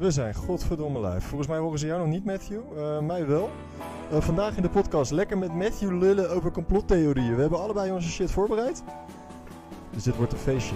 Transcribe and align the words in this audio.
We 0.00 0.10
zijn 0.10 0.34
godverdomme 0.34 1.00
live. 1.08 1.26
Volgens 1.26 1.48
mij 1.48 1.58
horen 1.58 1.78
ze 1.78 1.86
jou 1.86 2.00
nog 2.00 2.08
niet, 2.08 2.24
Matthew. 2.24 2.60
Uh, 2.76 3.00
mij 3.00 3.26
wel. 3.26 3.50
Uh, 4.12 4.20
vandaag 4.20 4.56
in 4.56 4.62
de 4.62 4.68
podcast 4.68 5.10
lekker 5.10 5.38
met 5.38 5.54
Matthew 5.54 6.00
lullen 6.00 6.30
over 6.30 6.50
complottheorieën. 6.50 7.34
We 7.34 7.40
hebben 7.40 7.60
allebei 7.60 7.92
onze 7.92 8.08
shit 8.08 8.30
voorbereid. 8.30 8.82
Dus 9.90 10.02
dit 10.02 10.16
wordt 10.16 10.32
een 10.32 10.38
feestje. 10.38 10.74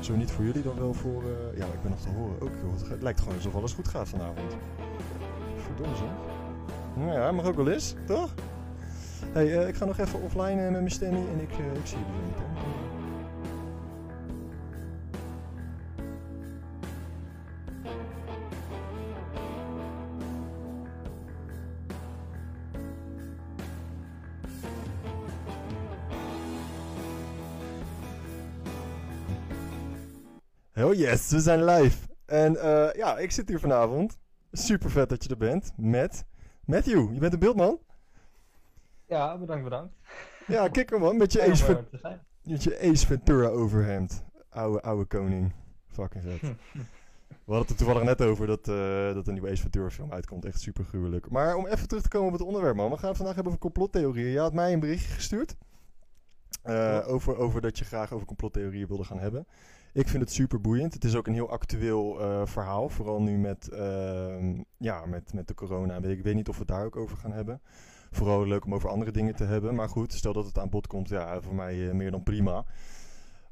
Zo 0.00 0.16
niet 0.16 0.30
voor 0.30 0.44
jullie, 0.44 0.62
dan 0.62 0.78
wel 0.78 0.94
voor... 0.94 1.22
Uh, 1.22 1.58
ja, 1.58 1.64
ik 1.64 1.82
ben 1.82 1.90
nog 1.90 2.00
te 2.00 2.08
horen 2.08 2.40
ook. 2.40 2.50
Het 2.88 3.02
lijkt 3.02 3.20
gewoon 3.20 3.34
alsof 3.34 3.54
alles 3.54 3.72
goed 3.72 3.88
gaat 3.88 4.08
vanavond. 4.08 4.56
Verdomme 5.56 5.96
zeg. 5.96 6.08
Nou 6.94 7.12
ja, 7.12 7.32
mag 7.32 7.44
ook 7.44 7.56
wel 7.56 7.68
eens, 7.68 7.94
toch? 8.06 8.34
Hey, 9.32 9.46
ik 9.46 9.74
ga 9.74 9.84
nog 9.84 9.98
even 9.98 10.22
offline 10.22 10.54
met 10.54 10.70
mijn 10.70 10.90
stemmy 10.90 11.20
en 11.32 11.40
ik, 11.40 11.50
ik 11.52 11.86
zie 11.86 11.98
jullie 11.98 12.22
niet. 12.24 12.51
Yes, 31.02 31.30
we 31.30 31.40
zijn 31.40 31.64
live. 31.64 32.08
En 32.26 32.54
uh, 32.54 32.92
ja, 32.92 33.18
ik 33.18 33.30
zit 33.30 33.48
hier 33.48 33.60
vanavond. 33.60 34.18
Super 34.52 34.90
vet 34.90 35.08
dat 35.08 35.24
je 35.24 35.30
er 35.30 35.36
bent. 35.36 35.72
Met 35.76 36.24
Matthew. 36.64 37.12
Je 37.12 37.18
bent 37.18 37.32
een 37.32 37.38
beeldman. 37.38 37.78
Ja, 39.06 39.38
bedankt, 39.38 39.64
bedankt. 39.64 39.94
Ja, 40.46 40.68
kikker 40.68 41.00
man. 41.00 41.16
Met 41.16 41.32
je, 41.32 41.42
Ace, 41.42 41.64
Ven 41.64 41.86
met 42.42 42.62
je 42.62 42.78
Ace 42.80 43.06
Ventura 43.06 43.48
overhemd. 43.48 44.24
Oude, 44.48 44.82
oude 44.82 45.04
koning. 45.04 45.52
Fucking 45.86 46.24
vet. 46.24 46.40
We 46.40 47.52
hadden 47.52 47.60
het 47.60 47.70
er 47.70 47.76
toevallig 47.76 48.02
net 48.02 48.22
over 48.22 48.46
dat, 48.46 48.68
uh, 48.68 49.14
dat 49.14 49.26
een 49.26 49.32
nieuwe 49.32 49.50
Ace 49.50 49.62
Ventura 49.62 49.90
film 49.90 50.12
uitkomt. 50.12 50.44
Echt 50.44 50.60
super 50.60 50.84
gruwelijk. 50.84 51.30
Maar 51.30 51.56
om 51.56 51.66
even 51.66 51.88
terug 51.88 52.02
te 52.02 52.08
komen 52.08 52.26
op 52.26 52.32
het 52.32 52.42
onderwerp, 52.42 52.76
man. 52.76 52.90
We 52.90 52.96
gaan 52.96 53.08
het 53.08 53.16
vandaag 53.16 53.34
hebben 53.34 53.52
over 53.52 53.64
complottheorieën. 53.64 54.30
Je 54.30 54.38
had 54.38 54.52
mij 54.52 54.72
een 54.72 54.80
berichtje 54.80 55.12
gestuurd. 55.12 55.56
Uh, 56.64 57.04
over, 57.06 57.36
over 57.36 57.60
dat 57.60 57.78
je 57.78 57.84
graag 57.84 58.12
over 58.12 58.26
complottheorieën 58.26 58.86
wilde 58.86 59.04
gaan 59.04 59.18
hebben. 59.18 59.46
Ik 59.94 60.08
vind 60.08 60.22
het 60.22 60.32
super 60.32 60.60
boeiend. 60.60 60.94
Het 60.94 61.04
is 61.04 61.14
ook 61.14 61.26
een 61.26 61.34
heel 61.34 61.50
actueel 61.50 62.20
uh, 62.20 62.46
verhaal. 62.46 62.88
Vooral 62.88 63.22
nu 63.22 63.38
met, 63.38 63.68
uh, 63.72 64.60
ja, 64.76 65.06
met, 65.06 65.32
met 65.32 65.48
de 65.48 65.54
corona. 65.54 65.96
Ik 65.96 66.22
weet 66.22 66.34
niet 66.34 66.48
of 66.48 66.54
we 66.54 66.60
het 66.60 66.68
daar 66.68 66.84
ook 66.84 66.96
over 66.96 67.16
gaan 67.16 67.32
hebben. 67.32 67.60
Vooral 68.10 68.46
leuk 68.46 68.64
om 68.64 68.74
over 68.74 68.88
andere 68.88 69.10
dingen 69.10 69.34
te 69.34 69.44
hebben. 69.44 69.74
Maar 69.74 69.88
goed, 69.88 70.12
stel 70.12 70.32
dat 70.32 70.46
het 70.46 70.58
aan 70.58 70.70
bod 70.70 70.86
komt. 70.86 71.08
Ja, 71.08 71.40
voor 71.40 71.54
mij 71.54 71.76
uh, 71.76 71.92
meer 71.92 72.10
dan 72.10 72.22
prima. 72.22 72.64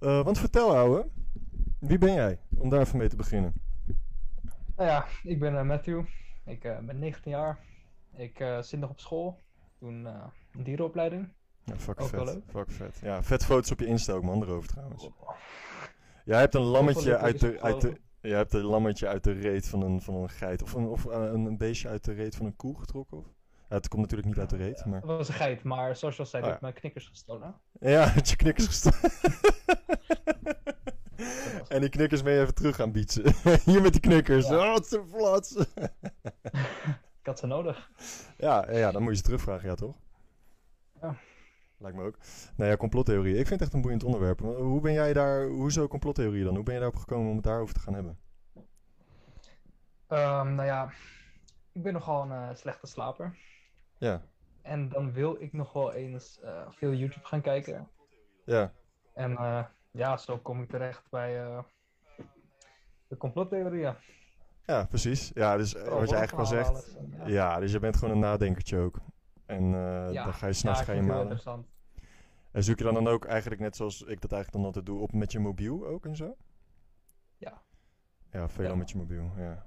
Uh, 0.00 0.24
want 0.24 0.38
vertel, 0.38 0.77
ouwe. 0.77 1.06
Wie 1.78 1.98
ben 1.98 2.12
jij? 2.12 2.38
Om 2.56 2.68
daar 2.68 2.80
even 2.80 2.98
mee 2.98 3.08
te 3.08 3.16
beginnen. 3.16 3.52
Nou 4.77 4.88
ja, 4.88 5.06
ik 5.22 5.38
ben 5.38 5.66
Matthew. 5.66 6.05
Ik 6.44 6.61
ben 6.61 6.98
19 6.98 7.30
jaar. 7.30 7.58
Ik 8.16 8.44
zit 8.61 8.80
nog 8.80 8.91
op 8.91 9.00
school. 9.00 9.38
Toen 9.78 10.05
een 10.05 10.62
dierenopleiding. 10.62 11.28
Ja, 11.64 11.77
fuck 11.77 12.00
ook 12.00 12.08
vet. 12.08 12.38
Fuck 12.46 12.70
vet. 12.70 12.98
Ja, 13.02 13.22
vet 13.22 13.44
foto's 13.44 13.70
op 13.70 13.80
je 13.80 13.86
Insta 13.86 14.12
ook, 14.12 14.22
man, 14.22 14.42
erover 14.42 14.68
trouwens. 14.68 15.11
Jij 16.31 16.41
hebt 16.41 16.55
een 16.55 16.62
lammetje 16.62 17.17
uit 17.17 17.41
de, 17.41 17.61
uit 17.61 17.81
de, 17.81 18.00
je 18.20 18.34
hebt 18.34 18.53
een 18.53 18.62
lammetje 18.62 19.09
uit 19.09 19.25
de 19.25 19.33
reet 19.33 19.69
van 19.69 19.83
een, 19.83 20.03
van 20.03 20.14
een 20.14 20.28
geit. 20.28 20.62
Of, 20.62 20.73
een, 20.73 20.86
of 20.86 21.05
uh, 21.05 21.12
een 21.12 21.56
beestje 21.56 21.89
uit 21.89 22.05
de 22.05 22.12
reet 22.12 22.36
van 22.36 22.47
een 22.47 22.56
koe 22.56 22.78
getrokken? 22.78 23.19
Of? 23.19 23.27
Ja, 23.69 23.77
het 23.77 23.89
komt 23.89 24.03
natuurlijk 24.03 24.28
niet 24.28 24.39
uit 24.39 24.51
de 24.51 24.56
reet. 24.56 24.84
Maar... 24.84 25.01
Het 25.01 25.06
was 25.06 25.28
een 25.28 25.34
geit, 25.34 25.62
maar 25.62 25.97
zoals 25.97 26.17
je 26.17 26.23
al 26.23 26.28
zei, 26.28 26.42
oh, 26.42 26.48
ja. 26.48 26.55
heb 26.55 26.62
mijn 26.62 26.75
knikkers 26.75 27.06
gestolen. 27.06 27.55
Ja, 27.81 28.07
had 28.14 28.29
je 28.29 28.36
knikkers 28.36 28.67
gestolen. 28.67 29.13
en 31.69 31.80
die 31.80 31.89
knikkers 31.89 32.23
mee 32.23 32.40
even 32.40 32.55
terug 32.55 32.77
gaan 32.77 32.92
bietsen. 32.92 33.35
Hier 33.64 33.83
met 33.83 33.92
die 33.92 34.01
knikkers. 34.01 34.48
Ja. 34.48 34.57
Oh, 34.57 34.73
wat 34.73 34.86
ze 34.86 35.02
flats. 35.13 35.57
Ik 37.20 37.27
had 37.27 37.39
ze 37.39 37.46
nodig. 37.46 37.90
Ja, 38.39 38.73
ja, 38.73 38.92
dan 38.92 39.02
moet 39.02 39.11
je 39.11 39.17
ze 39.17 39.23
terugvragen, 39.23 39.69
ja 39.69 39.74
toch? 39.74 39.96
Ja. 41.01 41.17
Lijkt 41.80 41.96
me 41.96 42.05
ook. 42.05 42.18
Nou 42.57 42.70
ja, 42.70 42.77
complottheorie. 42.77 43.36
Ik 43.36 43.46
vind 43.46 43.51
het 43.51 43.61
echt 43.61 43.73
een 43.73 43.80
boeiend 43.80 44.05
onderwerp. 44.05 44.41
Hoe 44.41 44.80
ben 44.80 44.92
jij 44.92 45.13
daar, 45.13 45.46
hoezo 45.46 45.89
complottheorie 45.89 46.45
dan? 46.45 46.55
Hoe 46.55 46.64
ben 46.64 46.74
je 46.74 46.80
daarop 46.80 46.98
gekomen 46.98 47.29
om 47.29 47.35
het 47.35 47.45
daarover 47.45 47.74
te 47.74 47.80
gaan 47.80 47.95
hebben? 47.95 48.18
Um, 50.08 50.55
nou 50.55 50.64
ja, 50.64 50.92
ik 51.73 51.83
ben 51.83 51.92
nogal 51.92 52.23
een 52.23 52.30
uh, 52.30 52.48
slechte 52.55 52.86
slaper. 52.86 53.39
Ja. 53.98 54.23
En 54.63 54.89
dan 54.89 55.13
wil 55.13 55.36
ik 55.42 55.52
nog 55.52 55.73
wel 55.73 55.92
eens 55.92 56.40
uh, 56.45 56.67
veel 56.70 56.92
YouTube 56.92 57.27
gaan 57.27 57.40
kijken. 57.40 57.89
Ja. 58.45 58.73
En 59.14 59.30
uh, 59.30 59.64
ja, 59.90 60.17
zo 60.17 60.39
kom 60.39 60.63
ik 60.63 60.69
terecht 60.69 61.11
bij 61.11 61.63
de 63.08 63.17
complottheorieën. 63.17 63.95
Ja, 64.67 64.85
precies. 64.85 65.30
Ja, 65.35 65.57
dus 65.57 65.73
wat 65.73 66.11
je 66.11 66.17
eigenlijk 66.17 66.33
al 66.33 66.46
zegt. 66.46 66.98
ja. 67.17 67.27
ja. 67.27 67.61
dus 67.61 67.73
je 67.73 67.79
bent 67.79 67.96
gewoon 67.96 68.14
een 68.14 68.20
nadenkertje 68.20 68.79
ook. 68.79 69.01
En 69.50 69.64
uh, 69.64 70.12
ja. 70.12 70.24
dan 70.24 70.34
ga 70.34 70.46
je 70.46 70.52
s'nachts 70.52 70.78
ja, 70.80 70.84
ga 70.84 70.92
je 70.92 71.02
malen. 71.02 71.40
En 72.50 72.64
zoek 72.64 72.78
je 72.78 72.84
dan, 72.84 72.94
dan 72.94 73.08
ook 73.08 73.24
eigenlijk 73.24 73.61
net 73.61 73.77
zoals 73.77 74.02
ik 74.02 74.20
dat 74.20 74.33
eigenlijk 74.33 74.52
dan 74.52 74.64
altijd 74.64 74.86
doe, 74.86 75.00
op 75.00 75.12
met 75.12 75.33
je 75.33 75.38
mobiel 75.38 75.86
ook 75.86 76.05
en 76.05 76.16
zo? 76.16 76.36
Ja. 77.36 77.62
Ja, 78.33 78.48
veelal 78.48 78.77
met 78.77 78.90
je 78.90 78.96
mobiel, 78.96 79.30
ja. 79.36 79.66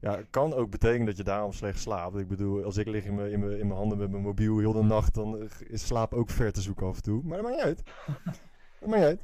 Ja, 0.00 0.22
kan 0.30 0.54
ook 0.54 0.70
betekenen 0.70 1.06
dat 1.06 1.16
je 1.16 1.22
daarom 1.22 1.52
slecht 1.52 1.78
slaapt. 1.78 2.16
Ik 2.16 2.28
bedoel, 2.28 2.64
als 2.64 2.76
ik 2.76 2.86
lig 2.86 3.04
in 3.04 3.14
mijn, 3.14 3.32
in 3.32 3.40
mijn, 3.40 3.58
in 3.58 3.66
mijn 3.66 3.78
handen 3.78 3.98
met 3.98 4.10
mijn 4.10 4.22
mobiel 4.22 4.58
heel 4.58 4.72
de 4.72 4.82
nacht, 4.82 5.14
dan 5.14 5.48
is 5.66 5.86
slaap 5.86 6.12
ook 6.12 6.30
ver 6.30 6.52
te 6.52 6.60
zoeken 6.60 6.86
af 6.86 6.96
en 6.96 7.02
toe. 7.02 7.22
Maar 7.24 7.42
dat 7.42 7.46
maakt 7.46 7.56
niet 7.56 7.64
uit. 7.64 7.82
dat 8.80 8.88
maakt 8.88 9.02
niet 9.02 9.04
uit. 9.04 9.20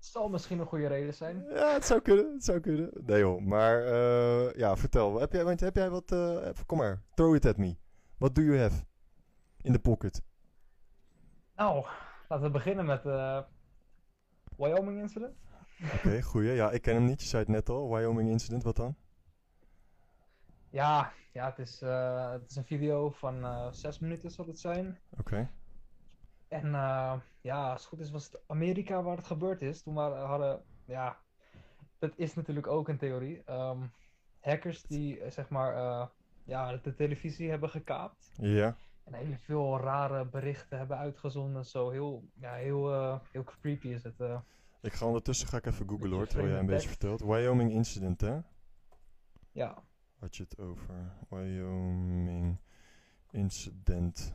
Het 0.00 0.08
zal 0.08 0.28
misschien 0.28 0.58
een 0.58 0.66
goede 0.66 0.86
reden 0.86 1.14
zijn. 1.14 1.44
Ja, 1.48 1.72
het 1.72 1.84
zou 1.84 2.00
kunnen. 2.00 2.32
Het 2.32 2.44
zou 2.44 2.60
kunnen. 2.60 2.90
Nee 3.06 3.18
joh, 3.18 3.40
maar 3.40 3.84
uh, 3.84 4.52
ja, 4.52 4.76
vertel. 4.76 5.20
Heb 5.20 5.32
jij, 5.32 5.56
heb 5.56 5.76
jij 5.76 5.90
wat... 5.90 6.12
Uh, 6.12 6.48
kom 6.66 6.78
maar, 6.78 7.02
throw 7.14 7.34
it 7.34 7.46
at 7.46 7.56
me. 7.56 7.76
What 8.20 8.34
do 8.34 8.42
you 8.42 8.58
have 8.58 8.84
in 9.62 9.72
the 9.72 9.78
pocket? 9.78 10.22
Nou, 11.56 11.86
laten 12.28 12.46
we 12.46 12.50
beginnen 12.50 12.84
met 12.84 13.02
de 13.02 13.08
uh, 13.08 13.42
Wyoming 14.56 15.00
incident. 15.00 15.36
Oké, 15.84 15.94
okay, 15.94 16.22
goeie. 16.30 16.52
Ja, 16.52 16.70
ik 16.70 16.82
ken 16.82 16.94
hem 16.94 17.04
niet. 17.04 17.22
Je 17.22 17.28
zei 17.28 17.42
het 17.42 17.52
net 17.52 17.68
al. 17.68 17.90
Wyoming 17.90 18.28
incident, 18.28 18.62
wat 18.62 18.76
dan? 18.76 18.96
Ja, 20.70 21.12
ja 21.32 21.46
het, 21.46 21.58
is, 21.58 21.82
uh, 21.82 22.30
het 22.30 22.50
is 22.50 22.56
een 22.56 22.64
video 22.64 23.10
van 23.10 23.38
uh, 23.38 23.72
zes 23.72 23.98
minuten 23.98 24.30
zal 24.30 24.46
het 24.46 24.58
zijn. 24.58 24.98
Oké. 25.10 25.20
Okay. 25.20 25.50
En 26.48 26.66
uh, 26.66 27.14
ja, 27.40 27.70
als 27.70 27.80
het 27.80 27.88
goed 27.88 28.00
is 28.00 28.10
was 28.10 28.24
het 28.24 28.42
Amerika 28.46 29.02
waar 29.02 29.16
het 29.16 29.26
gebeurd 29.26 29.62
is. 29.62 29.82
Toen 29.82 29.94
waren, 29.94 30.26
hadden, 30.26 30.62
ja, 30.84 31.18
dat 31.98 32.12
is 32.16 32.34
natuurlijk 32.34 32.66
ook 32.66 32.88
een 32.88 32.98
theorie. 32.98 33.42
Um, 33.50 33.92
hackers 34.40 34.82
die 34.82 35.30
zeg 35.30 35.48
maar 35.48 36.10
ja, 36.44 36.76
de 36.76 36.94
televisie 36.94 37.50
hebben 37.50 37.70
gekaapt. 37.70 38.30
Ja. 38.34 38.76
En 39.04 39.14
heel 39.14 39.36
veel 39.36 39.78
rare 39.78 40.24
berichten 40.24 40.78
hebben 40.78 40.96
uitgezonden. 40.96 41.64
Zo 41.64 41.90
heel, 41.90 42.28
ja, 42.34 42.54
heel, 42.54 42.92
uh, 42.92 43.18
heel 43.32 43.44
creepy 43.44 43.88
is 43.88 44.02
het. 44.02 44.20
Uh. 44.20 44.40
Ik 44.80 44.92
ga 44.92 45.06
ondertussen 45.06 45.48
ga 45.48 45.56
ik 45.56 45.66
even 45.66 45.88
googlen 45.88 46.12
hoor, 46.12 46.26
terwijl 46.26 46.50
jij 46.50 46.58
een 46.58 46.66
beetje 46.66 46.88
vertelt. 46.88 47.20
Wyoming 47.20 47.70
incident, 47.70 48.20
hè? 48.20 48.38
Ja. 49.52 49.82
Had 50.18 50.36
je 50.36 50.42
het 50.42 50.58
over? 50.58 51.12
Wyoming 51.28 52.58
incident. 53.30 54.34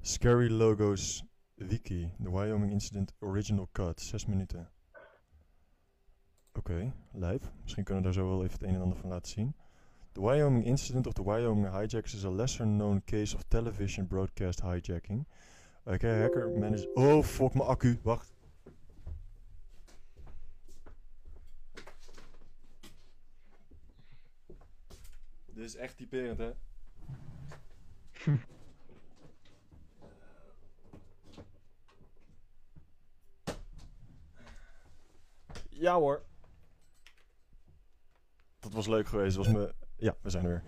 Scary 0.00 0.50
Logos 0.50 1.24
Wiki. 1.54 2.14
The 2.22 2.30
Wyoming 2.30 2.72
Incident 2.72 3.14
Original 3.18 3.68
Cut. 3.72 4.00
Zes 4.00 4.26
minuten. 4.26 4.70
Oké, 6.52 6.72
okay, 6.72 6.92
lijp. 7.12 7.52
Misschien 7.62 7.84
kunnen 7.84 8.02
we 8.02 8.08
daar 8.08 8.18
zo 8.18 8.28
wel 8.28 8.42
even 8.44 8.52
het 8.52 8.62
een 8.62 8.74
en 8.74 8.80
ander 8.80 8.98
van 8.98 9.08
laten 9.08 9.30
zien. 9.30 9.54
The 10.14 10.20
Wyoming 10.20 10.64
incident 10.64 11.06
of 11.06 11.14
the 11.14 11.22
Wyoming 11.22 11.70
hijacks 11.70 12.14
is 12.14 12.24
a 12.24 12.30
lesser 12.30 12.66
known 12.66 13.00
case 13.06 13.32
of 13.32 13.48
television 13.48 14.06
broadcast 14.06 14.60
hijacking. 14.60 15.24
Okay, 15.86 16.18
hacker 16.18 16.48
managed... 16.48 16.88
Oh, 16.96 17.22
fuck 17.22 17.54
mijn 17.54 17.68
accu. 17.68 17.98
Wacht. 18.02 18.32
Dit 25.46 25.64
is 25.64 25.76
echt 25.76 25.96
typerend, 25.96 26.38
hè? 26.38 26.50
ja 35.68 35.94
hoor. 35.94 36.22
Dat 38.60 38.72
was 38.72 38.86
leuk 38.86 39.06
geweest. 39.06 39.36
Dat 39.36 39.46
was 39.46 39.54
me 39.54 39.79
ja, 40.00 40.16
we 40.22 40.30
zijn 40.30 40.44
er 40.44 40.50
weer. 40.50 40.62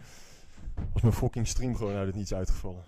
Was 0.93 1.03
mijn 1.03 1.15
fucking 1.15 1.47
stream 1.47 1.77
gewoon 1.77 1.95
uit 1.95 2.07
het 2.07 2.17
niets 2.17 2.35
uitgevallen. 2.35 2.85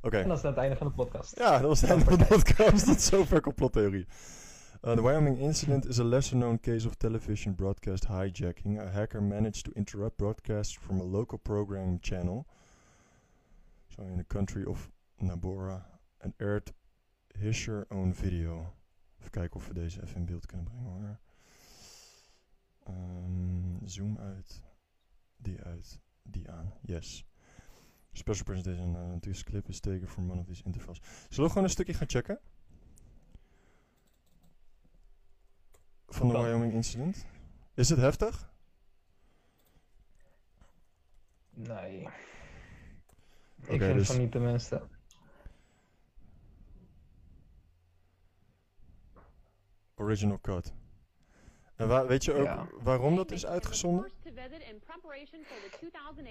Oké. 0.00 0.18
En 0.18 0.28
dat 0.28 0.36
is 0.36 0.42
het 0.42 0.56
einde 0.56 0.76
van 0.76 0.86
de 0.86 0.92
podcast. 0.92 1.38
Ja, 1.38 1.58
dat 1.58 1.68
was 1.68 1.80
het 1.80 1.90
einde 1.90 2.04
van 2.04 2.18
de 2.18 2.24
podcast. 2.24 2.84
Tot 2.84 3.00
zover 3.00 3.40
complottheorie. 3.40 4.06
Uh, 4.84 4.94
the 4.94 5.02
Wyoming 5.02 5.38
incident 5.38 5.86
is 5.86 6.00
a 6.00 6.04
lesser 6.04 6.36
known 6.36 6.60
case 6.60 6.86
of 6.86 6.94
television 6.94 7.54
broadcast 7.54 8.06
hijacking. 8.06 8.80
A 8.80 8.90
hacker 8.90 9.22
managed 9.22 9.64
to 9.64 9.70
interrupt 9.74 10.16
broadcasts 10.16 10.78
from 10.78 11.00
a 11.00 11.04
local 11.04 11.38
programming 11.38 11.98
channel. 12.00 12.46
So 13.86 14.02
in 14.02 14.16
the 14.16 14.24
country 14.24 14.64
of 14.64 14.90
Nabora. 15.20 15.82
And 16.20 16.34
aired 16.40 16.72
his 17.38 17.68
own 17.88 18.14
video. 18.14 18.72
Even 19.18 19.30
kijken 19.30 19.56
of 19.56 19.66
we 19.66 19.74
deze 19.74 20.02
even 20.02 20.16
in 20.16 20.24
beeld 20.24 20.46
kunnen 20.46 20.66
brengen 20.66 20.90
hoor. 20.90 21.18
Uh, 22.88 22.94
zoom 23.84 24.18
uit. 24.18 24.62
Die 25.42 25.62
uit. 25.62 26.00
Die 26.22 26.50
aan. 26.50 26.72
Yes. 26.82 27.26
Special 28.12 28.44
presentation. 28.44 28.94
Uh, 28.94 29.18
this 29.20 29.42
clip 29.44 29.68
is 29.68 29.80
taken 29.80 30.08
from 30.08 30.30
one 30.30 30.40
of 30.40 30.46
these 30.46 30.62
intervals. 30.64 31.00
Zullen 31.28 31.44
we 31.44 31.48
gewoon 31.48 31.64
een 31.64 31.70
stukje 31.70 31.94
gaan 31.94 32.08
checken? 32.08 32.40
Van 36.06 36.28
de. 36.28 36.38
Wyoming 36.38 36.72
incident. 36.72 37.26
Is 37.74 37.88
het 37.88 37.98
heftig? 37.98 38.50
Nee. 41.50 42.00
Ik 42.00 42.08
Oké, 43.68 43.78
vind 43.78 43.94
dus- 43.98 44.06
van 44.06 44.18
niet 44.18 44.32
tenminste. 44.32 44.88
Original 49.94 50.40
cut. 50.40 50.72
En 51.82 52.06
weet 52.06 52.24
je 52.24 52.32
ook 52.32 52.44
Ja. 52.44 52.66
waarom 52.82 53.16
dat 53.16 53.30
is 53.30 53.46
uitgezonden? 53.46 54.10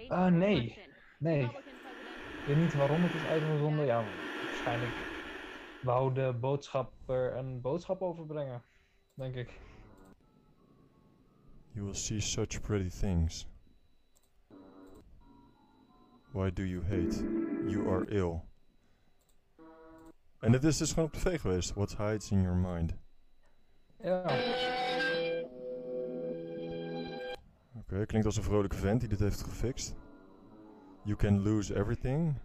Ah, 0.08 0.32
nee. 0.34 0.78
Nee. 1.20 1.44
Ik 1.44 2.48
weet 2.48 2.58
niet 2.58 2.74
waarom 2.74 3.04
het 3.04 3.14
is 3.14 3.24
uitgezonden. 3.24 3.86
Ja, 3.86 4.04
waarschijnlijk 4.46 4.92
wou 5.82 6.14
de 6.14 6.34
boodschapper 6.40 7.36
een 7.36 7.62
boodschap 7.62 8.02
overbrengen. 8.02 8.64
Denk 9.14 9.36
ik. 9.36 9.60
You 11.72 11.86
will 11.86 11.94
see 11.96 12.20
such 12.20 12.62
pretty 12.62 12.90
things. 13.00 13.48
Why 16.32 16.54
do 16.54 16.64
you 16.64 16.82
hate? 16.84 17.24
You 17.68 17.90
are 17.90 18.06
ill. 18.06 18.42
En 20.40 20.52
dit 20.52 20.64
is 20.64 20.78
dus 20.78 20.94
gewoon 20.94 21.06
op 21.06 21.14
tv 21.14 21.40
geweest. 21.42 21.74
What 21.74 21.98
hides 21.98 22.32
in 22.32 22.42
your 22.42 22.58
mind? 22.58 22.96
Ja. 23.98 24.26
Oké, 27.92 28.06
klinkt 28.06 28.26
als 28.28 28.38
een 28.38 28.44
vrolijke 28.44 28.76
vent 28.78 29.00
die 29.00 29.10
dit 29.10 29.20
heeft 29.20 29.42
gefixt. 29.44 29.96
You 31.04 31.16
can 31.18 31.42
lose 31.42 31.76
everything. 31.76 32.36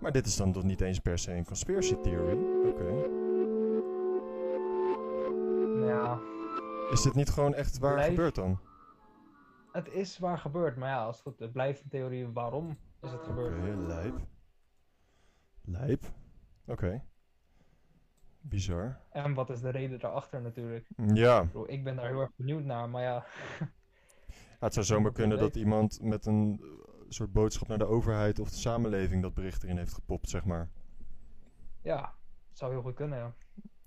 Maar 0.00 0.12
dit 0.12 0.26
is 0.26 0.36
dan 0.36 0.52
toch 0.52 0.62
niet 0.64 0.80
eens 0.80 0.98
per 0.98 1.18
se 1.18 1.32
een 1.32 1.44
conspiracy 1.44 1.94
theory? 1.96 2.38
Oké. 2.68 3.18
Ja. 5.86 6.20
Is 6.90 7.02
dit 7.02 7.14
niet 7.14 7.30
gewoon 7.30 7.54
echt 7.54 7.78
waar 7.78 7.92
Blijf- 7.94 8.08
gebeurd 8.08 8.34
dan? 8.34 8.58
Het 9.72 9.88
is 9.88 10.18
waar 10.18 10.38
gebeurd, 10.38 10.76
maar 10.76 10.88
ja, 10.88 11.04
als 11.04 11.16
het, 11.16 11.26
goed, 11.26 11.38
het 11.38 11.52
blijft 11.52 11.82
een 11.82 11.88
theorie 11.88 12.28
waarom 12.28 12.78
is 13.00 13.10
het 13.10 13.20
Oké, 13.20 13.24
gebeurd. 13.28 13.86
lijp. 13.86 14.18
Lijp. 15.64 16.02
Oké. 16.66 17.04
Bizar. 18.40 19.00
En 19.10 19.34
wat 19.34 19.50
is 19.50 19.60
de 19.60 19.68
reden 19.70 19.98
daarachter 19.98 20.42
natuurlijk? 20.42 20.88
Ja, 21.14 21.40
Ik 21.40 21.46
bedoel, 21.46 21.70
Ik 21.70 21.84
ben 21.84 21.96
daar 21.96 22.06
heel 22.06 22.20
erg 22.20 22.34
benieuwd 22.36 22.64
naar, 22.64 22.88
maar 22.88 23.02
ja. 23.02 23.26
Ja, 24.28 24.66
het 24.66 24.74
zou 24.74 24.86
zomaar 24.86 25.12
kunnen 25.20 25.38
dat 25.38 25.56
iemand 25.56 26.02
met 26.02 26.26
een 26.26 26.60
eh, 26.62 26.68
soort 27.08 27.32
boodschap 27.32 27.68
naar 27.68 27.78
de 27.78 27.86
overheid 27.86 28.38
of 28.38 28.50
de 28.50 28.56
samenleving 28.56 29.22
dat 29.22 29.34
bericht 29.34 29.62
erin 29.62 29.76
heeft 29.76 29.94
gepopt, 29.94 30.28
zeg 30.28 30.44
maar. 30.44 30.68
Ja, 31.82 32.14
zou 32.52 32.72
heel 32.72 32.82
goed 32.82 32.94
kunnen, 32.94 33.18
ja. 33.18 33.34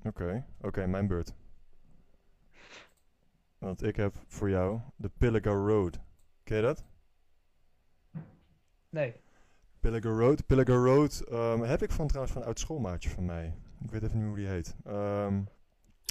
Oké, 0.03 0.45
oké, 0.61 0.85
mijn 0.87 1.07
beurt. 1.07 1.35
Want 3.57 3.83
ik 3.83 3.95
heb 3.95 4.15
voor 4.27 4.49
jou 4.49 4.79
de 4.95 5.09
Pilliga 5.17 5.51
Road. 5.51 5.99
Ken 6.43 6.57
je 6.57 6.63
dat? 6.63 6.85
Nee. 8.89 9.21
Pilliga 9.79 10.09
Road. 10.09 10.45
Pilliga 10.45 10.73
Road 10.73 11.19
ehm, 11.19 11.61
heb 11.61 11.81
ik 11.81 11.91
van 11.91 12.07
trouwens 12.07 12.33
van 12.33 12.41
een 12.41 12.47
oud 12.47 12.59
schoolmaatje 12.59 13.09
van 13.09 13.25
mij. 13.25 13.53
Ik 13.83 13.91
weet 13.91 14.03
even 14.03 14.17
niet 14.17 14.27
hoe 14.27 14.35
die 14.35 14.47
heet. 14.47 14.75
Ehm 14.83 15.41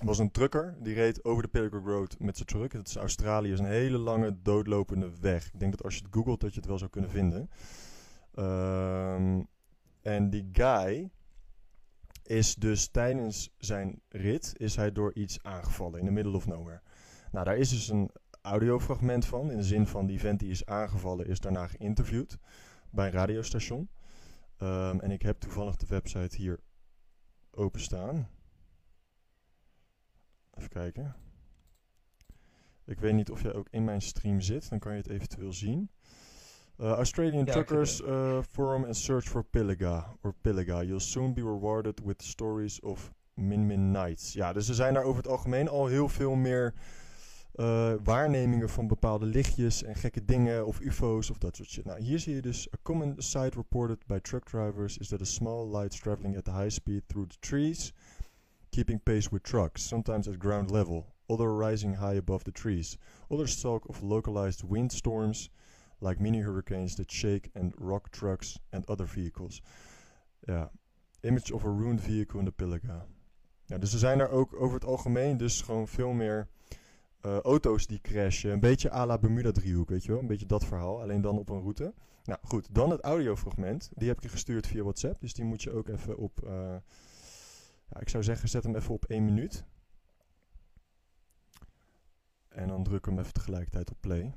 was 0.04 0.18
een 0.18 0.30
trucker 0.30 0.76
die 0.80 0.94
reed 0.94 1.24
over 1.24 1.42
de 1.42 1.48
Pilliga 1.48 1.78
Road 1.78 2.16
met 2.18 2.36
zijn 2.36 2.48
truck. 2.48 2.72
Het 2.72 2.88
is 2.88 2.96
Australië 2.96 3.52
is 3.52 3.58
een 3.58 3.64
hele 3.64 3.98
lange 3.98 4.42
doodlopende 4.42 5.10
weg. 5.20 5.46
Ik 5.46 5.60
denk 5.60 5.70
dat 5.70 5.84
als 5.84 5.96
je 5.96 6.02
het 6.02 6.14
googelt 6.14 6.40
dat 6.40 6.52
je 6.52 6.60
het 6.60 6.68
wel 6.68 6.78
zou 6.78 6.90
kunnen 6.90 7.10
vinden. 7.10 7.50
Ehm, 8.34 9.42
en 10.02 10.30
die 10.30 10.48
guy 10.52 11.10
is 12.22 12.54
dus 12.54 12.88
tijdens 12.88 13.54
zijn 13.58 14.00
rit 14.08 14.52
is 14.56 14.76
hij 14.76 14.92
door 14.92 15.14
iets 15.14 15.42
aangevallen 15.42 15.98
in 15.98 16.06
the 16.06 16.12
middle 16.12 16.36
of 16.36 16.46
nowhere. 16.46 16.80
Nou, 17.32 17.44
daar 17.44 17.56
is 17.56 17.68
dus 17.68 17.88
een 17.88 18.10
audiofragment 18.42 19.26
van. 19.26 19.50
In 19.50 19.56
de 19.56 19.62
zin 19.62 19.86
van 19.86 20.06
die 20.06 20.20
vent 20.20 20.38
die 20.38 20.50
is 20.50 20.66
aangevallen 20.66 21.26
is 21.26 21.40
daarna 21.40 21.66
geïnterviewd 21.66 22.38
bij 22.90 23.06
een 23.06 23.12
radiostation. 23.12 23.88
Ehm, 24.56 24.98
en 24.98 25.10
ik 25.10 25.22
heb 25.22 25.38
toevallig 25.38 25.76
de 25.76 25.86
website 25.86 26.36
hier 26.36 26.60
openstaan. 27.56 28.28
Even 30.54 30.68
kijken. 30.68 31.14
Ik 32.84 33.00
weet 33.00 33.14
niet 33.14 33.30
of 33.30 33.42
jij 33.42 33.54
ook 33.54 33.68
in 33.70 33.84
mijn 33.84 34.02
stream 34.02 34.40
zit, 34.40 34.68
dan 34.68 34.78
kan 34.78 34.92
je 34.92 34.98
het 34.98 35.08
eventueel 35.08 35.52
zien. 35.52 35.90
Uh, 36.78 36.90
Australian 36.90 37.44
Ja, 37.44 37.52
Truckers 37.52 38.00
uh, 38.00 38.42
Forum 38.50 38.84
and 38.84 38.96
Search 38.96 39.24
for 39.24 39.44
Pilliga. 39.44 40.16
Or 40.22 40.34
Pilliga. 40.40 40.82
You'll 40.82 41.00
soon 41.00 41.34
be 41.34 41.40
rewarded 41.40 42.00
with 42.04 42.22
stories 42.22 42.80
of 42.80 43.12
Min 43.34 43.66
Min 43.66 43.90
Nights. 43.90 44.32
Ja, 44.32 44.52
dus 44.52 44.68
er 44.68 44.74
zijn 44.74 44.94
daar 44.94 45.04
over 45.04 45.22
het 45.22 45.30
algemeen 45.30 45.68
al 45.68 45.86
heel 45.86 46.08
veel 46.08 46.34
meer 46.34 46.74
uh, 47.54 47.94
waarnemingen 48.02 48.68
van 48.68 48.86
bepaalde 48.86 49.26
lichtjes 49.26 49.82
en 49.82 49.94
gekke 49.94 50.24
dingen 50.24 50.66
of 50.66 50.80
ufo's 50.80 51.30
of 51.30 51.38
dat 51.38 51.56
soort 51.56 51.68
shit. 51.68 51.84
Nou, 51.84 52.00
hier 52.00 52.18
zie 52.18 52.34
je 52.34 52.42
dus 52.42 52.68
a 52.74 52.76
common 52.82 53.14
sight 53.16 53.54
reported 53.54 54.06
by 54.06 54.18
truck 54.18 54.44
drivers 54.44 54.98
is 54.98 55.08
that 55.08 55.20
a 55.20 55.24
small 55.24 55.78
light 55.78 56.00
traveling 56.00 56.36
at 56.36 56.46
high 56.46 56.70
speed 56.70 57.02
through 57.06 57.28
the 57.28 57.38
trees, 57.40 57.92
keeping 58.70 59.02
pace 59.02 59.28
with 59.30 59.42
trucks, 59.42 59.88
sometimes 59.88 60.28
at 60.28 60.38
ground 60.38 60.70
level, 60.70 61.14
other 61.26 61.56
rising 61.56 61.94
high 61.94 62.16
above 62.16 62.44
the 62.44 62.52
trees. 62.52 62.98
Others 63.30 63.60
talk 63.60 63.88
of 63.88 64.02
localized 64.02 64.62
windstorms, 64.68 65.50
like 66.00 66.22
mini 66.22 66.40
hurricanes 66.40 66.94
that 66.94 67.10
shake 67.10 67.50
and 67.54 67.74
rock 67.78 68.10
trucks 68.10 68.58
and 68.70 68.88
other 68.88 69.06
vehicles. 69.06 69.62
Ja, 70.46 70.70
image 71.22 71.52
of 71.52 71.64
a 71.64 71.70
ruined 71.70 72.00
vehicle 72.00 72.38
in 72.38 72.44
the 72.44 72.52
Pilliga. 72.52 73.06
Ja, 73.66 73.78
dus 73.78 73.92
er 73.92 73.98
zijn 73.98 74.20
er 74.20 74.28
ook 74.28 74.54
over 74.54 74.74
het 74.74 74.84
algemeen 74.84 75.36
dus 75.36 75.60
gewoon 75.60 75.88
veel 75.88 76.12
meer 76.12 76.48
uh, 77.26 77.38
auto's 77.38 77.86
die 77.86 78.00
crashen. 78.00 78.50
Een 78.50 78.60
beetje 78.60 78.92
à 78.92 79.06
la 79.06 79.18
Bermuda-driehoek, 79.18 79.88
weet 79.88 80.04
je 80.04 80.10
wel? 80.12 80.20
Een 80.20 80.26
beetje 80.26 80.46
dat 80.46 80.64
verhaal, 80.64 81.00
alleen 81.00 81.20
dan 81.20 81.38
op 81.38 81.48
een 81.48 81.60
route. 81.60 81.94
Nou 82.24 82.38
goed, 82.42 82.74
dan 82.74 82.90
het 82.90 83.00
audiofragment. 83.00 83.90
Die 83.94 84.08
heb 84.08 84.16
ik 84.16 84.22
je 84.22 84.28
gestuurd 84.28 84.66
via 84.66 84.82
WhatsApp, 84.82 85.20
dus 85.20 85.34
die 85.34 85.44
moet 85.44 85.62
je 85.62 85.72
ook 85.72 85.88
even 85.88 86.16
op... 86.16 86.40
Uh, 86.44 86.76
ja, 87.88 88.00
ik 88.00 88.08
zou 88.08 88.22
zeggen, 88.22 88.48
zet 88.48 88.62
hem 88.62 88.76
even 88.76 88.94
op 88.94 89.04
één 89.04 89.24
minuut. 89.24 89.64
En 92.48 92.68
dan 92.68 92.82
druk 92.82 93.06
hem 93.06 93.18
even 93.18 93.32
tegelijkertijd 93.32 93.90
op 93.90 93.96
play. 94.00 94.34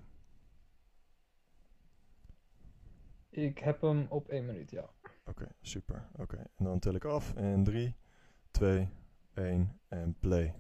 Ik 3.30 3.60
heb 3.60 3.82
hem 3.82 4.06
op 4.10 4.28
één 4.28 4.46
minuut, 4.46 4.72
ja. 4.72 4.82
Oké, 4.82 5.12
okay, 5.26 5.48
super. 5.62 6.08
Oké, 6.12 6.22
okay. 6.22 6.46
en 6.56 6.66
dan 6.66 6.80
tel 6.80 6.94
ik 6.94 7.06
af. 7.06 7.34
En 7.34 7.64
3, 7.64 7.96
2, 8.52 8.90
1 9.34 9.80
en 9.88 10.16
play. 10.20 10.56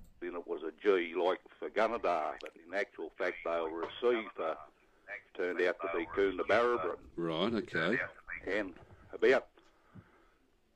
Then 0.86 0.94
it 0.94 1.16
was 1.16 1.16
a 1.16 1.16
G 1.16 1.16
like 1.16 1.42
for 1.60 1.70
Gunnedah, 1.70 2.40
but 2.42 2.52
in 2.56 2.74
actual 2.74 3.12
fact 3.18 3.36
they 3.44 3.60
were 3.62 3.84
a 3.84 3.90
C 4.02 4.28
for 4.36 4.58
turned 5.36 5.62
out 5.62 5.76
to 5.82 5.98
be 5.98 6.06
Coonabarabran. 6.16 6.98
Right, 7.18 7.54
okay. 7.54 8.00
And 8.48 8.74
about 9.14 9.48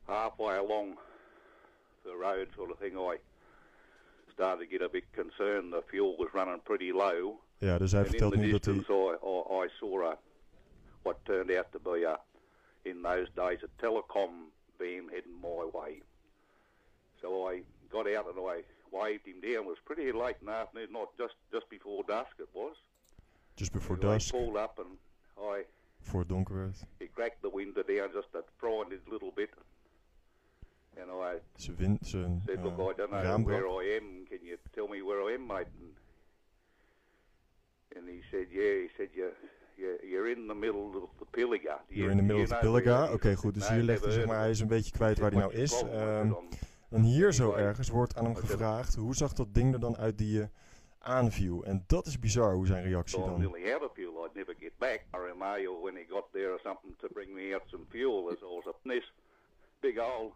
halfway 0.08 0.58
along 0.58 0.98
the 2.04 2.16
road 2.16 2.50
sort 2.56 2.72
of 2.72 2.80
thing 2.80 2.98
I 2.98 3.18
started 4.34 4.66
to 4.66 4.70
get 4.70 4.82
a 4.82 4.90
bit 4.90 5.12
concerned. 5.14 5.72
The 5.74 5.84
fuel 5.90 6.18
was 6.18 6.34
running 6.34 6.62
pretty 6.66 6.92
low. 6.92 7.40
Ja, 7.62 7.78
dus 7.78 7.92
hij 7.92 8.02
and 8.02 8.14
in 8.14 8.20
vertelt 8.20 8.34
the 8.34 8.40
nu 8.40 8.52
dat 8.52 8.66
hij... 8.66 8.74
distance 8.74 8.94
I, 8.94 9.28
I, 9.28 9.66
I 9.66 9.70
saw 9.80 10.12
a, 10.12 10.18
what 11.04 11.26
turned 11.26 11.52
out 11.52 11.72
to 11.72 11.80
be 11.80 12.06
a, 12.06 12.20
in 12.84 13.02
those 13.02 13.30
days, 13.36 13.64
a 13.64 13.68
telecom 13.78 14.52
van 14.78 15.10
heading 15.10 15.40
my 15.42 15.70
way. 15.72 16.02
So 17.22 17.52
I 17.52 17.64
got 17.90 18.08
out 18.08 18.28
and 18.28 18.40
I 18.40 18.64
waved 18.92 19.26
him 19.26 19.40
down. 19.42 19.64
It 19.64 19.66
was 19.68 19.80
pretty 19.84 20.12
late 20.12 20.38
in 20.40 20.46
the 20.46 20.54
afternoon, 20.54 20.92
not 20.92 21.10
just, 21.18 21.36
just 21.52 21.68
before 21.70 22.04
dusk 22.06 22.40
it 22.40 22.50
was. 22.52 22.76
Just 23.56 23.72
before 23.72 23.98
dusk, 24.00 24.32
pulled 24.32 24.56
up 24.56 24.80
and 24.80 24.98
I 25.38 25.66
voor 26.02 26.20
het 26.20 26.30
donker 26.30 26.56
werd. 26.56 26.86
he 26.98 27.10
cracked 27.14 27.42
the 27.42 27.52
window 27.54 27.84
down 27.88 28.12
just 28.14 28.32
to 28.32 28.44
frighten 28.58 28.92
it 28.92 29.02
a 29.08 29.12
little 29.12 29.32
bit. 29.36 29.50
And 30.98 31.10
I 31.10 31.40
Zijn, 31.56 31.76
wind, 31.78 32.08
zijn 32.08 32.42
said, 32.46 32.64
look, 32.64 32.80
uh, 32.80 32.90
I 32.90 32.94
don't 32.98 33.10
know 33.10 33.46
where. 33.46 33.68
I 33.84 33.98
am. 33.98 34.26
Can 34.30 34.40
you 34.44 34.58
tell 34.72 34.88
me 34.88 35.04
where 35.04 35.32
I 35.32 35.34
am, 35.36 35.46
mate? 35.48 35.68
And, 35.80 35.98
and 37.96 38.08
he 38.08 38.22
said, 38.32 38.48
yeah. 38.52 38.82
He 38.84 38.90
said, 38.98 39.10
you, 39.14 39.32
you, 39.78 39.98
you're 40.04 40.32
in 40.32 40.48
the 40.48 40.54
middle 40.56 40.92
of 41.04 41.10
the 41.20 41.26
Pilliga. 41.26 41.80
You're 41.90 42.06
you- 42.06 42.12
in 42.12 42.18
the 42.18 42.24
middle 42.24 42.44
of 42.44 42.50
the 42.50 42.56
Pilliga. 42.62 43.12
Oké, 43.14 43.30
is?" 43.30 43.38
goed. 43.38 43.54
Dus 43.54 43.70
hier 43.70 43.84
legt 43.84 44.04
hij, 44.04 44.12
zeg 44.12 44.26
maar, 44.26 44.40
hij 44.40 44.50
is 44.50 44.60
een 44.60 44.68
beetje 44.68 44.92
kwijt 44.92 45.20
waar 45.20 45.32
hij 45.32 45.40
nou 45.40 45.54
is. 45.54 45.70
the 45.70 46.36
dan 46.90 47.02
hier 47.02 47.34
zo 47.34 47.52
ergens 47.54 47.90
wordt 47.90 48.16
aan 48.16 48.26
hem 48.26 48.34
I 48.34 48.40
gevraagd, 48.40 48.96
hoe 48.96 49.16
zag 49.16 49.34
dat 49.34 49.54
ding 49.54 49.74
er 49.74 49.80
dan 49.80 49.98
uit 49.98 50.18
die 50.18 50.32
je 50.32 50.50
aanviel? 51.00 51.64
En 51.64 51.84
dat 51.88 52.06
is 52.06 52.20
bizar, 52.20 52.54
hoe 52.54 52.68
zijn 52.68 52.84
reactie 52.84 53.20
dan. 53.20 53.40
nearly 53.40 53.74
out 53.74 53.84
of 53.84 53.94
fuel. 53.94 54.26
I'd 54.26 54.36
never 54.36 54.56
get 54.60 54.78
back. 54.78 55.00
I 55.16 55.18
remember 55.18 55.82
when 55.82 55.96
he 55.96 56.06
got 56.10 56.26
there 56.32 56.52
or 56.52 56.60
something 56.64 56.98
to 56.98 57.08
bring 57.14 57.34
me 57.34 57.54
out 57.54 57.64
some 57.68 57.86
fuel. 57.90 58.30
As 58.32 58.42
I 58.42 58.46
was 58.46 58.66
up 58.68 58.80
in 58.84 58.90
this 58.90 59.12
big 59.80 60.00
old 60.00 60.34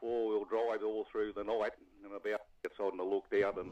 four-wheel 0.00 0.44
drive 0.44 0.82
all 0.84 1.04
through 1.10 1.32
the 1.32 1.44
night, 1.44 1.72
and 2.04 2.12
about 2.12 2.40
it's 2.62 2.78
on 2.78 2.96
the 2.96 3.04
looked 3.04 3.34
out, 3.44 3.58
and 3.58 3.70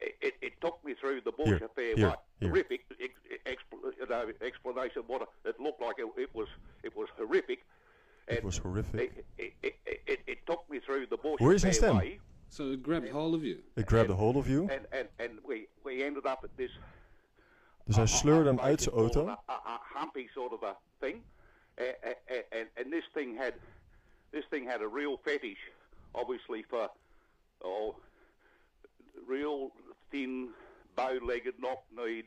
it, 0.00 0.34
it, 0.40 0.52
took 0.60 0.82
through 1.00 1.20
the 1.24 1.32
bush 1.32 1.48
Here, 1.48 1.64
a 1.64 1.68
fair 1.68 1.96
way. 1.96 2.14
Horrific 2.40 2.84
ex- 3.00 3.26
expl- 3.46 3.92
you 3.98 4.06
know, 4.08 4.32
explanation. 4.40 5.02
What 5.06 5.28
it 5.44 5.60
looked 5.60 5.80
like. 5.80 5.96
It, 5.98 6.06
it 6.16 6.30
was 6.34 6.48
it 6.82 6.96
was 6.96 7.08
horrific. 7.16 7.64
It 8.26 8.36
And 8.36 8.44
was 8.44 8.58
horrific. 8.58 9.00
It, 9.00 9.24
it, 9.62 9.74
it, 9.86 10.00
it, 10.06 10.20
it 10.26 10.38
took 10.46 10.68
me 10.70 10.78
through 10.80 11.06
the 11.08 11.16
bush 11.16 11.40
a 11.40 11.58
zijn 11.58 11.60
fair 11.60 11.72
stem? 11.72 11.96
way. 11.96 12.20
So 12.48 12.70
it 12.70 12.82
grabbed 12.82 13.10
hold 13.10 13.34
of 13.34 13.42
you. 13.42 13.58
It 13.76 13.86
grabbed 13.86 14.10
a 14.10 14.14
hold 14.14 14.36
of 14.36 14.46
you. 14.46 14.68
And, 14.70 14.86
and, 14.92 15.08
and 15.18 15.30
we, 15.46 15.68
we 15.84 16.02
ended 16.04 16.26
up 16.26 16.44
at 16.44 16.50
this 16.56 16.70
Dus 17.84 17.96
hij 17.96 18.06
sleurde 18.06 18.48
hem 18.48 18.60
uit 18.60 18.82
zijn 18.82 18.94
auto. 18.94 19.28
A, 19.28 19.80
humpy 19.94 20.28
sort 20.28 20.52
of 20.52 20.62
a 20.62 20.76
thing, 21.00 21.22
and, 21.76 22.16
and, 22.50 22.68
and 22.76 22.90
this 22.90 23.08
thing 23.12 23.38
had 23.38 23.52
this 24.30 24.44
thing 24.50 24.70
had 24.70 24.80
a 24.80 24.88
real 24.94 25.18
fetish, 25.24 25.70
obviously 26.12 26.64
for 26.68 26.90
oh, 27.64 27.96
real 29.28 29.72
thin, 30.10 30.54
bow-legged, 30.94 31.54
knock-kneed, 31.58 32.24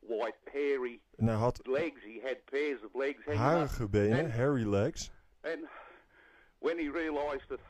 white, 0.00 0.36
hairy 0.52 1.00
En 1.16 1.26
hij 1.26 1.36
had 1.36 1.66
legs. 1.66 2.02
He 2.02 2.20
had 2.22 2.44
pairs 2.50 2.82
of 2.84 2.94
legs 2.94 3.24
harige 3.24 3.88
benen, 3.88 4.18
En- 4.18 4.30
hairy 4.30 4.64
legs. 4.64 5.10
And 5.44 5.62
when 6.60 6.78
he 6.78 6.88
realised 6.88 7.48
that 7.50 7.60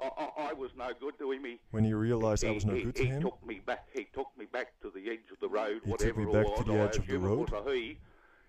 I, 0.00 0.08
I, 0.18 0.48
I 0.50 0.52
was 0.52 0.70
no 0.76 0.88
good 1.00 1.18
to 1.18 1.30
him, 1.32 1.44
he 1.44 1.58
When 1.70 1.84
he 1.84 1.92
realized 1.94 2.44
I 2.44 2.50
was 2.50 2.64
no 2.64 2.74
he, 2.74 2.82
good 2.82 2.96
he, 2.98 3.04
to 3.04 3.08
he 3.10 3.14
him, 3.16 3.22
took 3.22 3.46
me 3.46 3.60
back. 3.64 3.86
He 3.92 4.06
took 4.12 4.28
me 4.36 4.46
back 4.46 4.68
to 4.82 4.90
the 4.90 5.10
edge 5.10 5.30
of 5.32 5.38
the 5.40 5.48
road. 5.48 5.80
He 5.84 5.92
took 5.96 6.16
me 6.16 6.24
back 6.24 6.46
was. 6.46 6.58
to 6.58 6.64
the 6.64 6.72
I 6.74 6.84
edge 6.84 6.96
of 6.96 7.06
the 7.06 7.12
assume 7.14 7.24
road. 7.24 7.48
It 7.48 7.52
was 7.52 7.66
a 7.66 7.74
he. 7.74 7.98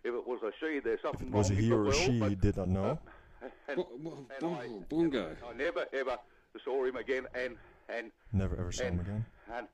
If 0.04 0.14
it 0.14 0.28
was 0.28 0.40
a 0.44 0.52
she, 0.60 0.80
there's 0.80 1.00
if 1.00 1.02
something 1.02 1.28
it 1.28 1.34
was 1.34 1.50
a 1.50 1.54
wrong 1.54 1.62
he 1.64 1.72
with 1.72 1.80
or 1.80 1.84
the 1.84 1.90
a 1.90 1.92
world, 1.92 1.96
she, 2.14 2.20
but- 2.20 2.30
he 2.30 2.36
did 2.36 2.58
not 2.58 2.68
know. 2.70 3.00
and, 3.68 3.76
Bo- 3.78 3.90
bo- 4.00 4.18
and 4.18 4.40
bon- 4.40 4.54
I- 4.56 4.84
bongo. 4.90 5.36
I 5.50 5.54
never 5.54 5.86
ever 5.94 6.18
saw 6.64 6.84
him 6.86 6.96
again. 6.96 7.26
And 7.36 7.58
and 7.90 8.12
Never 8.34 8.56
ever 8.58 8.72
saw 8.72 8.84
him 8.86 9.00
again. 9.00 9.26
and 9.54 9.68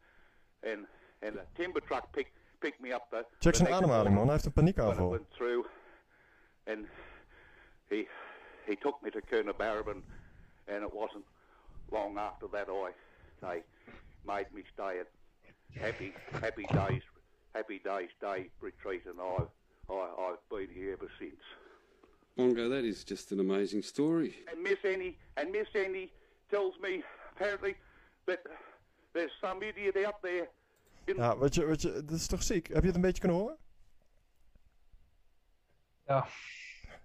and, 0.64 0.86
and 1.22 1.36
a 1.38 1.46
timber 1.56 1.80
truck 1.80 2.12
picked 2.14 2.34
picked 2.62 2.82
me 2.82 2.92
up. 2.92 3.10
The, 3.12 3.26
Check 3.40 3.54
the 3.54 3.60
zijn 3.60 3.74
ademhaling, 3.74 4.14
man. 4.14 4.26
morning 4.26 4.26
Hij 4.26 4.40
heeft 4.44 4.46
een 4.46 4.52
when 4.54 4.68
I 4.68 4.74
paniekaanval. 4.74 5.10
went 5.10 5.30
through, 5.32 5.66
and 6.68 6.86
he 7.90 8.08
he 8.72 8.78
took 8.78 9.04
me 9.04 9.12
to 9.12 9.22
Kernabarabin, 9.22 10.02
and 10.68 10.84
it 10.84 10.94
wasn't 10.94 11.26
long 11.92 12.18
after 12.18 12.48
that 12.48 12.68
I 12.70 12.92
they 13.42 13.64
made 14.26 14.48
me 14.54 14.64
stay 14.74 15.00
at 15.00 15.10
Happy 15.80 16.14
Happy 16.32 16.66
Days 16.72 17.02
Happy 17.54 17.82
Days 17.84 18.10
Day 18.22 18.50
retreat, 18.62 19.04
and 19.06 19.20
I 19.20 19.94
I 19.94 20.08
I've 20.26 20.50
been 20.50 20.74
here 20.74 20.94
ever 20.94 21.12
since. 21.20 21.44
Bongo, 22.38 22.70
that 22.70 22.86
is 22.86 23.04
just 23.04 23.32
an 23.34 23.40
amazing 23.42 23.84
story. 23.84 24.36
And 24.50 24.64
Miss 24.64 24.80
Annie 24.86 25.18
and 25.36 25.52
Miss 25.52 25.68
Annie 25.76 26.12
tells 26.50 26.74
me 26.82 27.04
apparently 27.36 27.76
that 28.26 28.42
there's 29.14 29.32
some 29.42 29.62
idiot 29.64 29.98
out 30.06 30.22
there 30.22 30.48
in 31.08 31.16
Ja, 31.16 31.38
wat 31.38 31.56
je, 31.56 31.66
wat 31.66 31.82
je, 31.82 31.92
dat 31.92 32.12
is 32.12 32.28
toch 32.28 32.44
ziek? 32.44 32.68
Heb 32.68 32.82
je 32.82 32.88
het 32.88 32.96
een 32.96 33.02
beetje 33.02 33.20
kunnen 33.20 33.38
horen? 33.38 33.58
Ja, 36.08 36.28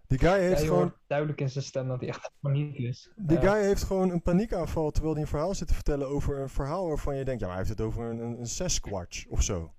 Die 0.06 0.18
guy 0.18 0.40
heeft 0.40 0.62
gewoon, 0.62 0.94
duidelijk 1.06 1.40
in 1.40 1.50
zijn 1.50 1.64
stem 1.64 1.88
dat 1.88 2.00
hij 2.00 2.08
echt 2.08 2.30
paniek 2.40 2.76
is. 2.76 3.10
die 3.16 3.38
guy 3.38 3.62
heeft 3.62 3.82
gewoon 3.82 4.10
een 4.10 4.22
paniekaanval 4.22 4.90
terwijl 4.90 5.14
hij 5.14 5.22
een 5.22 5.28
verhaal 5.28 5.54
zit 5.54 5.68
te 5.68 5.75
vertellen 5.75 6.08
over 6.08 6.40
een 6.40 6.48
verhaal 6.48 6.86
waarvan 6.86 7.16
je 7.16 7.25
denkt, 7.25 7.40
ja, 7.40 7.46
maar 7.46 7.56
hij 7.56 7.66
heeft 7.66 7.78
het 7.78 7.86
over 7.86 8.04
een, 8.04 8.18
een, 8.18 8.38
een 8.38 8.46
Sasquatch 8.46 9.26
of 9.26 9.42
zo. 9.42 9.75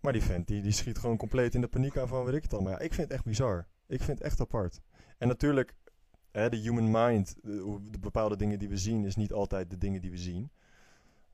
Maar 0.00 0.12
die 0.12 0.22
vent, 0.22 0.46
die, 0.46 0.62
die 0.62 0.72
schiet 0.72 0.98
gewoon 0.98 1.16
compleet 1.16 1.54
in 1.54 1.60
de 1.60 1.68
paniekaanval, 1.68 2.24
weet 2.24 2.34
ik 2.34 2.42
het 2.42 2.52
al. 2.52 2.60
Maar 2.60 2.72
ja, 2.72 2.78
ik 2.78 2.94
vind 2.94 3.08
het 3.08 3.16
echt 3.16 3.24
bizar. 3.24 3.66
Ik 3.86 4.02
vind 4.02 4.18
het 4.18 4.26
echt 4.26 4.40
apart. 4.40 4.80
En 5.18 5.28
natuurlijk, 5.28 5.74
hè, 6.30 6.48
de 6.48 6.56
human 6.56 6.90
mind, 6.90 7.36
de 7.42 7.98
bepaalde 8.00 8.36
dingen 8.36 8.58
die 8.58 8.68
we 8.68 8.76
zien, 8.76 9.04
is 9.04 9.16
niet 9.16 9.32
altijd 9.32 9.70
de 9.70 9.78
dingen 9.78 10.00
die 10.00 10.10
we 10.10 10.16
zien. 10.16 10.50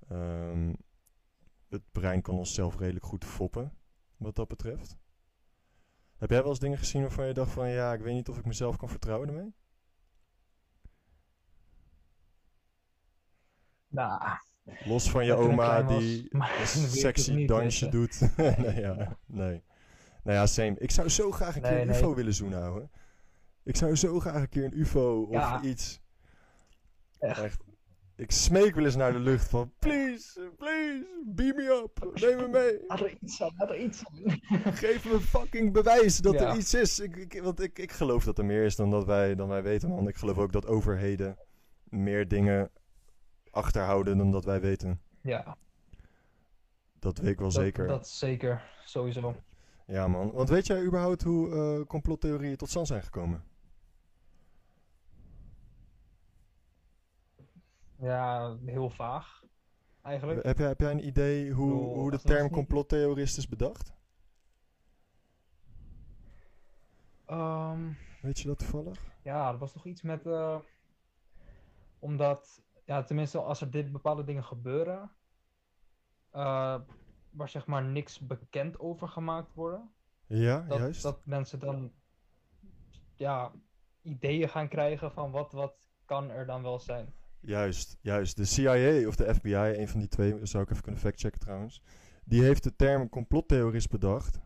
Ehm, 0.08 0.72
het 1.68 1.82
brein 1.92 2.22
kan 2.22 2.34
onszelf 2.34 2.78
redelijk 2.78 3.04
goed 3.04 3.24
foppen, 3.24 3.72
wat 4.16 4.34
dat 4.34 4.48
betreft. 4.48 4.98
Heb 6.20 6.30
jij 6.30 6.40
wel 6.40 6.48
eens 6.50 6.58
dingen 6.58 6.78
gezien 6.78 7.00
waarvan 7.00 7.26
je 7.26 7.34
dacht 7.34 7.52
van, 7.52 7.68
ja, 7.68 7.92
ik 7.92 8.00
weet 8.00 8.14
niet 8.14 8.28
of 8.28 8.38
ik 8.38 8.46
mezelf 8.46 8.76
kan 8.76 8.88
vertrouwen 8.88 9.28
ermee? 9.28 9.54
Nou, 13.88 14.38
Los 14.84 15.10
van 15.10 15.24
je 15.24 15.34
oma 15.34 15.84
was, 15.84 16.02
die 16.02 16.28
een 16.34 16.88
sexy 16.90 17.32
niet, 17.32 17.48
dansje 17.48 17.88
doet. 17.88 18.20
nee, 18.36 18.80
ja, 18.80 19.16
nee. 19.26 19.62
Nou 20.22 20.36
ja, 20.36 20.46
same. 20.46 20.74
Ik 20.78 20.90
zou 20.90 21.08
zo 21.08 21.30
graag 21.30 21.56
een 21.56 21.62
keer 21.62 21.80
een 21.80 21.86
nee. 21.86 21.96
ufo 21.96 22.14
willen 22.14 22.34
zoenen, 22.34 22.62
ouwe. 22.62 22.88
Ik 23.62 23.76
zou 23.76 23.96
zo 23.96 24.20
graag 24.20 24.40
een 24.40 24.48
keer 24.48 24.64
een 24.64 24.78
ufo 24.78 25.22
of 25.22 25.62
iets. 25.62 26.00
Echt. 27.18 27.64
Ik 28.20 28.30
smeek 28.30 28.74
wel 28.74 28.84
eens 28.84 28.96
naar 28.96 29.12
de 29.12 29.18
lucht 29.18 29.48
van, 29.48 29.72
please, 29.78 30.50
please, 30.56 31.06
beam 31.26 31.56
me 31.56 31.82
up, 31.84 32.20
neem 32.20 32.36
me 32.36 32.48
mee. 32.48 32.78
Had 32.86 33.00
er 33.00 33.16
iets 33.20 33.42
aan, 33.42 33.52
had 33.56 33.70
er 33.70 33.80
iets 33.80 34.02
aan. 34.06 34.40
Geef 34.74 35.04
me 35.12 35.20
fucking 35.20 35.72
bewijs 35.72 36.18
dat 36.18 36.34
Ja. 36.34 36.50
er 36.50 36.56
iets 36.56 36.74
is. 36.74 36.98
Ik, 37.00 37.16
ik, 37.16 37.42
want 37.42 37.60
ik, 37.62 37.78
ik 37.78 37.92
geloof 37.92 38.24
dat 38.24 38.38
er 38.38 38.44
meer 38.44 38.64
is 38.64 38.76
dan 38.76 38.90
dat 38.90 39.04
wij, 39.04 39.34
dan 39.34 39.48
wij 39.48 39.62
weten, 39.62 39.88
man. 39.88 40.08
Ik 40.08 40.16
geloof 40.16 40.38
ook 40.38 40.52
dat 40.52 40.66
overheden 40.66 41.36
meer 41.84 42.28
dingen 42.28 42.70
achterhouden 43.50 44.18
dan 44.18 44.30
dat 44.30 44.44
wij 44.44 44.60
weten. 44.60 45.00
Ja, 45.22 45.56
Dat 46.98 47.18
weet 47.18 47.30
ik 47.30 47.38
wel 47.38 47.50
dat, 47.50 47.62
zeker. 47.62 47.86
dat 47.86 48.08
zeker, 48.08 48.62
sowieso. 48.84 49.34
Ja, 49.86 50.08
man. 50.08 50.30
Want 50.32 50.48
weet 50.48 50.66
jij 50.66 50.82
überhaupt 50.82 51.22
hoe 51.22 51.50
eh, 51.54 51.86
complottheorieën 51.86 52.56
tot 52.56 52.68
stand 52.68 52.86
zijn 52.86 53.02
gekomen? 53.02 53.44
Ja, 58.00 58.56
heel 58.64 58.90
vaag, 58.90 59.42
eigenlijk. 60.02 60.42
Heb 60.42 60.58
jij, 60.58 60.68
heb 60.68 60.80
jij 60.80 60.90
een 60.90 61.06
idee 61.06 61.50
hoe, 61.52 61.68
bedoel, 61.68 61.94
hoe 61.94 62.10
de 62.10 62.18
term 62.20 62.50
complottheorist 62.50 63.36
is 63.38 63.48
bedacht? 63.48 63.94
Ehm, 67.26 67.92
Weet 68.22 68.40
je 68.40 68.46
dat 68.48 68.58
toevallig? 68.58 68.98
ja, 69.22 69.48
er 69.52 69.58
was 69.58 69.74
nog 69.74 69.86
iets 69.86 70.02
met... 70.02 70.26
eh, 70.26 70.58
omdat, 71.98 72.62
ja, 72.84 73.02
tenminste 73.02 73.38
als 73.40 73.60
er 73.60 73.70
dit 73.70 73.92
bepaalde 73.92 74.24
dingen 74.24 74.44
gebeuren... 74.44 75.10
eh, 76.30 76.80
waar 77.30 77.48
zeg 77.48 77.66
maar 77.66 77.84
niks 77.84 78.18
bekend 78.26 78.78
over 78.78 79.08
gemaakt 79.08 79.54
worden... 79.54 79.92
Ja, 80.26 80.60
dat, 80.60 80.78
juist. 80.78 81.02
dat 81.02 81.26
mensen 81.26 81.58
dan 81.58 81.92
ja, 83.14 83.52
ideeën 84.02 84.48
gaan 84.48 84.68
krijgen 84.68 85.12
van 85.12 85.30
wat, 85.30 85.52
wat 85.52 85.74
kan 86.04 86.30
er 86.30 86.46
dan 86.46 86.62
wel 86.62 86.78
zijn. 86.78 87.14
Juist, 87.40 87.96
juist. 88.00 88.36
De 88.36 88.44
CIA 88.44 89.06
of 89.08 89.16
de 89.16 89.34
FBI, 89.34 89.54
een 89.54 89.88
van 89.88 90.00
die 90.00 90.08
twee, 90.08 90.46
zou 90.46 90.62
ik 90.62 90.70
even 90.70 90.82
kunnen 90.82 91.00
factchecken 91.00 91.40
trouwens. 91.40 91.82
Die 92.24 92.42
heeft 92.42 92.62
de 92.62 92.76
term 92.76 93.08
complottheorist 93.08 93.90
bedacht 93.90 94.40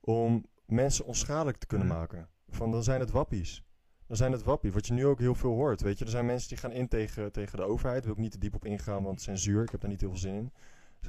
om 0.00 0.46
mensen 0.66 1.04
onschadelijk 1.04 1.56
te 1.56 1.66
kunnen 1.66 1.86
Mhm. 1.86 1.96
maken. 1.96 2.28
Van 2.48 2.70
dan 2.70 2.82
zijn 2.82 3.00
het 3.00 3.10
wappies. 3.10 3.62
Dan 4.06 4.16
zijn 4.16 4.32
het 4.32 4.42
wappies, 4.42 4.72
wat 4.72 4.86
je 4.86 4.92
nu 4.92 5.06
ook 5.06 5.18
heel 5.18 5.34
veel 5.34 5.52
hoort. 5.52 5.80
Weet 5.80 5.98
je, 5.98 6.04
er 6.04 6.10
zijn 6.10 6.26
mensen 6.26 6.48
die 6.48 6.58
gaan 6.58 6.72
in 6.72 6.88
tegen, 6.88 7.32
tegen 7.32 7.58
de 7.58 7.64
overheid. 7.64 7.96
Daar 7.96 8.06
wil 8.06 8.14
ik 8.16 8.20
niet 8.22 8.32
te 8.32 8.38
diep 8.38 8.54
op 8.54 8.64
ingaan, 8.64 9.02
want 9.02 9.20
censuur, 9.20 9.62
ik 9.62 9.70
heb 9.70 9.80
daar 9.80 9.90
niet 9.90 10.00
heel 10.00 10.10
veel 10.10 10.18
zin 10.18 10.34
in. 10.34 10.52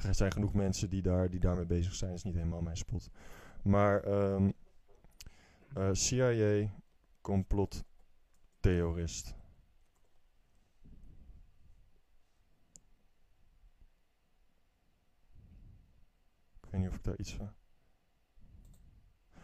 Er 0.07 0.15
zijn 0.15 0.31
genoeg 0.31 0.53
mensen 0.53 0.89
die, 0.89 1.01
daar, 1.01 1.29
die 1.29 1.39
daarmee 1.39 1.65
bezig 1.65 1.95
zijn. 1.95 2.09
Dat 2.09 2.19
is 2.19 2.25
niet 2.25 2.35
helemaal 2.35 2.61
mijn 2.61 2.77
spot. 2.77 3.09
Maar 3.63 4.03
ehm, 4.03 4.51
eh, 5.73 5.89
CIA 5.91 6.69
complottheorist. 7.21 9.35
Weet 16.75 16.83
niet 16.83 16.93
of 16.93 16.97
ik 16.97 17.03
daar 17.03 17.19
iets 17.19 17.33
van. 17.33 17.53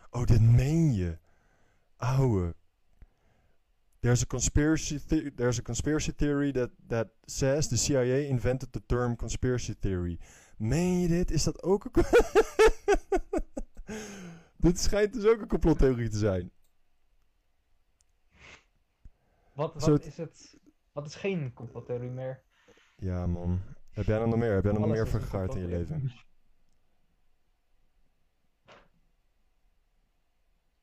Oh, 0.09 0.25
dit 0.25 0.41
meen 0.41 0.93
je. 0.93 1.17
Ouwe. 1.95 2.55
There's 3.99 4.23
a 4.23 4.25
conspiracy 4.25 4.99
the- 4.99 5.33
there's 5.35 5.59
a 5.59 5.61
conspiracy 5.61 6.11
theory 6.11 6.51
that 6.51 6.69
that 6.87 7.07
says 7.25 7.67
the 7.67 7.77
CIA 7.77 8.27
invented 8.27 8.71
the 8.71 8.85
term 8.85 9.15
conspiracy 9.15 9.75
theory. 9.79 10.19
Meen 10.57 10.99
je 10.99 11.07
dit? 11.07 11.31
Is 11.31 11.43
dat 11.43 11.63
ook 11.63 11.85
een 11.85 12.03
Dit 14.57 14.79
schijnt 14.79 15.13
dus 15.13 15.25
ook 15.25 15.41
een 15.41 15.47
complottheorie 15.47 16.09
te 16.09 16.17
zijn. 16.17 16.51
Wat, 19.53 19.85
wat 19.85 20.05
is 20.05 20.17
het? 20.17 20.59
Wat 20.91 21.05
is 21.05 21.15
geen 21.15 21.53
complottheorie 21.53 22.09
meer? 22.09 22.43
Ja, 22.97 23.27
man. 23.27 23.61
Heb 23.91 24.05
jij 24.05 24.19
er 24.19 24.27
nog 24.27 24.37
meer? 24.37 24.53
Heb 24.53 24.63
jij 24.63 24.73
er 24.73 24.79
nog 24.79 24.89
meer 24.89 25.07
vergaard 25.07 25.55
in 25.55 25.61
je 25.61 25.67
leven? 25.67 26.11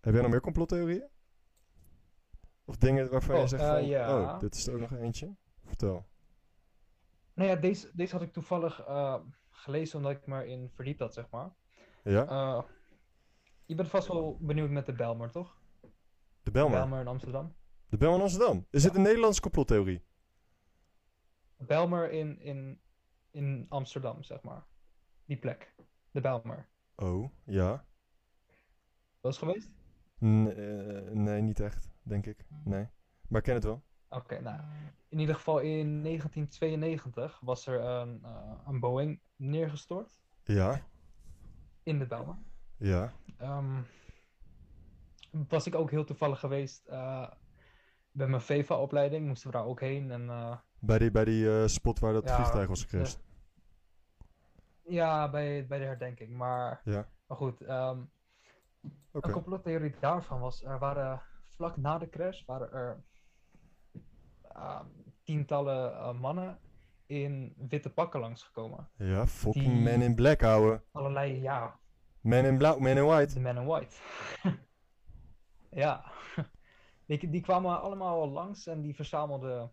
Heb 0.09 0.17
jij 0.17 0.27
nog 0.27 0.33
meer 0.33 0.43
complottheorieën? 0.43 1.09
Of 2.65 2.77
dingen 2.77 3.11
waarvan 3.11 3.37
je 3.37 3.43
Oh, 3.43 3.49
zegt 3.49 3.63
eh, 3.63 3.69
van... 3.69 3.87
ja. 3.87 4.21
Oh, 4.21 4.39
dit 4.41 4.55
is 4.55 4.67
er 4.67 4.75
ook 4.75 4.81
nog 4.81 4.93
eentje? 4.93 5.35
Vertel. 5.65 6.07
Nou 7.35 7.49
ja, 7.49 7.57
deze, 7.57 7.91
deze 7.95 8.13
had 8.13 8.23
ik 8.23 8.33
toevallig 8.33 8.85
eh, 8.85 9.21
gelezen 9.51 9.97
omdat 9.97 10.13
ik 10.13 10.27
me 10.27 10.43
erin 10.43 10.71
verdiept 10.71 10.99
had, 10.99 11.15
zeg 11.15 11.31
maar. 11.31 11.55
Ja? 12.05 12.27
Eh, 12.27 12.63
je 13.65 13.75
bent 13.75 13.89
vast 13.89 14.09
wel 14.09 14.39
benieuwd 14.41 14.71
met 14.71 14.87
de 14.87 14.93
Belmer, 14.93 15.31
toch? 15.31 15.61
De 16.43 16.51
Belmer. 16.51 16.79
Belmer 16.79 17.01
in 17.01 17.07
Amsterdam. 17.07 17.55
De 17.89 17.97
Belmer 17.97 18.17
in 18.17 18.23
Amsterdam. 18.25 18.67
Is 18.71 18.83
Ja. 18.83 18.89
dit 18.89 18.97
een 18.97 19.03
Nederlandse 19.05 19.41
complottheorie? 19.41 20.05
Belmer 21.57 22.11
in, 22.11 22.41
in, 22.41 22.81
in 23.31 23.67
Amsterdam, 23.69 24.23
zeg 24.23 24.43
maar. 24.43 24.67
Die 25.25 25.39
plek. 25.39 25.75
De 26.11 26.21
Bijlmer. 26.21 26.69
Oh, 26.97 27.31
ja. 27.45 27.87
Was 29.21 29.39
geweest? 29.39 29.71
Eh, 30.21 31.13
nee, 31.13 31.43
niet 31.43 31.61
echt, 31.61 31.91
denk 32.03 32.27
ik. 32.27 32.45
Nee. 32.65 32.87
Maar 33.29 33.39
ik 33.39 33.45
ken 33.45 33.55
het 33.55 33.65
wel. 33.65 33.83
Oké, 34.09 34.41
nou. 34.41 34.61
In 35.09 35.19
ieder 35.19 35.35
geval 35.35 35.59
in 35.59 36.03
1992 36.03 37.41
was 37.41 37.67
er 37.67 37.81
een, 37.81 38.21
eh, 38.25 38.53
een 38.67 38.81
Boeing 38.81 39.21
neergestort 39.37 40.21
Ja, 40.45 40.81
in 41.83 41.99
de 41.99 42.07
Bijlmer. 42.07 42.37
ja. 42.77 43.13
Ehm, 43.37 43.81
was 45.49 45.67
ik 45.67 45.75
ook 45.75 45.91
heel 45.91 46.05
toevallig 46.05 46.41
geweest 46.41 46.89
uh, 46.89 47.31
bij 48.11 48.27
mijn 48.29 48.43
VEVA-opleiding. 48.43 49.27
Moesten 49.27 49.51
we 49.51 49.57
daar 49.57 49.67
ook 49.67 49.81
heen. 49.81 50.11
En, 50.11 50.23
uh, 50.27 50.57
Bij 50.79 50.99
die, 50.99 51.11
bij 51.11 51.25
die 51.25 51.69
spot 51.69 51.99
waar 51.99 52.13
dat 52.13 52.25
Ja, 52.29 52.35
vliegtuig 52.35 52.69
was 52.69 52.83
gecrashed. 52.83 53.21
ja, 54.83 55.31
bij, 55.31 55.67
bij 55.67 55.79
de 55.79 55.85
herdenking. 55.85 56.37
Maar, 56.37 56.81
Ja, 56.85 57.09
maar 57.27 57.37
goed, 57.37 57.61
ehm, 57.61 58.01
oké. 59.13 59.27
een 59.27 59.33
complottheorie 59.33 59.95
daarvan 60.01 60.41
was... 60.41 60.65
Er 60.65 60.79
waren 60.79 61.23
vlak 61.49 61.77
na 61.77 61.99
de 61.99 62.09
crash 62.09 62.45
waren 62.45 62.73
er 62.73 63.05
ehm, 64.43 64.87
tientallen 65.23 65.93
uh, 65.93 66.21
mannen 66.21 66.59
in 67.07 67.55
witte 67.69 67.93
pakken 67.93 68.21
langsgekomen. 68.21 68.89
Ja, 68.97 69.27
fucking 69.27 69.85
Man 69.85 70.03
in 70.03 70.15
Black, 70.15 70.43
ouwe. 70.43 70.83
Allerlei, 70.93 71.41
ja, 71.41 71.81
Man 72.21 72.45
in 72.45 72.59
blauw, 72.59 72.79
Man 72.79 72.97
in 72.97 73.07
white. 73.07 73.35
De 73.35 73.41
Man 73.41 73.57
in 73.57 73.67
White. 73.67 73.97
ja. 75.83 76.05
Die, 77.07 77.31
die 77.31 77.41
kwamen 77.41 77.81
allemaal 77.81 78.21
al 78.21 78.29
langs 78.29 78.67
en 78.67 78.81
die 78.81 78.95
verzamelden 78.95 79.73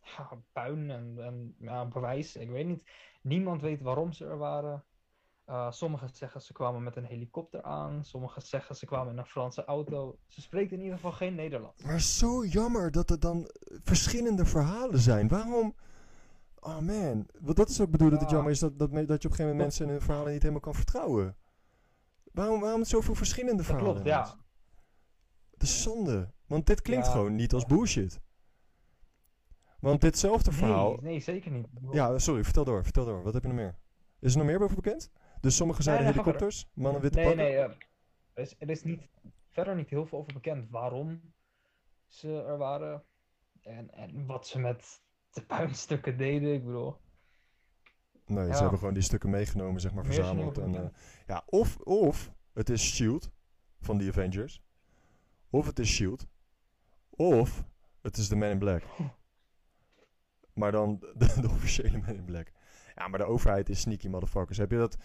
ja, 0.00 0.38
puin 0.52 0.90
en, 0.90 1.16
en 1.18 1.56
ja, 1.58 1.86
bewijs. 1.86 2.36
Ik 2.36 2.50
weet 2.50 2.66
niet. 2.66 2.90
Niemand 3.22 3.62
weet 3.62 3.82
waarom 3.82 4.12
ze 4.12 4.24
er 4.26 4.38
waren. 4.38 4.84
Uh, 5.48 5.70
sommigen 5.70 6.08
zeggen 6.12 6.42
ze 6.42 6.52
kwamen 6.52 6.82
met 6.82 6.96
een 6.96 7.04
helikopter 7.04 7.62
aan. 7.62 8.04
Sommigen 8.04 8.42
zeggen 8.42 8.76
ze 8.76 8.86
kwamen 8.86 9.12
in 9.12 9.18
een 9.18 9.26
Franse 9.26 9.64
auto. 9.64 10.18
Ze 10.26 10.40
spreekt 10.40 10.72
in 10.72 10.78
ieder 10.80 10.94
geval 10.94 11.12
geen 11.12 11.34
Nederlands. 11.34 11.82
Maar 11.82 12.00
zo 12.00 12.44
jammer 12.44 12.90
dat 12.90 13.10
er 13.10 13.20
dan 13.20 13.50
verschillende 13.82 14.44
verhalen 14.44 14.98
zijn. 14.98 15.28
Waarom? 15.28 15.74
Oh 16.60 16.78
man, 16.78 17.26
wat 17.40 17.56
dat 17.56 17.68
is 17.68 17.80
ook 17.80 17.90
bedoeld 17.90 18.10
dat 18.10 18.20
het 18.20 18.28
Ja. 18.30 18.34
jammer 18.34 18.52
is 18.52 18.58
dat, 18.58 18.78
dat, 18.78 18.90
dat 18.90 18.98
je 18.98 19.04
op 19.04 19.10
een 19.12 19.20
gegeven 19.20 19.42
moment 19.44 19.58
mensen 19.58 19.88
hun 19.88 20.00
verhalen 20.00 20.32
niet 20.32 20.40
helemaal 20.40 20.62
kan 20.62 20.74
vertrouwen. 20.74 21.36
Waarom, 22.32 22.60
waarom 22.60 22.84
zoveel 22.84 23.14
verschillende 23.14 23.56
Dat 23.56 23.66
verhalen? 23.66 23.92
klopt, 23.92 24.06
ja. 24.08 24.36
Dat 25.50 25.62
is 25.62 25.82
zonde. 25.82 26.32
Want 26.46 26.66
dit 26.66 26.82
klinkt 26.82 27.06
Ja. 27.06 27.12
gewoon 27.12 27.34
niet 27.34 27.52
als 27.52 27.64
bullshit. 27.66 28.20
Want 29.80 30.00
ditzelfde 30.00 30.52
verhaal. 30.52 30.90
Nee, 30.92 31.00
nee, 31.02 31.20
zeker 31.20 31.50
niet. 31.50 31.66
Ja, 31.90 32.18
sorry, 32.18 32.44
vertel 32.44 32.64
door, 32.64 32.82
vertel 32.84 33.04
door. 33.04 33.22
Wat 33.22 33.32
heb 33.34 33.42
je 33.42 33.48
nog 33.48 33.56
meer? 33.56 33.78
Is 34.20 34.32
er 34.32 34.38
nog 34.38 34.46
meer 34.46 34.58
boven 34.58 34.74
bekend? 34.76 35.10
Dus 35.46 35.56
sommigen 35.56 35.82
zeiden 35.84 36.04
nee, 36.06 36.14
helikopters, 36.14 36.68
mannen 36.74 37.02
witte 37.02 37.18
Nee, 37.18 37.26
pakken. 37.26 37.44
nee. 37.44 37.56
eh, 37.56 37.70
er, 38.34 38.42
is, 38.42 38.54
er 38.58 38.70
is 38.70 38.82
niet, 38.84 39.08
verder 39.50 39.74
niet 39.76 39.88
heel 39.90 40.06
veel 40.06 40.18
over 40.18 40.32
bekend 40.32 40.70
waarom 40.70 41.20
ze 42.06 42.42
er 42.42 42.56
waren. 42.58 43.04
En, 43.62 43.94
en 43.94 44.26
wat 44.26 44.46
ze 44.46 44.58
met 44.58 45.02
de 45.30 45.42
puinstukken 45.42 46.16
deden. 46.16 46.54
Ik 46.54 46.64
bedoel. 46.64 46.96
Nee, 48.26 48.46
Ja. 48.46 48.54
ze 48.54 48.60
hebben 48.60 48.78
gewoon 48.78 48.94
die 48.94 49.02
stukken 49.02 49.30
meegenomen, 49.30 49.80
zeg 49.80 49.92
maar, 49.94 50.04
er 50.04 50.12
verzameld. 50.14 50.58
En, 50.58 50.74
eh, 50.74 50.88
ja, 51.26 51.42
of, 51.46 51.76
of 51.76 52.32
het 52.52 52.68
is 52.70 52.96
S.H.I.E.L.D. 52.96 53.30
van 53.80 53.98
de 53.98 54.08
Avengers. 54.08 54.62
Of 55.50 55.66
het 55.66 55.78
is 55.78 55.94
S.H.I.E.L.D. 55.94 56.26
Of 57.10 57.64
het 58.02 58.16
is 58.16 58.28
de 58.28 58.36
Man 58.36 58.48
in 58.48 58.58
Black. 58.58 58.82
Maar 60.54 60.72
dan 60.72 60.98
de, 61.14 61.40
de 61.40 61.48
officiële 61.50 61.98
Man 61.98 62.14
in 62.14 62.24
Black. 62.24 62.52
Ja, 62.94 63.08
maar 63.08 63.18
de 63.18 63.24
overheid 63.24 63.68
is 63.68 63.80
sneaky 63.80 64.08
motherfuckers. 64.08 64.58
Heb 64.58 64.70
je 64.70 64.76
dat, 64.76 64.96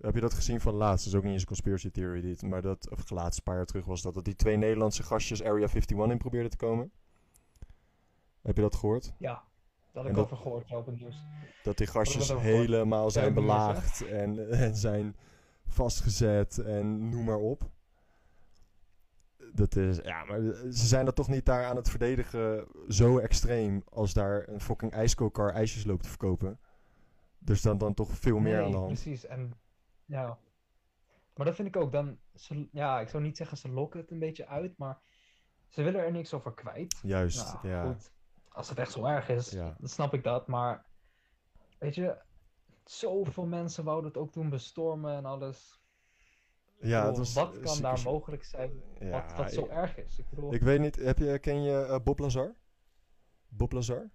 heb 0.00 0.14
je 0.14 0.20
dat 0.20 0.34
gezien 0.34 0.60
van 0.60 0.74
laatst? 0.74 1.04
Dat 1.04 1.12
is 1.12 1.18
ook 1.18 1.24
niet 1.24 1.32
eens 1.32 1.40
een 1.40 1.48
conspiracy 1.48 1.90
theory 1.90 2.20
dit. 2.20 2.42
Maar 2.42 2.62
dat, 2.62 2.90
of 2.90 3.10
laatst, 3.10 3.38
een 3.38 3.44
paar 3.44 3.56
jaar 3.56 3.66
terug 3.66 3.84
was 3.84 4.02
dat, 4.02 4.14
dat 4.14 4.24
die 4.24 4.34
twee 4.34 4.56
Nederlandse 4.56 5.02
gastjes 5.02 5.42
Area 5.42 5.66
51 5.66 6.10
in 6.10 6.18
probeerden 6.18 6.50
te 6.50 6.56
komen. 6.56 6.90
Heb 8.42 8.56
je 8.56 8.62
dat 8.62 8.74
gehoord? 8.74 9.12
Ja, 9.18 9.42
dat 9.92 10.04
En 10.04 10.10
ik 10.10 10.16
over 10.16 10.36
gehoord 10.36 10.70
op 10.70 10.86
het 10.86 11.00
nieuws. 11.00 11.22
Dat 11.62 11.76
die 11.76 11.86
gastjes 11.86 12.26
dat 12.26 12.40
helemaal 12.40 13.10
zijn 13.10 13.34
belaagd 13.34 14.06
en, 14.06 14.48
en 14.66 14.76
zijn 14.76 15.16
vastgezet 15.66 16.58
en 16.58 17.08
noem 17.08 17.24
maar 17.24 17.38
op. 17.38 17.70
Dat 19.52 19.76
is, 19.76 19.96
ja, 20.02 20.24
maar 20.24 20.40
ze 20.72 20.86
zijn 20.86 21.04
dat 21.04 21.14
toch 21.16 21.28
niet 21.28 21.46
daar 21.46 21.64
aan 21.64 21.76
het 21.76 21.90
verdedigen 21.90 22.66
zo 22.88 23.18
extreem 23.18 23.82
als 23.90 24.12
daar 24.12 24.48
een 24.48 24.60
fucking 24.60 24.92
ijskookkar 24.92 25.52
ijsjes 25.52 25.84
loopt 25.84 26.02
te 26.02 26.08
verkopen. 26.08 26.58
Er 27.44 27.56
staat 27.56 27.80
dan 27.80 27.94
toch 27.94 28.18
veel 28.18 28.38
meer 28.38 28.56
Nee, 28.56 28.64
aan 28.64 28.70
de 28.70 28.76
hand. 28.76 28.92
precies. 28.92 29.26
En 29.26 29.52
ja. 30.08 30.38
Maar 31.34 31.46
dat 31.46 31.54
vind 31.54 31.68
ik 31.68 31.76
ook 31.76 31.92
dan. 31.92 32.18
Ze, 32.34 32.68
ja, 32.72 33.00
ik 33.00 33.08
zou 33.08 33.22
niet 33.22 33.36
zeggen 33.36 33.56
ze 33.58 33.68
lokken 33.68 34.00
het 34.00 34.10
een 34.10 34.18
beetje 34.18 34.46
uit, 34.46 34.78
maar 34.78 34.98
ze 35.68 35.82
willen 35.82 36.00
er 36.00 36.12
niks 36.12 36.34
over 36.34 36.54
kwijt. 36.54 36.98
Juist, 37.02 37.52
Nou, 37.52 37.68
ja. 37.68 37.84
goed. 37.86 38.12
Als 38.48 38.68
het 38.68 38.78
echt 38.78 38.92
zo 38.92 39.04
erg 39.04 39.28
is, 39.28 39.50
Ja. 39.50 39.76
dan 39.78 39.88
snap 39.88 40.14
ik 40.14 40.22
dat. 40.24 40.46
Maar 40.46 40.86
weet 41.78 41.94
je, 41.94 42.16
zoveel 42.84 43.46
mensen 43.46 43.84
wouden 43.84 44.08
het 44.10 44.18
ook 44.20 44.32
toen 44.32 44.48
bestormen 44.50 45.16
en 45.16 45.24
alles. 45.24 45.80
Ja, 46.80 47.00
bedoel, 47.02 47.18
was 47.18 47.34
wat 47.34 47.60
kan 47.60 47.80
daar 47.80 48.02
mogelijk 48.02 48.44
zijn 48.44 48.82
Ja, 48.98 49.10
wat, 49.10 49.36
wat 49.36 49.52
zo 49.52 49.64
ik- 49.64 49.70
erg 49.70 49.96
is? 49.96 50.18
Ik 50.18 50.28
bedoel, 50.30 50.52
Ik 50.54 50.62
weet 50.62 50.80
niet, 50.80 50.96
heb 50.96 51.18
je, 51.18 51.38
ken 51.38 51.62
je 51.62 51.82
eh, 51.84 51.98
Bob 52.04 52.18
Lazar? 52.18 52.54
Bob 53.48 53.72
Lazar? 53.72 54.10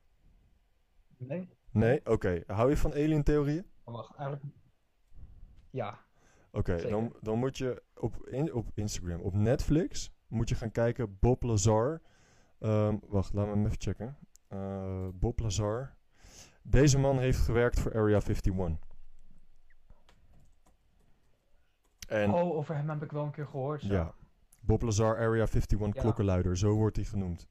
nee? 1.18 1.50
Nee? 1.72 2.06
Oké. 2.06 2.44
Hou 2.48 2.70
je 2.70 2.78
van 2.78 2.92
alien 2.92 3.24
theorieën? 3.24 3.66
Maar 3.86 3.94
wacht, 3.94 4.16
eigenlijk. 4.16 4.44
Ja, 5.74 6.00
Oké, 6.52 6.90
dan, 6.90 7.14
dan 7.22 7.40
moet 7.40 7.58
je 7.58 7.84
op, 7.96 8.28
in, 8.28 8.54
op 8.54 8.72
Instagram, 8.74 9.22
op 9.22 9.34
Netflix, 9.34 10.12
moet 10.28 10.50
je 10.50 10.56
gaan 10.56 10.72
kijken 10.72 11.18
Bob 11.20 11.44
Lazar. 11.44 12.02
Ehm, 12.60 12.98
wacht, 13.08 13.34
laten 13.34 13.52
we 13.52 13.58
hem 13.58 13.66
even 13.66 13.82
checken. 13.82 14.18
Eh, 14.48 15.08
Bob 15.14 15.40
Lazar. 15.40 15.96
Deze 16.62 17.00
man 17.00 17.20
heeft 17.20 17.40
gewerkt 17.40 17.80
voor 17.80 17.94
Area 17.94 18.20
51. 18.22 18.78
En 22.08 22.32
oh, 22.34 22.56
over 22.56 22.76
hem 22.76 22.90
heb 22.90 23.04
ik 23.04 23.12
wel 23.12 23.24
een 23.26 23.32
keer 23.32 23.48
gehoord. 23.48 23.82
zo. 23.82 23.94
ja, 23.94 24.14
Bob 24.60 24.82
Lazar, 24.82 25.16
Area 25.18 25.46
51 25.46 25.80
Ja. 25.80 26.02
klokkenluider, 26.02 26.58
zo 26.58 26.74
wordt 26.74 26.96
hij 26.96 27.06
genoemd. 27.06 27.48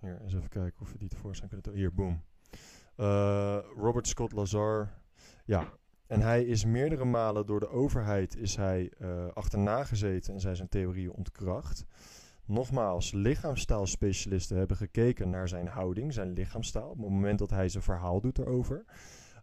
Hier, 0.00 0.20
eens 0.20 0.34
even 0.34 0.48
kijken 0.48 0.80
of 0.80 0.92
we 0.92 0.98
die 0.98 1.08
tevoorschijn 1.08 1.48
kunnen. 1.48 1.72
Hier, 1.72 1.94
boom. 1.94 2.22
Eh, 2.96 3.58
Robert 3.76 4.06
Scott 4.06 4.32
Lazar. 4.32 4.92
Ja, 5.44 5.72
en 6.06 6.20
hij 6.20 6.44
is 6.44 6.64
meerdere 6.64 7.04
malen 7.04 7.46
door 7.46 7.60
de 7.60 7.68
overheid 7.68 8.36
is 8.36 8.56
hij, 8.56 8.90
eh, 8.98 9.26
achterna 9.34 9.84
gezeten 9.84 10.34
en 10.34 10.40
zijn 10.40 10.56
zijn 10.56 10.68
theorieën 10.68 11.12
ontkracht. 11.12 11.84
Nogmaals, 12.44 13.12
lichaamstaalspecialisten 13.12 14.56
hebben 14.56 14.76
gekeken 14.76 15.30
naar 15.30 15.48
zijn 15.48 15.66
houding, 15.66 16.12
zijn 16.12 16.32
lichaamstaal, 16.32 16.88
op 16.88 16.96
het 16.96 17.08
moment 17.08 17.38
dat 17.38 17.50
hij 17.50 17.68
zijn 17.68 17.82
verhaal 17.82 18.20
doet 18.20 18.38
erover. 18.38 18.84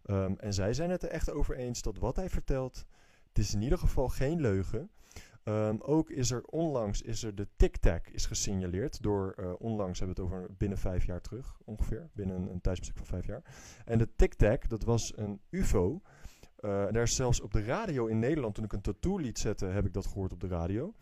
Ehm, 0.04 0.34
en 0.36 0.54
zij 0.54 0.74
zijn 0.74 0.90
het 0.90 1.02
er 1.02 1.08
echt 1.08 1.30
over 1.30 1.56
eens 1.56 1.82
dat 1.82 1.98
wat 1.98 2.16
hij 2.16 2.30
vertelt, 2.30 2.86
het 3.28 3.38
is 3.38 3.54
in 3.54 3.62
ieder 3.62 3.78
geval 3.78 4.08
geen 4.08 4.40
leugen. 4.40 4.90
Ehm, 5.44 5.76
ook 5.78 6.10
is 6.10 6.30
er 6.30 6.42
onlangs 6.44 7.02
is 7.02 7.22
er 7.22 7.34
de 7.34 7.48
Tic-Tac 7.56 8.08
is 8.08 8.26
gesignaleerd 8.26 9.02
door, 9.02 9.34
eh, 9.36 9.52
onlangs 9.58 9.98
hebben 9.98 10.16
we 10.16 10.22
het 10.22 10.32
over 10.32 10.54
binnen 10.56 10.78
vijf 10.78 11.04
jaar 11.04 11.20
terug 11.20 11.58
ongeveer, 11.64 12.10
binnen 12.12 12.36
een, 12.36 12.60
een 12.64 12.76
van 12.94 13.06
vijf 13.06 13.26
jaar. 13.26 13.42
En 13.84 13.98
de 13.98 14.08
Tic-Tac, 14.16 14.68
dat 14.68 14.84
was 14.84 15.12
een 15.16 15.40
UFO. 15.50 16.00
Eh, 16.64 16.70
daar 16.70 17.02
is 17.02 17.14
zelfs 17.14 17.40
op 17.40 17.52
de 17.52 17.64
radio 17.64 18.06
in 18.06 18.18
Nederland, 18.18 18.54
toen 18.54 18.64
ik 18.64 18.72
een 18.72 18.80
tattoo 18.80 19.18
liet 19.18 19.38
zetten, 19.38 19.72
heb 19.72 19.86
ik 19.86 19.92
dat 19.92 20.06
gehoord 20.06 20.32
op 20.32 20.40
de 20.40 20.46
radio. 20.46 20.94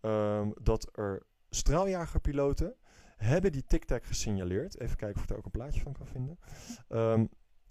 Ehm, 0.00 0.50
dat 0.62 0.88
er 0.92 1.22
straaljagerpiloten 1.50 2.74
hebben 3.16 3.52
die 3.52 3.64
Tic-Tac 3.66 4.04
gesignaleerd. 4.04 4.80
Even 4.80 4.96
kijken 4.96 5.16
of 5.16 5.22
ik 5.22 5.28
daar 5.28 5.38
ook 5.38 5.44
een 5.44 5.50
plaatje 5.50 5.80
van 5.80 5.92
kan 5.92 6.06
vinden. 6.06 6.38
Ehm, 6.88 7.26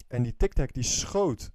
en 0.07 0.23
die 0.23 0.35
Tic-Tac 0.35 0.73
die 0.73 0.83
schoot 0.83 1.51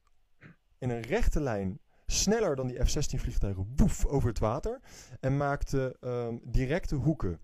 in 0.79 0.91
een 0.91 1.03
rechte 1.03 1.41
lijn 1.41 1.79
sneller 2.07 2.57
dan 2.57 2.67
die 2.67 2.85
F-16 2.85 3.19
vliegtuigen 3.19 3.73
woef 3.77 4.07
over 4.07 4.29
het 4.29 4.39
water 4.39 4.81
en 5.21 5.37
maakte 5.37 5.97
ehm, 6.01 6.37
directe 6.43 6.95
hoeken. 6.95 7.41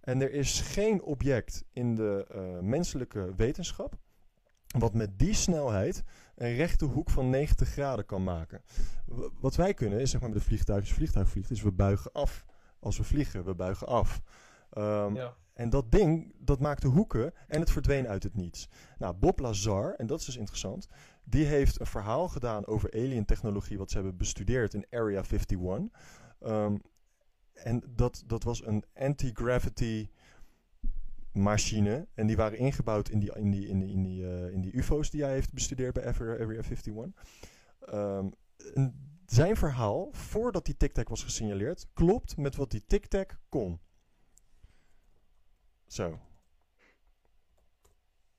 En 0.00 0.22
er 0.22 0.32
is 0.32 0.60
geen 0.60 1.02
object 1.02 1.64
in 1.72 1.94
de 1.94 2.26
eh, 2.28 2.58
menselijke 2.58 3.34
wetenschap 3.36 3.98
wat 4.78 4.94
met 4.94 5.18
die 5.18 5.34
snelheid 5.34 6.02
een 6.38 6.54
rechte 6.54 6.84
hoek 6.84 7.10
van 7.10 7.30
90 7.30 7.68
graden 7.68 8.06
kan 8.06 8.24
maken. 8.24 8.62
Wat 9.40 9.56
wij 9.56 9.74
kunnen 9.74 10.00
is 10.00 10.10
zeg 10.10 10.20
maar 10.20 10.30
met 10.30 10.38
de 10.38 10.44
vliegtuig, 10.44 10.80
als 10.80 10.92
vliegtuig 10.92 11.28
vliegt, 11.28 11.50
is 11.50 11.62
we 11.62 11.72
buigen 11.72 12.12
af. 12.12 12.44
Als 12.80 12.96
we 12.98 13.04
vliegen, 13.04 13.44
we 13.44 13.54
buigen 13.54 13.86
af. 13.86 14.20
Ehm, 14.70 15.14
Ja. 15.14 15.34
en 15.52 15.70
dat 15.70 15.90
ding, 15.92 16.34
dat 16.38 16.60
maakte 16.60 16.86
hoeken 16.86 17.32
en 17.48 17.60
het 17.60 17.70
verdween 17.70 18.08
uit 18.08 18.22
het 18.22 18.34
niets. 18.34 18.68
Nou, 18.98 19.14
Bob 19.14 19.38
Lazar, 19.38 19.94
en 19.94 20.06
dat 20.06 20.20
is 20.20 20.26
dus 20.26 20.36
interessant, 20.36 20.88
die 21.24 21.44
heeft 21.44 21.80
een 21.80 21.86
verhaal 21.86 22.28
gedaan 22.28 22.66
over 22.66 22.92
alien 22.92 23.24
technologie 23.24 23.78
wat 23.78 23.90
ze 23.90 23.96
hebben 23.96 24.16
bestudeerd 24.16 24.74
in 24.74 24.86
Area 24.90 25.22
51. 25.22 25.88
Ehm, 26.40 26.76
en 27.52 27.82
dat, 27.88 28.22
dat 28.26 28.42
was 28.42 28.66
een 28.66 28.84
anti-gravity 28.94 30.08
machine. 31.38 32.06
En 32.14 32.26
die 32.26 32.36
waren 32.36 32.58
ingebouwd 32.58 33.08
in 33.08 33.18
die, 33.18 33.34
in 33.34 33.50
die, 33.50 33.68
in 33.68 33.78
die, 33.78 33.92
in 33.92 34.02
die, 34.02 34.26
eh, 34.26 34.52
in 34.52 34.60
die 34.60 34.72
UFO's 34.76 35.10
die 35.10 35.22
hij 35.22 35.32
heeft 35.32 35.52
bestudeerd 35.52 35.94
bij 35.94 36.06
Area 36.06 36.32
Area 36.32 36.62
51. 36.62 36.94
ehm, 37.80 38.28
een- 38.56 39.06
zijn 39.26 39.56
verhaal, 39.56 40.08
voordat 40.12 40.64
die 40.64 40.76
tic-tac 40.76 41.08
was 41.08 41.22
gesignaleerd, 41.22 41.86
klopt 41.92 42.36
met 42.36 42.56
wat 42.56 42.70
die 42.70 42.84
tic-tac 42.86 43.38
kon. 43.48 43.80
Zo. 45.86 46.18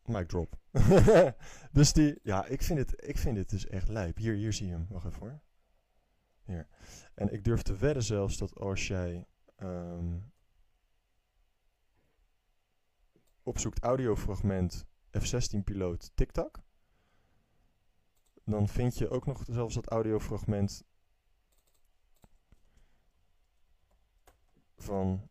Mic 0.05 0.27
drop. 0.27 0.59
dus 1.71 1.93
die, 1.93 2.19
ja, 2.23 2.45
ik 2.45 2.61
vind, 2.61 2.79
het, 2.79 3.03
ik 3.07 3.17
vind 3.17 3.37
het 3.37 3.49
dus 3.49 3.67
echt 3.67 3.87
lijp. 3.87 4.17
Hier, 4.17 4.33
hier 4.33 4.53
zie 4.53 4.65
je 4.65 4.71
hem. 4.71 4.85
Wacht 4.89 5.05
even 5.05 5.19
hoor. 5.19 5.39
Hier. 6.43 6.67
En 7.13 7.33
ik 7.33 7.43
durf 7.43 7.61
te 7.61 7.75
wedden 7.75 8.03
zelfs 8.03 8.37
dat 8.37 8.55
als 8.59 8.87
jij 8.87 9.25
ehm, 9.55 10.17
opzoekt 13.49 13.83
audiofragment 13.83 14.85
F-16 15.11 15.63
piloot 15.63 16.11
TikTok, 16.15 16.59
dan 18.43 18.67
vind 18.67 18.97
je 18.97 19.09
ook 19.09 19.25
nog 19.25 19.43
zelfs 19.47 19.75
dat 19.75 19.87
audiofragment 19.87 20.83
van 24.77 25.29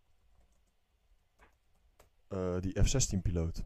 eh, 2.28 2.60
die 2.60 2.82
F-16 2.84 3.22
piloot. 3.22 3.64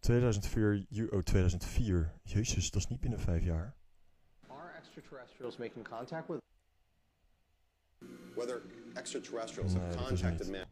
2004, 0.00 0.86
ju- 0.88 1.08
oh 1.08 1.20
2004. 1.22 2.12
Jezus, 2.22 2.70
dat 2.70 2.82
is 2.82 2.88
niet 2.88 3.00
binnen 3.00 3.20
vijf 3.20 3.44
jaar. 3.44 3.76
Are 4.48 4.70
extraterrestrials 4.78 5.56
making 5.56 5.88
contact 5.88 6.28
with 6.28 6.40
Whether 8.34 8.62
extraterrestrials 8.94 9.72
have 9.74 9.86
Nee, 9.86 10.02
is 10.12 10.20
contacted 10.20 10.50
man. 10.50 10.66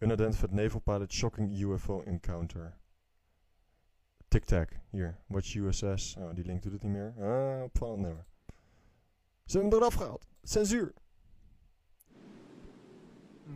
Unidentified 0.00 0.52
naval 0.52 0.80
pilot 0.80 1.12
shocking 1.12 1.50
UFO 1.62 2.02
encounter. 2.02 2.76
Tic 4.28 4.44
Tac, 4.44 4.68
hier. 4.90 5.18
Watch 5.26 5.54
USS. 5.54 6.16
Oh, 6.18 6.34
die 6.34 6.44
link 6.44 6.62
doet 6.62 6.72
het 6.72 6.82
niet 6.82 6.92
meer. 6.92 7.14
Ah, 7.18 7.62
opvallend 7.62 8.00
nummer. 8.00 8.26
Ze 9.44 9.58
hebben 9.58 9.70
hem 9.70 9.80
eraf 9.80 9.94
gehaald. 9.94 10.26
Censuur. 10.42 10.94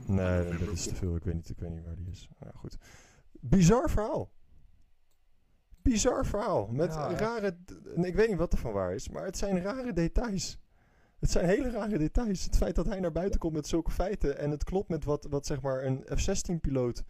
Nee, 0.06 0.58
dat 0.58 0.68
is 0.68 0.86
te 0.86 0.94
veel. 0.94 1.16
Ik 1.16 1.24
weet 1.24 1.34
niet, 1.34 1.48
ik 1.48 1.58
weet 1.58 1.70
niet 1.70 1.84
waar 1.84 1.96
die 1.96 2.10
is. 2.10 2.28
Nou, 2.38 2.52
goed. 2.54 2.76
Bizar 3.30 3.90
verhaal. 3.90 4.32
Bizar 5.82 6.26
verhaal. 6.26 6.66
Met 6.66 6.94
Ja, 6.94 7.16
rare... 7.16 7.56
Ik 7.94 8.14
weet 8.14 8.28
niet 8.28 8.38
wat 8.38 8.52
er 8.52 8.58
van 8.58 8.72
waar 8.72 8.94
is, 8.94 9.08
maar 9.08 9.24
het 9.24 9.38
zijn 9.38 9.60
rare 9.60 9.92
details. 9.92 10.58
Het 11.24 11.32
zijn 11.32 11.46
hele 11.46 11.70
rare 11.70 11.98
details. 11.98 12.44
Het 12.44 12.56
feit 12.56 12.74
dat 12.74 12.86
hij 12.86 13.00
naar 13.00 13.12
buiten 13.12 13.40
komt 13.40 13.52
met 13.52 13.66
zulke 13.66 13.90
feiten 13.90 14.38
en 14.38 14.50
het 14.50 14.64
klopt 14.64 14.88
met 14.88 15.04
wat, 15.04 15.24
wat 15.24 15.46
zeg 15.46 15.60
maar 15.60 15.84
een 15.84 16.04
F-16-piloot 16.16 17.02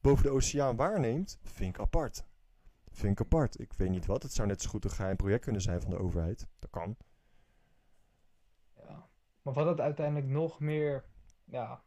boven 0.00 0.24
de 0.24 0.30
oceaan 0.30 0.76
waarneemt, 0.76 1.38
vind 1.42 1.74
ik 1.74 1.80
apart. 1.80 2.24
Vind 2.90 3.12
ik 3.12 3.20
apart. 3.20 3.60
Ik 3.60 3.72
weet 3.72 3.90
niet 3.90 4.06
wat. 4.06 4.22
Het 4.22 4.32
zou 4.32 4.48
net 4.48 4.62
zo 4.62 4.70
goed 4.70 4.84
een 4.84 4.90
geheim 4.90 5.16
project 5.16 5.42
kunnen 5.42 5.62
zijn 5.62 5.80
van 5.80 5.90
de 5.90 5.98
overheid. 5.98 6.46
Dat 6.58 6.70
kan. 6.70 6.96
Ja. 8.76 9.08
Maar 9.42 9.54
wat 9.54 9.66
het 9.66 9.80
uiteindelijk 9.80 10.26
nog 10.26 10.60
meer 10.60 11.04
ja, 11.44 11.82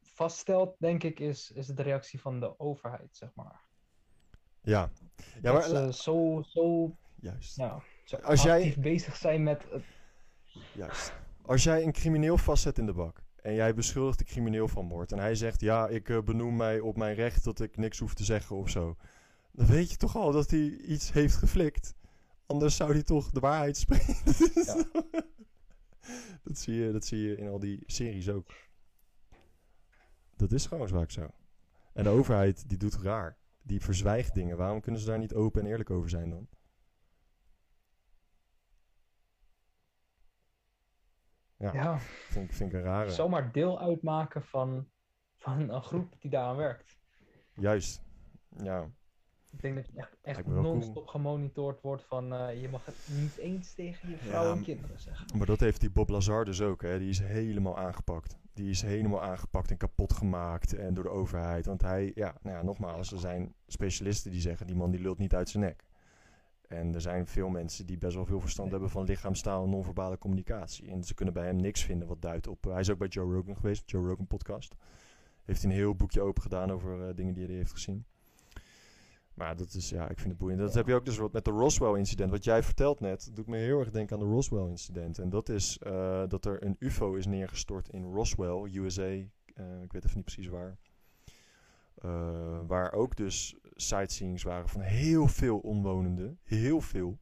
vaststelt, 0.00 0.76
denk 0.78 1.02
ik, 1.02 1.20
is, 1.20 1.50
is 1.50 1.66
de 1.66 1.82
reactie 1.82 2.20
van 2.20 2.40
de 2.40 2.58
overheid, 2.58 3.16
zeg 3.16 3.34
maar. 3.34 3.60
Ja. 4.60 4.90
Ja, 5.42 5.52
maar... 5.52 5.62
ze 5.62 5.92
zo, 5.92 6.42
zo, 6.42 6.96
Juist. 7.14 7.56
ja, 7.56 7.82
Als 8.22 8.42
jij- 8.42 8.56
actief 8.56 8.78
bezig 8.78 9.16
zijn 9.16 9.42
met 9.42 9.66
het 9.70 9.84
Juist. 10.74 11.12
Als 11.42 11.64
jij 11.64 11.82
een 11.82 11.92
crimineel 11.92 12.38
vastzet 12.38 12.78
in 12.78 12.86
de 12.86 12.92
bak 12.92 13.22
en 13.36 13.54
jij 13.54 13.74
beschuldigt 13.74 14.18
de 14.18 14.24
crimineel 14.24 14.68
van 14.68 14.84
moord 14.84 15.12
en 15.12 15.18
hij 15.18 15.34
zegt 15.34 15.60
ja, 15.60 15.88
ik 15.88 16.08
eh, 16.08 16.22
benoem 16.22 16.56
mij 16.56 16.80
op 16.80 16.96
mijn 16.96 17.14
recht 17.14 17.44
dat 17.44 17.60
ik 17.60 17.76
niks 17.76 17.98
hoef 17.98 18.14
te 18.14 18.24
zeggen 18.24 18.56
of 18.56 18.70
zo, 18.70 18.96
dan 19.52 19.66
weet 19.66 19.90
je 19.90 19.96
toch 19.96 20.16
al 20.16 20.32
dat 20.32 20.50
hij 20.50 20.76
iets 20.76 21.12
heeft 21.12 21.34
geflikt. 21.34 21.94
Anders 22.46 22.76
zou 22.76 22.92
hij 22.92 23.02
toch 23.02 23.30
de 23.30 23.40
waarheid 23.40 23.76
spreken. 23.76 24.14
Ja. 24.54 24.84
dat, 26.44 26.58
zie 26.58 26.74
je, 26.74 26.92
dat 26.92 27.04
zie 27.04 27.18
je 27.18 27.36
in 27.36 27.48
al 27.48 27.58
die 27.58 27.82
series 27.86 28.28
ook. 28.28 28.52
Dat 30.36 30.52
is 30.52 30.66
gewoon 30.66 30.88
vaak 30.88 31.10
zo. 31.10 31.28
En 31.92 32.04
de 32.04 32.10
overheid 32.10 32.68
die 32.68 32.78
doet 32.78 32.96
raar. 32.96 33.38
Die 33.62 33.80
verzwijgt 33.80 34.34
dingen. 34.34 34.56
Waarom 34.56 34.80
kunnen 34.80 35.00
ze 35.00 35.06
daar 35.06 35.18
niet 35.18 35.34
open 35.34 35.60
en 35.60 35.66
eerlijk 35.66 35.90
over 35.90 36.10
zijn 36.10 36.30
dan? 36.30 36.48
Ja, 41.60 41.72
ja, 41.72 41.98
vind, 41.98 42.50
ik- 42.50 42.56
vind 42.56 42.72
ik 42.72 42.78
een 42.78 42.84
rare. 42.84 43.10
zomaar 43.10 43.52
deel 43.52 43.80
uitmaken 43.80 44.42
van, 44.42 44.86
van 45.36 45.68
een 45.70 45.82
groep 45.82 46.14
die 46.18 46.30
daaraan 46.30 46.56
werkt. 46.56 46.98
Juist. 47.54 48.02
Ja. 48.56 48.88
Ik 49.52 49.60
denk 49.62 49.74
dat 49.74 49.86
je 49.86 49.92
echt, 49.98 50.16
echt 50.22 50.42
cool. 50.42 50.60
non-stop 50.62 51.06
gemonitord 51.06 51.80
wordt 51.80 52.04
van 52.04 52.32
eh, 52.34 52.60
je 52.60 52.68
mag 52.68 52.86
het 52.86 53.08
niet 53.20 53.36
eens 53.36 53.74
tegen 53.74 54.08
je 54.10 54.16
vrouw 54.16 54.44
Ja, 54.44 54.52
en 54.52 54.62
kinderen 54.62 55.00
zeggen. 55.00 55.38
Maar 55.38 55.46
dat 55.46 55.60
heeft 55.60 55.80
die 55.80 55.90
Bob 55.90 56.08
Lazar 56.08 56.44
dus 56.44 56.60
ook. 56.60 56.82
Hè. 56.82 56.98
Die 56.98 57.08
is 57.08 57.18
helemaal 57.18 57.78
aangepakt. 57.78 58.38
Die 58.54 58.70
is 58.70 58.82
helemaal 58.82 59.22
aangepakt 59.22 59.70
en 59.70 59.76
kapot 59.76 60.12
gemaakt. 60.12 60.74
En 60.74 60.94
door 60.94 61.04
de 61.04 61.10
overheid. 61.10 61.66
Want 61.66 61.82
hij, 61.82 62.12
ja, 62.14 62.34
nou 62.42 62.56
ja, 62.56 62.62
nogmaals, 62.62 63.12
er 63.12 63.18
zijn 63.18 63.54
specialisten 63.66 64.30
die 64.30 64.40
zeggen... 64.40 64.66
die 64.66 64.76
man 64.76 64.90
die 64.90 65.00
lult 65.00 65.18
niet 65.18 65.34
uit 65.34 65.48
zijn 65.48 65.64
nek. 65.64 65.84
En 66.70 66.94
er 66.94 67.00
zijn 67.00 67.26
veel 67.26 67.48
mensen 67.48 67.86
die 67.86 67.98
best 67.98 68.14
wel 68.14 68.26
veel 68.26 68.40
verstand 68.40 68.70
hebben 68.70 68.90
van 68.90 69.04
lichaamstaal 69.04 69.64
en 69.64 69.70
non-verbale 69.70 70.18
communicatie. 70.18 70.90
En 70.90 71.04
ze 71.04 71.14
kunnen 71.14 71.34
bij 71.34 71.44
hem 71.46 71.56
niks 71.56 71.82
vinden 71.84 72.08
wat 72.08 72.22
duidt 72.22 72.46
op... 72.46 72.64
hij 72.64 72.80
is 72.80 72.90
ook 72.90 72.98
bij 72.98 73.08
Joe 73.08 73.34
Rogan 73.34 73.56
geweest, 73.56 73.90
Joe 73.90 74.06
Rogan 74.08 74.26
podcast. 74.26 74.74
Heeft 75.44 75.62
hij 75.62 75.70
een 75.70 75.76
heel 75.76 75.94
boekje 75.94 76.20
open 76.20 76.42
gedaan 76.42 76.72
over 76.72 77.08
eh, 77.08 77.14
dingen 77.16 77.34
die 77.34 77.46
hij 77.46 77.54
heeft 77.54 77.72
gezien. 77.72 78.04
Maar 79.34 79.56
dat 79.56 79.74
is, 79.74 79.88
ja, 79.90 80.08
ik 80.08 80.16
vind 80.18 80.28
het 80.28 80.38
boeiend. 80.38 80.60
Dat 80.60 80.72
Ja. 80.72 80.76
heb 80.78 80.86
je 80.86 80.94
ook 80.94 81.04
dus 81.04 81.16
wat 81.16 81.32
met 81.32 81.44
de 81.44 81.50
Roswell-incident. 81.50 82.30
Wat 82.30 82.44
jij 82.44 82.62
vertelt 82.62 83.00
net, 83.00 83.30
doet 83.34 83.46
me 83.46 83.56
heel 83.56 83.78
erg 83.80 83.90
denken 83.90 84.16
aan 84.16 84.22
de 84.26 84.30
Roswell-incident. 84.30 85.18
En 85.18 85.30
dat 85.30 85.48
is 85.48 85.78
eh, 85.78 86.22
dat 86.28 86.44
er 86.44 86.64
een 86.64 86.76
UFO 86.78 87.14
is 87.14 87.26
neergestort 87.26 87.88
in 87.88 88.02
Roswell, 88.12 88.70
USA. 88.74 89.02
eh, 89.02 89.82
ik 89.82 89.92
weet 89.92 90.04
even 90.04 90.16
niet 90.16 90.24
precies 90.24 90.46
waar. 90.48 90.76
Eh, 92.00 92.60
waar 92.66 92.92
ook 92.92 93.16
dus 93.16 93.56
sightseeings 93.74 94.42
waren 94.42 94.68
van 94.68 94.80
heel 94.80 95.28
veel 95.28 95.58
omwonenden. 95.58 96.38
Heel 96.42 96.80
veel. 96.80 97.18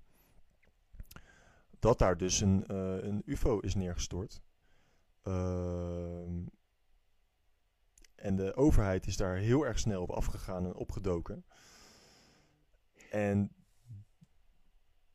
Dat 1.79 1.99
daar 1.99 2.17
dus 2.17 2.41
een, 2.41 2.67
eh, 2.67 3.03
een 3.03 3.23
UFO 3.25 3.59
is 3.59 3.75
neergestort. 3.75 4.43
Ehm, 5.23 6.47
en 8.15 8.37
de 8.37 8.57
overheid 8.57 9.07
is 9.07 9.17
daar 9.17 9.37
heel 9.37 9.67
erg 9.67 9.79
snel 9.79 10.03
op 10.03 10.11
afgegaan 10.11 10.65
en 10.65 10.75
opgedoken. 10.75 11.45
En 13.11 13.53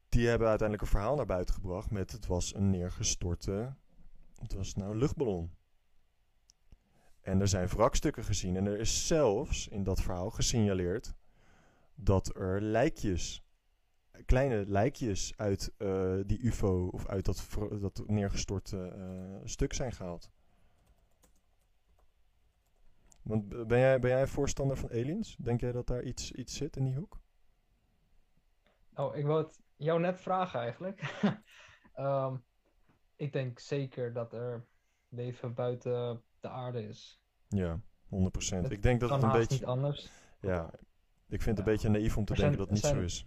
die 0.10 0.28
hebben 0.28 0.48
uiteindelijk 0.48 0.88
een 0.88 0.98
verhaal 0.98 1.16
naar 1.16 1.26
buiten 1.26 1.56
gebracht 1.56 1.92
met 1.92 2.12
het 2.12 2.26
was 2.26 2.56
een 2.56 2.70
neergestorte, 2.70 3.76
het 4.40 4.54
was 4.54 4.74
nou 4.74 4.92
een 4.92 4.98
luchtballon. 4.98 5.56
En 7.24 7.42
er 7.42 7.48
zijn 7.48 7.68
wrakstukken 7.68 8.24
gezien 8.24 8.56
en 8.56 8.66
er 8.66 8.80
is 8.80 9.08
zelfs 9.08 9.68
in 9.68 9.84
dat 9.84 10.02
verhaal 10.02 10.30
gesignaleerd 10.30 11.14
dat 11.96 12.36
er 12.36 12.62
lijkjes, 12.62 13.44
kleine 14.26 14.66
lijkjes 14.68 15.34
uit 15.38 15.74
eh, 15.78 16.16
die 16.26 16.40
UFO 16.40 16.88
of 16.88 17.08
uit 17.08 17.26
dat, 17.26 17.48
dat 17.80 18.04
neergestorte 18.08 18.88
eh, 18.88 19.40
stuk 19.44 19.74
zijn 19.74 19.92
gehaald. 19.92 20.32
Want 23.22 23.68
ben 23.68 23.80
jij, 23.80 24.00
ben 24.00 24.10
jij 24.10 24.28
voorstander 24.28 24.78
van 24.78 24.90
aliens? 24.90 25.36
Denk 25.36 25.60
jij 25.60 25.72
dat 25.72 25.88
daar 25.88 26.04
iets, 26.04 26.32
iets 26.32 26.56
zit 26.56 26.76
in 26.76 26.84
die 26.84 26.96
hoek? 26.96 27.20
Oh, 28.96 29.16
ik 29.16 29.26
wou 29.26 29.44
het 29.44 29.62
jou 29.76 30.00
net 30.00 30.22
vragen 30.22 30.60
eigenlijk. 30.60 31.02
Ehm, 31.94 32.36
ik 33.16 33.34
denk 33.34 33.60
zeker 33.60 34.14
dat 34.14 34.34
er 34.34 34.66
leven 35.10 35.54
buiten 35.54 36.24
de 36.44 36.50
aarde 36.50 36.88
is. 36.88 37.22
Ja, 37.48 37.80
100%. 38.10 38.64
Het 38.64 38.72
Ik 38.72 38.82
denk 38.84 39.00
dat 39.00 39.10
het 39.10 39.24
een 39.24 39.32
beetje. 39.32 39.54
niet 39.56 39.66
anders. 39.66 40.10
Ja, 40.40 40.74
ik 41.28 41.42
vind 41.42 41.58
het 41.58 41.68
een 41.68 41.74
beetje 41.74 41.90
naïef 41.90 42.18
om 42.18 42.26
te 42.26 42.34
Er 42.34 42.40
denken 42.40 42.56
zijn- 42.58 42.68
dat 42.70 42.84
het 42.84 42.94
niet 42.94 43.00
zo 43.02 43.06
is. 43.06 43.26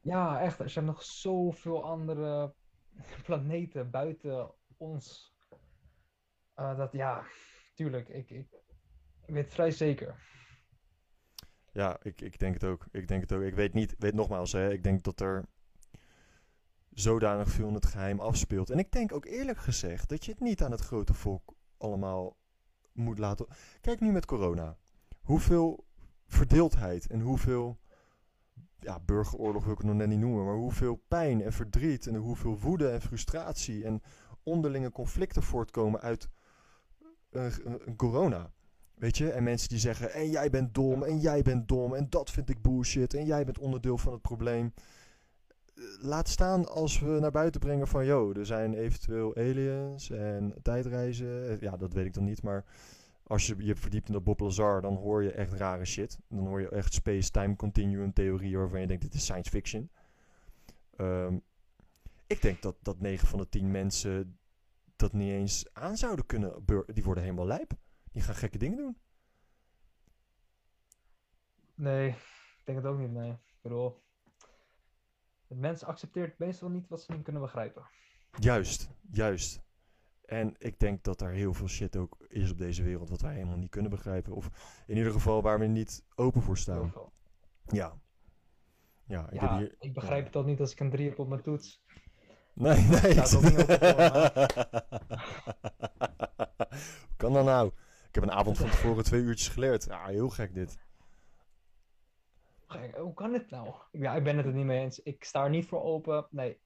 Ja, 0.00 0.40
echt. 0.40 0.58
Er 0.58 0.70
zijn 0.70 0.84
nog 0.84 1.02
zoveel 1.02 1.84
andere 1.84 2.54
planeten 3.26 3.90
buiten 3.90 4.50
ons. 4.76 5.34
Eh, 6.54 6.76
dat 6.76 6.92
ja, 6.92 7.24
tuurlijk. 7.74 8.08
Ik, 8.08 8.30
ik, 8.30 8.46
ik 9.26 9.34
weet 9.34 9.44
het 9.44 9.54
vrij 9.54 9.70
zeker. 9.70 10.24
Ja, 11.72 11.98
ik, 12.02 12.20
ik 12.20 12.38
denk 12.38 12.54
het 12.54 12.64
ook. 12.64 12.86
Ik 12.90 13.08
denk 13.08 13.20
het 13.20 13.32
ook. 13.32 13.42
Ik 13.42 13.54
weet 13.54 13.72
niet, 13.74 13.94
weet 13.98 14.14
nogmaals, 14.14 14.52
hè, 14.52 14.72
ik 14.72 14.82
denk 14.82 15.02
dat 15.02 15.20
er 15.20 15.44
zodanig 16.90 17.48
veel 17.48 17.68
in 17.68 17.74
het 17.74 17.86
geheim 17.86 18.20
afspeelt. 18.20 18.70
En 18.70 18.78
ik 18.78 18.90
denk 18.90 19.12
ook 19.12 19.24
eerlijk 19.24 19.58
gezegd 19.58 20.08
dat 20.08 20.24
je 20.24 20.30
het 20.30 20.40
niet 20.40 20.62
aan 20.62 20.70
het 20.70 20.80
grote 20.80 21.14
volk 21.14 21.54
allemaal 21.78 22.36
moet 22.92 23.18
laten. 23.18 23.46
Kijk 23.80 24.00
nu 24.00 24.12
met 24.12 24.26
corona. 24.26 24.76
Hoeveel 25.22 25.84
verdeeldheid 26.26 27.06
en 27.06 27.20
hoeveel 27.20 27.78
ja, 28.80 29.00
burgeroorlog 29.00 29.62
wil 29.62 29.72
ik 29.72 29.78
het 29.78 29.86
nog 29.86 29.96
net 29.96 30.08
niet 30.08 30.18
noemen, 30.18 30.44
maar 30.44 30.54
hoeveel 30.54 31.02
pijn 31.08 31.42
en 31.42 31.52
verdriet 31.52 32.06
en 32.06 32.14
hoeveel 32.14 32.58
woede 32.58 32.88
en 32.88 33.00
frustratie 33.00 33.84
en 33.84 34.02
onderlinge 34.42 34.92
conflicten 34.92 35.42
voortkomen 35.42 36.00
uit 36.00 36.28
eh, 37.30 37.46
corona. 37.96 38.52
Weet 38.94 39.16
je? 39.16 39.30
En 39.30 39.42
mensen 39.42 39.68
die 39.68 39.78
zeggen, 39.78 40.12
en 40.12 40.30
jij 40.30 40.50
bent 40.50 40.74
dom, 40.74 41.02
en 41.02 41.18
jij 41.18 41.42
bent 41.42 41.68
dom, 41.68 41.94
en 41.94 42.10
dat 42.10 42.30
vind 42.30 42.50
ik 42.50 42.62
bullshit, 42.62 43.14
en 43.14 43.24
jij 43.24 43.44
bent 43.44 43.58
onderdeel 43.58 43.98
van 43.98 44.12
het 44.12 44.22
probleem. 44.22 44.72
Laat 46.00 46.28
staan 46.28 46.68
als 46.68 47.00
we 47.00 47.18
naar 47.20 47.30
buiten 47.30 47.60
brengen 47.60 47.88
van, 47.88 48.04
yo, 48.04 48.32
er 48.32 48.46
zijn 48.46 48.74
eventueel 48.74 49.36
aliens 49.36 50.10
en 50.10 50.54
tijdreizen. 50.62 51.48
Eh, 51.48 51.60
Ja, 51.60 51.76
dat 51.76 51.92
weet 51.92 52.06
ik 52.06 52.14
dan 52.14 52.24
niet, 52.24 52.42
maar 52.42 52.64
als 53.22 53.46
je 53.46 53.56
je 53.58 53.76
verdiept 53.76 54.06
in 54.06 54.12
dat 54.12 54.24
Bob 54.24 54.40
Lazar, 54.40 54.80
dan 54.82 54.94
hoor 54.94 55.22
je 55.22 55.32
echt 55.32 55.52
rare 55.52 55.84
shit. 55.84 56.18
Dan 56.28 56.46
hoor 56.46 56.60
je 56.60 56.68
echt 56.68 56.94
space-time 56.94 57.56
continuum 57.56 58.12
theorieën 58.12 58.58
waarvan 58.58 58.80
je 58.80 58.86
denkt, 58.86 59.02
dit 59.02 59.14
is 59.14 59.22
science 59.22 59.50
fiction. 59.50 59.90
Ehm, 60.96 61.38
ik 62.26 62.42
denk 62.42 62.62
dat, 62.62 62.76
dat 62.82 63.00
9 63.00 63.28
van 63.28 63.38
de 63.38 63.48
10 63.48 63.70
mensen 63.70 64.38
dat 64.96 65.12
niet 65.12 65.30
eens 65.30 65.66
aan 65.72 65.96
zouden 65.96 66.26
kunnen. 66.26 66.64
Die 66.86 67.04
worden 67.04 67.22
helemaal 67.22 67.46
lijp. 67.46 67.72
Die 68.12 68.22
gaan 68.22 68.34
gekke 68.34 68.58
dingen 68.58 68.76
doen. 68.76 68.96
Nee, 71.74 72.08
ik 72.08 72.62
denk 72.64 72.78
het 72.78 72.86
ook 72.86 72.98
niet, 72.98 73.12
nee. 73.12 73.30
Ik 73.30 73.58
bedoel, 73.62 74.02
het 75.48 75.58
mens 75.58 75.84
accepteert 75.84 76.38
meestal 76.38 76.68
niet 76.68 76.88
wat 76.88 77.02
ze 77.02 77.12
niet 77.12 77.22
kunnen 77.22 77.42
begrijpen. 77.42 77.86
Juist, 78.38 78.90
juist. 79.10 79.64
En 80.24 80.54
ik 80.58 80.78
denk 80.78 81.04
dat 81.04 81.20
er 81.20 81.30
heel 81.30 81.54
veel 81.54 81.68
shit 81.68 81.96
ook 81.96 82.16
is 82.28 82.50
op 82.50 82.58
deze 82.58 82.82
wereld 82.82 83.08
wat 83.08 83.20
wij 83.20 83.34
helemaal 83.34 83.56
niet 83.56 83.70
kunnen 83.70 83.90
begrijpen. 83.90 84.34
Of 84.34 84.50
in 84.86 84.96
ieder 84.96 85.12
geval 85.12 85.42
waar 85.42 85.58
we 85.58 85.66
niet 85.66 86.04
open 86.14 86.42
voor 86.42 86.58
staan. 86.58 86.92
Ja. 87.66 87.92
Ja, 89.06 89.26
ik 89.30 89.40
Ja, 89.40 89.48
heb 89.48 89.58
hier... 89.58 89.76
ik 89.78 89.94
begrijp 89.94 90.24
het 90.26 90.36
ook 90.36 90.46
niet 90.46 90.60
als 90.60 90.72
ik 90.72 90.80
een 90.80 90.90
3 90.90 91.08
heb 91.08 91.18
op 91.18 91.28
mijn 91.28 91.42
toets. 91.42 91.74
Nee, 92.52 92.80
nee. 92.80 93.12
Staat 93.12 93.34
ook 93.36 93.42
niet 93.42 93.58
op 93.58 93.68
Hoe 97.06 97.16
kan 97.16 97.32
dat 97.32 97.44
nou? 97.44 97.72
Ik 98.08 98.14
heb 98.14 98.22
een 98.22 98.32
avond 98.32 98.58
van 98.58 98.70
tevoren 98.70 99.04
twee 99.04 99.20
uurtjes 99.22 99.48
geleerd. 99.48 99.84
Ja, 99.84 100.06
heel 100.06 100.28
gek 100.28 100.54
dit. 100.54 100.78
Hoe 102.96 103.14
kan 103.14 103.32
dit 103.32 103.50
nou? 103.50 103.74
Ja, 103.92 104.14
ik 104.14 104.24
ben 104.24 104.36
het 104.36 104.46
er 104.46 104.52
niet 104.52 104.64
mee 104.64 104.80
eens. 104.80 105.02
Ik 105.02 105.24
sta 105.24 105.44
er 105.44 105.50
niet 105.50 105.66
voor 105.66 105.82
open. 105.82 106.26
Nee, 106.30 106.60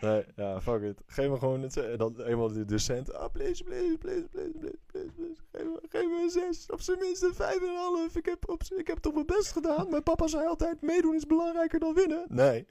Nee, 0.00 0.24
ja, 0.36 0.60
fuck 0.60 0.82
it. 0.82 1.02
Geef 1.06 1.28
me 1.28 1.38
gewoon 1.38 1.62
het, 1.62 1.74
dan 1.96 2.20
eenmaal 2.20 2.48
de 2.52 2.64
docent. 2.64 3.12
Ah, 3.14 3.32
please, 3.32 3.64
please, 3.64 3.98
please, 3.98 4.28
please, 4.28 4.50
please, 4.58 4.78
please, 4.86 5.12
please. 5.12 5.40
Geef 5.52 5.64
me, 5.64 5.80
geef 5.88 6.04
me 6.04 6.20
een 6.22 6.30
zes. 6.30 6.70
Of 6.70 6.82
zijn 6.82 6.98
minst 6.98 7.22
een 7.22 7.34
vijf 7.34 7.60
en 7.60 7.68
een 7.68 7.76
half. 7.76 8.16
Ik 8.16 8.26
heb, 8.26 8.48
op, 8.48 8.62
ik 8.62 8.86
heb 8.86 8.98
toch 8.98 9.14
mijn 9.14 9.26
best 9.26 9.52
gedaan. 9.52 9.90
Mijn 9.90 10.02
papa 10.02 10.26
zei 10.26 10.46
altijd, 10.46 10.82
meedoen 10.82 11.14
is 11.14 11.26
belangrijker 11.26 11.80
dan 11.80 11.94
winnen. 11.94 12.24
Nee. 12.28 12.66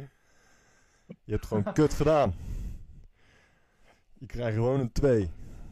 Je 1.06 1.32
hebt 1.32 1.46
gewoon 1.46 1.74
kut 1.74 1.94
gedaan. 1.94 2.34
Je 4.14 4.26
krijgt 4.26 4.56
gewoon 4.56 4.80
een 4.80 4.92
2. 4.92 5.30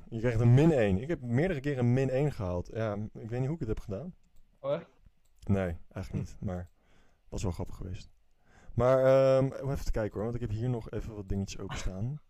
Je 0.10 0.20
krijgt 0.20 0.40
een 0.40 0.54
min 0.54 0.72
1. 0.72 0.98
Ik 0.98 1.08
heb 1.08 1.22
meerdere 1.22 1.60
keren 1.60 1.80
een 1.86 1.94
min 1.94 2.10
1 2.10 2.32
gehaald. 2.32 2.70
Ja, 2.74 2.94
ik 2.94 3.30
weet 3.30 3.40
niet 3.40 3.46
hoe 3.48 3.54
ik 3.54 3.60
het 3.60 3.68
heb 3.68 3.80
gedaan. 3.80 4.14
hoor. 4.60 4.88
Nee, 5.48 5.78
eigenlijk 5.92 6.26
niet. 6.28 6.38
Maar 6.40 6.70
was 7.30 7.44
wel 7.44 7.52
grappig 7.52 7.76
geweest. 7.76 8.10
Maar 8.74 9.06
ehm, 9.06 9.46
even 9.46 9.86
te 9.86 9.92
kijken 9.92 10.14
hoor, 10.14 10.24
want 10.24 10.36
ik 10.36 10.42
heb 10.42 10.50
hier 10.50 10.70
nog 10.70 10.92
even 10.92 11.16
wat 11.16 11.30
dingetjes 11.30 11.62
openstaan. 11.62 12.22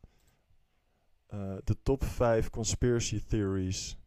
Eh 1.26 1.58
de 1.64 1.82
top 1.82 2.04
5 2.04 2.50
conspiracy 2.50 3.24
theories. 3.26 4.00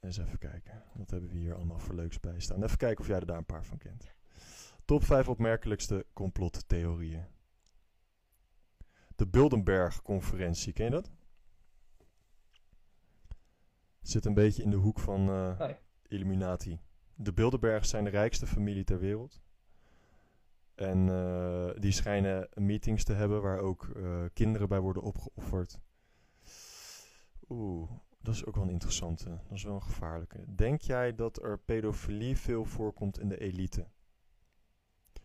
Eens 0.00 0.18
even 0.18 0.38
kijken. 0.38 0.84
Wat 0.94 1.10
hebben 1.10 1.30
we 1.30 1.36
hier 1.36 1.54
allemaal 1.54 1.78
voor 1.78 1.94
leuks 1.94 2.20
bij 2.20 2.40
staan? 2.40 2.62
Even 2.62 2.76
kijken 2.76 3.00
of 3.00 3.06
jij 3.06 3.18
er 3.18 3.26
daar 3.26 3.38
een 3.38 3.44
paar 3.44 3.64
van 3.64 3.78
kent. 3.78 4.14
Top 4.84 5.04
5 5.04 5.28
opmerkelijkste 5.28 6.06
complottheorieën. 6.12 7.24
De 9.16 9.26
Bilderberg-conferentie, 9.26 10.72
ken 10.72 10.84
je 10.84 10.90
dat? 10.90 11.10
Zit 14.00 14.24
een 14.24 14.34
beetje 14.34 14.62
in 14.62 14.70
de 14.70 14.76
hoek 14.76 14.98
van 14.98 15.28
eh. 15.28 15.70
Illuminati. 16.08 16.80
De 17.18 17.32
Bilderbergs 17.32 17.88
zijn 17.88 18.04
de 18.04 18.10
rijkste 18.10 18.46
familie 18.46 18.84
ter 18.84 18.98
wereld. 18.98 19.42
En 20.74 21.08
eh, 21.08 21.70
die 21.80 21.92
schijnen 21.92 22.48
meetings 22.54 23.04
te 23.04 23.12
hebben 23.12 23.42
waar 23.42 23.58
ook 23.58 23.84
eh, 23.84 24.24
kinderen 24.32 24.68
bij 24.68 24.80
worden 24.80 25.02
opgeofferd. 25.02 25.80
Oeh, 27.48 27.90
dat 28.20 28.34
is 28.34 28.44
ook 28.44 28.54
wel 28.54 28.64
een 28.64 28.70
interessante. 28.70 29.28
Dat 29.28 29.56
is 29.56 29.64
wel 29.64 29.74
een 29.74 29.82
gevaarlijke. 29.82 30.44
Denk 30.54 30.80
jij 30.80 31.14
dat 31.14 31.42
er 31.42 31.58
pedofilie 31.58 32.36
veel 32.36 32.64
voorkomt 32.64 33.18
in 33.18 33.28
de 33.28 33.38
elite? 33.38 33.86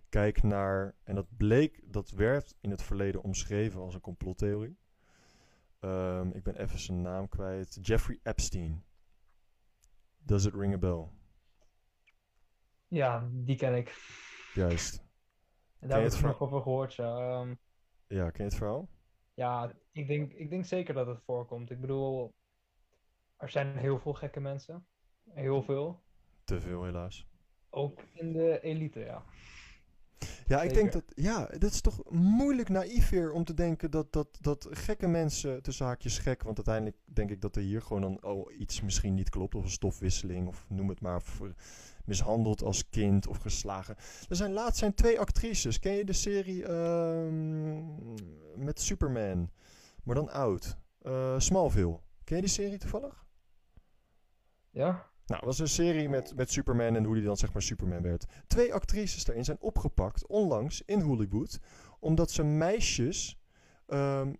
Kijk 0.10 0.44
naar, 0.44 0.96
en 1.04 1.16
dat 1.16 1.38
bleek, 1.38 1.82
dat 1.86 2.10
werd 2.10 2.56
in 2.62 2.70
het 2.70 2.82
verleden 2.82 3.24
omschreven 3.24 3.82
als 3.82 3.94
een 3.94 4.02
complottheorie. 4.02 4.78
Ehm, 5.80 6.30
ik 6.30 6.44
ben 6.44 6.56
even 6.56 6.80
zijn 6.80 7.02
naam 7.02 7.30
kwijt. 7.30 7.78
Jeffrey 7.82 8.20
Epstein. 8.24 8.84
Does 10.18 10.46
it 10.46 10.54
ring 10.54 10.74
a 10.74 10.78
bell? 10.78 11.10
Ja, 12.92 13.30
die 13.32 13.56
ken 13.56 13.76
ik. 13.76 13.96
Juist. 14.54 15.04
En 15.80 15.88
daar 15.88 16.02
heb 16.02 16.10
het 16.10 16.20
ik 16.20 16.26
nog 16.26 16.40
over 16.42 16.62
gehoord. 16.62 16.94
Ja, 16.94 17.40
Ehm, 17.42 17.56
Ja, 18.08 18.30
ken 18.30 18.44
je 18.44 18.50
het 18.50 18.56
verhaal? 18.60 18.90
ja 19.34 19.74
ik, 19.92 20.08
denk, 20.08 20.34
ik 20.34 20.50
denk 20.50 20.66
zeker 20.66 20.94
dat 20.94 21.08
het 21.08 21.24
voorkomt. 21.24 21.70
Ik 21.72 21.82
bedoel, 21.82 22.34
er 23.38 23.50
zijn 23.50 23.78
heel 23.78 24.00
veel 24.00 24.14
gekke 24.14 24.40
mensen. 24.40 24.88
Heel 25.30 25.64
veel. 25.64 26.04
Te 26.44 26.62
veel 26.62 26.84
helaas. 26.84 27.28
Ook 27.70 28.02
in 28.14 28.34
de 28.34 28.60
elite, 28.62 29.00
ja. 29.00 29.24
Ja, 30.52 30.62
ik 30.62 30.74
denk 30.74 30.92
dat. 30.92 31.04
Ja, 31.16 31.46
dat 31.58 31.72
is 31.72 31.82
toch 31.82 32.02
moeilijk 32.10 32.70
naïef 32.70 33.10
weer 33.10 33.32
om 33.32 33.44
te 33.44 33.54
denken 33.54 33.92
dat, 33.92 34.14
dat, 34.14 34.28
dat 34.42 34.68
gekke 34.70 35.08
mensen. 35.08 35.62
tussen 35.62 35.86
haakjes 35.86 36.18
gek. 36.18 36.44
Want 36.44 36.56
uiteindelijk 36.56 36.98
denk 37.06 37.30
ik 37.30 37.42
dat 37.42 37.56
er 37.56 37.62
hier 37.62 37.82
gewoon 37.82 38.02
dan 38.02 38.24
oh, 38.24 38.60
iets 38.60 38.82
misschien 38.82 39.14
niet 39.14 39.30
klopt. 39.30 39.56
Of 39.56 39.64
een 39.64 39.70
stofwisseling. 39.70 40.48
Of 40.48 40.66
noem 40.70 40.90
het 40.90 41.02
maar. 41.02 41.22
Mishandeld 42.06 42.64
als 42.64 42.90
kind 42.90 43.28
of 43.28 43.38
geslagen. 43.38 43.96
Er 44.30 44.36
zijn 44.36 44.54
laatst 44.54 44.80
zijn 44.80 44.94
twee 44.94 45.20
actrices. 45.20 45.80
Ken 45.80 45.94
je 45.94 46.06
de 46.06 46.14
serie 46.14 46.66
ehm, 46.66 47.86
met 48.66 48.82
Superman? 48.82 49.50
Maar 50.04 50.16
dan 50.16 50.30
oud. 50.32 50.78
Eh, 51.02 51.40
Smallville. 51.40 52.00
Ken 52.24 52.36
je 52.36 52.42
die 52.42 52.52
serie 52.52 52.78
toevallig? 52.78 53.26
Ja? 54.70 55.11
Nou, 55.32 55.44
het 55.44 55.58
was 55.58 55.60
een 55.60 55.86
serie 55.86 56.10
met, 56.10 56.36
met 56.36 56.52
Superman 56.52 56.96
en 56.96 57.04
hoe 57.04 57.16
die 57.16 57.24
dan 57.24 57.38
zeg 57.38 57.54
maar 57.54 57.62
Superman 57.62 58.02
werd. 58.02 58.26
Twee 58.48 58.74
actrices 58.74 59.26
daarin 59.26 59.46
zijn 59.46 59.58
opgepakt 59.60 60.28
onlangs 60.28 60.82
in 60.86 61.02
Hollywood. 61.02 61.60
Omdat 62.00 62.32
ze 62.32 62.44
meisjes 62.44 63.42
ehm, 63.88 64.34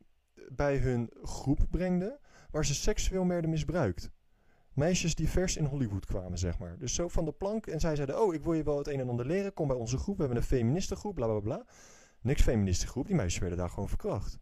bij 0.50 0.78
hun 0.78 1.12
groep 1.24 1.60
brengden 1.70 2.20
waar 2.50 2.66
ze 2.66 2.74
seksueel 2.74 3.28
werden 3.28 3.50
misbruikt. 3.50 4.12
Meisjes 4.74 5.16
die 5.16 5.30
vers 5.30 5.58
in 5.58 5.66
Hollywood 5.66 6.06
kwamen, 6.06 6.38
zeg 6.38 6.60
maar. 6.60 6.78
Dus 6.78 6.94
zo 6.94 7.08
van 7.08 7.26
de 7.26 7.32
plank. 7.32 7.68
En 7.68 7.80
zij 7.80 7.96
zeiden, 7.96 8.22
oh, 8.22 8.34
ik 8.34 8.44
wil 8.44 8.54
je 8.54 8.64
wel 8.64 8.78
het 8.78 8.88
een 8.88 9.00
en 9.00 9.10
ander 9.10 9.26
leren. 9.26 9.54
Kom 9.54 9.68
bij 9.68 9.78
onze 9.78 9.98
groep. 9.98 10.16
We 10.16 10.24
hebben 10.24 10.42
een 10.42 10.48
feministengroep, 10.48 11.16
bla 11.16 11.28
bla 11.28 11.40
bla. 11.40 11.66
Niks 12.22 12.42
feministengroep. 12.42 13.08
Die 13.08 13.16
meisjes 13.16 13.40
werden 13.40 13.58
daar 13.58 13.70
gewoon 13.70 13.90
verkracht. 13.90 14.40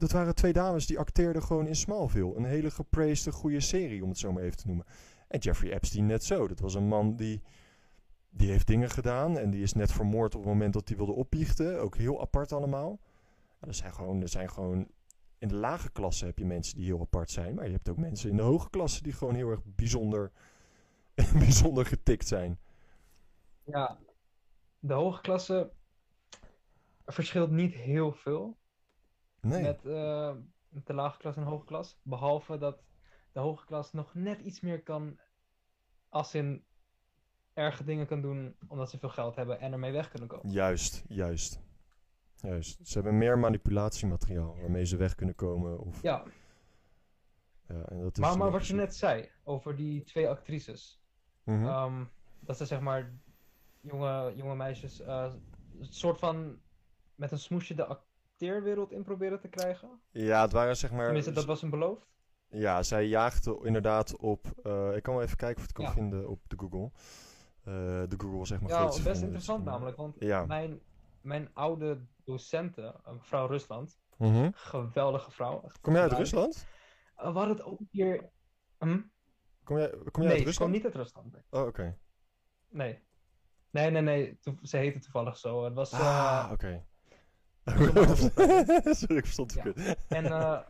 Dat 0.00 0.12
waren 0.12 0.34
twee 0.34 0.52
dames 0.52 0.86
die 0.86 0.98
acteerden 0.98 1.42
gewoon 1.42 1.66
in 1.66 1.76
Smallville. 1.76 2.36
Een 2.36 2.44
hele 2.44 2.70
gepraised 2.70 3.34
goede 3.34 3.60
serie, 3.60 4.02
om 4.02 4.08
het 4.08 4.18
zo 4.18 4.32
maar 4.32 4.42
even 4.42 4.56
te 4.56 4.66
noemen. 4.66 4.86
En 5.28 5.38
Jeffrey 5.38 5.72
Epstein 5.72 6.06
net 6.06 6.24
zo. 6.24 6.48
Dat 6.48 6.60
was 6.60 6.74
een 6.74 6.88
man 6.88 7.16
die, 7.16 7.42
die 8.30 8.50
heeft 8.50 8.66
dingen 8.66 8.90
gedaan. 8.90 9.38
En 9.38 9.50
die 9.50 9.62
is 9.62 9.72
net 9.72 9.92
vermoord 9.92 10.34
op 10.34 10.40
het 10.40 10.50
moment 10.50 10.72
dat 10.72 10.88
hij 10.88 10.96
wilde 10.96 11.12
opbiechten. 11.12 11.80
Ook 11.80 11.96
heel 11.96 12.20
apart 12.20 12.52
allemaal. 12.52 13.00
Er, 13.60 13.74
zijn 13.74 13.94
gewoon, 13.94 14.20
er 14.22 14.28
zijn 14.28 14.50
gewoon... 14.50 14.88
In 15.38 15.48
de 15.48 15.54
lage 15.54 15.90
klasse 15.90 16.24
heb 16.24 16.38
je 16.38 16.44
mensen 16.44 16.76
die 16.76 16.84
heel 16.84 17.00
apart 17.00 17.30
zijn. 17.30 17.54
Maar 17.54 17.66
je 17.66 17.72
hebt 17.72 17.88
ook 17.88 17.96
mensen 17.96 18.30
in 18.30 18.36
de 18.36 18.42
hoge 18.42 18.70
klasse 18.70 19.02
die 19.02 19.12
gewoon 19.12 19.34
heel 19.34 19.50
erg 19.50 19.60
bijzonder, 19.64 20.32
bijzonder 21.44 21.86
getikt 21.86 22.26
zijn. 22.26 22.58
Ja. 23.64 23.98
De 24.78 24.94
hoge 24.94 25.20
klasse 25.20 25.70
verschilt 27.06 27.50
niet 27.50 27.74
heel 27.74 28.12
veel 28.12 28.58
Nee. 29.40 29.62
met, 29.62 29.86
eh, 29.86 30.34
de 30.68 30.94
lage 30.94 31.18
klas 31.18 31.36
en 31.36 31.42
hoge 31.42 31.64
klas. 31.64 31.98
Behalve 32.02 32.58
dat 32.58 32.82
de 33.32 33.40
hoge 33.40 33.66
klas 33.66 33.92
nog 33.92 34.14
net 34.14 34.40
iets 34.40 34.60
meer 34.60 34.82
kan, 34.82 35.18
als 36.08 36.34
in 36.34 36.64
erge 37.54 37.84
dingen 37.84 38.06
kan 38.06 38.20
doen 38.20 38.56
omdat 38.68 38.90
ze 38.90 38.98
veel 38.98 39.08
geld 39.08 39.36
hebben 39.36 39.60
en 39.60 39.72
ermee 39.72 39.92
weg 39.92 40.08
kunnen 40.08 40.28
komen. 40.28 40.50
Juist, 40.50 41.04
juist. 41.08 41.60
Juist. 42.34 42.86
Ze 42.88 42.94
hebben 42.94 43.18
meer 43.18 43.38
manipulatiemateriaal 43.38 44.56
waarmee 44.60 44.84
ze 44.84 44.96
weg 44.96 45.14
kunnen 45.14 45.34
komen. 45.34 45.78
Of, 45.78 46.02
Ja, 46.02 46.24
ja, 47.68 47.84
en 47.88 48.00
dat 48.00 48.18
is 48.18 48.36
maar, 48.36 48.50
wat 48.50 48.66
je 48.66 48.74
net 48.74 48.94
zei 48.96 49.30
over 49.44 49.76
die 49.76 50.02
twee 50.02 50.28
actrices. 50.28 51.00
Mhm. 51.44 51.64
Ehm, 51.64 52.04
dat 52.40 52.56
ze 52.56 52.66
zeg 52.66 52.80
maar 52.80 53.12
jonge, 53.80 54.32
jonge 54.36 54.56
meisjes 54.56 55.00
eh, 55.00 55.32
een 55.78 55.84
soort 55.84 56.18
van 56.18 56.60
met 57.14 57.30
een 57.32 57.38
smoesje 57.38 57.74
de 57.74 57.86
acteerwereld 58.44 58.92
in 58.92 59.02
proberen 59.02 59.40
te 59.40 59.48
krijgen. 59.48 60.00
Ja, 60.10 60.42
het 60.42 60.52
waren 60.52 60.76
zeg 60.76 60.90
maar... 60.90 61.04
Tenminste, 61.04 61.32
dat 61.32 61.44
was 61.44 61.62
een 61.62 61.70
beloofd. 61.70 62.06
Ja, 62.48 62.82
zij 62.82 63.06
jaagde 63.06 63.60
inderdaad 63.62 64.16
op... 64.16 64.46
eh, 64.62 64.96
ik 64.96 65.02
kan 65.02 65.14
wel 65.14 65.22
even 65.22 65.36
kijken 65.36 65.56
of 65.56 65.62
ik 65.62 65.76
het 65.76 65.76
kan 65.76 65.84
Ja. 65.84 65.92
vinden 65.92 66.28
op 66.28 66.40
de 66.48 66.56
Google. 66.58 66.90
Eh, 67.64 68.08
de 68.08 68.14
Google 68.18 68.46
zeg 68.46 68.60
maar 68.60 68.70
Ja, 68.70 68.84
best 69.02 69.22
interessant 69.22 69.64
namelijk, 69.64 69.96
want 69.96 70.16
Ja. 70.18 70.46
mijn, 70.46 70.80
mijn 71.20 71.50
oude 71.54 72.00
docenten, 72.24 73.00
mevrouw 73.12 73.46
Rusland, 73.46 74.00
Mhm. 74.18 74.50
geweldige 74.52 75.30
vrouw. 75.30 75.62
echt 75.64 75.80
Kom 75.80 75.92
jij 75.92 76.02
uit. 76.02 76.12
Rusland? 76.12 76.66
We 77.16 77.22
hadden 77.22 77.48
het 77.48 77.62
ook 77.62 77.80
keer. 77.90 78.30
Hm? 78.78 79.00
Kom 79.64 79.78
jij, 79.78 79.90
kom 79.90 80.22
jij 80.22 80.22
Nee, 80.22 80.30
uit 80.30 80.46
Rusland? 80.46 80.56
kwam 80.56 80.70
niet 80.70 80.84
uit 80.84 80.94
Rusland. 80.94 81.32
nee. 81.32 81.42
Oh, 81.50 81.66
oké. 81.66 81.98
Nee. 82.68 83.02
Nee, 83.70 83.90
nee, 83.90 84.02
nee. 84.02 84.38
ze 84.62 84.76
heette 84.76 84.98
toevallig 84.98 85.36
zo. 85.36 85.64
Het 85.64 85.74
was... 85.74 85.92
Ah, 85.92 86.48
oké. 86.52 86.86
Sorry, 88.98 89.16
ik 89.16 89.24
verstond 89.24 89.54
het 89.54 89.76
Ja. 89.76 89.94
En 90.08 90.24
eh, 90.40 90.60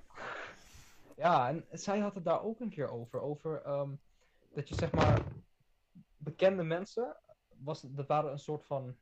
ja, 1.16 1.48
en 1.48 1.64
zij 1.70 1.98
had 1.98 2.14
het 2.14 2.24
daar 2.24 2.42
ook 2.42 2.60
een 2.60 2.70
keer 2.70 2.90
over. 2.90 3.20
Over 3.20 3.62
ehm, 3.62 3.90
dat 4.54 4.68
je 4.68 4.74
zeg 4.74 4.92
maar 4.92 5.22
bekende 6.16 6.62
mensen, 6.62 7.16
was, 7.56 7.80
dat 7.80 8.06
waren 8.06 8.32
een 8.32 8.38
soort 8.38 8.66
van 8.66 8.96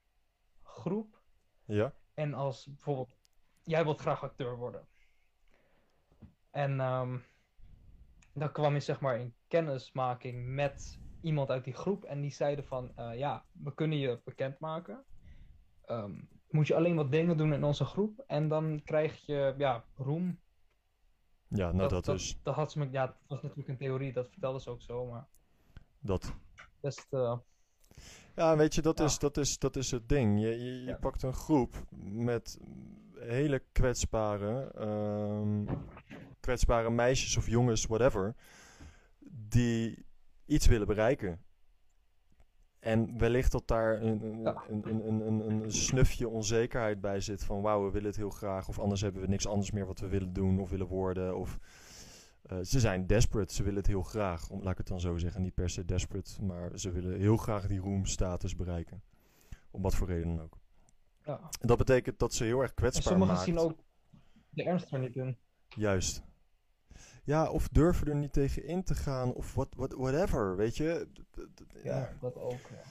groep. 0.62 1.22
Ja? 1.64 1.94
En 2.14 2.34
als 2.34 2.66
bijvoorbeeld, 2.66 3.16
jij 3.62 3.84
wilt 3.84 4.00
graag 4.00 4.22
acteur 4.22 4.56
worden. 4.56 4.86
En 6.50 6.80
ehm, 6.80 7.18
dan 8.32 8.52
kwam 8.52 8.74
je 8.74 8.80
zeg 8.80 9.00
maar 9.00 9.18
in 9.18 9.34
kennismaking 9.48 10.46
met 10.46 10.98
iemand 11.20 11.50
uit 11.50 11.64
die 11.64 11.74
groep. 11.74 12.04
En 12.04 12.20
die 12.20 12.32
zeiden 12.32 12.64
van, 12.64 12.96
eh, 12.96 13.18
ja, 13.18 13.44
we 13.52 13.74
kunnen 13.74 13.98
je 13.98 14.20
bekendmaken. 14.24 15.04
Ehm 15.84 16.20
moet 16.50 16.66
je 16.66 16.74
alleen 16.74 16.96
wat 16.96 17.10
dingen 17.10 17.36
doen 17.36 17.52
in 17.52 17.64
onze 17.64 17.84
groep. 17.84 18.24
En 18.26 18.48
dan 18.48 18.80
krijg 18.84 19.26
je, 19.26 19.54
ja, 19.58 19.84
roem. 19.96 20.40
Ja, 21.48 21.72
nou 21.72 21.88
dat, 21.88 22.04
dus. 22.04 22.38
Dat 22.42 22.54
had 22.54 22.72
ze 22.72 22.78
me, 22.78 22.88
ja, 22.90 23.06
dat 23.06 23.16
was 23.26 23.42
natuurlijk 23.42 23.68
een 23.68 23.76
theorie, 23.76 24.12
dat 24.12 24.28
vertelde 24.30 24.60
ze 24.60 24.70
ook 24.70 24.82
zo, 24.82 25.06
maar 25.06 25.26
Dat. 26.00 26.32
best, 26.80 27.06
eh, 27.10 27.36
Ja, 28.34 28.56
weet 28.56 28.74
je, 28.74 28.82
dat, 28.82 28.98
Ja. 28.98 29.04
Is, 29.04 29.18
dat, 29.18 29.36
is, 29.36 29.58
dat 29.58 29.76
is 29.76 29.90
het 29.90 30.08
ding. 30.08 30.40
Je, 30.40 30.46
je, 30.48 30.80
je 30.80 30.84
Ja. 30.86 30.96
pakt 30.96 31.22
een 31.22 31.32
groep 31.34 31.84
met 32.00 32.58
hele 33.18 33.62
kwetsbare, 33.72 34.70
ehm, 34.74 35.64
kwetsbare 36.40 36.90
meisjes 36.90 37.36
of 37.36 37.46
jongens, 37.48 37.86
whatever, 37.86 38.34
die 39.48 40.04
iets 40.46 40.66
willen 40.66 40.86
bereiken. 40.86 41.42
En 42.80 43.18
wellicht 43.18 43.52
dat 43.52 43.66
daar 43.68 44.02
een, 44.02 44.24
een, 44.24 44.40
Ja. 44.40 44.62
een, 44.68 44.88
een, 44.88 45.26
een, 45.26 45.50
een, 45.50 45.72
snufje 45.72 46.28
onzekerheid 46.28 47.00
bij 47.00 47.20
zit 47.20 47.44
van 47.44 47.60
wauw, 47.60 47.84
we 47.84 47.90
willen 47.90 48.08
het 48.08 48.16
heel 48.16 48.30
graag. 48.30 48.68
Of 48.68 48.78
anders 48.78 49.00
hebben 49.00 49.22
we 49.22 49.28
niks 49.28 49.46
anders 49.46 49.70
meer 49.70 49.86
wat 49.86 49.98
we 50.00 50.08
willen 50.08 50.32
doen 50.32 50.60
of 50.60 50.70
willen 50.70 50.86
worden. 50.86 51.36
Of, 51.36 51.58
eh, 52.42 52.58
ze 52.62 52.80
zijn 52.80 53.06
desperate, 53.06 53.54
ze 53.54 53.62
willen 53.62 53.78
het 53.78 53.86
heel 53.86 54.02
graag. 54.02 54.50
Om, 54.50 54.62
laat 54.62 54.72
ik 54.72 54.78
het 54.78 54.86
dan 54.86 55.00
zo 55.00 55.16
zeggen, 55.16 55.42
niet 55.42 55.54
per 55.54 55.70
se 55.70 55.84
desperate, 55.84 56.42
maar 56.42 56.78
ze 56.78 56.90
willen 56.90 57.18
heel 57.18 57.36
graag 57.36 57.66
die 57.66 57.80
roemstatus 57.80 58.56
bereiken. 58.56 59.02
Om 59.70 59.82
wat 59.82 59.94
voor 59.94 60.06
reden 60.06 60.28
dan 60.36 60.44
ook. 60.44 60.58
ja. 61.24 61.40
En 61.60 61.68
dat 61.68 61.78
betekent 61.78 62.18
dat 62.18 62.34
ze 62.34 62.44
heel 62.44 62.60
erg 62.60 62.74
kwetsbaar 62.74 63.02
sommigen 63.12 63.34
maakt. 63.34 63.46
zien 63.46 63.58
ook 63.58 63.78
de 64.50 64.64
ernst 64.64 64.92
er 64.92 64.98
niet 64.98 65.16
in. 65.16 65.36
Juist. 65.68 66.22
Ja, 67.28 67.50
of 67.50 67.68
durven 67.68 68.06
er 68.06 68.14
niet 68.14 68.32
tegen 68.32 68.64
in 68.64 68.82
te 68.82 68.94
gaan, 68.94 69.32
of 69.32 69.54
what, 69.54 69.74
whatever, 69.76 70.56
weet 70.56 70.76
je. 70.76 71.08
Ja, 71.82 72.12
dat 72.20 72.36
ook, 72.36 72.52
ja. 72.70 72.82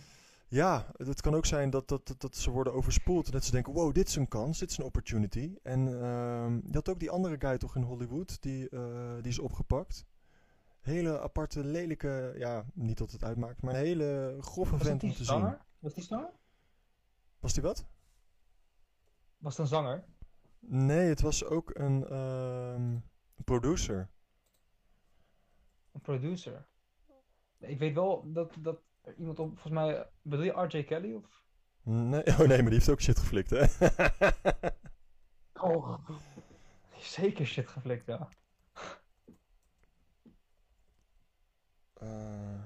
ja, 0.48 0.86
het 0.98 1.22
kan 1.22 1.36
ook 1.36 1.46
zijn 1.46 1.70
dat, 1.70 1.88
dat, 1.88 2.08
dat, 2.08 2.22
dat 2.22 2.36
ze 2.36 2.52
worden 2.52 2.74
overspoeld. 2.74 3.26
En 3.26 3.32
dat 3.32 3.44
ze 3.44 3.52
denken, 3.52 3.74
wow, 3.74 3.94
dit 3.94 4.08
is 4.08 4.16
een 4.16 4.28
kans, 4.28 4.60
dit 4.60 4.72
is 4.72 4.78
een 4.78 4.84
opportunity. 4.84 5.56
En 5.64 5.88
ehm, 5.88 6.56
je 6.56 6.74
had 6.74 6.90
ook 6.90 7.00
die 7.00 7.10
andere 7.10 7.36
guy 7.40 7.58
toch 7.58 7.76
in 7.76 7.82
Hollywood, 7.82 8.42
die, 8.42 8.70
eh, 8.70 9.16
die 9.16 9.32
is 9.32 9.40
opgepakt. 9.40 10.06
Hele 10.82 11.22
aparte, 11.22 11.64
lelijke, 11.64 12.34
ja, 12.38 12.66
niet 12.74 12.98
dat 12.98 13.12
het 13.12 13.24
uitmaakt, 13.24 13.62
maar 13.62 13.74
een 13.74 13.80
hele 13.80 14.38
grove 14.40 14.78
vent 14.78 15.04
om 15.04 15.14
te 15.14 15.24
zanger? 15.24 15.50
zien. 15.50 15.60
Was 15.80 15.94
die 15.94 16.04
zanger? 16.04 16.32
Was 17.40 17.54
die 17.54 17.64
wat? 17.64 17.86
Was 19.38 19.58
het 19.58 19.62
een 19.62 19.68
zanger? 19.68 20.04
Nee, 20.60 21.10
het 21.10 21.22
was 21.22 21.46
ook 21.46 21.72
een 21.74 22.08
ehm, 22.08 22.98
producer. 23.44 24.10
Een 25.98 26.04
producer? 26.04 26.68
Ik 27.58 27.80
weet 27.80 27.94
wel 27.94 28.32
dat, 28.34 28.54
dat 28.60 28.80
iemand 29.18 29.40
op, 29.40 29.50
volgens 29.50 29.74
mij, 29.74 30.10
bedoel 30.22 30.46
je 30.46 30.52
RJ 30.52 30.84
Kelly 30.84 31.14
of? 31.14 31.44
Nee, 31.82 32.24
oh 32.28 32.38
nee, 32.38 32.48
maar 32.48 32.58
die 32.58 32.74
heeft 32.74 32.90
ook 32.90 33.02
shit 33.02 33.20
geflikt, 33.20 33.50
hè? 33.50 33.66
Oh, 35.54 36.08
die 36.08 36.16
heeft 36.90 37.12
zeker 37.12 37.46
shit 37.46 37.68
geflikt, 37.68 38.06
ja. 38.06 38.30
Eh, 41.94 42.64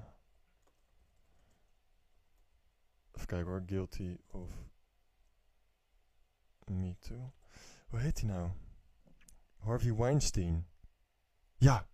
even 3.12 3.26
kijken 3.26 3.46
hoor, 3.46 3.62
Guilty 3.66 4.16
of 4.30 4.50
Me 6.64 6.96
Too. 6.98 7.32
Hoe 7.88 7.98
heet 7.98 8.20
hij 8.20 8.28
nou? 8.28 8.50
Harvey 9.56 9.94
Weinstein. 9.94 10.68
Ja. 11.56 11.90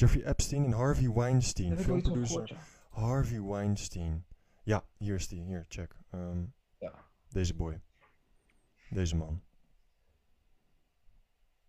Jeffrey 0.00 0.24
Epstein 0.24 0.64
en 0.64 0.72
Harvey 0.72 1.08
Weinstein, 1.12 1.78
filmproducer. 1.78 2.26
gehoord, 2.26 2.48
ja. 2.48 3.00
Harvey 3.00 3.40
Weinstein. 3.42 4.24
Ja, 4.62 4.84
hier 4.96 5.14
is 5.14 5.28
die. 5.28 5.42
Hier, 5.42 5.64
check. 5.68 5.96
Ehm, 6.10 6.44
Ja. 6.78 6.94
Deze 7.28 7.54
boy. 7.54 7.80
Deze 8.90 9.16
man. 9.16 9.42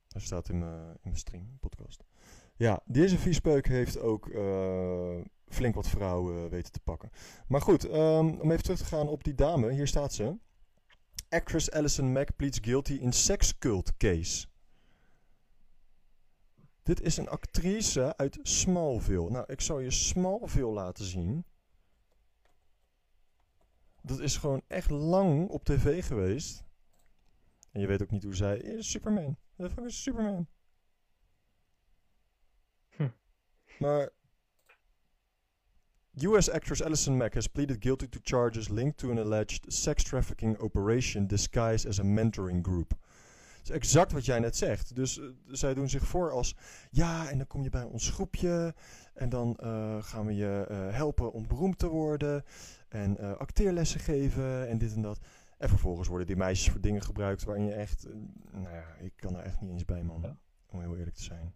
Hij 0.08 0.22
staat 0.22 0.50
in 0.50 0.60
mijn 0.60 0.82
in 0.91 0.98
mijn 1.02 1.15
stream, 1.15 1.58
podcast. 1.60 2.04
Ja, 2.56 2.82
deze 2.86 3.17
viespeuk 3.17 3.67
heeft 3.67 4.00
ook 4.00 4.28
eh, 4.30 5.22
flink 5.48 5.76
wat 5.76 5.88
vrouwen 5.89 6.50
weten 6.50 6.72
te 6.72 6.80
pakken. 6.80 7.10
Maar 7.48 7.62
goed, 7.62 7.86
ehm, 7.86 8.28
om 8.28 8.52
even 8.52 8.63
terug 8.63 8.78
te 8.80 8.86
gaan 8.86 9.08
op 9.08 9.24
die 9.24 9.36
dame. 9.36 9.72
Hier 9.72 9.88
staat 9.88 10.13
ze. 10.13 10.38
Actress 11.30 11.72
Alison 11.72 12.12
Mack 12.12 12.36
pleads 12.36 12.60
guilty 12.62 12.94
in 12.94 13.12
sex 13.13 13.58
cult 13.58 13.98
case. 13.98 14.48
Dit 16.84 17.02
is 17.02 17.17
een 17.17 17.30
actrice 17.30 18.17
uit 18.17 18.39
Smallville. 18.41 19.30
Nou, 19.30 19.46
ik 19.48 19.62
zal 19.62 19.80
je 19.80 19.91
Smallville 19.91 20.72
laten 20.72 21.06
zien. 21.06 21.46
Dat 24.02 24.20
is 24.20 24.38
gewoon 24.38 24.62
echt 24.67 24.89
lang 24.89 25.50
op 25.50 25.63
tv 25.63 26.06
geweest. 26.06 26.63
En 27.72 27.82
je 27.82 27.88
weet 27.88 28.02
ook 28.02 28.12
niet 28.12 28.24
hoe 28.24 28.36
zij 28.36 28.58
is. 28.58 28.89
Superman. 28.89 29.38
De 29.56 29.70
fuck 29.70 29.86
is 29.86 30.02
Superman. 30.02 30.48
Hm. 32.89 33.10
Maar... 33.80 34.10
US 36.24 36.50
actress 36.50 36.84
Alison 36.84 37.17
Mack 37.17 37.34
has 37.34 37.48
pleaded 37.48 37.82
guilty 37.82 38.08
to 38.08 38.20
charges 38.24 38.70
linked 38.70 38.98
to 38.98 39.12
an 39.12 39.17
alleged 39.17 39.74
sex 39.74 40.04
trafficking 40.04 40.58
operation 40.60 41.28
disguised 41.28 41.88
as 41.88 42.00
a 42.00 42.04
mentoring 42.04 42.62
group. 42.63 42.94
Dat 43.62 43.69
is 43.69 43.76
exact 43.76 44.12
wat 44.12 44.26
jij 44.26 44.39
net 44.39 44.56
zegt. 44.56 44.95
Dus 44.95 45.19
eh, 45.19 45.26
zij 45.47 45.74
doen 45.74 45.89
zich 45.89 46.08
voor 46.08 46.32
als... 46.32 46.56
Ja, 46.89 47.30
en 47.30 47.38
dan 47.38 47.47
kom 47.47 47.63
je 47.63 47.69
bij 47.69 47.84
ons 47.84 48.10
groepje. 48.10 48.76
En 49.13 49.30
dan 49.30 49.56
eh, 49.56 50.04
gaan 50.04 50.26
we 50.26 50.36
je 50.36 50.65
eh, 50.69 50.95
helpen 50.95 51.32
om 51.32 51.47
beroemd 51.47 51.80
te 51.80 51.88
worden. 51.88 52.43
En 52.89 53.38
acteerlessen 53.38 54.00
geven 54.00 54.67
en 54.67 54.78
dit 54.78 54.93
en 54.93 55.02
dat. 55.02 55.19
En 55.58 55.69
vervolgens 55.69 56.08
worden 56.08 56.28
die 56.28 56.36
meisjes 56.36 56.71
voor 56.71 56.82
dingen 56.82 57.02
gebruikt 57.02 57.43
waarin 57.43 57.65
je 57.65 57.74
echt... 57.74 58.08
nou 58.52 58.76
ja, 58.76 58.95
ik 59.00 59.13
kan 59.15 59.36
er 59.36 59.43
echt 59.43 59.62
niet 59.62 59.71
eens 59.71 59.86
bij, 59.86 60.04
man. 60.04 60.21
Ja. 60.21 60.38
Om 60.65 60.80
heel 60.80 60.97
eerlijk 60.97 61.15
te 61.15 61.24
zijn. 61.24 61.54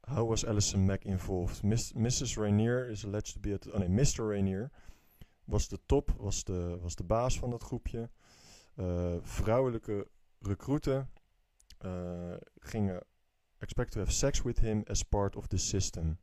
How 0.00 0.28
was 0.28 0.46
Alison 0.46 0.84
Mack 0.84 1.04
involved? 1.04 1.62
Miss, 1.62 1.92
Mrs. 1.92 2.36
Rainier 2.36 2.88
is 2.88 3.04
alleged 3.04 3.32
to 3.32 3.40
be 3.40 3.54
at... 3.54 3.70
Oh 3.72 3.78
nee, 3.78 3.88
Mr. 3.88 4.28
Rainier 4.28 4.70
was 5.52 5.68
de 5.68 5.78
top, 5.86 6.14
was 6.18 6.44
de, 6.44 6.78
was 6.80 6.94
de 6.94 7.04
baas 7.04 7.38
van 7.38 7.50
dat 7.50 7.62
groepje. 7.62 8.10
Eh, 8.74 9.16
vrouwelijke 9.20 10.08
recruiten 10.38 11.10
eh, 11.78 12.34
gingen 12.58 13.04
expect 13.58 13.92
to 13.92 13.98
have 13.98 14.12
sex 14.12 14.42
with 14.42 14.60
him 14.60 14.82
as 14.86 15.02
part 15.02 15.36
of 15.36 15.46
the 15.46 15.56
system. 15.56 16.18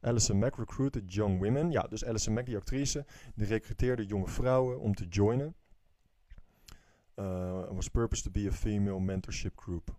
Alison 0.00 0.38
Mack 0.38 0.56
recruited 0.56 1.14
young 1.14 1.40
women. 1.40 1.70
Ja, 1.70 1.82
dus 1.82 2.04
Alison 2.04 2.34
Mack, 2.34 2.46
die 2.46 2.56
actrice, 2.56 3.06
die 3.34 3.46
recruteerde 3.46 4.06
jonge 4.06 4.28
vrouwen 4.28 4.80
om 4.80 4.94
te 4.94 5.06
joinen. 5.08 5.54
Uh, 7.16 7.68
was 7.70 7.88
purpose 7.88 8.22
to 8.22 8.30
be 8.30 8.46
a 8.48 8.52
female 8.52 9.00
mentorship 9.00 9.58
group. 9.58 9.98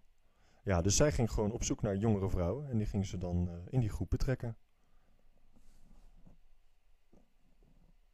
Ja, 0.63 0.81
dus 0.81 0.95
zij 0.95 1.11
ging 1.11 1.31
gewoon 1.31 1.51
op 1.51 1.63
zoek 1.63 1.81
naar 1.81 1.95
jongere 1.95 2.29
vrouwen 2.29 2.69
en 2.69 2.77
die 2.77 2.87
ging 2.87 3.05
ze 3.05 3.17
dan 3.17 3.49
in 3.69 3.79
die 3.79 3.89
groep 3.89 4.09
betrekken. 4.09 4.57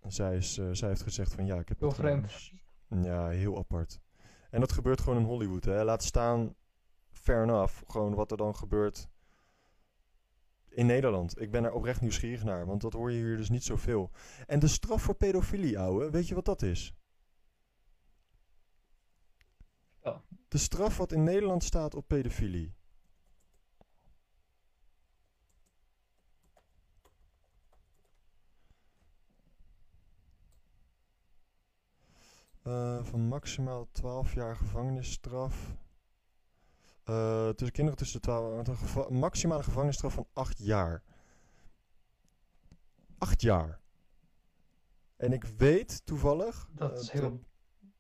Zij, 0.08 0.36
is, 0.36 0.58
eh, 0.58 0.70
zij 0.72 0.88
heeft 0.88 1.02
gezegd 1.02 1.34
van 1.34 1.46
ja, 1.46 1.60
ik 1.60 1.68
heb 1.68 1.80
Heel 1.80 1.92
gedaan. 1.92 2.30
vreemd. 2.30 3.06
Ja, 3.06 3.28
heel 3.28 3.58
apart. 3.58 4.00
En 4.50 4.60
dat 4.60 4.72
gebeurt 4.72 5.02
gewoon 5.02 5.20
in 5.20 5.26
Hollywood. 5.26 5.66
Hè. 5.66 5.84
Laat 5.84 6.04
staan, 6.04 6.56
fair 7.12 7.44
enough, 7.44 7.82
gewoon 7.88 8.14
wat 8.14 8.32
er 8.32 8.38
dan 8.38 8.56
gebeurt 8.56 9.08
in 10.70 10.86
Nederland. 10.86 11.42
Ik 11.42 11.52
ben 11.52 11.64
er 11.64 11.72
oprecht 11.72 12.02
nieuwsgierig 12.02 12.44
naar, 12.44 12.66
want 12.66 12.82
dat 12.82 12.94
hoor 12.94 13.12
je 13.12 13.18
hier 13.18 13.38
dus 13.38 13.50
niet 13.50 13.64
zoveel. 13.64 14.12
En 14.48 14.60
de 14.60 14.68
straf 14.68 15.02
voor 15.02 15.16
pedofilie, 15.16 15.80
ouwe, 15.80 16.10
weet 16.10 16.28
je 16.28 16.36
wat 16.36 16.46
dat 16.46 16.62
is? 16.62 16.94
Ja. 20.04 20.22
De 20.48 20.58
straf 20.58 20.98
wat 20.98 21.12
in 21.12 21.24
Nederland 21.24 21.64
staat 21.64 21.96
op 21.96 22.08
pedofilie. 22.08 22.74
Eh, 32.64 33.04
van 33.04 33.28
maximaal 33.28 33.88
12 33.92 34.34
jaar 34.34 34.56
gevangenisstraf. 34.56 35.76
Eh, 37.04 37.50
tussen 37.50 37.72
kinderen 37.72 38.00
tussen 38.00 38.22
de 38.22 38.28
12 38.28 38.56
met 38.56 38.68
een 38.68 38.78
geva- 38.78 39.10
maximale 39.10 39.64
gevangenisstraf 39.64 40.14
van 40.14 40.28
8 40.34 40.58
jaar. 40.58 41.04
8 43.18 43.42
jaar. 43.42 43.80
En 45.18 45.34
ik 45.34 45.44
weet 45.44 46.06
toevallig 46.06 46.70
Dat 46.74 46.92
eh, 46.92 47.00
is 47.00 47.10
heel... 47.12 47.22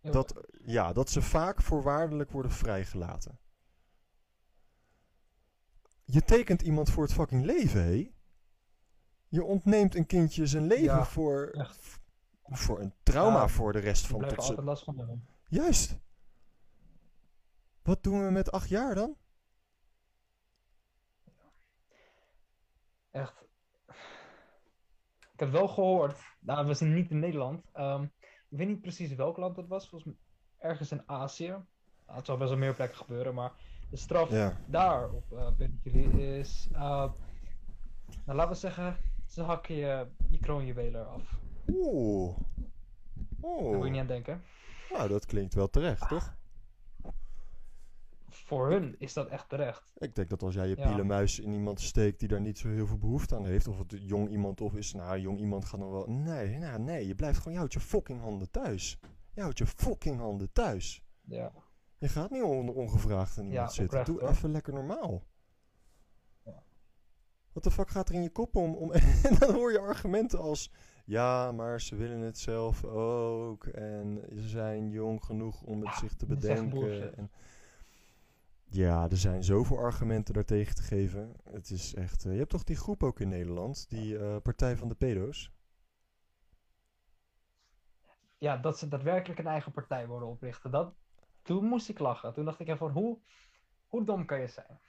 heel- 0.01 0.11
dat, 0.11 0.33
ja, 0.65 0.93
dat 0.93 1.09
ze 1.09 1.21
vaak 1.21 1.61
voorwaardelijk 1.61 2.31
worden 2.31 2.51
vrijgelaten. 2.51 3.39
Je 6.05 6.23
tekent 6.23 6.61
iemand 6.61 6.89
voor 6.89 7.03
het 7.03 7.13
fucking 7.13 7.45
leven, 7.45 7.83
hé? 7.83 8.11
Je 9.27 9.43
ontneemt 9.43 9.95
een 9.95 10.05
kindje 10.05 10.45
zijn 10.47 10.67
leven 10.67 10.83
Ja, 10.83 11.05
voor, 11.05 11.47
echt. 11.47 11.99
Voor 12.51 12.79
een 12.79 12.93
trauma 13.03 13.39
Ja, 13.41 13.47
voor 13.47 13.71
de 13.73 13.79
rest 13.79 14.07
van 14.07 14.23
er 14.23 14.29
tot 14.29 14.37
altijd 14.37 14.65
last 14.65 14.83
van 14.83 14.97
hebben. 14.97 15.25
Juist. 15.47 15.99
Wat 17.81 18.03
doen 18.03 18.25
we 18.25 18.31
met 18.31 18.51
acht 18.51 18.69
jaar 18.69 18.95
dan? 18.95 19.15
Echt. 23.11 23.43
Ik 25.33 25.39
heb 25.47 25.51
wel 25.51 25.67
gehoord, 25.67 26.19
nou, 26.39 26.67
we 26.67 26.73
zijn 26.73 26.93
niet 26.93 27.11
in 27.11 27.19
Nederland. 27.19 27.61
ehm, 27.73 28.03
ik 28.49 28.57
weet 28.57 28.67
niet 28.67 28.81
precies 28.81 29.15
welk 29.15 29.37
land 29.37 29.55
dat 29.55 29.67
was. 29.67 29.89
Volgens 29.89 30.13
mij 30.13 30.69
ergens 30.69 30.91
in 30.91 31.03
Azië. 31.05 31.47
Nou, 31.47 32.17
het 32.17 32.25
zal 32.25 32.37
best 32.37 32.49
wel 32.49 32.57
meer 32.59 32.73
plekken 32.75 32.97
gebeuren, 32.97 33.33
maar 33.33 33.51
de 33.89 33.97
straf 33.97 34.29
Ja. 34.29 34.57
daar 34.67 35.09
op 35.09 35.31
uh, 35.31 36.37
is. 36.37 36.67
eh, 36.71 36.79
nou, 38.25 38.37
laten 38.37 38.49
we 38.51 38.55
zeggen, 38.57 38.97
ze 39.27 39.41
hakken 39.41 39.75
je, 39.75 40.07
je 40.29 40.39
kroonjuweler 40.39 41.05
af. 41.05 41.39
Oeh. 41.67 42.35
Daar 42.35 43.51
moet 43.51 43.59
je 43.59 43.75
Oeh. 43.75 43.89
niet 43.91 43.99
aan 43.99 44.07
denken. 44.07 44.41
Nou, 44.91 45.09
dat 45.09 45.25
klinkt 45.25 45.53
wel 45.53 45.69
terecht, 45.69 46.07
toch? 46.07 46.35
Voor 48.29 48.69
hun 48.69 48.95
is 48.99 49.13
dat 49.13 49.27
echt 49.27 49.49
terecht. 49.49 49.93
Ik 49.97 50.15
denk 50.15 50.29
dat 50.29 50.43
als 50.43 50.53
jij 50.53 50.67
je 50.67 50.75
Ja. 50.77 50.87
pielenmuis 50.87 51.39
in 51.39 51.53
iemand 51.53 51.81
steekt 51.81 52.19
die 52.19 52.27
daar 52.27 52.41
niet 52.41 52.57
zo 52.57 52.67
heel 52.69 52.87
veel 52.87 52.97
behoefte 52.97 53.35
aan 53.35 53.45
heeft, 53.45 53.67
of 53.67 53.77
het 53.77 53.93
jong 53.99 54.29
iemand 54.29 54.61
of 54.61 54.73
is, 54.75 54.93
nou, 54.93 55.19
jong 55.19 55.39
iemand 55.39 55.65
gaat 55.65 55.79
dan 55.79 55.91
wel. 55.91 56.05
Nee, 56.09 56.57
nou, 56.57 56.79
nee, 56.79 57.07
je 57.07 57.15
blijft 57.15 57.37
gewoon, 57.37 57.53
je 57.53 57.57
houdt 57.59 57.73
je 57.73 57.79
fucking 57.79 58.19
handen 58.21 58.51
thuis. 58.51 58.99
Je 59.33 59.41
houdt 59.41 59.57
je 59.57 59.65
fucking 59.67 60.19
handen 60.19 60.51
thuis. 60.51 61.03
Ja. 61.21 61.51
Je 61.97 62.07
gaat 62.07 62.29
niet 62.31 62.43
onder 62.43 62.75
ongevraagd 62.75 63.37
aan 63.37 63.45
iemand 63.45 63.67
Ja, 63.69 63.73
zitten. 63.75 63.85
oprecht, 63.85 64.05
Doe 64.05 64.19
hoor. 64.19 64.29
even 64.29 64.51
lekker 64.51 64.73
normaal. 64.73 65.23
Ja. 66.45 66.63
Wat 67.51 67.63
de 67.63 67.71
fuck 67.71 67.89
gaat 67.89 68.09
er 68.09 68.15
in 68.15 68.23
je 68.23 68.29
kop 68.31 68.55
om? 68.55 68.75
om 68.75 68.91
en 69.27 69.35
dan 69.39 69.53
hoor 69.53 69.71
je 69.71 69.79
argumenten 69.79 70.39
als... 70.39 70.71
Ja, 71.11 71.51
maar 71.51 71.81
ze 71.81 71.95
willen 71.95 72.19
het 72.19 72.37
zelf 72.37 72.83
ook. 72.83 73.65
En 73.65 74.23
ze 74.35 74.47
zijn 74.47 74.89
jong 74.89 75.23
genoeg 75.23 75.61
om 75.61 75.85
het 75.85 75.95
zich 75.95 76.13
te 76.13 76.25
bedenken. 76.25 77.15
En 77.17 77.31
ja, 78.63 79.09
er 79.09 79.17
zijn 79.17 79.43
zoveel 79.43 79.77
argumenten 79.77 80.33
daartegen 80.33 80.75
te 80.75 80.81
geven. 80.81 81.35
Het 81.49 81.69
is 81.69 81.93
echt... 81.93 82.25
eh, 82.25 82.31
je 82.31 82.37
hebt 82.37 82.49
toch 82.49 82.63
die 82.63 82.75
groep 82.75 83.03
ook 83.03 83.19
in 83.19 83.29
Nederland? 83.29 83.89
Die 83.89 84.17
eh, 84.17 84.37
Partij 84.41 84.77
van 84.77 84.87
de 84.87 84.95
Pedo's? 84.95 85.51
ja, 88.37 88.57
dat 88.57 88.79
ze 88.79 88.87
daadwerkelijk 88.87 89.39
een 89.39 89.47
eigen 89.47 89.71
partij 89.71 90.07
worden 90.07 90.27
oprichten. 90.27 90.71
Dat, 90.71 90.93
toen 91.41 91.65
moest 91.65 91.89
ik 91.89 91.99
lachen. 91.99 92.33
Toen 92.33 92.45
dacht 92.45 92.59
ik 92.59 92.77
van 92.77 92.91
hoe, 92.91 93.19
hoe 93.87 94.03
dom 94.03 94.25
kan 94.25 94.39
je 94.39 94.47
zijn? 94.47 94.79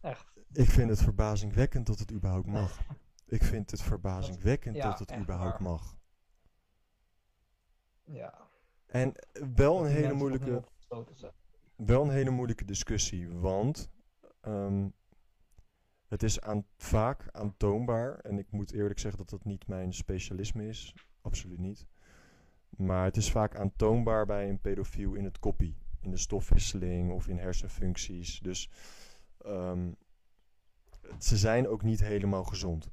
Echt. 0.00 0.32
Ik 0.52 0.70
vind 0.70 0.90
het 0.90 1.02
verbazingwekkend 1.02 1.86
dat 1.86 1.98
het 1.98 2.12
überhaupt 2.12 2.46
mag. 2.46 2.78
Ik 3.26 3.42
vind 3.42 3.70
het 3.70 3.82
verbazingwekkend 3.82 4.76
Ja, 4.76 4.88
dat 4.90 4.98
het 4.98 5.16
überhaupt 5.16 5.58
waar. 5.58 5.62
mag. 5.62 5.96
Ja. 8.04 8.48
En 8.86 9.14
wel 9.54 9.76
dat 9.76 9.84
een 9.86 9.92
hele 9.92 10.14
moeilijke... 10.14 10.64
wel 11.76 12.02
een 12.02 12.10
hele 12.10 12.30
moeilijke 12.30 12.64
discussie, 12.64 13.28
want 13.28 13.90
ehm, 14.40 14.88
het 16.08 16.22
is 16.22 16.40
aan, 16.40 16.66
vaak 16.76 17.28
aantoonbaar, 17.32 18.18
en 18.18 18.38
ik 18.38 18.50
moet 18.50 18.72
eerlijk 18.72 18.98
zeggen 18.98 19.20
dat 19.20 19.30
dat 19.30 19.44
niet 19.44 19.66
mijn 19.66 19.92
specialisme 19.92 20.66
is, 20.66 20.94
absoluut 21.20 21.58
niet. 21.58 21.86
Maar 22.68 23.04
het 23.04 23.16
is 23.16 23.30
vaak 23.30 23.56
aantoonbaar 23.56 24.26
bij 24.26 24.48
een 24.48 24.60
pedofiel 24.60 25.14
in 25.14 25.24
het 25.24 25.38
koppie, 25.38 25.76
in 26.00 26.10
de 26.10 26.16
stofwisseling 26.16 27.12
of 27.12 27.28
in 27.28 27.38
hersenfuncties. 27.38 28.40
Dus 28.40 28.70
ehm, 29.38 29.92
ze 31.18 31.36
zijn 31.36 31.68
ook 31.68 31.82
niet 31.82 32.00
helemaal 32.00 32.44
gezond. 32.44 32.90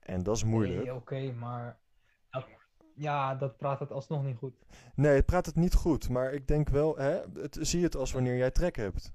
En 0.00 0.22
dat 0.22 0.36
is 0.36 0.44
moeilijk. 0.44 0.84
Nee, 0.84 0.94
oké, 0.94 1.32
maar... 1.32 1.78
ja, 2.94 3.34
dat 3.34 3.56
praat 3.56 3.80
het 3.80 3.90
alsnog 3.92 4.24
niet 4.24 4.36
goed. 4.36 4.54
Nee, 4.94 5.14
het 5.14 5.26
praat 5.26 5.46
het 5.46 5.54
niet 5.54 5.74
goed, 5.74 6.08
maar 6.08 6.32
ik 6.32 6.48
denk 6.48 6.68
wel, 6.68 6.96
hè, 6.96 7.20
het, 7.34 7.58
zie 7.60 7.82
het 7.82 7.96
als 7.96 8.12
wanneer 8.12 8.36
jij 8.36 8.50
trek 8.50 8.76
hebt. 8.76 9.12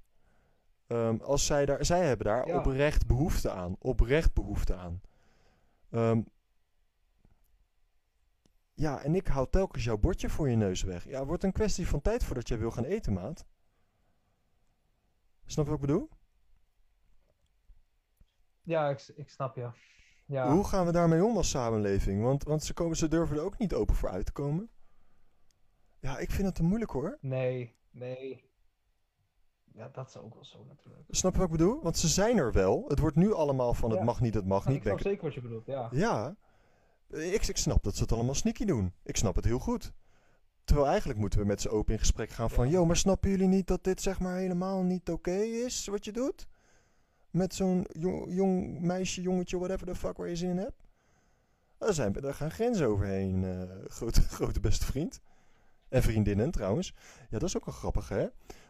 Ehm, 0.88 1.18
als 1.22 1.46
zij, 1.46 1.66
daar, 1.66 1.86
zij 1.86 2.06
hebben 2.06 2.26
daar 2.26 2.48
Ja. 2.48 2.58
oprecht 2.58 3.08
behoefte 3.08 3.52
aan. 3.52 3.76
Oprecht 3.80 4.34
behoefte 4.34 4.76
aan. 4.76 5.02
Ehm, 5.90 6.22
ja, 8.74 9.04
en 9.04 9.16
ik 9.16 9.28
hou 9.28 9.48
telkens 9.50 9.84
jouw 9.84 9.98
bordje 9.98 10.30
voor 10.30 10.50
je 10.50 10.56
neus 10.56 10.82
weg. 10.84 11.04
Ja, 11.06 11.20
het 11.20 11.28
wordt 11.28 11.44
een 11.44 11.52
kwestie 11.52 11.88
van 11.88 12.02
tijd 12.02 12.24
voordat 12.24 12.48
jij 12.48 12.58
wil 12.60 12.72
gaan 12.72 12.84
eten, 12.84 13.14
maat. 13.14 13.46
Snap 15.46 15.66
je 15.66 15.72
wat 15.72 15.82
ik 15.82 15.86
bedoel? 15.88 16.10
Ja, 18.62 18.90
ik, 18.90 19.08
ik 19.16 19.30
snap 19.30 19.56
je. 19.56 19.62
Ja. 19.62 19.74
Hoe 20.26 20.64
gaan 20.64 20.86
we 20.86 20.92
daarmee 20.92 21.24
om 21.24 21.38
als 21.38 21.50
samenleving? 21.50 22.24
Want, 22.24 22.44
want 22.44 22.64
ze, 22.64 22.74
komen, 22.74 22.98
ze 22.98 23.08
durven 23.08 23.38
er 23.38 23.44
ook 23.44 23.58
niet 23.58 23.74
open 23.74 23.96
voor 23.96 24.10
uit 24.10 24.26
te 24.26 24.32
komen. 24.32 24.70
Ja, 26.00 26.18
ik 26.18 26.32
vind 26.32 26.46
het 26.48 26.56
te 26.56 26.64
moeilijk 26.64 26.92
hoor. 26.92 27.18
Nee, 27.22 27.76
nee. 27.92 28.50
Ja, 29.74 29.90
dat 29.94 30.08
is 30.08 30.18
ook 30.18 30.34
wel 30.34 30.46
zo 30.46 30.64
natuurlijk. 30.68 31.04
Snap 31.10 31.32
je 31.34 31.38
wat 31.40 31.48
ik 31.48 31.58
bedoel? 31.58 31.82
Want 31.82 31.98
ze 31.98 32.08
zijn 32.08 32.38
er 32.38 32.52
wel. 32.52 32.86
Het 32.88 33.00
wordt 33.00 33.16
nu 33.16 33.34
allemaal 33.34 33.74
van 33.74 33.90
het 33.90 34.00
Ja. 34.00 34.06
mag 34.06 34.22
niet, 34.22 34.34
het 34.34 34.46
mag 34.46 34.66
niet. 34.68 34.76
ik 34.76 34.82
snap 34.82 34.98
Ben 34.98 35.06
ik- 35.06 35.10
zeker 35.12 35.24
wat 35.26 35.34
je 35.34 35.42
bedoelt, 35.42 35.66
ja. 35.66 35.90
Ja, 35.92 36.36
ik, 37.10 37.48
ik 37.48 37.58
snap 37.58 37.84
dat 37.84 37.96
ze 37.96 38.02
het 38.02 38.12
allemaal 38.12 38.34
sneaky 38.36 38.66
doen. 38.66 38.94
Ik 39.04 39.18
snap 39.18 39.36
het 39.36 39.46
heel 39.46 39.60
goed. 39.60 39.92
Terwijl 40.64 40.88
eigenlijk 40.88 41.20
moeten 41.20 41.40
we 41.40 41.46
met 41.46 41.62
ze 41.62 41.70
open 41.70 41.94
in 41.94 42.00
gesprek 42.00 42.30
gaan 42.30 42.50
van... 42.50 42.66
Ja. 42.66 42.72
Yo, 42.72 42.86
maar 42.86 42.96
snappen 42.98 43.30
jullie 43.30 43.48
niet 43.48 43.68
dat 43.68 43.84
dit 43.84 44.02
zeg 44.02 44.20
maar 44.20 44.36
helemaal 44.38 44.84
niet 44.84 45.10
oké 45.12 45.32
is 45.38 45.88
wat 45.88 46.06
je 46.06 46.12
doet? 46.12 46.48
Met 47.36 47.54
zo'n 47.54 47.86
jong, 47.92 48.26
jong 48.28 48.80
meisje, 48.80 49.22
jongetje, 49.22 49.58
whatever 49.58 49.88
the 49.88 49.96
fuck 49.96 50.18
waar 50.18 50.28
je 50.28 50.36
zin 50.36 50.50
in 50.50 50.58
hebt? 50.58 50.88
Daar, 51.78 51.94
zijn, 51.94 52.14
daar 52.14 52.34
gaan 52.34 52.52
grenzen 52.52 52.88
overheen, 52.88 53.44
eh, 53.44 53.90
grote, 53.90 54.22
grote 54.38 54.60
beste 54.60 54.86
vriend. 54.86 55.22
En 55.90 56.02
vriendinnen 56.02 56.52
trouwens. 56.52 56.94
Ja, 57.30 57.40
dat 57.40 57.44
is 57.44 57.58
ook 57.58 57.66
wel 57.66 57.74
grappig 57.74 58.10
hè. 58.10 58.28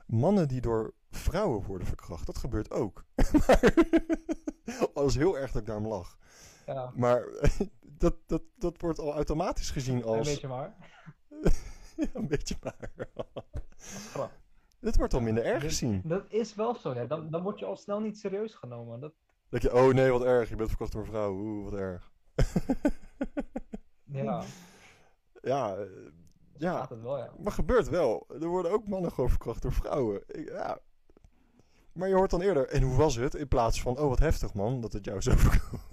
Mannen 0.08 0.48
die 0.48 0.62
door 0.62 0.94
vrouwen 1.12 1.64
worden 1.64 1.88
verkracht, 1.88 2.26
dat 2.26 2.38
gebeurt 2.38 2.72
ook. 2.72 3.06
maar 3.46 3.74
dat 4.94 5.10
is 5.10 5.16
heel 5.16 5.38
erg 5.38 5.52
dat 5.52 5.62
ik 5.62 5.68
daarom 5.68 5.88
lach. 5.88 6.18
Ja, 6.66 6.92
Maar 6.96 7.26
dat, 7.82 8.16
dat, 8.26 8.42
dat 8.56 8.82
wordt 8.82 9.00
al 9.00 9.14
automatisch 9.14 9.72
gezien 9.72 9.96
een 9.96 10.04
als... 10.04 10.28
beetje 10.28 10.48
maar. 10.48 10.76
Ja, 11.96 12.08
een 12.14 12.28
beetje 12.28 12.56
maar. 12.62 12.92
Dit 14.86 14.98
wordt 14.98 15.14
al 15.14 15.20
minder 15.22 15.46
erg 15.46 15.64
gezien. 15.64 16.02
Dat 16.04 16.26
is 16.30 16.56
wel 16.56 16.76
zo, 16.76 16.94
ja. 16.94 17.06
Dan, 17.06 17.30
dan 17.30 17.44
word 17.44 17.60
je 17.60 17.66
al 17.66 17.76
snel 17.76 18.00
niet 18.00 18.18
serieus 18.18 18.54
genomen. 18.54 19.00
Dat, 19.00 19.14
Dat 19.50 19.62
je, 19.62 19.74
oh 19.74 19.94
nee, 19.94 20.12
wat 20.12 20.24
erg, 20.24 20.50
je 20.50 20.56
bent 20.56 20.70
verkocht 20.70 20.92
door 20.92 21.02
een 21.02 21.08
vrouw. 21.08 21.34
Oeh, 21.34 21.64
wat 21.64 21.74
erg. 21.80 22.12
ja, 24.06 24.44
ja, 25.42 25.76
eh, 25.76 25.86
ja, 26.58 26.88
wel, 27.02 27.30
maar 27.40 27.52
gebeurt 27.52 27.90
wel. 27.90 28.26
Er 28.42 28.48
worden 28.48 28.72
ook 28.72 28.88
mannen 28.88 29.12
gewoon 29.12 29.30
verkracht 29.30 29.62
door 29.62 29.74
vrouwen. 29.74 30.24
Ik- 30.28 30.50
ja. 30.50 30.80
Maar 31.94 32.08
je 32.08 32.16
hoort 32.16 32.30
dan 32.32 32.42
eerder, 32.42 32.68
en 32.68 32.82
hoe 32.82 32.96
was 32.96 33.16
het? 33.16 33.36
In 33.36 33.48
plaats 33.48 33.82
van, 33.82 33.98
oh 33.98 34.08
wat 34.10 34.20
heftig 34.20 34.54
man, 34.54 34.82
dat 34.82 34.94
het 34.94 35.06
jou 35.06 35.22
zo 35.22 35.32
overkomen. 35.32 35.86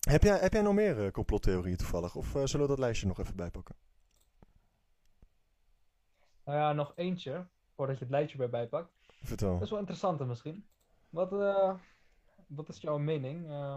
heb, 0.00 0.22
jij, 0.22 0.38
heb 0.38 0.52
jij 0.52 0.62
nog 0.62 0.74
meer 0.74 1.04
eh, 1.04 1.10
complottheorieën 1.10 1.76
toevallig? 1.76 2.16
Of 2.16 2.34
eh, 2.34 2.42
zullen 2.44 2.66
we 2.66 2.72
dat 2.72 2.78
lijstje 2.78 3.06
nog 3.06 3.18
even 3.18 3.36
bijpakken? 3.36 3.74
Nou 6.44 6.58
ja, 6.58 6.72
nog 6.72 6.92
eentje, 6.96 7.46
voordat 7.74 7.98
je 7.98 8.02
het 8.04 8.12
lijstje 8.12 8.38
bij 8.38 8.50
bijpakt. 8.50 8.92
Vertel. 9.22 9.52
Dat 9.52 9.62
is 9.62 9.70
wel 9.70 9.78
interessanter 9.78 10.26
misschien. 10.26 10.66
Wat, 11.10 11.32
eh, 11.32 11.74
wat 12.46 12.68
is 12.68 12.80
jouw 12.80 12.98
mening? 12.98 13.48
Eh, 13.48 13.76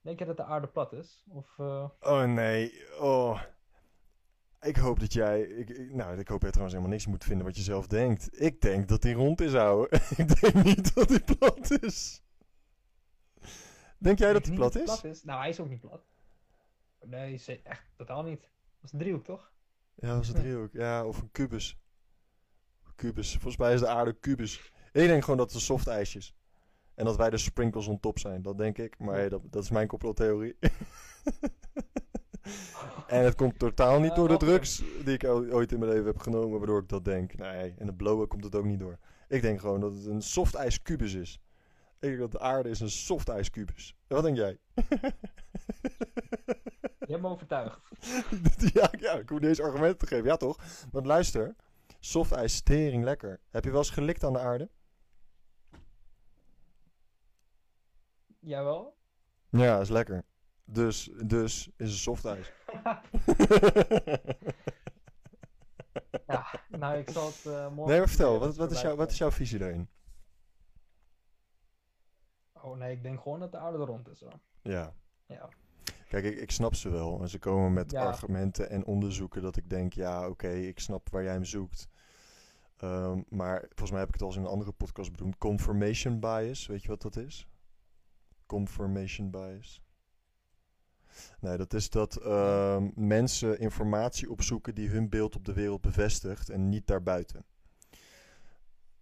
denk 0.00 0.18
je 0.18 0.24
dat 0.24 0.36
de 0.36 0.44
aarde 0.44 0.66
plat 0.66 0.92
is? 0.92 1.24
Of, 1.28 1.58
eh, 1.58 1.88
Oh 2.00 2.24
nee, 2.24 2.84
oh. 2.98 3.42
Ik 4.60 4.76
hoop 4.76 5.00
dat 5.00 5.12
jij. 5.12 5.40
Ik, 5.42 5.68
ik- 5.70 5.94
nou, 5.94 6.18
ik 6.18 6.28
hoop 6.28 6.40
dat 6.40 6.54
je 6.54 6.60
trouwens 6.60 6.72
helemaal 6.72 6.88
niks 6.96 7.06
moet 7.06 7.24
vinden 7.24 7.46
wat 7.46 7.56
je 7.56 7.62
zelf 7.62 7.86
denkt. 7.86 8.40
Ik 8.40 8.60
denk 8.60 8.88
dat 8.88 9.02
die 9.02 9.14
rond 9.14 9.40
is, 9.40 9.54
ouwe. 9.54 9.88
ik 10.16 10.40
denk 10.40 10.64
niet 10.64 10.94
dat 10.94 11.08
die 11.08 11.36
plat 11.36 11.70
is. 11.82 12.22
Denk 13.98 14.18
jij 14.18 14.32
dat 14.32 14.46
niet 14.46 14.54
plat 14.54 14.74
het 14.74 14.88
is? 14.88 15.02
is? 15.04 15.24
Nou, 15.24 15.40
hij 15.40 15.48
is 15.48 15.60
ook 15.60 15.68
niet 15.68 15.80
plat. 15.80 16.02
Nee, 17.00 17.42
echt 17.64 17.84
totaal 17.96 18.22
niet. 18.22 18.40
Dat 18.40 18.50
is 18.84 18.92
een 18.92 18.98
driehoek, 18.98 19.24
toch? 19.24 19.52
Ja, 19.94 20.08
dat 20.08 20.16
was 20.16 20.28
een 20.28 20.34
Nee. 20.34 20.42
driehoek. 20.42 20.72
Ja, 20.72 21.04
of 21.06 21.20
een 21.20 21.30
kubus. 21.30 21.78
Kubus. 22.94 23.32
Volgens 23.32 23.56
mij 23.56 23.74
is 23.74 23.80
de 23.80 23.88
aarde 23.88 24.12
kubus. 24.12 24.72
Ik 24.92 25.06
denk 25.06 25.22
gewoon 25.22 25.38
dat 25.38 25.52
het 25.52 25.62
soft 25.62 25.86
ijsjes. 25.86 26.34
En 26.94 27.04
dat 27.04 27.16
wij 27.16 27.30
de 27.30 27.38
sprinkles 27.38 27.86
on 27.86 28.00
top 28.00 28.18
zijn. 28.18 28.42
Dat 28.42 28.58
denk 28.58 28.78
ik. 28.78 28.98
Maar 28.98 29.14
hey, 29.14 29.28
dat, 29.28 29.42
dat 29.50 29.62
is 29.62 29.70
mijn 29.70 29.86
complottheorie. 29.88 30.56
En 33.06 33.24
het 33.24 33.34
komt 33.34 33.58
totaal 33.58 34.00
niet 34.00 34.14
door 34.14 34.28
de 34.28 34.36
drugs 34.36 34.82
die 35.04 35.14
ik 35.14 35.24
ooit 35.24 35.72
in 35.72 35.78
mijn 35.78 35.90
leven 35.90 36.06
heb 36.06 36.18
genomen, 36.18 36.58
waardoor 36.58 36.80
ik 36.80 36.88
dat 36.88 37.04
denk. 37.04 37.34
Nee, 37.36 37.74
en 37.78 37.86
de 37.86 37.94
blowen 37.94 38.28
komt 38.28 38.44
het 38.44 38.54
ook 38.54 38.64
niet 38.64 38.78
door. 38.78 38.98
Ik 39.28 39.42
denk 39.42 39.60
gewoon 39.60 39.80
dat 39.80 39.94
het 39.94 40.06
een 40.06 40.22
soft 40.22 40.54
ijskubus 40.54 41.14
is. 41.14 41.40
Ik 42.00 42.08
denk 42.08 42.18
dat 42.18 42.32
de 42.32 42.40
aarde 42.40 42.68
is 42.68 42.80
een 42.80 42.90
soft 42.90 43.28
ijskubus. 43.28 43.96
Wat 44.06 44.22
denk 44.22 44.36
jij? 44.36 44.58
Je 47.06 47.16
hebt 47.16 47.20
me 47.20 47.28
overtuigd. 47.28 47.80
ja, 48.74 48.90
ja, 48.98 49.12
ik 49.12 49.28
hoef 49.28 49.38
deze 49.38 49.62
argumenten 49.62 49.98
te 49.98 50.06
geven. 50.06 50.24
Ja, 50.24 50.36
toch? 50.36 50.58
Want 50.90 51.06
luister, 51.06 51.54
soft 51.98 52.32
ijs 52.32 52.62
tering 52.62 53.04
lekker. 53.04 53.40
Heb 53.50 53.64
je 53.64 53.70
wel 53.70 53.78
eens 53.78 53.90
gelikt 53.90 54.24
aan 54.24 54.32
de 54.32 54.38
aarde? 54.38 54.70
Jawel? 58.38 58.96
Ja, 59.48 59.80
is 59.80 59.88
lekker. 59.88 60.24
Dus, 60.64 61.10
dus 61.24 61.70
is 61.76 61.90
een 61.90 61.98
soft 61.98 62.24
ijs. 62.24 62.52
Ja, 66.26 66.46
nou, 66.68 66.98
ik 66.98 67.10
zal 67.10 67.26
het 67.26 67.46
eh 67.46 67.68
morgen... 67.68 67.86
nee, 67.86 67.98
maar 67.98 68.08
vertel, 68.08 68.38
wat, 68.38 68.56
wat, 68.56 68.70
is 68.70 68.80
jouw, 68.80 68.96
wat 68.96 69.10
is 69.10 69.18
jouw 69.18 69.30
visie 69.30 69.58
daarin? 69.58 69.88
Oh 72.62 72.76
nee, 72.76 72.92
ik 72.92 73.02
denk 73.02 73.20
gewoon 73.20 73.40
dat 73.40 73.52
de 73.52 73.58
aarde 73.58 73.78
rond 73.78 74.08
is 74.08 74.20
hoor. 74.20 74.38
Ja. 74.62 74.94
Ja. 75.26 75.48
Kijk, 76.08 76.24
ik, 76.24 76.38
ik 76.38 76.50
snap 76.50 76.74
ze 76.74 76.88
wel. 76.90 77.20
En 77.20 77.28
ze 77.28 77.38
komen 77.38 77.72
met 77.72 77.90
Ja. 77.90 78.04
argumenten 78.06 78.70
en 78.70 78.84
onderzoeken 78.84 79.42
dat 79.42 79.56
ik 79.56 79.70
denk, 79.70 79.92
ja, 79.92 80.28
oké, 80.28 80.48
ik 80.50 80.80
snap 80.80 81.10
waar 81.10 81.22
jij 81.22 81.32
hem 81.32 81.44
zoekt. 81.44 81.88
Ehm, 82.76 83.22
maar 83.28 83.60
volgens 83.60 83.90
mij 83.90 83.98
heb 83.98 84.08
ik 84.08 84.14
het 84.14 84.22
al 84.22 84.28
eens 84.28 84.36
in 84.36 84.42
een 84.42 84.50
andere 84.50 84.72
podcast 84.72 85.12
benoemd. 85.12 85.38
Confirmation 85.38 86.20
bias, 86.20 86.66
weet 86.66 86.82
je 86.82 86.88
wat 86.88 87.02
dat 87.02 87.16
is? 87.16 87.48
Confirmation 88.46 89.30
bias. 89.30 89.82
Nee, 91.40 91.56
dat 91.56 91.74
is 91.74 91.90
dat 91.90 92.16
ehm, 92.16 92.90
mensen 92.94 93.58
informatie 93.58 94.30
opzoeken 94.30 94.74
die 94.74 94.88
hun 94.88 95.08
beeld 95.08 95.36
op 95.36 95.44
de 95.44 95.52
wereld 95.52 95.80
bevestigt 95.80 96.48
en 96.48 96.68
niet 96.68 96.86
daarbuiten. 96.86 97.44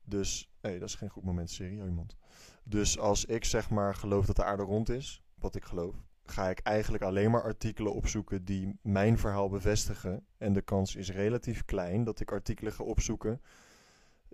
Dus, 0.08 0.50
hé, 0.60 0.78
dat 0.78 0.88
is 0.88 0.94
geen 0.94 1.08
goed 1.08 1.24
moment, 1.24 1.50
serie, 1.50 1.80
oh, 1.80 1.86
iemand. 1.86 2.16
Dus 2.64 2.98
als 2.98 3.24
ik 3.24 3.44
zeg 3.44 3.70
maar 3.70 3.94
geloof 3.94 4.26
dat 4.26 4.36
de 4.36 4.44
aarde 4.44 4.62
rond 4.62 4.88
is, 4.88 5.22
wat 5.34 5.54
ik 5.54 5.64
geloof, 5.64 5.94
ga 6.30 6.48
ik 6.48 6.58
eigenlijk 6.58 7.02
alleen 7.02 7.30
maar 7.30 7.42
artikelen 7.42 7.94
opzoeken 7.94 8.44
die 8.44 8.78
mijn 8.82 9.18
verhaal 9.18 9.48
bevestigen. 9.48 10.26
En 10.38 10.52
de 10.52 10.62
kans 10.62 10.96
is 10.96 11.10
relatief 11.10 11.64
klein 11.64 12.04
dat 12.04 12.20
ik 12.20 12.32
artikelen 12.32 12.72
ga 12.72 12.84
opzoeken 12.84 13.40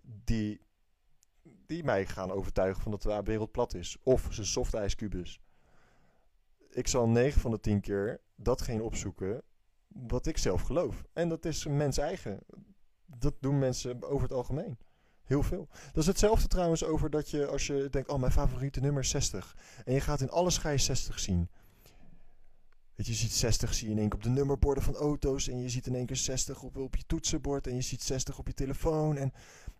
die, 0.03 0.61
die 1.43 1.85
mij 1.85 2.07
gaan 2.07 2.31
overtuigen 2.31 2.83
van 2.83 2.91
dat 2.91 3.03
de 3.03 3.20
wereld 3.25 3.53
plat 3.53 3.75
is. 3.75 3.97
Of 4.03 4.29
zijn 4.31 4.47
soft 4.47 4.75
ijskubus. 4.75 5.41
Ik 6.70 6.89
zal 6.89 7.09
9 7.09 7.41
van 7.41 7.51
de 7.51 7.61
10 7.61 7.81
keer 7.81 8.20
datgene 8.37 8.83
opzoeken 8.83 9.43
wat 9.89 10.27
ik 10.27 10.39
zelf 10.39 10.62
geloof. 10.62 11.05
En 11.12 11.29
dat 11.29 11.45
is 11.45 11.66
mens 11.66 11.99
eigen. 11.99 12.39
Dat 13.07 13.35
doen 13.41 13.59
mensen 13.59 14.03
over 14.03 14.22
het 14.22 14.33
algemeen. 14.33 14.79
Heel 15.25 15.43
veel. 15.43 15.68
Dat 15.93 16.03
is 16.03 16.07
hetzelfde 16.07 16.49
trouwens 16.49 16.85
over 16.85 17.11
dat 17.11 17.31
je 17.31 17.47
als 17.47 17.66
je 17.66 17.89
denkt, 17.91 18.09
oh 18.09 18.18
mijn 18.18 18.33
favoriete 18.33 18.81
nummer 18.81 19.03
is 19.03 19.09
60. 19.09 19.57
En 19.85 19.95
je 19.95 20.01
gaat 20.01 20.20
in 20.20 20.31
alles 20.31 20.59
ga 20.59 20.70
je 20.70 20.79
60 20.79 21.20
zien. 21.20 21.49
Weet 22.95 23.07
je, 23.07 23.12
je 23.12 23.18
ziet 23.18 23.33
60 23.33 23.75
zie 23.75 23.87
je 23.87 23.93
in 23.93 23.99
één 23.99 24.09
keer 24.09 24.18
op 24.18 24.25
de 24.25 24.31
nummerborden 24.31 24.83
van 24.83 24.95
auto's. 24.95 25.49
En 25.49 25.59
je 25.59 25.68
ziet 25.68 25.87
in 25.87 25.95
één 25.95 26.07
keer 26.07 26.16
60 26.16 26.62
op, 26.62 26.77
op 26.77 26.97
je 26.97 27.05
toetsenbord. 27.07 27.66
En 27.66 27.75
je 27.75 27.81
ziet 27.81 28.03
60 28.03 28.39
op 28.39 28.47
je 28.47 28.55
telefoon. 28.55 29.16
En 29.16 29.33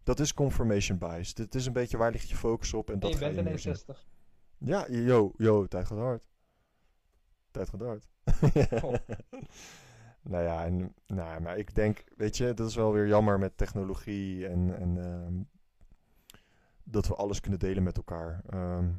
dat 0.03 0.21
is 0.21 0.35
confirmation 0.35 0.99
bias. 0.99 1.35
Dit 1.35 1.55
is 1.55 1.67
een 1.67 1.73
beetje 1.73 1.97
waar 1.97 2.13
ligt 2.13 2.29
je 2.29 2.37
focus 2.37 2.75
op. 2.75 2.91
En 2.91 2.99
dat 2.99 3.11
je 3.11 3.17
ga 3.17 3.25
bent 3.25 3.35
je 3.35 3.41
ineens 3.41 3.65
neerzien. 3.65 3.85
60. 3.85 4.07
Ja, 4.59 4.87
yo, 4.91 5.33
yo, 5.37 5.67
tijd 5.67 5.87
gaat 5.87 5.99
hard. 5.99 6.23
Tijd 7.51 7.69
gaat 7.69 7.81
hard. 7.81 8.07
Oh. 8.85 8.95
nou 10.25 10.45
ja, 10.45 10.65
en, 10.65 10.95
nou, 11.07 11.41
maar 11.41 11.59
ik 11.59 11.75
denk, 11.75 12.05
weet 12.17 12.37
je, 12.37 12.55
dat 12.55 12.69
is 12.69 12.75
wel 12.75 12.93
weer 12.93 13.07
jammer 13.07 13.39
met 13.39 13.57
technologie 13.57 14.47
en, 14.47 14.77
en 14.79 14.99
ehm, 14.99 15.43
dat 16.85 17.07
we 17.07 17.15
alles 17.15 17.41
kunnen 17.41 17.59
delen 17.59 17.83
met 17.83 17.97
elkaar. 17.97 18.43
Ehm, 18.49 18.91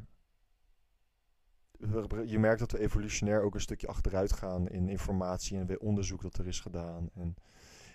je 2.24 2.38
merkt 2.38 2.58
dat 2.58 2.72
we 2.72 2.78
evolutionair 2.78 3.42
ook 3.42 3.54
een 3.54 3.60
stukje 3.60 3.86
achteruit 3.86 4.32
gaan 4.32 4.68
in 4.68 4.88
informatie 4.88 5.58
en 5.58 5.66
weer 5.66 5.78
onderzoek 5.78 6.22
dat 6.22 6.36
er 6.38 6.46
is 6.46 6.60
gedaan. 6.60 7.10
En 7.14 7.34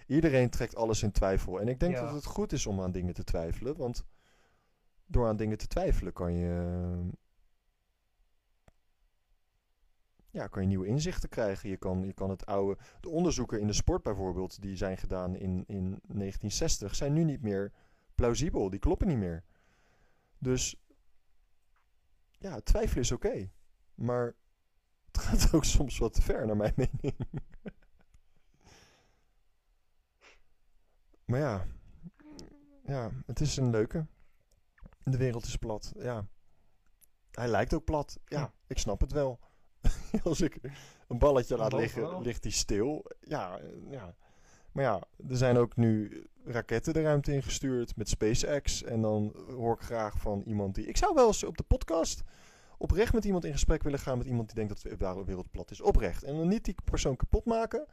iedereen 0.08 0.50
trekt 0.50 0.76
alles 0.76 1.04
in 1.04 1.12
twijfel. 1.12 1.60
En 1.62 1.68
ik 1.68 1.80
denk 1.80 1.96
Ja. 1.96 2.02
dat 2.02 2.14
het 2.14 2.26
goed 2.26 2.52
is 2.52 2.66
om 2.66 2.82
aan 2.82 2.92
dingen 2.92 3.14
te 3.14 3.24
twijfelen, 3.24 3.78
want 3.78 4.06
door 5.06 5.28
aan 5.28 5.38
dingen 5.38 5.58
te 5.58 5.68
twijfelen 5.68 6.14
kan 6.14 6.34
je 6.34 6.86
ja, 10.32 10.48
kan 10.48 10.62
je 10.62 10.68
nieuwe 10.68 10.88
inzichten 10.88 11.30
krijgen. 11.30 11.70
Je 11.70 11.78
kan, 11.78 12.06
je 12.06 12.14
kan 12.14 12.30
het 12.30 12.46
oude. 12.46 12.78
De 13.00 13.10
onderzoeken 13.10 13.60
in 13.60 13.68
de 13.68 13.74
sport 13.74 14.04
bijvoorbeeld, 14.04 14.62
die 14.62 14.76
zijn 14.76 14.98
gedaan 14.98 15.36
in, 15.36 15.64
in 15.68 15.84
1960, 15.84 16.96
zijn 16.96 17.14
nu 17.14 17.24
niet 17.24 17.42
meer 17.42 17.72
plausibel. 18.16 18.70
Die 18.70 18.80
kloppen 18.80 19.08
niet 19.08 19.18
meer. 19.18 19.44
Dus 20.38 20.76
ja, 22.32 22.60
twijfelen 22.60 23.04
is 23.04 23.12
oké. 23.12 23.50
Maar 23.96 24.36
het 25.12 25.18
gaat 25.22 25.54
ook 25.54 25.66
soms 25.66 25.98
wat 25.98 26.14
te 26.14 26.22
ver, 26.22 26.46
naar 26.46 26.58
mijn 26.58 26.74
mening. 26.76 27.18
maar 31.26 31.40
ja, 31.40 31.66
ja, 32.84 33.12
het 33.26 33.40
is 33.40 33.58
een 33.58 33.70
leuke. 33.70 34.06
De 35.04 35.18
wereld 35.18 35.46
is 35.46 35.56
plat, 35.56 35.94
ja. 35.98 36.26
Hij 37.32 37.48
lijkt 37.48 37.74
ook 37.74 37.84
plat. 37.84 38.20
Ja, 38.26 38.54
ik 38.68 38.78
snap 38.78 39.02
het 39.02 39.12
wel. 39.12 39.40
Als 40.24 40.42
ik 40.42 40.60
een 41.08 41.18
balletje 41.18 41.58
laat 41.58 41.74
liggen, 41.74 42.22
ligt 42.22 42.44
hij 42.44 42.52
stil. 42.52 43.06
Ja, 43.20 43.58
eh, 43.58 43.68
ja. 43.90 44.16
Maar 44.72 44.84
ja, 44.84 45.04
er 45.30 45.38
zijn 45.38 45.58
ook 45.58 45.76
nu 45.76 46.24
raketten 46.44 46.94
de 46.94 47.02
ruimte 47.02 47.34
ingestuurd 47.34 47.96
met 47.96 48.10
SpaceX. 48.10 48.84
En 48.84 49.02
dan 49.02 49.36
hoor 49.50 49.74
ik 49.74 49.82
graag 49.82 50.20
van 50.20 50.42
iemand 50.46 50.76
die... 50.76 50.86
Ik 50.86 50.98
zou 50.98 51.14
wel 51.14 51.28
eens 51.28 51.44
op 51.44 51.58
de 51.58 51.64
podcast 51.64 52.24
oprecht 52.78 53.14
met 53.14 53.26
iemand 53.26 53.46
in 53.46 53.52
gesprek 53.52 53.84
willen 53.84 54.00
gaan... 54.00 54.18
met 54.18 54.28
iemand 54.28 54.48
die 54.48 54.56
denkt 54.56 54.84
dat 54.84 55.16
de 55.16 55.26
wereld 55.26 55.52
plat 55.52 55.72
is. 55.72 55.82
Oprecht. 55.82 56.24
En 56.24 56.36
dan 56.36 56.48
niet 56.48 56.66
die 56.66 56.76
persoon 56.84 57.16
kapot 57.16 57.46
maken... 57.46 57.86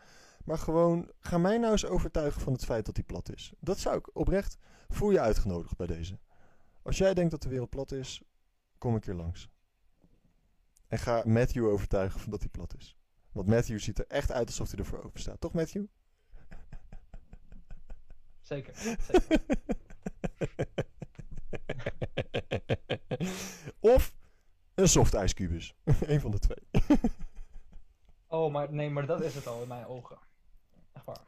maar 0.44 0.58
gewoon, 0.58 1.10
ga 1.20 1.38
mij 1.38 1.58
nou 1.58 1.72
eens 1.72 1.86
overtuigen 1.86 2.40
van 2.40 2.52
het 2.52 2.64
feit 2.64 2.86
dat 2.86 2.94
die 2.94 3.04
plat 3.04 3.32
is. 3.34 3.52
Dat 3.60 3.78
zou 3.78 3.98
ik 3.98 4.16
oprecht... 4.16 4.58
Voel 4.88 5.10
je 5.10 5.20
uitgenodigd 5.20 5.76
bij 5.76 5.86
deze. 5.86 6.18
Als 6.82 6.98
jij 6.98 7.14
denkt 7.14 7.30
dat 7.30 7.42
de 7.42 7.48
wereld 7.48 7.70
plat 7.70 7.92
is, 7.92 8.22
kom 8.78 8.96
ik 8.96 9.04
hier 9.04 9.14
langs. 9.14 9.48
En 10.88 10.98
ga 10.98 11.22
Matthew 11.26 11.66
overtuigen 11.66 12.20
van 12.20 12.30
dat 12.30 12.40
hij 12.40 12.48
plat 12.48 12.74
is. 12.78 12.96
Want 13.32 13.48
Matthew 13.48 13.78
ziet 13.78 13.98
er 13.98 14.06
echt 14.06 14.32
uit 14.32 14.46
alsof 14.46 14.70
hij 14.70 14.78
ervoor 14.78 15.02
open 15.04 15.20
staat. 15.20 15.40
Toch, 15.40 15.52
Matthew? 15.52 15.84
Zeker. 18.40 18.74
zeker. 18.76 19.40
of 23.94 24.14
een 24.74 24.88
soft 24.88 25.14
ijskubus. 25.14 25.74
Eén 26.06 26.20
van 26.20 26.30
de 26.30 26.38
twee. 26.38 26.58
Oh, 28.30 28.52
maar 28.52 28.72
nee, 28.72 28.90
maar 28.90 29.06
dat 29.06 29.20
is 29.22 29.34
het 29.34 29.46
al 29.46 29.62
in 29.62 29.68
mijn 29.68 29.86
ogen. 29.86 30.18
Echt 30.92 31.04
waar. 31.04 31.26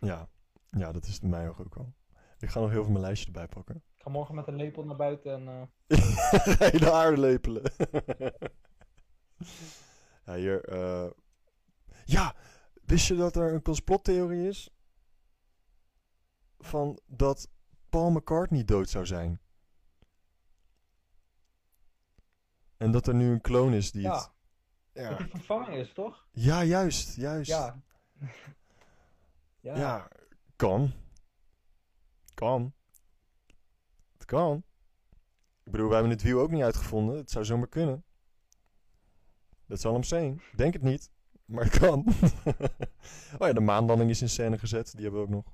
Ja, 0.00 0.28
ja 0.70 0.92
dat 0.92 1.04
is 1.06 1.14
het 1.14 1.22
in 1.22 1.28
mijn 1.28 1.48
ogen 1.48 1.64
ook 1.64 1.76
al. 1.76 1.92
Ik 2.38 2.48
ga 2.48 2.60
nog 2.60 2.70
heel 2.70 2.82
veel 2.82 2.92
mijn 2.92 3.04
lijstje 3.04 3.26
erbij 3.26 3.48
pakken. 3.48 3.74
Ik 3.76 4.02
ga 4.02 4.10
morgen 4.10 4.34
met 4.34 4.46
een 4.46 4.56
lepel 4.56 4.84
naar 4.84 4.96
buiten 4.96 5.32
en... 5.32 5.68
eh, 5.88 5.98
Ga 6.58 6.64
je 6.64 6.78
de 6.78 6.92
aarde 6.92 7.20
lepelen. 7.20 7.62
ja, 10.26 10.34
hier. 10.34 10.64
eh, 10.64 11.10
Ja, 12.04 12.34
wist 12.84 13.06
je 13.06 13.16
dat 13.16 13.36
er 13.36 13.52
een 13.52 13.62
complottheorie 13.62 14.48
is? 14.48 14.70
Van 16.58 16.98
dat 17.06 17.48
Paul 17.88 18.10
McCartney 18.10 18.64
dood 18.64 18.88
zou 18.90 19.06
zijn. 19.06 19.40
En 22.76 22.90
dat 22.90 23.06
er 23.06 23.14
nu 23.14 23.30
een 23.32 23.40
kloon 23.40 23.72
is 23.72 23.90
die 23.92 24.02
Ja. 24.02 24.14
het... 24.16 24.30
Ja. 24.92 25.08
Dat 25.08 25.18
die 25.18 25.28
vervangen 25.28 25.72
is, 25.72 25.92
toch? 25.92 26.26
ja, 26.32 26.64
juist, 26.64 27.16
juist. 27.16 27.50
Ja. 27.50 27.82
ja. 29.60 29.76
Ja, 29.76 30.08
kan. 30.56 30.92
Kan. 32.34 32.74
Het 34.12 34.24
kan. 34.24 34.62
Ik 35.64 35.72
bedoel, 35.72 35.88
we 35.88 35.92
hebben 35.94 36.12
het 36.12 36.22
wiel 36.22 36.40
ook 36.40 36.50
niet 36.50 36.62
uitgevonden. 36.62 37.16
Het 37.16 37.30
zou 37.30 37.44
zomaar 37.44 37.68
kunnen. 37.68 38.04
Dat 39.68 39.80
zal 39.80 39.92
hem 39.92 40.02
zijn. 40.02 40.32
Ik 40.32 40.58
denk 40.58 40.72
het 40.72 40.82
niet. 40.82 41.10
Maar 41.44 41.64
het 41.64 41.78
kan. 41.78 42.04
oh 43.38 43.46
ja, 43.46 43.52
de 43.52 43.60
maanlanding 43.60 44.10
is 44.10 44.22
in 44.22 44.28
scène 44.28 44.58
gezet. 44.58 44.92
Die 44.92 45.02
hebben 45.02 45.20
we 45.20 45.26
ook 45.26 45.32
nog. 45.32 45.52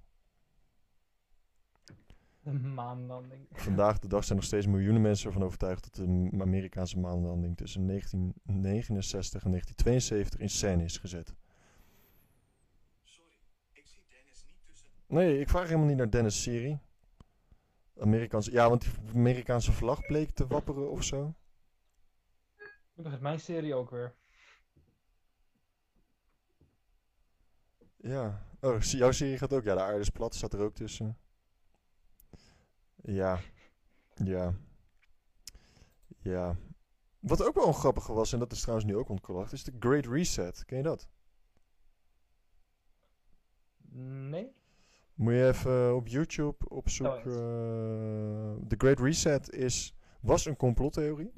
De 2.40 2.52
maanlanding. 2.52 3.46
Vandaag 3.66 3.98
de 3.98 4.08
dag 4.08 4.24
zijn 4.24 4.38
nog 4.38 4.46
steeds 4.46 4.66
miljoenen 4.66 5.02
mensen 5.02 5.26
ervan 5.26 5.44
overtuigd 5.44 5.82
dat 5.82 6.06
de 6.06 6.30
Amerikaanse 6.40 6.98
maanlanding 6.98 7.56
tussen 7.56 7.86
1969 7.86 9.44
en 9.44 9.50
1972 9.50 10.40
in 10.40 10.50
scène 10.50 10.84
is 10.84 10.98
gezet. 10.98 11.34
Nee, 15.06 15.40
ik 15.40 15.48
vraag 15.48 15.66
helemaal 15.66 15.86
niet 15.86 15.96
naar 15.96 16.10
Dennis' 16.10 16.42
serie. 16.42 16.78
Amerikaanse, 18.00 18.52
ja, 18.52 18.68
want 18.68 18.82
die 18.82 19.14
Amerikaanse 19.14 19.72
vlag 19.72 20.06
bleek 20.06 20.30
te 20.30 20.46
wapperen 20.46 20.90
of 20.90 21.04
zo. 21.04 21.34
Dat 22.94 23.12
is 23.12 23.18
mijn 23.18 23.40
serie 23.40 23.74
ook 23.74 23.90
weer. 23.90 24.14
Ja. 27.96 28.46
Oh, 28.60 28.80
jouw 29.02 29.12
serie 29.12 29.38
gaat 29.38 29.52
ook. 29.52 29.64
Ja, 29.64 29.74
de 29.74 29.80
aarde 29.80 29.98
is 30.00 30.10
plat, 30.10 30.34
staat 30.34 30.52
er 30.52 30.60
ook 30.60 30.74
tussen. 30.74 31.18
Ja. 33.02 33.40
Ja. 34.14 34.54
Ja. 36.18 36.56
Wat 37.20 37.42
ook 37.46 37.54
wel 37.54 37.66
een 37.66 37.74
grappige 37.74 38.12
was, 38.12 38.32
en 38.32 38.38
dat 38.38 38.52
is 38.52 38.60
trouwens 38.60 38.86
nu 38.86 38.96
ook 38.96 39.08
ontkracht, 39.08 39.52
is 39.52 39.64
de 39.64 39.72
Great 39.78 40.06
Reset. 40.06 40.64
Ken 40.64 40.76
je 40.76 40.82
dat? 40.82 41.08
Nee? 44.28 44.52
Moet 45.14 45.32
je 45.32 45.46
even 45.46 45.86
eh, 45.88 45.94
op 45.94 46.06
YouTube 46.08 46.68
opzoeken. 46.68 47.30
eh, 47.30 48.66
The 48.68 48.74
Great 48.78 48.98
Reset 49.00 49.50
is, 49.50 49.94
was 50.20 50.44
een 50.46 50.56
complottheorie. 50.56 51.32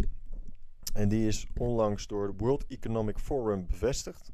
En 0.97 1.09
die 1.09 1.27
is 1.27 1.47
onlangs 1.57 2.07
door 2.07 2.27
het 2.27 2.41
World 2.41 2.67
Economic 2.67 3.19
Forum 3.19 3.67
bevestigd. 3.67 4.33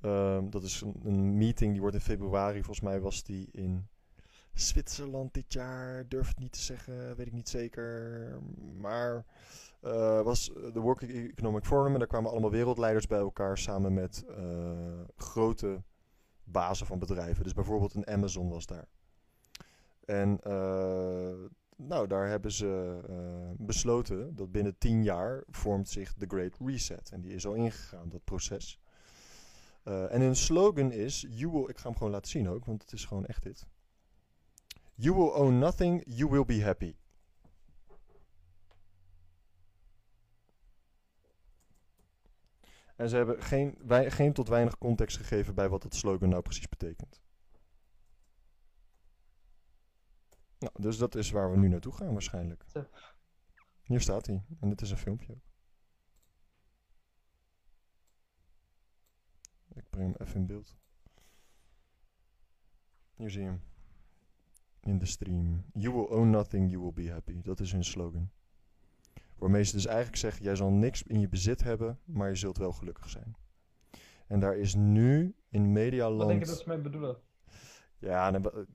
Ehm, 0.00 0.50
dat 0.50 0.62
is 0.62 0.82
een, 1.02 1.36
meeting 1.36 1.72
die 1.72 1.80
wordt 1.80 1.96
in 1.96 2.02
februari. 2.02 2.62
Volgens 2.62 2.80
mij 2.80 3.00
was 3.00 3.22
die 3.22 3.48
in 3.52 3.88
Zwitserland 4.52 5.34
dit 5.34 5.52
jaar. 5.52 6.08
Durf 6.08 6.28
het 6.28 6.38
niet 6.38 6.52
te 6.52 6.60
zeggen, 6.60 7.16
weet 7.16 7.26
ik 7.26 7.32
niet 7.32 7.48
zeker. 7.48 8.38
Maar 8.80 9.24
eh, 9.80 10.22
was 10.22 10.50
de 10.72 10.80
World 10.80 11.02
Economic 11.02 11.64
Forum. 11.64 11.92
En 11.92 11.98
daar 11.98 12.08
kwamen 12.08 12.30
allemaal 12.30 12.50
wereldleiders 12.50 13.06
bij 13.06 13.18
elkaar 13.18 13.58
samen 13.58 13.94
met 13.94 14.24
eh, 14.28 15.00
grote 15.16 15.82
bazen 16.44 16.86
van 16.86 16.98
bedrijven. 16.98 17.44
Dus 17.44 17.54
bijvoorbeeld 17.54 17.94
een 17.94 18.06
Amazon 18.06 18.48
was 18.48 18.66
daar. 18.66 18.88
En 20.04 20.40
eh, 20.42 21.34
nou, 21.76 22.06
daar 22.06 22.28
hebben 22.28 22.52
ze 22.52 23.00
eh, 23.08 23.66
besloten 23.66 24.36
dat 24.36 24.52
binnen 24.52 24.78
tien 24.78 25.02
jaar 25.02 25.42
vormt 25.50 25.88
zich 25.88 26.14
de 26.14 26.26
Great 26.26 26.56
Reset. 26.58 27.10
En 27.10 27.20
die 27.20 27.32
is 27.32 27.46
al 27.46 27.54
ingegaan, 27.54 28.08
dat 28.08 28.24
proces. 28.24 28.80
Eh, 29.82 30.12
en 30.14 30.20
hun 30.20 30.36
slogan 30.36 30.92
is, 30.92 31.26
you 31.28 31.52
will, 31.52 31.68
ik 31.68 31.78
ga 31.78 31.88
hem 31.88 31.96
gewoon 31.96 32.12
laten 32.12 32.30
zien 32.30 32.48
ook, 32.48 32.64
want 32.64 32.82
het 32.82 32.92
is 32.92 33.04
gewoon 33.04 33.26
echt 33.26 33.42
dit. 33.42 33.66
You 34.94 35.16
will 35.16 35.30
own 35.30 35.58
nothing, 35.58 36.02
you 36.06 36.30
will 36.30 36.44
be 36.44 36.64
happy. 36.64 36.96
En 42.96 43.08
ze 43.08 43.16
hebben 43.16 43.42
geen, 43.42 43.78
geen 43.88 44.32
tot 44.32 44.48
weinig 44.48 44.78
context 44.78 45.16
gegeven 45.16 45.54
bij 45.54 45.68
wat 45.68 45.82
dat 45.82 45.94
slogan 45.94 46.28
nou 46.28 46.42
precies 46.42 46.68
betekent. 46.68 47.23
Nou, 50.64 50.82
dus 50.82 50.98
dat 50.98 51.14
is 51.14 51.30
waar 51.30 51.50
we 51.50 51.56
nu 51.56 51.68
naartoe 51.68 51.92
gaan 51.92 52.12
waarschijnlijk. 52.12 52.64
Zo. 52.66 52.86
Hier 53.82 54.00
staat 54.00 54.26
hij. 54.26 54.44
En 54.60 54.68
dit 54.68 54.80
is 54.80 54.90
een 54.90 54.98
filmpje 54.98 55.32
ook. 55.32 55.52
Ik 59.74 59.90
breng 59.90 60.16
hem 60.16 60.26
even 60.26 60.40
in 60.40 60.46
beeld. 60.46 60.76
Hier 63.14 63.30
zie 63.30 63.40
je 63.40 63.46
hem. 63.46 63.62
In 64.80 64.98
de 64.98 65.06
stream. 65.06 65.64
You 65.72 65.94
will 65.94 66.06
own 66.06 66.30
nothing, 66.30 66.70
you 66.70 66.82
will 66.82 66.92
be 66.92 67.10
happy. 67.10 67.42
Dat 67.42 67.60
is 67.60 67.72
hun 67.72 67.84
slogan. 67.84 68.30
Waarmee 69.36 69.62
ze 69.62 69.72
dus 69.72 69.86
eigenlijk 69.86 70.16
zeggen, 70.16 70.44
jij 70.44 70.56
zal 70.56 70.70
niks 70.70 71.02
in 71.02 71.20
je 71.20 71.28
bezit 71.28 71.62
hebben, 71.62 72.00
maar 72.04 72.28
je 72.28 72.34
zult 72.34 72.58
wel 72.58 72.72
gelukkig 72.72 73.08
zijn. 73.08 73.36
En 74.26 74.40
daar 74.40 74.56
is 74.56 74.74
nu 74.74 75.34
in 75.48 75.72
medialand... 75.72 76.18
Wat 76.18 76.28
denk 76.28 76.40
je 76.40 76.46
dat 76.46 76.58
ze 76.58 76.68
mee 76.68 76.80
bedoelen? 76.80 77.16
Ja, 77.98 78.34
een 78.34 78.68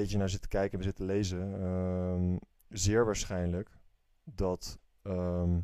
beetje 0.00 0.18
naar 0.18 0.28
zitten 0.28 0.48
kijken 0.48 0.78
en 0.78 0.84
zitten 0.84 1.04
lezen. 1.04 1.60
ehm, 1.62 2.36
zeer 2.68 3.04
waarschijnlijk 3.04 3.70
dat 4.24 4.78
ehm, 5.02 5.60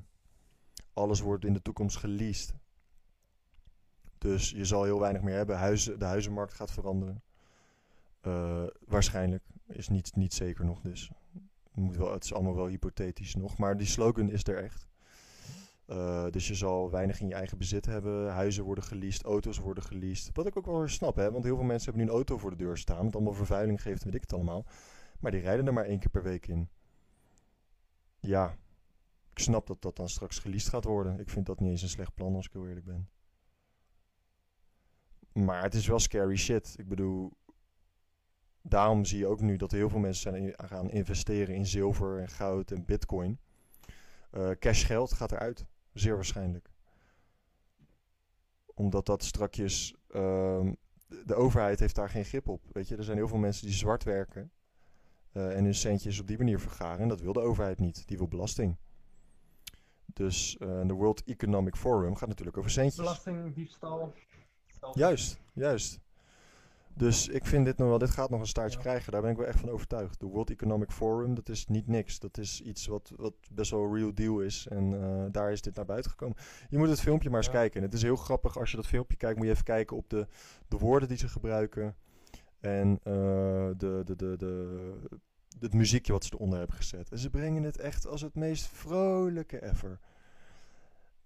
alles 0.92 1.20
wordt 1.20 1.44
in 1.44 1.52
de 1.52 1.62
toekomst 1.62 1.96
geleased. 1.96 2.54
Dus 4.18 4.50
je 4.50 4.64
zal 4.64 4.84
heel 4.84 5.00
weinig 5.00 5.22
meer 5.22 5.34
hebben. 5.34 5.56
De 5.98 6.04
huizenmarkt 6.04 6.54
gaat 6.54 6.70
veranderen. 6.70 7.22
Eh, 8.20 8.64
waarschijnlijk. 8.86 9.42
Is 9.66 9.88
niet, 9.88 10.16
niet 10.16 10.34
zeker 10.34 10.64
nog 10.64 10.80
dus. 10.80 11.10
Moet 11.74 11.96
wel, 11.96 12.12
het 12.12 12.24
is 12.24 12.34
allemaal 12.34 12.54
wel 12.54 12.66
hypothetisch 12.66 13.34
nog. 13.34 13.58
Maar 13.58 13.76
die 13.76 13.86
slogan 13.86 14.30
is 14.30 14.44
er 14.44 14.62
echt. 14.64 14.88
Eh, 15.92 16.26
dus 16.30 16.48
je 16.48 16.54
zal 16.54 16.90
weinig 16.90 17.20
in 17.20 17.28
je 17.28 17.34
eigen 17.34 17.58
bezit 17.58 17.86
hebben. 17.86 18.30
Huizen 18.30 18.64
worden 18.64 18.84
geleased, 18.84 19.22
auto's 19.22 19.58
worden 19.58 19.82
geleased. 19.82 20.30
Wat 20.32 20.46
ik 20.46 20.56
ook 20.56 20.66
wel 20.66 20.88
snap, 20.88 21.16
hè. 21.16 21.30
Want 21.30 21.44
heel 21.44 21.56
veel 21.56 21.64
mensen 21.64 21.84
hebben 21.84 22.02
nu 22.02 22.10
een 22.10 22.16
auto 22.16 22.38
voor 22.38 22.50
de 22.50 22.56
deur 22.56 22.78
staan. 22.78 23.04
Met 23.04 23.14
allemaal 23.14 23.32
vervuiling 23.32 23.82
geeft, 23.82 24.04
weet 24.04 24.14
ik 24.14 24.20
het 24.20 24.32
allemaal. 24.32 24.66
Maar 25.20 25.30
die 25.30 25.40
rijden 25.40 25.66
er 25.66 25.72
maar 25.72 25.84
één 25.84 25.98
keer 25.98 26.10
per 26.10 26.22
week 26.22 26.46
in. 26.46 26.68
Ja, 28.20 28.56
ik 29.30 29.38
snap 29.38 29.66
dat 29.66 29.82
dat 29.82 29.96
dan 29.96 30.08
straks 30.08 30.38
geleased 30.38 30.68
gaat 30.68 30.84
worden. 30.84 31.20
Ik 31.20 31.30
vind 31.30 31.46
dat 31.46 31.60
niet 31.60 31.70
eens 31.70 31.82
een 31.82 31.88
slecht 31.88 32.14
plan, 32.14 32.34
als 32.34 32.46
ik 32.46 32.52
heel 32.52 32.68
eerlijk 32.68 32.86
ben. 32.86 33.08
Maar 35.32 35.62
het 35.62 35.74
is 35.74 35.86
wel 35.86 35.98
scary 35.98 36.36
shit. 36.36 36.74
Ik 36.78 36.88
bedoel, 36.88 37.32
daarom 38.62 39.04
zie 39.04 39.18
je 39.18 39.26
ook 39.26 39.40
nu 39.40 39.56
dat 39.56 39.70
heel 39.70 39.88
veel 39.88 39.98
mensen 39.98 40.32
zijn 40.32 40.54
gaan 40.56 40.90
investeren 40.90 41.54
in 41.54 41.66
zilver 41.66 42.20
en 42.20 42.28
goud 42.28 42.70
en 42.70 42.84
bitcoin. 42.84 43.38
Eh 44.30 44.50
cashgeld 44.50 45.12
gaat 45.12 45.32
eruit, 45.32 45.66
zeer 45.92 46.14
waarschijnlijk. 46.14 46.70
Omdat 48.74 49.06
dat 49.06 49.24
strakjes, 49.24 49.94
ehm, 50.08 50.72
de 51.24 51.34
overheid 51.34 51.80
heeft 51.80 51.94
daar 51.94 52.08
geen 52.08 52.24
grip 52.24 52.48
op. 52.48 52.62
Weet 52.72 52.88
je, 52.88 52.96
er 52.96 53.04
zijn 53.04 53.16
heel 53.16 53.28
veel 53.28 53.38
mensen 53.38 53.66
die 53.66 53.74
zwart 53.74 54.04
werken 54.04 54.50
eh, 55.32 55.56
en 55.56 55.64
hun 55.64 55.74
centjes 55.74 56.20
op 56.20 56.26
die 56.26 56.38
manier 56.38 56.60
vergaren. 56.60 57.00
En 57.00 57.08
dat 57.08 57.20
wil 57.20 57.32
de 57.32 57.40
overheid 57.40 57.78
niet, 57.78 58.08
die 58.08 58.16
wil 58.16 58.28
belasting. 58.28 58.76
Dus 60.06 60.56
eh, 60.58 60.86
de 60.86 60.92
World 60.92 61.24
Economic 61.24 61.76
Forum 61.76 62.16
gaat 62.16 62.28
natuurlijk 62.28 62.56
over 62.56 62.70
centjes. 62.70 62.96
Belastingdiefstal. 62.96 64.12
Juist, 64.92 65.40
juist. 65.52 66.00
Dus 66.94 67.28
ik 67.28 67.46
vind 67.46 67.64
dit 67.64 67.76
nog 67.78 67.88
wel, 67.88 67.98
dit 67.98 68.10
gaat 68.10 68.30
nog 68.30 68.40
een 68.40 68.46
staartje 68.46 68.76
Ja. 68.78 68.82
krijgen. 68.84 69.12
Daar 69.12 69.20
ben 69.20 69.30
ik 69.30 69.36
wel 69.36 69.46
echt 69.46 69.60
van 69.60 69.68
overtuigd. 69.70 70.20
De 70.20 70.26
World 70.26 70.50
Economic 70.50 70.90
Forum, 70.90 71.34
dat 71.34 71.48
is 71.48 71.66
niet 71.66 71.86
niks. 71.86 72.18
Dat 72.18 72.38
is 72.38 72.60
iets 72.60 72.86
wat, 72.86 73.12
wat 73.16 73.34
best 73.52 73.70
wel 73.70 73.82
een 73.84 73.94
real 73.94 74.14
deal 74.14 74.40
is. 74.40 74.66
En 74.70 75.02
eh, 75.02 75.24
daar 75.30 75.52
is 75.52 75.62
dit 75.62 75.74
naar 75.74 75.84
buiten 75.84 76.10
gekomen. 76.10 76.36
Je 76.68 76.78
moet 76.78 76.88
het 76.88 77.00
filmpje 77.00 77.28
maar 77.28 77.38
eens 77.38 77.46
Ja. 77.46 77.52
kijken. 77.52 77.80
En 77.80 77.86
het 77.86 77.94
is 77.94 78.02
heel 78.02 78.16
grappig, 78.16 78.58
als 78.58 78.70
je 78.70 78.76
dat 78.76 78.86
filmpje 78.86 79.16
kijkt, 79.16 79.36
moet 79.36 79.46
je 79.46 79.52
even 79.52 79.64
kijken 79.64 79.96
op 79.96 80.10
de, 80.10 80.26
de 80.68 80.78
woorden 80.78 81.08
die 81.08 81.18
ze 81.18 81.28
gebruiken. 81.28 81.96
En 82.60 82.98
eh, 83.02 83.12
de, 83.76 84.02
de, 84.04 84.16
de, 84.16 84.36
de, 84.36 84.94
het 85.60 85.74
muziekje 85.74 86.12
wat 86.12 86.24
ze 86.24 86.34
eronder 86.34 86.58
hebben 86.58 86.76
gezet. 86.76 87.10
En 87.10 87.18
ze 87.18 87.30
brengen 87.30 87.62
het 87.62 87.78
echt 87.78 88.06
als 88.06 88.20
het 88.20 88.34
meest 88.34 88.66
vrolijke 88.66 89.62
ever. 89.62 89.98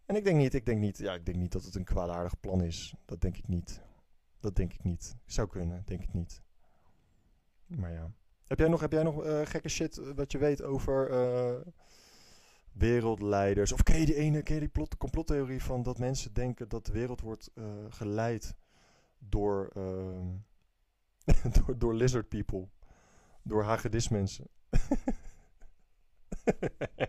En 0.06 0.16
ik 0.16 0.24
denk 0.24 0.36
niet, 0.36 0.54
ik 0.54 0.66
denk 0.66 0.80
niet, 0.80 0.98
ja, 0.98 1.12
ik 1.14 1.26
denk 1.26 1.38
niet 1.38 1.52
dat 1.52 1.64
het 1.64 1.74
een 1.74 1.84
kwaadaardig 1.84 2.40
plan 2.40 2.62
is. 2.62 2.94
Dat 3.04 3.20
denk 3.20 3.36
ik 3.36 3.48
niet. 3.48 3.82
Dat 4.40 4.56
denk 4.56 4.72
ik 4.72 4.82
niet. 4.82 5.16
Zou 5.24 5.48
kunnen, 5.48 5.82
denk 5.84 6.02
ik 6.02 6.12
niet. 6.12 6.42
Maar 7.66 7.92
ja. 7.92 8.10
Heb 8.46 8.58
jij 8.58 8.68
nog, 8.68 8.80
heb 8.80 8.92
jij 8.92 9.02
nog 9.02 9.24
eh, 9.24 9.40
gekke 9.44 9.68
shit 9.68 9.98
eh, 9.98 10.10
wat 10.14 10.32
je 10.32 10.38
weet 10.38 10.62
over 10.62 11.10
eh, 11.10 11.72
wereldleiders? 12.72 13.72
Of 13.72 13.82
ken 13.82 14.00
je 14.00 14.06
die 14.06 14.14
ene, 14.14 14.42
ken 14.42 14.54
je 14.54 14.60
die 14.60 14.68
plot, 14.68 14.96
complottheorie 14.96 15.62
van 15.62 15.82
dat 15.82 15.98
mensen 15.98 16.32
denken 16.32 16.68
dat 16.68 16.86
de 16.86 16.92
wereld 16.92 17.20
wordt 17.20 17.50
eh, 17.54 17.64
geleid 17.88 18.56
door, 19.18 19.70
ehm, 19.74 20.28
door, 21.56 21.78
door 21.78 21.94
lizard 21.94 22.28
people? 22.28 22.68
Door 23.42 23.62
hagedismensen. 23.62 24.48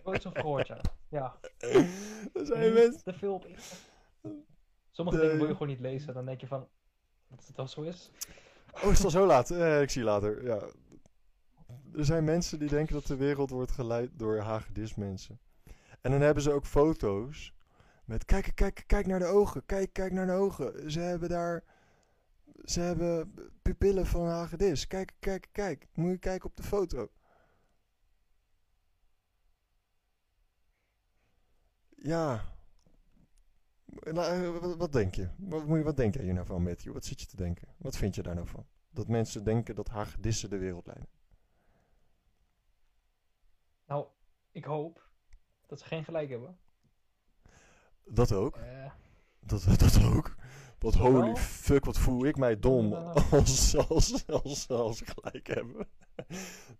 Nooit 0.03 0.21
zo 0.27 0.29
gehoord, 0.33 0.67
ja. 0.67 0.81
Ja. 1.09 1.39
Er 2.33 2.45
zijn 2.45 2.73
mensen... 2.73 3.33
op 3.33 3.45
internet. 3.45 3.89
Sommige 4.91 5.19
dingen 5.19 5.37
wil 5.37 5.47
je 5.47 5.51
gewoon 5.53 5.67
niet 5.67 5.79
lezen. 5.79 6.13
Dan 6.13 6.25
denk 6.25 6.41
je 6.41 6.47
van, 6.47 6.67
dat 7.29 7.47
het 7.47 7.55
wel 7.55 7.67
zo 7.67 7.81
is. 7.81 8.11
Oh, 8.83 8.91
is 8.91 9.03
al 9.03 9.09
zo 9.09 9.25
laat? 9.25 9.51
Eh, 9.51 9.81
ik 9.81 9.89
zie 9.89 10.03
later. 10.03 10.43
Ja. 10.43 10.59
Er 11.93 12.05
zijn 12.05 12.23
mensen 12.23 12.59
die 12.59 12.69
denken 12.69 12.93
dat 12.93 13.05
de 13.05 13.15
wereld 13.15 13.49
wordt 13.49 13.71
geleid 13.71 14.09
door 14.13 14.39
hagedismensen. 14.39 15.39
En 16.01 16.11
dan 16.11 16.21
hebben 16.21 16.43
ze 16.43 16.51
ook 16.51 16.65
foto's 16.65 17.53
met 18.05 18.25
kijk, 18.25 18.51
kijk, 18.55 18.83
kijk 18.87 19.07
naar 19.07 19.19
de 19.19 19.25
ogen. 19.25 19.65
Kijk, 19.65 19.93
kijk 19.93 20.11
naar 20.11 20.25
de 20.25 20.31
ogen. 20.31 20.91
Ze 20.91 20.99
hebben 20.99 21.29
daar... 21.29 21.63
Ze 22.63 22.79
hebben 22.79 23.33
pupillen 23.61 24.05
van 24.05 24.27
hagedis. 24.27 24.87
Kijk, 24.87 25.13
kijk, 25.19 25.47
kijk. 25.51 25.87
Moet 25.93 26.11
je 26.11 26.17
kijken 26.17 26.49
op 26.49 26.55
de 26.55 26.63
foto. 26.63 27.09
Ja. 31.95 32.56
Nou, 34.03 34.63
eh, 34.63 34.75
wat, 34.77 34.91
denk 34.91 35.15
je? 35.15 35.29
Wat, 35.37 35.65
moet 35.65 35.77
je? 35.77 35.83
wat 35.83 35.97
denk 35.97 36.13
jij 36.13 36.23
hier 36.23 36.33
nou 36.33 36.45
van, 36.45 36.63
Matthew? 36.63 36.93
Wat 36.93 37.05
zit 37.05 37.21
je 37.21 37.27
te 37.27 37.35
denken? 37.35 37.67
Wat 37.77 37.97
vind 37.97 38.15
je 38.15 38.21
daar 38.21 38.35
nou 38.35 38.47
van? 38.47 38.65
Dat 38.89 39.07
mensen 39.07 39.43
denken 39.43 39.75
dat 39.75 39.87
hagedissen 39.87 40.49
de 40.49 40.57
wereld 40.57 40.85
leiden. 40.85 41.07
Nou, 43.85 44.07
ik 44.51 44.65
hoop 44.65 45.09
dat 45.65 45.79
ze 45.79 45.85
geen 45.85 46.03
gelijk 46.03 46.29
hebben. 46.29 46.57
Dat 48.03 48.31
ook. 48.31 48.55
Eh, 48.55 48.91
Dat, 49.39 49.63
dat 49.79 50.03
ook. 50.03 50.35
Wat 50.79 50.93
holy 50.93 51.35
fuck, 51.35 51.85
wat 51.85 51.97
voel 51.97 52.25
ik 52.25 52.37
mij 52.37 52.59
dom 52.59 52.93
als, 53.31 53.77
als, 53.89 54.27
als, 54.67 55.01
gelijk 55.05 55.47
hebben. 55.47 55.87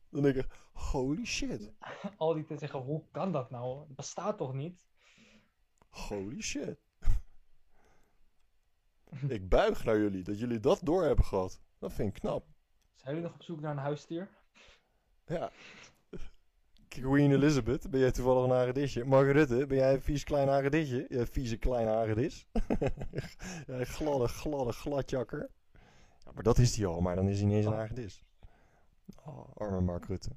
Dan 0.09 0.21
denk 0.21 0.35
ik, 0.35 0.47
holy 0.73 1.25
shit. 1.25 1.71
al 2.17 2.33
die 2.33 2.43
te 2.43 2.57
zeggen, 2.57 2.79
hoe 2.79 3.03
kan 3.11 3.31
dat 3.31 3.49
nou? 3.51 3.79
Het 3.79 3.95
bestaat 3.95 4.37
toch 4.37 4.53
niet? 4.53 4.85
Holy 5.89 6.41
shit. 6.41 6.86
Ik 9.27 9.49
buig 9.49 9.83
naar 9.83 9.97
jullie, 9.97 10.23
dat 10.23 10.39
jullie 10.39 10.59
dat 10.59 10.79
door 10.83 11.03
hebben 11.03 11.25
gehad. 11.25 11.61
Dat 11.79 11.93
vind 11.93 12.15
ik 12.15 12.21
knap. 12.21 12.45
Zijn 12.95 13.15
jullie 13.15 13.29
nog 13.29 13.33
op 13.33 13.43
zoek 13.43 13.59
naar 13.59 13.71
een 13.71 13.77
huisdier? 13.77 14.29
Ja. 15.25 15.51
Queen 16.87 17.31
Elizabeth, 17.31 17.89
ben 17.89 17.99
jij 17.99 18.11
toevallig 18.11 18.43
een 18.43 18.57
hagedisje? 18.57 19.05
Margarethe, 19.05 19.65
ben 19.65 19.77
jij 19.77 19.93
een 19.93 20.01
vies 20.01 20.23
klein 20.23 20.47
hagedisje? 20.47 21.05
Jij 21.09 21.27
vieze 21.27 21.57
klein 21.57 21.87
hagedis. 21.87 22.47
jij 23.67 23.85
gladde, 23.85 24.27
gladde 24.27 24.71
gladjakker. 24.71 25.49
Ja, 26.25 26.31
maar 26.33 26.43
dat 26.43 26.57
is 26.57 26.75
hij 26.75 26.85
al, 26.85 27.01
maar 27.01 27.15
dan 27.15 27.27
is 27.27 27.37
hij 27.37 27.47
niet 27.47 27.55
eens 27.55 27.65
een 27.65 27.73
hagedis. 27.73 28.23
Oh, 29.25 29.55
arme 29.55 29.81
Mark 29.81 30.05
Rutte. 30.05 30.29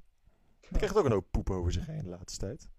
Die 0.59 0.77
krijgt 0.77 0.97
ook 0.97 1.05
een 1.05 1.11
hoop 1.11 1.27
poep 1.31 1.49
over 1.49 1.71
zich 1.71 1.85
heen 1.85 2.03
de 2.03 2.09
laatste 2.09 2.39
tijd. 2.39 2.69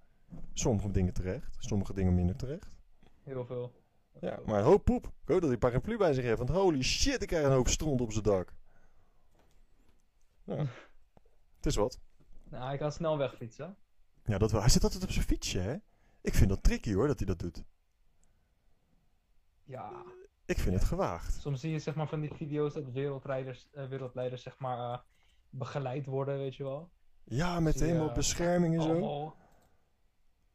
Sommige 0.53 0.91
dingen 0.91 1.13
terecht, 1.13 1.57
sommige 1.59 1.95
dingen 1.95 2.15
minder 2.15 2.37
terecht. 2.37 2.71
Heel 3.23 3.45
veel. 3.45 3.82
Ja, 4.21 4.41
maar 4.47 4.59
een 4.59 4.65
hoop 4.65 4.85
poep. 4.85 5.05
Ik 5.05 5.29
hoop 5.29 5.41
dat 5.41 5.43
hij 5.43 5.53
een 5.53 5.59
paraplu 5.59 5.97
bij 5.97 6.13
zich 6.13 6.25
heeft, 6.25 6.39
want 6.39 6.51
holy 6.51 6.83
shit, 6.83 7.23
ik 7.23 7.29
krijg 7.29 7.45
een 7.45 7.53
hoop 7.53 7.69
stront 7.69 8.01
op 8.01 8.13
zijn 8.13 8.25
dak. 8.25 8.55
Het 11.57 11.67
is 11.67 11.77
wat. 11.77 12.01
Nou, 12.45 12.65
hij 12.65 12.77
kan 12.77 12.93
snel 12.93 13.19
wegfietsen. 13.19 13.77
Ja, 14.25 14.39
dat 14.39 14.51
wel. 14.51 14.61
Hij 14.61 14.71
zit 14.71 14.85
altijd 14.85 15.03
op 15.03 15.11
zijn 15.11 15.25
fietsje, 15.25 15.59
hè? 15.59 15.77
Ik 16.21 16.35
vind 16.35 16.49
dat 16.49 16.63
tricky 16.63 16.95
hoor, 16.95 17.07
dat 17.07 17.19
hij 17.19 17.27
dat 17.27 17.39
doet. 17.39 17.65
Ja. 19.65 20.05
Ik 20.45 20.59
vind 20.59 20.75
het 20.75 20.85
gewaagd. 20.85 21.35
Soms 21.41 21.61
zie 21.61 21.71
je 21.71 21.79
zeg 21.79 21.95
maar 21.95 22.09
van 22.09 22.21
die 22.21 22.35
video's 22.35 22.75
dat 22.75 22.91
wereldrijders, 22.91 23.69
eh, 23.73 23.89
wereldleiders 23.89 24.43
zeg 24.43 24.59
maar 24.59 24.93
eh, 24.93 24.99
begeleid 25.51 26.07
worden, 26.07 26.39
weet 26.39 26.57
je 26.57 26.63
wel. 26.63 26.91
Ja, 27.25 27.61
met 27.61 27.81
helemaal 27.81 28.13
bescherming 28.13 28.75
en 28.75 28.83
zo. 28.83 29.37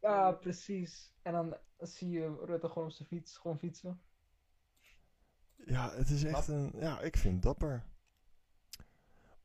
Ja, 0.01 0.31
precies. 0.31 1.11
En 1.21 1.33
dan 1.33 1.57
zie 1.77 2.09
je 2.09 2.43
Rutte 2.45 2.67
gewoon 2.69 2.87
op 2.87 2.93
zijn 2.93 3.07
fiets, 3.07 3.37
gewoon 3.37 3.59
fietsen. 3.59 4.01
Ja, 5.65 5.91
het 5.91 6.09
is 6.09 6.23
echt 6.23 6.47
een... 6.47 6.73
Ja, 6.75 7.01
ik 7.01 7.17
vind 7.17 7.33
het 7.33 7.43
dapper. 7.43 7.83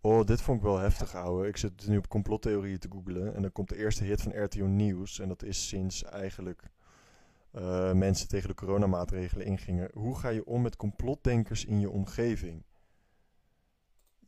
Oh, 0.00 0.26
dit 0.26 0.42
vond 0.42 0.58
ik 0.58 0.64
wel 0.64 0.78
heftig, 0.78 1.14
ouwe. 1.14 1.46
Ik 1.46 1.56
zit 1.56 1.86
nu 1.86 1.96
op 1.96 2.08
complottheorieën 2.08 2.78
te 2.78 2.90
googlen. 2.90 3.34
En 3.34 3.42
dan 3.42 3.52
komt 3.52 3.68
de 3.68 3.76
eerste 3.76 4.04
hit 4.04 4.22
van 4.22 4.42
RTO 4.44 4.66
Nieuws. 4.66 5.18
En 5.18 5.28
dat 5.28 5.42
is 5.42 5.68
sinds 5.68 6.04
eigenlijk 6.04 6.70
eh, 7.52 7.92
mensen 7.92 8.28
tegen 8.28 8.48
de 8.48 8.54
coronamaatregelen 8.54 9.46
ingingen. 9.46 9.90
Hoe 9.94 10.18
ga 10.18 10.28
je 10.28 10.46
om 10.46 10.62
met 10.62 10.76
complotdenkers 10.76 11.64
in 11.64 11.80
je 11.80 11.90
omgeving? 11.90 12.64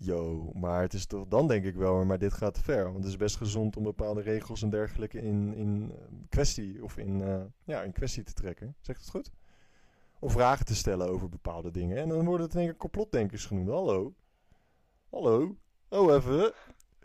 Yo, 0.04 0.50
maar 0.54 0.80
het 0.80 0.92
is 0.92 1.06
toch... 1.06 1.28
Dan 1.28 1.48
denk 1.48 1.64
ik 1.64 1.74
wel, 1.74 2.04
maar 2.04 2.18
dit 2.18 2.32
gaat 2.32 2.54
te 2.54 2.62
ver. 2.62 2.84
Want 2.84 2.96
het 2.96 3.04
is 3.04 3.16
best 3.16 3.36
gezond 3.36 3.76
om 3.76 3.82
bepaalde 3.82 4.20
regels 4.20 4.62
en 4.62 4.70
dergelijke 4.70 5.20
in, 5.20 5.54
in 5.54 5.92
eh, 5.92 6.04
kwestie... 6.28 6.82
Of 6.84 6.96
in, 6.98 7.22
eh, 7.22 7.42
ja, 7.64 7.82
in 7.82 7.92
kwestie 7.92 8.22
te 8.22 8.32
trekken. 8.32 8.74
Zegt 8.80 9.00
het 9.00 9.10
goed? 9.10 9.30
Of 10.18 10.32
vragen 10.32 10.66
te 10.66 10.74
stellen 10.74 11.08
over 11.08 11.28
bepaalde 11.28 11.70
dingen. 11.70 11.96
En 11.96 12.08
dan 12.08 12.24
worden 12.24 12.46
het 12.46 12.54
in 12.54 12.60
één 12.60 12.68
keer 12.68 12.78
complotdenkers 12.78 13.46
genoemd. 13.46 13.68
Hallo? 13.68 14.14
Hallo? 15.10 15.56
Oh, 15.88 16.12
even. 16.14 16.52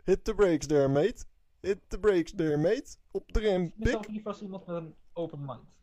Hit 0.04 0.24
the 0.24 0.34
brakes 0.34 0.66
there, 0.66 0.88
mate. 0.88 1.24
Hit 1.60 1.78
the 1.88 1.98
brakes 1.98 2.32
there, 2.36 2.56
mate. 2.56 2.96
Op 3.10 3.32
de 3.32 3.40
rem, 3.40 3.72
pik. 3.78 4.08
liever 4.08 4.30
als 4.30 4.42
iemand 4.42 4.66
met 4.66 4.76
een 4.76 4.94
open 5.12 5.40
mind. 5.40 5.78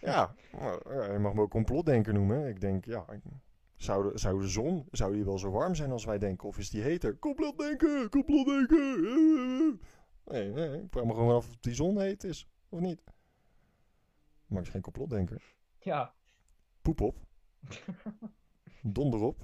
Ja, 0.00 0.34
maar, 0.52 0.94
ja, 0.94 1.12
je 1.12 1.18
mag 1.18 1.34
me 1.34 1.40
ook 1.40 1.50
complotdenker 1.50 2.12
noemen. 2.12 2.48
Ik 2.48 2.60
denk, 2.60 2.84
ja, 2.84 3.04
ik- 3.12 3.22
zou 3.84 4.12
de, 4.12 4.18
zou 4.18 4.40
de 4.40 4.48
zon, 4.48 4.88
zou 4.90 5.12
die 5.12 5.24
wel 5.24 5.38
zo 5.38 5.50
warm 5.50 5.74
zijn 5.74 5.90
als 5.90 6.04
wij 6.04 6.18
denken? 6.18 6.48
Of 6.48 6.58
is 6.58 6.70
die 6.70 6.82
heter? 6.82 7.18
Complotdenker, 7.18 8.08
complotdenker. 8.08 8.98
Nee, 10.24 10.48
nee, 10.52 10.82
ik 10.82 10.90
vraag 10.90 11.04
me 11.04 11.14
gewoon 11.14 11.34
af 11.34 11.48
of 11.48 11.56
die 11.60 11.74
zon 11.74 12.00
heet 12.00 12.24
is, 12.24 12.48
of 12.68 12.80
niet. 12.80 13.02
Maar 14.46 14.58
ik 14.58 14.66
is 14.66 14.72
geen 14.72 14.82
complotdenker. 14.82 15.42
Ja, 15.78 16.14
Poep 16.84 17.00
op. 17.00 17.16
Donder 18.82 19.20
op. 19.20 19.38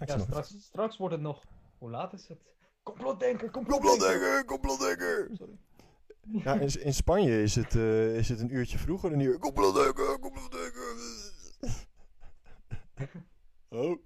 Ik 0.00 0.08
ja 0.08 0.18
straks, 0.18 0.54
straks 0.58 0.96
wordt 0.96 1.14
het 1.14 1.22
nog. 1.22 1.44
Hoe 1.78 1.90
laat 1.90 2.12
is 2.12 2.28
het? 2.28 2.38
Complotdenker, 2.82 3.50
Complotdenker, 3.50 4.44
complotdenker. 4.44 4.44
complotdenker. 4.44 5.28
Sorry. 5.32 5.58
Ja, 6.44 6.54
in, 6.54 6.82
in 6.82 6.94
Spanje 6.94 7.42
is 7.42 7.54
het, 7.54 7.74
eh, 7.74 8.16
is 8.16 8.28
het 8.28 8.40
een 8.40 8.54
uurtje 8.54 8.78
vroeger 8.78 9.10
dan 9.10 9.18
hier. 9.18 9.38
Complotdenker, 9.38 10.18
complotdenker. 10.18 10.93
Oh. 13.74 13.96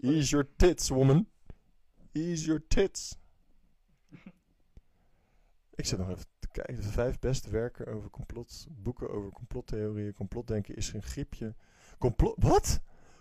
Ease 0.00 0.30
your 0.30 0.48
tits, 0.56 0.90
woman. 0.90 1.26
Ease 2.12 2.44
your 2.44 2.66
tits. 2.68 3.16
Ik 5.74 5.86
zit 5.86 5.98
nog 5.98 6.08
even 6.08 6.24
te 6.38 6.48
kijken. 6.48 6.76
De 6.76 6.82
vijf 6.82 7.18
beste 7.18 7.50
werken 7.50 7.86
over 7.86 8.10
complot. 8.10 8.66
Boeken 8.70 9.10
over 9.10 9.30
complottheorieën. 9.30 10.12
Complotdenken 10.12 10.76
is 10.76 10.90
geen 10.90 11.02
griepje. 11.02 11.54
Complot... 11.98 12.34
Wat? 12.38 12.80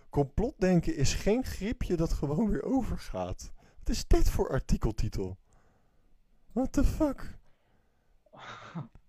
Complotdenken 0.09 0.95
is 0.95 1.13
geen 1.13 1.43
griepje 1.43 1.95
dat 1.95 2.13
gewoon 2.13 2.49
weer 2.49 2.63
overgaat. 2.63 3.51
Wat 3.77 3.89
is 3.89 4.07
dit 4.07 4.29
voor 4.29 4.49
artikeltitel? 4.49 5.37
What 6.51 6.71
the 6.73 6.83
fuck? 6.83 7.37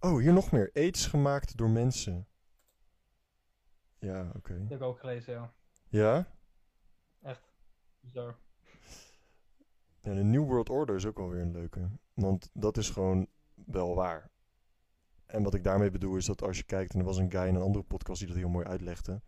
Oh, 0.00 0.18
hier 0.18 0.32
nog 0.32 0.52
meer. 0.52 0.70
AIDS 0.72 1.06
gemaakt 1.06 1.56
door 1.56 1.70
mensen. 1.70 2.26
Ja, 3.98 4.32
oké. 4.36 4.58
Dat 4.58 4.68
heb 4.68 4.80
ik 4.80 4.86
ook 4.86 4.98
gelezen, 4.98 5.32
ja. 5.32 5.52
Ja? 5.88 6.26
Echt. 7.22 7.52
Bizar. 8.00 8.36
Ja, 10.00 10.14
de 10.14 10.22
New 10.22 10.44
World 10.44 10.70
Order 10.70 10.94
is 10.94 11.06
ook 11.06 11.16
wel 11.16 11.28
weer 11.28 11.42
een 11.42 11.52
leuke. 11.52 11.88
Want 12.14 12.50
dat 12.52 12.76
is 12.76 12.90
gewoon 12.90 13.26
wel 13.54 13.94
waar. 13.94 14.30
En 15.26 15.42
wat 15.42 15.54
ik 15.54 15.64
daarmee 15.64 15.90
bedoel 15.90 16.16
is 16.16 16.26
dat 16.26 16.42
als 16.42 16.56
je 16.56 16.64
kijkt, 16.64 16.92
en 16.92 16.98
er 16.98 17.04
was 17.04 17.16
een 17.16 17.30
guy 17.30 17.46
in 17.46 17.54
een 17.54 17.62
andere 17.62 17.84
podcast 17.84 18.18
die 18.18 18.28
dat 18.28 18.36
heel 18.36 18.48
mooi 18.48 18.66
uitlegde. 18.66 19.20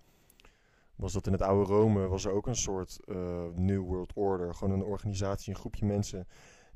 Was 0.95 1.13
dat 1.13 1.27
in 1.27 1.33
het 1.33 1.43
oude 1.43 1.73
Rome 1.73 2.07
was 2.07 2.25
er 2.25 2.33
ook 2.33 2.47
een 2.47 2.57
soort 2.57 3.05
eh, 3.05 3.49
New 3.55 3.83
World 3.83 4.13
Order. 4.15 4.55
Gewoon 4.55 4.81
een 4.81 4.87
organisatie, 4.87 5.53
een 5.53 5.61
groepje 5.61 5.87
mensen. 5.87 6.27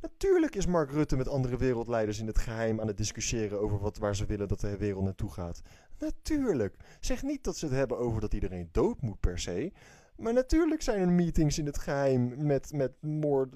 Natuurlijk 0.04 0.54
is 0.54 0.66
Mark 0.66 0.90
Rutte 0.90 1.16
met 1.16 1.28
andere 1.28 1.56
wereldleiders 1.56 2.18
in 2.18 2.26
het 2.26 2.38
geheim 2.38 2.80
aan 2.80 2.86
het 2.86 2.96
discussiëren 2.96 3.60
over 3.60 3.78
wat, 3.78 3.98
waar 3.98 4.16
ze 4.16 4.26
willen 4.26 4.48
dat 4.48 4.60
de 4.60 4.76
wereld 4.76 5.04
naartoe 5.04 5.30
gaat. 5.30 5.60
Natuurlijk. 5.98 6.76
Zeg 7.00 7.22
niet 7.22 7.44
dat 7.44 7.56
ze 7.56 7.64
het 7.64 7.74
hebben 7.74 7.98
over 7.98 8.20
dat 8.20 8.34
iedereen 8.34 8.68
dood 8.72 9.00
moet 9.00 9.20
per 9.20 9.38
se. 9.38 9.72
Maar 10.16 10.32
natuurlijk 10.32 10.82
zijn 10.82 11.00
er 11.00 11.08
meetings 11.08 11.58
in 11.58 11.66
het 11.66 11.78
geheim 11.78 12.46
met, 12.46 12.72
met 12.72 13.02
moord. 13.02 13.54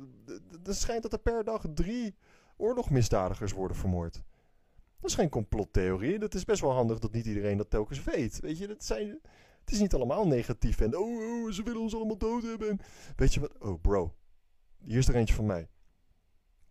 Het 0.63 0.77
schijnt 0.77 1.03
dat 1.03 1.13
er 1.13 1.19
per 1.19 1.45
dag 1.45 1.65
drie 1.75 2.15
oorlogmisdadigers 2.57 3.53
worden 3.53 3.77
vermoord. 3.77 4.23
Dat 5.01 5.11
is 5.11 5.15
geen 5.17 5.29
complottheorie. 5.29 6.19
Dat 6.19 6.35
is 6.35 6.45
best 6.45 6.61
wel 6.61 6.73
handig 6.73 6.99
dat 6.99 7.13
niet 7.13 7.27
iedereen 7.27 7.57
dat 7.57 7.71
telkens 7.71 8.05
weet. 8.05 8.41
Weet 8.41 8.59
je, 8.59 8.67
dat 8.67 8.85
zijn, 8.85 9.09
het 9.61 9.71
is 9.71 9.81
niet 9.81 9.95
allemaal 9.95 10.27
negatief. 10.27 10.81
En 10.81 10.97
oh, 10.97 11.45
oh, 11.45 11.51
ze 11.51 11.63
willen 11.63 11.81
ons 11.81 11.95
allemaal 11.95 12.19
dood 12.19 12.43
hebben. 12.43 12.69
En 12.69 12.81
weet 13.17 13.35
je 13.35 13.41
wat? 13.41 13.59
Oh, 13.59 13.81
bro. 13.81 14.15
Hier 14.79 14.99
is 14.99 15.09
er 15.09 15.15
eentje 15.15 15.35
van 15.35 15.47
mij. 15.47 15.69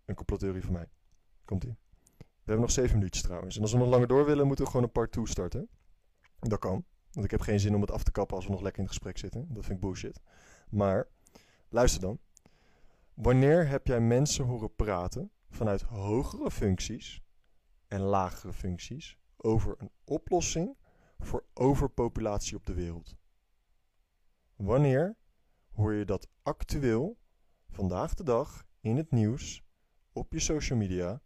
Een 0.07 0.15
complottheorie 0.15 0.63
van 0.63 0.73
mij. 0.73 0.89
Komt-ie. 1.45 1.77
We 2.17 2.53
hebben 2.53 2.65
nog 2.65 2.71
zeven 2.71 2.97
minuutjes 2.97 3.23
trouwens. 3.23 3.55
En 3.55 3.61
als 3.61 3.71
we 3.71 3.77
nog 3.77 3.87
langer 3.87 4.07
door 4.07 4.25
willen, 4.25 4.47
moeten 4.47 4.65
we 4.65 4.71
gewoon 4.71 4.85
een 4.85 4.91
part 4.91 5.11
2 5.11 5.27
starten. 5.27 5.69
Dat 6.39 6.59
kan. 6.59 6.85
Want 7.11 7.25
ik 7.25 7.31
heb 7.31 7.41
geen 7.41 7.59
zin 7.59 7.75
om 7.75 7.81
het 7.81 7.91
af 7.91 8.03
te 8.03 8.11
kappen 8.11 8.35
als 8.35 8.45
we 8.45 8.51
nog 8.51 8.61
lekker 8.61 8.81
in 8.81 8.87
gesprek 8.87 9.17
zitten. 9.17 9.53
Dat 9.53 9.65
vind 9.65 9.75
ik 9.75 9.79
bullshit. 9.79 10.21
Maar, 10.69 11.07
luister 11.69 12.01
dan. 12.01 12.19
Wanneer 13.13 13.67
heb 13.67 13.87
jij 13.87 13.99
mensen 13.99 14.45
horen 14.45 14.75
praten 14.75 15.31
vanuit 15.49 15.81
hogere 15.81 16.51
functies 16.51 17.21
en 17.87 18.01
lagere 18.01 18.53
functies 18.53 19.17
over 19.37 19.75
een 19.77 19.91
oplossing 20.03 20.77
voor 21.19 21.45
overpopulatie 21.53 22.55
op 22.55 22.65
de 22.65 22.73
wereld? 22.73 23.15
Wanneer 24.55 25.15
hoor 25.71 25.93
je 25.93 26.05
dat 26.05 26.29
actueel, 26.41 27.17
vandaag 27.69 28.13
de 28.13 28.23
dag, 28.23 28.65
in 28.79 28.97
het 28.97 29.11
nieuws, 29.11 29.65
op 30.17 30.31
je 30.33 30.39
social 30.39 30.77
media, 30.79 31.21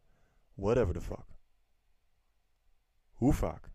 whatever 0.53 0.93
the 0.93 1.01
fuck? 1.01 1.25
Hoe 3.11 3.33
vaak? 3.33 3.71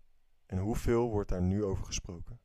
En 0.47 0.59
hoeveel 0.59 1.11
wordt 1.11 1.29
daar 1.29 1.43
nu 1.43 1.65
over 1.65 1.85
gesproken? 1.85 2.41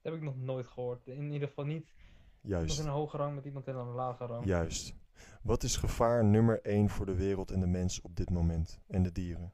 Dat 0.00 0.12
heb 0.12 0.14
ik 0.14 0.22
nog 0.22 0.36
nooit 0.36 0.66
gehoord. 0.66 1.06
In 1.06 1.32
ieder 1.32 1.48
geval 1.48 1.64
niet 1.64 1.92
Juist. 2.40 2.78
in 2.78 2.84
een 2.86 2.92
hoge 2.92 3.16
rang 3.16 3.34
met 3.34 3.44
iemand 3.44 3.66
in 3.66 3.74
een 3.74 3.86
lage 3.86 4.24
rang. 4.26 4.44
Juist. 4.46 4.94
Wat 5.42 5.62
is 5.62 5.76
gevaar 5.76 6.24
nummer 6.24 6.60
één 6.62 6.88
voor 6.88 7.06
de 7.06 7.14
wereld 7.14 7.50
en 7.50 7.60
de 7.60 7.66
mens 7.66 8.00
op 8.00 8.16
dit 8.16 8.30
moment? 8.30 8.80
En 8.86 9.02
de 9.02 9.12
dieren? 9.12 9.52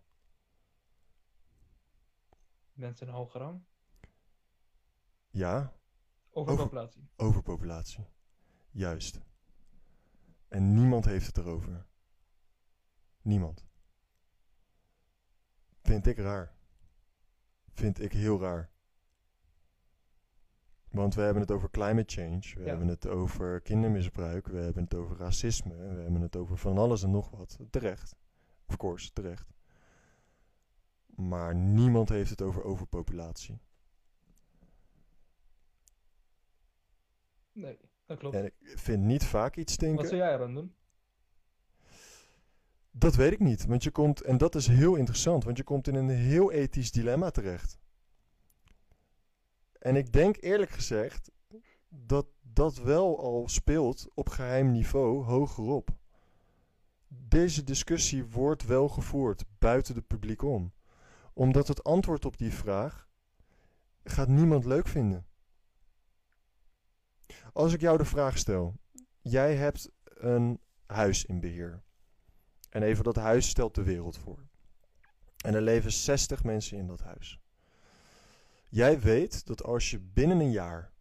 Mensen 2.73 3.07
in 3.07 3.13
een 3.13 3.19
hoge 3.19 3.39
rang. 3.39 3.63
Ja, 5.31 5.73
Overpopulatie. 6.31 7.09
overpopulatie. 7.17 8.05
Juist. 8.73 9.21
En 10.49 10.75
niemand 10.75 11.05
heeft 11.05 11.27
het 11.27 11.37
erover. 11.39 11.87
Niemand. 13.23 13.67
Vind 15.83 16.07
ik 16.07 16.17
raar. 16.17 16.55
Vind 17.73 18.01
ik 18.01 18.13
heel 18.13 18.41
raar. 18.41 18.71
Want 20.91 21.15
we 21.15 21.21
hebben 21.23 21.43
het 21.43 21.51
over 21.51 21.71
climate 21.71 22.15
change, 22.21 22.41
we 22.55 22.61
Ja. 22.61 22.67
hebben 22.69 22.89
het 22.89 23.07
over 23.07 23.61
kindermisbruik, 23.61 24.47
we 24.47 24.59
hebben 24.59 24.83
het 24.83 24.95
over 24.95 25.17
racisme, 25.17 25.77
we 25.77 26.01
hebben 26.03 26.21
het 26.21 26.37
over 26.37 26.57
van 26.57 26.79
alles 26.79 27.03
en 27.03 27.11
nog 27.11 27.31
wat. 27.31 27.59
Terecht. 27.71 28.17
Of 28.67 28.77
course, 28.77 29.13
terecht. 29.13 29.53
Maar 31.07 31.55
niemand 31.55 32.09
heeft 32.09 32.31
het 32.31 32.43
over 32.43 32.63
overpopulatie. 32.63 33.61
Nee, 37.53 37.79
dat 38.13 38.21
klopt. 38.21 38.37
En 38.37 38.45
ik 38.45 38.79
vind 38.79 39.03
niet 39.03 39.25
vaak 39.25 39.57
iets 39.57 39.77
Wat 39.77 39.83
stinken. 39.83 40.09
zou 40.09 40.21
jij 40.21 40.35
eraan 40.35 40.55
doen? 40.55 40.75
Dat 42.91 43.15
weet 43.15 43.33
ik 43.33 43.39
niet, 43.39 43.67
want 43.67 43.83
je 43.83 43.91
komt, 43.91 44.21
en 44.21 44.39
dat 44.39 44.55
is 44.55 44.67
heel 44.67 44.95
interessant, 44.95 45.45
want 45.45 45.57
je 45.57 45.65
komt 45.65 45.89
in 45.89 45.95
een 45.95 46.09
heel 46.09 46.53
ethisch 46.53 46.91
dilemma 46.91 47.31
terecht. 47.31 47.79
En 49.79 49.97
ik 49.97 50.13
denk 50.13 50.37
eerlijk 50.41 50.71
gezegd 50.71 51.31
dat 51.89 52.27
dat 52.41 52.77
wel 52.77 53.19
al 53.19 53.49
speelt 53.49 54.09
op 54.15 54.29
geheim 54.29 54.71
niveau 54.71 55.25
hogerop. 55.25 55.91
Deze 57.09 57.65
discussie 57.65 58.25
wordt 58.25 58.65
wel 58.65 58.89
gevoerd 58.89 59.45
buiten 59.59 59.95
het 59.95 60.07
publiek 60.07 60.43
om, 60.43 60.73
omdat 61.33 61.69
het 61.69 61.85
antwoord 61.85 62.25
op 62.25 62.39
die 62.39 62.53
vraag 62.53 63.09
gaat 64.05 64.29
niemand 64.29 64.65
leuk 64.65 64.89
vinden. 64.89 65.27
Als 67.53 67.73
ik 67.73 67.81
jou 67.81 67.99
de 67.99 68.05
vraag 68.05 68.39
stel, 68.39 68.75
jij 69.21 69.57
hebt 69.57 69.91
een 70.05 70.61
huis 70.87 71.25
in 71.25 71.41
beheer. 71.41 71.83
En 72.71 72.83
even 72.83 73.05
dat 73.05 73.17
huis 73.17 73.49
stelt 73.49 73.75
de 73.75 73.83
wereld 73.83 74.19
voor. 74.19 74.47
En 75.45 75.55
er 75.55 75.63
leven 75.63 75.93
60 75.93 76.45
mensen 76.45 76.79
in 76.79 76.87
dat 76.87 77.01
huis. 77.01 77.41
Jij 78.69 79.01
weet 79.01 79.47
dat 79.47 79.63
als 79.63 79.91
je 79.91 79.99
binnen 79.99 80.41
een 80.41 80.51
jaar, 80.51 80.93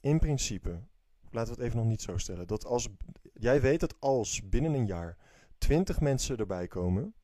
in 0.00 0.18
principe, 0.18 0.82
laten 1.30 1.54
we 1.54 1.58
het 1.58 1.68
even 1.68 1.78
nog 1.78 1.86
niet 1.86 2.02
zo 2.02 2.16
stellen, 2.16 2.46
dat 2.46 2.64
als, 2.64 2.88
jij 3.32 3.60
weet 3.60 3.80
dat 3.80 4.00
als 4.00 4.48
binnen 4.48 4.74
een 4.74 4.86
jaar 4.86 5.16
20 5.58 6.00
mensen 6.00 6.36
erbij 6.36 6.66
komen, 6.66 7.14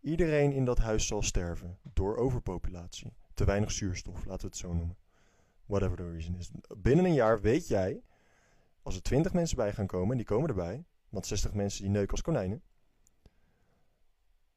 iedereen 0.00 0.52
in 0.52 0.64
dat 0.64 0.78
huis 0.78 1.06
zal 1.06 1.22
sterven 1.22 1.78
door 1.82 2.16
overpopulatie. 2.16 3.12
Te 3.34 3.44
weinig 3.44 3.72
zuurstof, 3.72 4.24
laten 4.24 4.40
we 4.40 4.46
het 4.46 4.56
zo 4.56 4.72
noemen. 4.72 4.96
Whatever 5.66 5.96
the 5.96 6.10
reason 6.10 6.36
is. 6.36 6.50
Binnen 6.76 7.04
een 7.04 7.14
jaar 7.14 7.40
weet 7.40 7.68
jij, 7.68 8.02
als 8.84 8.94
er 8.94 9.02
20 9.02 9.32
mensen 9.32 9.56
bij 9.56 9.72
gaan 9.72 9.86
komen, 9.86 10.10
en 10.10 10.16
die 10.16 10.26
komen 10.26 10.48
erbij, 10.48 10.84
want 11.08 11.26
60 11.26 11.54
mensen 11.54 11.82
die 11.82 11.90
neuken 11.90 12.10
als 12.10 12.22
konijnen, 12.22 12.62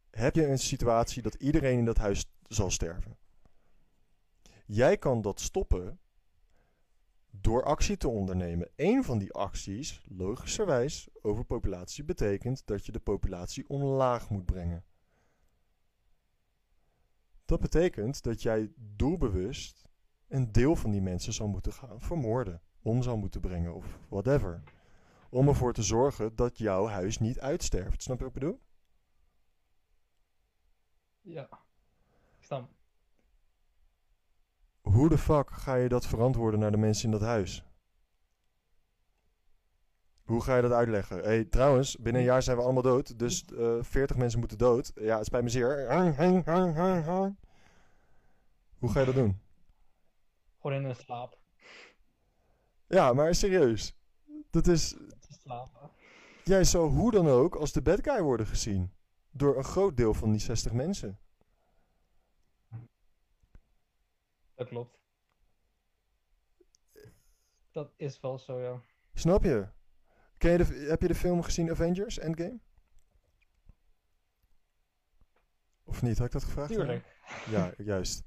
heb 0.09 0.35
je 0.35 0.47
een 0.47 0.59
situatie 0.59 1.21
dat 1.21 1.33
iedereen 1.33 1.77
in 1.77 1.85
dat 1.85 1.97
huis 1.97 2.31
zal 2.47 2.71
sterven. 2.71 3.17
Jij 4.65 4.97
kan 4.97 5.21
dat 5.21 5.39
stoppen 5.39 5.99
door 7.29 7.63
actie 7.63 7.97
te 7.97 8.07
ondernemen. 8.07 8.69
Eén 8.75 9.03
van 9.03 9.17
die 9.17 9.33
acties, 9.33 10.01
logischerwijs, 10.07 11.07
overpopulatie, 11.21 12.03
betekent 12.03 12.65
dat 12.65 12.85
je 12.85 12.91
de 12.91 12.99
populatie 12.99 13.69
omlaag 13.69 14.29
moet 14.29 14.45
brengen. 14.45 14.85
Dat 17.45 17.59
betekent 17.59 18.23
dat 18.23 18.41
jij 18.41 18.71
doelbewust 18.75 19.89
een 20.27 20.51
deel 20.51 20.75
van 20.75 20.91
die 20.91 21.01
mensen 21.01 21.33
zal 21.33 21.47
moeten 21.47 21.73
gaan 21.73 22.01
vermoorden, 22.01 22.61
om 22.87 23.03
zou 23.03 23.17
moeten 23.17 23.41
brengen 23.41 23.73
of 23.73 23.99
whatever. 24.09 24.63
Om 25.29 25.47
ervoor 25.47 25.73
te 25.73 25.83
zorgen 25.83 26.35
dat 26.35 26.57
jouw 26.57 26.87
huis 26.87 27.19
niet 27.19 27.39
uitsterft. 27.39 28.03
Snap 28.03 28.17
je 28.17 28.23
wat 28.23 28.35
ik 28.35 28.39
bedoel? 28.39 28.59
Ja. 31.21 31.49
Ik 32.37 32.43
snap. 32.43 32.69
Hoe 34.81 35.09
de 35.09 35.17
fuck 35.17 35.51
ga 35.51 35.75
je 35.75 35.89
dat 35.89 36.07
verantwoorden 36.07 36.59
naar 36.59 36.71
de 36.71 36.77
mensen 36.77 37.05
in 37.05 37.11
dat 37.11 37.21
huis? 37.21 37.65
Hoe 40.23 40.41
ga 40.41 40.55
je 40.55 40.61
dat 40.61 40.71
uitleggen? 40.71 41.23
hey, 41.23 41.45
trouwens, 41.45 41.97
binnen 41.97 42.21
een 42.21 42.27
jaar 42.27 42.43
zijn 42.43 42.57
we 42.57 42.63
allemaal 42.63 42.81
dood, 42.81 43.19
dus 43.19 43.45
eh 43.45 43.77
40 43.81 44.17
mensen 44.17 44.39
moeten 44.39 44.57
dood. 44.57 44.91
Ja, 44.95 45.17
het 45.17 45.25
spijt 45.25 45.43
me 45.43 45.49
zeer. 45.49 45.87
Hoe 48.77 48.91
ga 48.91 48.99
je 48.99 49.05
dat 49.05 49.15
doen? 49.15 49.39
Gewoon 50.59 50.77
in 50.77 50.83
een 50.83 50.95
slaap. 50.95 51.37
Ja, 52.87 53.13
maar 53.13 53.35
serieus. 53.35 53.95
Dat 54.49 54.67
is, 54.67 54.95
Slapen. 55.41 55.89
jij 56.43 56.63
zou 56.63 56.89
hoe 56.89 57.11
dan 57.11 57.27
ook 57.27 57.55
als 57.55 57.71
de 57.71 57.81
bad 57.81 57.99
guy 58.03 58.21
worden 58.21 58.45
gezien. 58.45 58.91
Door 59.31 59.57
een 59.57 59.63
groot 59.63 59.97
deel 59.97 60.13
van 60.13 60.31
die 60.31 60.39
60 60.39 60.71
mensen. 60.71 61.19
Dat 64.55 64.67
klopt. 64.67 64.97
Dat 67.71 67.93
is 67.97 68.19
wel 68.19 68.39
zo, 68.39 68.59
ja. 68.59 68.81
Snap 69.13 69.43
je? 69.43 69.67
Ken 70.37 70.51
je 70.51 70.57
de, 70.57 70.63
heb 70.89 71.01
je 71.01 71.07
de 71.07 71.15
film 71.15 71.41
gezien 71.41 71.69
Avengers 71.69 72.19
Endgame? 72.19 72.59
Of 75.83 76.01
niet? 76.01 76.17
Had 76.17 76.25
ik 76.27 76.33
dat 76.33 76.43
gevraagd? 76.43 76.71
Tuurlijk. 76.71 77.05
Ja, 77.49 77.73
juist. 77.77 78.23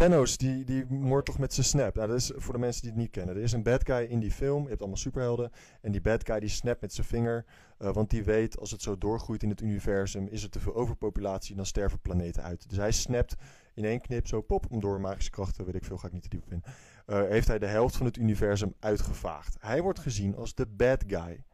Thanos, 0.00 0.36
die, 0.36 0.64
die 0.64 0.86
moordt 0.86 1.26
toch 1.26 1.38
met 1.38 1.54
zijn 1.54 1.66
snap. 1.66 1.94
Nou, 1.94 2.08
dat 2.08 2.16
is 2.16 2.32
voor 2.36 2.52
de 2.52 2.58
mensen 2.58 2.82
die 2.82 2.90
het 2.90 3.00
niet 3.00 3.10
kennen. 3.10 3.36
Er 3.36 3.42
is 3.42 3.52
een 3.52 3.62
bad 3.62 3.86
guy 3.86 4.04
in 4.04 4.20
die 4.20 4.30
film. 4.30 4.62
Je 4.62 4.68
hebt 4.68 4.80
allemaal 4.80 4.98
superhelden. 4.98 5.50
En 5.80 5.92
die 5.92 6.00
bad 6.00 6.26
guy 6.26 6.40
die 6.40 6.48
snapt 6.48 6.80
met 6.80 6.92
zijn 6.92 7.06
vinger. 7.06 7.44
eh, 7.78 7.92
want 7.92 8.10
die 8.10 8.24
weet, 8.24 8.58
als 8.58 8.70
het 8.70 8.82
zo 8.82 8.98
doorgroeit 8.98 9.42
in 9.42 9.48
het 9.48 9.60
universum, 9.60 10.26
is 10.26 10.42
er 10.42 10.50
te 10.50 10.60
veel 10.60 10.74
overpopulatie 10.74 11.56
dan 11.56 11.66
sterven 11.66 12.00
planeten 12.00 12.42
uit. 12.42 12.68
Dus 12.68 12.78
hij 12.78 12.92
snapt 12.92 13.34
in 13.74 13.84
één 13.84 14.00
knip 14.00 14.26
zo 14.26 14.40
pop, 14.40 14.66
om 14.70 14.80
door 14.80 15.00
magische 15.00 15.30
krachten, 15.30 15.64
weet 15.64 15.74
ik 15.74 15.84
veel, 15.84 15.98
ga 15.98 16.06
ik 16.06 16.12
niet 16.12 16.22
te 16.22 16.28
diep 16.28 16.50
in. 16.50 16.62
eh, 17.06 17.22
heeft 17.22 17.48
hij 17.48 17.58
de 17.58 17.66
helft 17.66 17.96
van 17.96 18.06
het 18.06 18.16
universum 18.16 18.74
uitgevaagd. 18.78 19.56
Hij 19.58 19.82
wordt 19.82 19.98
gezien 19.98 20.36
als 20.36 20.54
de 20.54 20.66
bad 20.66 21.04
guy. 21.06 21.44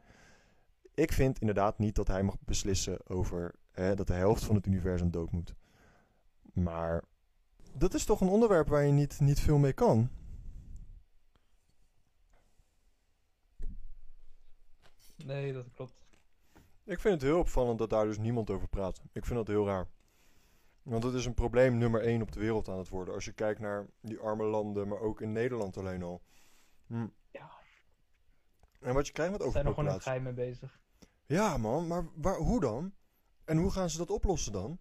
Ik 0.95 1.13
vind 1.13 1.39
inderdaad 1.39 1.79
niet 1.79 1.95
dat 1.95 2.09
hij 2.09 2.23
mag 2.23 2.37
beslissen 2.41 3.09
over 3.09 3.55
hè, 3.73 3.95
dat 3.95 4.07
de 4.07 4.13
helft 4.15 4.45
van 4.45 4.55
het 4.55 4.67
universum 4.67 5.11
dood 5.11 5.31
moet. 5.33 5.55
Maar 6.53 7.03
dat 7.79 7.95
is 7.95 8.05
toch 8.05 8.21
een 8.21 8.29
onderwerp 8.29 8.69
waar 8.69 8.85
je 8.85 8.93
niet, 8.93 9.21
niet 9.21 9.41
veel 9.41 9.59
mee 9.59 9.73
kan. 9.73 10.11
Nee, 15.17 15.53
dat 15.53 15.71
klopt. 15.75 15.95
Ik 16.85 17.01
vind 17.01 17.15
het 17.15 17.23
heel 17.23 17.39
opvallend 17.39 17.79
dat 17.79 17.91
daar 17.91 18.05
dus 18.05 18.19
niemand 18.19 18.51
over 18.51 18.69
praat. 18.69 19.03
Ik 19.13 19.25
vind 19.25 19.37
dat 19.37 19.47
heel 19.47 19.67
raar. 19.67 19.89
Want 20.83 21.03
het 21.03 21.15
is 21.15 21.27
een 21.27 21.35
probleem 21.35 21.79
nummer 21.79 22.01
één 22.01 22.23
op 22.23 22.33
de 22.33 22.41
wereld 22.41 22.69
aan 22.69 22.79
het 22.79 22.89
worden. 22.89 23.15
Als 23.15 23.25
je 23.25 23.33
kijkt 23.33 23.61
naar 23.61 23.87
die 24.01 24.19
arme 24.19 24.45
landen, 24.45 24.89
maar 24.89 24.99
ook 24.99 25.21
in 25.21 25.33
Nederland 25.33 25.77
alleen 25.77 26.03
al. 26.03 26.23
Hm. 26.87 27.07
Ja. 27.31 27.51
En 28.81 28.95
wat 28.95 29.07
je 29.07 29.13
krijgt 29.13 29.33
met 29.33 29.43
Ze 29.43 29.51
zijn 29.51 29.67
er 29.67 29.75
gewoon 29.75 29.95
een 29.95 30.01
geheim 30.01 30.23
mee 30.23 30.33
bezig. 30.33 30.81
Ja 31.27 31.57
man, 31.57 31.87
maar 31.87 32.09
waar, 32.15 32.37
hoe 32.37 32.61
dan? 32.61 32.95
En 33.45 33.57
hoe 33.57 33.71
gaan 33.71 33.91
ze 33.91 33.99
dat 33.99 34.11
oplossen 34.11 34.53
dan? 34.53 34.79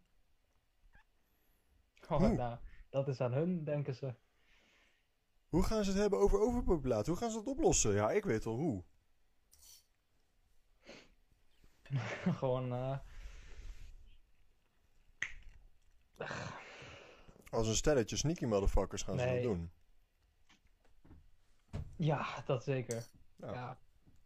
Oh, 2.09 2.19
nou, 2.19 2.57
dat 2.95 3.07
is 3.07 3.21
aan 3.21 3.33
hun, 3.33 3.63
denken 3.63 3.95
ze. 3.95 4.13
Hoe 5.49 5.63
gaan 5.63 5.83
ze 5.83 5.89
het 5.89 5.99
hebben 5.99 6.19
over 6.19 6.39
overpopulatie? 6.39 7.11
Hoe 7.11 7.21
gaan 7.21 7.29
ze 7.29 7.37
dat 7.37 7.47
oplossen? 7.47 7.93
Ja, 7.93 8.11
ik 8.11 8.25
weet 8.25 8.45
al 8.45 8.55
hoe. 8.55 8.83
gewoon, 12.39 12.73
eh, 12.73 12.97
Als 17.49 17.67
een 17.67 17.75
stelletje 17.75 18.15
sneaky 18.15 18.45
motherfuckers 18.45 19.01
gaan 19.01 19.19
ze 19.19 19.25
dat 19.25 19.41
doen. 19.41 19.71
ja, 21.95 22.43
dat 22.45 22.63
zeker. 22.63 23.07
Ja. 23.35 23.53
Ja. 23.53 23.77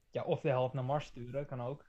ja. 0.10 0.24
of 0.24 0.42
de 0.42 0.50
helft 0.50 0.74
naar 0.74 0.86
Mars 0.86 1.06
sturen, 1.06 1.46
kan 1.46 1.62
ook. 1.62 1.86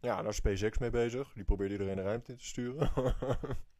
Ja, 0.00 0.16
daar 0.16 0.30
is 0.30 0.36
SpaceX 0.36 0.78
mee 0.78 0.90
bezig. 0.90 1.32
Die 1.32 1.44
probeert 1.44 1.70
iedereen 1.70 1.96
de 1.96 2.02
ruimte 2.02 2.32
in 2.32 2.38
te 2.38 2.44
sturen. 2.44 2.90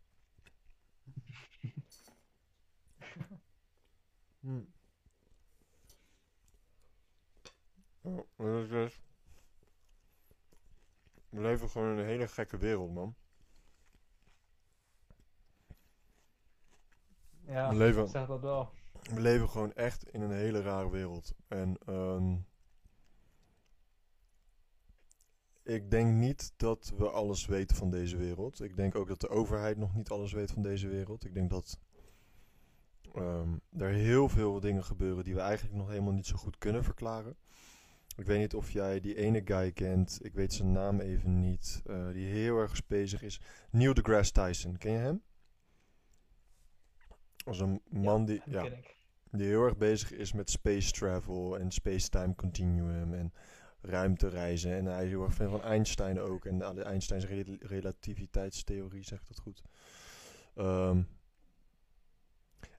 Hm. 4.44 4.60
Oh, 8.02 8.26
dat 8.36 8.62
is 8.62 8.68
dus- 8.68 9.00
We 11.28 11.40
leven 11.40 11.70
gewoon 11.70 11.92
in 11.92 11.98
een 11.98 12.04
hele 12.04 12.28
gekke 12.28 12.56
wereld, 12.56 12.92
man. 12.92 13.14
Ja, 17.46 17.68
We 17.70 17.76
leven- 17.76 18.04
ik 18.04 18.10
zeg 18.10 18.26
dat 18.26 18.40
wel. 18.40 18.70
We 19.02 19.20
leven 19.20 19.48
gewoon 19.48 19.72
echt 19.72 20.08
in 20.08 20.20
een 20.20 20.30
hele 20.32 20.62
rare 20.62 20.90
wereld. 20.90 21.34
En 21.48 21.78
ehm, 21.86 22.36
ik 25.62 25.90
denk 25.90 26.12
niet 26.14 26.52
dat 26.56 26.92
we 26.96 27.10
alles 27.10 27.46
weten 27.46 27.76
van 27.76 27.90
deze 27.90 28.16
wereld. 28.16 28.60
Ik 28.60 28.76
denk 28.76 28.94
ook 28.94 29.08
dat 29.08 29.20
de 29.20 29.28
overheid 29.28 29.76
nog 29.76 29.94
niet 29.94 30.10
alles 30.10 30.32
weet 30.32 30.50
van 30.50 30.62
deze 30.62 30.88
wereld. 30.88 31.24
Ik 31.24 31.34
denk 31.34 31.50
dat 31.50 31.78
ehm, 33.14 33.56
er 33.78 33.88
heel 33.88 34.28
veel 34.28 34.60
dingen 34.60 34.84
gebeuren 34.84 35.24
die 35.24 35.34
we 35.34 35.40
eigenlijk 35.40 35.76
nog 35.76 35.88
helemaal 35.88 36.12
niet 36.12 36.26
zo 36.26 36.36
goed 36.36 36.58
kunnen 36.58 36.84
verklaren. 36.84 37.36
Ik 38.16 38.26
weet 38.26 38.38
niet 38.38 38.54
of 38.54 38.70
jij 38.70 39.00
die 39.00 39.16
ene 39.16 39.42
guy 39.44 39.72
kent, 39.72 40.18
ik 40.22 40.34
weet 40.34 40.52
zijn 40.52 40.72
naam 40.72 41.00
even 41.00 41.40
niet, 41.40 41.82
eh, 41.86 42.10
die 42.12 42.26
heel 42.26 42.58
erg 42.58 42.86
bezig 42.86 43.22
is. 43.22 43.40
Neil 43.70 43.94
deGrasse 43.94 44.32
Tyson, 44.32 44.76
ken 44.78 44.92
je 44.92 44.98
hem? 44.98 45.22
Als 47.44 47.60
een 47.60 47.80
man 47.88 48.24
die... 48.24 48.42
Die 48.44 48.54
Ja. 48.54 48.68
Die 49.30 49.46
heel 49.46 49.64
erg 49.64 49.76
bezig 49.76 50.12
is 50.12 50.32
met 50.32 50.50
space 50.50 50.92
travel 50.92 51.58
en 51.58 51.70
space-time 51.70 52.34
continuum 52.34 53.14
en 53.14 53.32
ruimtereizen. 53.80 54.72
En 54.72 54.84
hij 54.84 55.04
is 55.04 55.10
heel 55.10 55.22
erg 55.24 55.34
fan 55.34 55.50
van 55.50 55.62
Einstein 55.62 56.20
ook. 56.20 56.44
En 56.44 56.58
de 56.58 56.82
Einsteins 56.82 57.26
rel- 57.26 57.56
relativiteitstheorie, 57.60 59.02
zegt 59.02 59.28
dat 59.28 59.38
goed. 59.38 59.62
Ehm, 60.54 61.02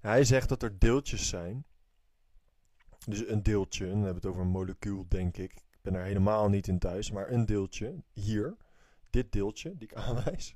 hij 0.06 0.24
zegt 0.24 0.50
dat 0.50 0.64
er 0.64 0.80
deeltjes 0.80 1.30
zijn. 1.30 1.66
Dus 3.06 3.28
een 3.28 3.44
deeltje, 3.44 3.86
dan 3.86 3.96
hebben 3.96 4.10
we 4.10 4.16
het 4.16 4.26
over 4.26 4.42
een 4.42 4.48
molecuul, 4.48 5.06
denk 5.08 5.38
ik. 5.38 5.54
Ik 5.54 5.80
ben 5.82 5.94
er 5.94 6.04
helemaal 6.04 6.50
niet 6.50 6.68
in 6.68 6.80
thuis, 6.80 7.12
maar 7.12 7.32
een 7.32 7.46
deeltje, 7.46 8.04
hier, 8.12 8.58
dit 9.10 9.32
deeltje 9.32 9.76
die 9.76 9.88
ik 9.88 9.96
aanwijs, 10.04 10.56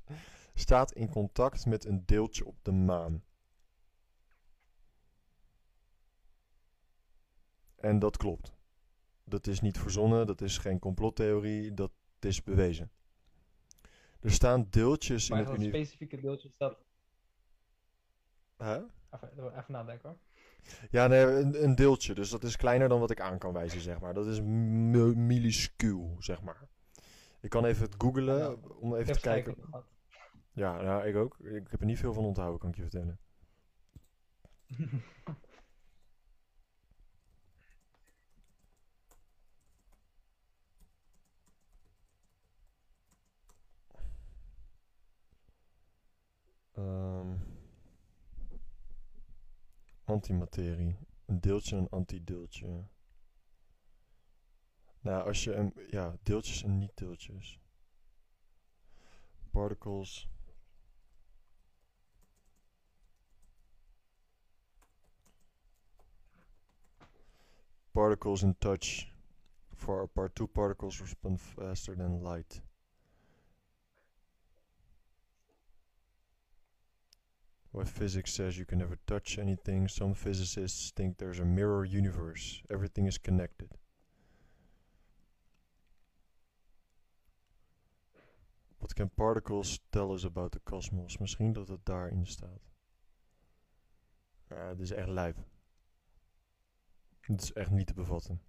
staat 0.54 0.92
in 0.92 1.08
contact 1.08 1.66
met 1.66 1.84
een 1.84 2.06
deeltje 2.06 2.46
op 2.46 2.56
de 2.62 2.72
maan. 2.72 3.24
En 7.76 7.98
dat 7.98 8.16
klopt. 8.16 8.52
Dat 9.24 9.46
is 9.46 9.60
niet 9.60 9.78
verzonnen, 9.78 10.26
dat 10.26 10.40
is 10.40 10.58
geen 10.58 10.78
complottheorie, 10.78 11.74
dat 11.74 11.92
is 12.20 12.42
bewezen. 12.42 12.90
Er 14.20 14.30
staan 14.30 14.66
deeltjes 14.70 15.28
in 15.28 15.34
Maar 15.36 15.44
het 15.44 15.48
dat 15.48 15.58
universum. 15.58 15.86
specifieke 15.86 16.20
deeltje 16.20 16.48
staat... 16.48 16.78
Huh? 18.58 18.82
Even, 19.14 19.58
even 19.58 19.72
nadenken 19.72 20.08
hoor. 20.08 20.18
Ja, 20.90 21.06
nee, 21.06 21.24
een, 21.24 21.62
een 21.64 21.74
deeltje. 21.74 22.14
Dus 22.14 22.30
dat 22.30 22.42
is 22.44 22.56
kleiner 22.56 22.88
dan 22.88 23.00
wat 23.00 23.10
ik 23.10 23.20
aan 23.20 23.38
kan 23.38 23.52
wijzen, 23.52 23.80
zeg 23.80 24.00
maar. 24.00 24.14
Dat 24.14 24.26
is 24.26 24.40
mi- 24.40 25.14
minuscuul, 25.16 26.16
zeg 26.18 26.42
maar. 26.42 26.68
Ik 27.40 27.50
kan 27.50 27.64
even 27.64 27.82
het 27.84 27.94
googlen 27.98 28.38
Ja, 28.38 28.54
om 28.78 28.94
even 28.94 29.12
te 29.12 29.20
kijken. 29.20 29.56
Ja, 30.52 30.82
nou, 30.82 31.06
ik 31.06 31.16
ook. 31.16 31.38
Ik 31.38 31.66
heb 31.70 31.80
er 31.80 31.86
niet 31.86 31.98
veel 31.98 32.12
van 32.12 32.24
onthouden, 32.24 32.58
kan 32.60 32.70
ik 32.70 32.76
je 32.76 32.82
vertellen. 32.82 33.18
Ehm, 46.74 47.28
antimaterie. 50.10 50.98
Een 51.26 51.40
deeltje 51.40 51.76
en 51.76 51.82
een 51.82 51.88
antideeltje. 51.88 52.84
Nou, 55.00 55.26
als 55.26 55.44
je 55.44 55.54
een... 55.54 55.74
Ja, 55.88 56.16
deeltjes 56.22 56.62
en 56.62 56.78
niet-deeltjes. 56.78 57.60
Particles. 59.50 60.28
Particles 67.90 68.42
in 68.42 68.54
touch. 68.58 69.08
Far 69.74 70.02
apart, 70.02 70.34
two 70.34 70.46
particles 70.46 71.00
respond 71.00 71.40
faster 71.40 71.96
than 71.96 72.22
light. 72.22 72.62
What 77.72 77.88
physics 77.88 78.32
says 78.32 78.56
you 78.56 78.66
can 78.66 78.78
never 78.78 78.98
touch 79.04 79.38
anything, 79.38 79.88
some 79.88 80.14
physicists 80.14 80.90
think 80.90 81.16
there's 81.16 81.40
a 81.40 81.44
mirror 81.44 81.84
universe. 81.84 82.62
Everything 82.68 83.06
is 83.06 83.20
connected. 83.20 83.68
What 88.78 88.94
can 88.94 89.08
particles 89.08 89.80
tell 89.90 90.12
us 90.12 90.24
about 90.24 90.52
the 90.52 90.60
cosmos? 90.64 91.18
Misschien 91.18 91.52
dat 91.52 91.68
het 91.68 91.84
daarin 91.84 92.26
staat. 92.26 92.70
Ja, 94.48 94.70
dit 94.70 94.80
is 94.80 94.90
echt 94.90 95.08
lijp. 95.08 95.36
Het 97.20 97.42
is 97.42 97.52
echt 97.52 97.70
niet 97.70 97.86
te 97.86 97.94
bevatten. 97.94 98.40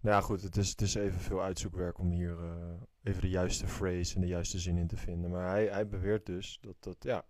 Nou 0.00 0.16
ja, 0.16 0.20
goed, 0.20 0.42
het 0.42 0.56
is, 0.56 0.70
het 0.70 0.80
is 0.80 0.94
even 0.94 1.20
veel 1.20 1.42
uitzoekwerk 1.42 1.98
om 1.98 2.10
hier 2.10 2.44
eh, 2.44 2.82
even 3.02 3.20
de 3.20 3.28
juiste 3.28 3.66
phrase 3.66 4.14
en 4.14 4.20
de 4.20 4.26
juiste 4.26 4.58
zin 4.58 4.76
in 4.76 4.86
te 4.86 4.96
vinden. 4.96 5.30
Maar 5.30 5.48
hij, 5.48 5.66
hij 5.66 5.88
beweert 5.88 6.26
dus 6.26 6.58
dat, 6.60 6.76
dat 6.80 6.96
ja, 7.02 7.24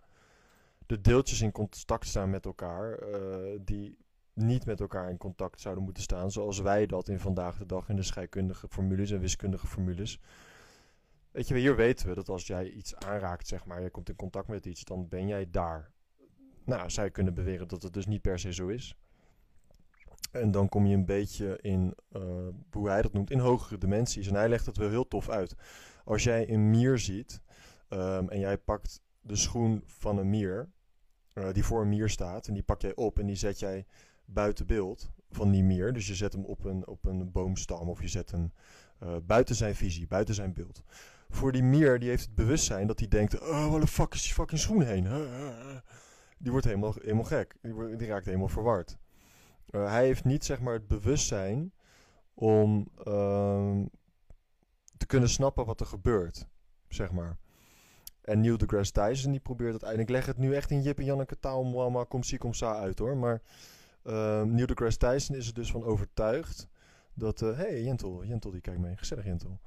de 0.91 1.01
deeltjes 1.01 1.41
in 1.41 1.53
contact 1.53 2.07
staan 2.07 2.31
met 2.31 2.45
elkaar, 2.45 2.99
eh, 2.99 3.59
die 3.61 3.99
niet 4.33 4.67
met 4.67 4.81
elkaar 4.81 5.11
in 5.11 5.17
contact 5.17 5.61
zouden 5.61 5.85
moeten 5.85 6.03
staan, 6.03 6.31
zoals 6.31 6.61
wij 6.61 6.87
dat 6.87 7.09
in 7.09 7.19
vandaag 7.19 7.59
de 7.59 7.67
dag 7.67 7.89
in 7.89 7.97
de 7.97 8.03
scheikundige 8.03 8.69
formules 8.69 9.11
en 9.11 9.21
wiskundige 9.21 9.67
formules. 9.67 10.21
Weet 11.31 11.49
je, 11.49 11.55
hier 11.55 11.77
weten 11.77 12.09
we 12.09 12.15
dat 12.15 12.29
als 12.29 12.47
jij 12.47 12.71
iets 12.71 12.97
aanraakt, 12.97 13.47
zeg 13.47 13.65
maar, 13.65 13.83
je 13.83 13.91
komt 13.91 14.09
in 14.09 14.17
contact 14.17 14.49
met 14.49 14.67
iets, 14.67 14.85
dan 14.85 15.09
ben 15.09 15.27
jij 15.27 15.51
daar. 15.51 15.91
Nou, 16.65 16.91
zij 16.91 17.11
kunnen 17.11 17.35
beweren 17.35 17.69
dat 17.69 17.83
het 17.83 17.93
dus 17.93 18.07
niet 18.07 18.23
per 18.23 18.39
se 18.39 18.53
zo 18.53 18.69
is. 18.69 18.97
En 20.33 20.51
dan 20.51 20.69
kom 20.69 20.87
je 20.87 20.95
een 20.95 21.07
beetje 21.07 21.59
in, 21.61 21.95
eh, 22.09 22.49
hoe 22.71 22.89
hij 22.89 23.03
dat 23.03 23.13
noemt, 23.13 23.31
in 23.31 23.39
hogere 23.39 23.79
dimensies. 23.79 24.29
En 24.29 24.35
hij 24.35 24.49
legt 24.49 24.67
het 24.67 24.77
wel 24.77 24.89
heel 24.89 25.09
tof 25.09 25.29
uit. 25.29 25.55
Als 26.05 26.23
jij 26.23 26.51
een 26.51 26.71
mier 26.71 26.99
ziet 26.99 27.41
ehm, 27.89 28.29
en 28.29 28.39
jij 28.39 28.59
pakt 28.59 29.03
de 29.21 29.37
schoen 29.37 29.83
van 29.87 30.19
een 30.19 30.31
mier, 30.31 30.71
eh, 31.33 31.53
die 31.53 31.65
voor 31.65 31.81
een 31.83 31.89
mier 31.89 32.09
staat, 32.09 32.47
en 32.47 32.55
die 32.55 32.63
pak 32.63 32.81
jij 32.81 32.95
op 32.95 33.19
en 33.19 33.27
die 33.27 33.37
zet 33.37 33.59
jij 33.59 33.87
buiten 34.25 34.67
beeld 34.67 35.11
van 35.31 35.51
die 35.51 35.63
mier. 35.63 35.93
Dus 35.93 36.07
je 36.07 36.15
zet 36.15 36.33
hem 36.33 36.45
op 36.45 36.65
een, 36.65 36.87
op 36.87 37.05
een 37.07 37.31
boomstam 37.31 37.89
of 37.89 38.01
je 38.01 38.09
zet 38.09 38.31
hem 38.31 38.53
eh, 38.99 39.17
buiten 39.27 39.55
zijn 39.55 39.75
visie, 39.75 40.07
buiten 40.07 40.35
zijn 40.35 40.53
beeld. 40.53 40.83
Voor 41.29 41.53
die 41.53 41.63
mier, 41.63 41.99
die 41.99 42.09
heeft 42.09 42.25
het 42.25 42.35
bewustzijn 42.35 42.87
dat 42.87 42.99
hij 42.99 43.09
denkt, 43.09 43.41
oh, 43.41 43.71
waar 43.71 43.81
de 43.81 43.87
fuck 43.87 44.15
is 44.15 44.23
die 44.23 44.33
fucking 44.33 44.61
schoen 44.61 44.83
heen? 44.83 45.07
Die 46.39 46.51
wordt 46.51 46.67
helemaal, 46.67 46.95
helemaal 47.01 47.25
gek. 47.25 47.57
Die, 47.63 47.97
die 47.97 48.09
raakt 48.09 48.25
helemaal 48.25 48.49
verward. 48.49 48.99
Uh, 49.71 49.89
hij 49.89 50.05
heeft 50.05 50.25
niet 50.25 50.45
zeg 50.45 50.61
maar 50.61 50.73
het 50.73 50.89
bewustzijn 50.89 51.73
om 52.35 52.89
ehm, 53.05 53.85
te 54.97 55.07
kunnen 55.07 55.29
snappen 55.29 55.67
wat 55.67 55.81
er 55.81 55.87
gebeurt, 55.87 56.49
zeg 56.89 57.13
maar. 57.13 57.39
En 58.23 58.41
Neil 58.41 58.59
deGrasse 58.59 58.93
Tyson 58.93 59.31
die 59.31 59.41
probeert 59.41 59.73
het 59.73 59.83
eigenlijk. 59.83 60.13
Ik 60.13 60.17
leg 60.17 60.27
het 60.27 60.45
nu 60.45 60.55
echt 60.55 60.71
in 60.71 60.83
Jip 60.83 60.99
en 60.99 61.05
Janneke 61.05 61.39
taal, 61.39 61.65
mama, 61.65 62.05
kom 62.05 62.23
zie, 62.23 62.39
kom 62.39 62.55
sa 62.55 62.79
uit 62.79 62.99
hoor. 62.99 63.17
Maar 63.17 63.43
ehm, 64.03 64.55
Neil 64.55 64.67
deGrasse 64.67 64.99
Tyson 64.99 65.37
is 65.37 65.47
er 65.47 65.55
dus 65.55 65.71
van 65.71 65.85
overtuigd 65.85 66.69
dat... 67.15 67.41
Hé, 67.41 67.53
hey, 67.53 67.83
Jentel, 67.83 68.25
Jentel 68.25 68.51
die 68.51 68.61
kijkt 68.61 68.81
mee. 68.81 68.97
Gezellig 68.97 69.25
Jentel. 69.25 69.61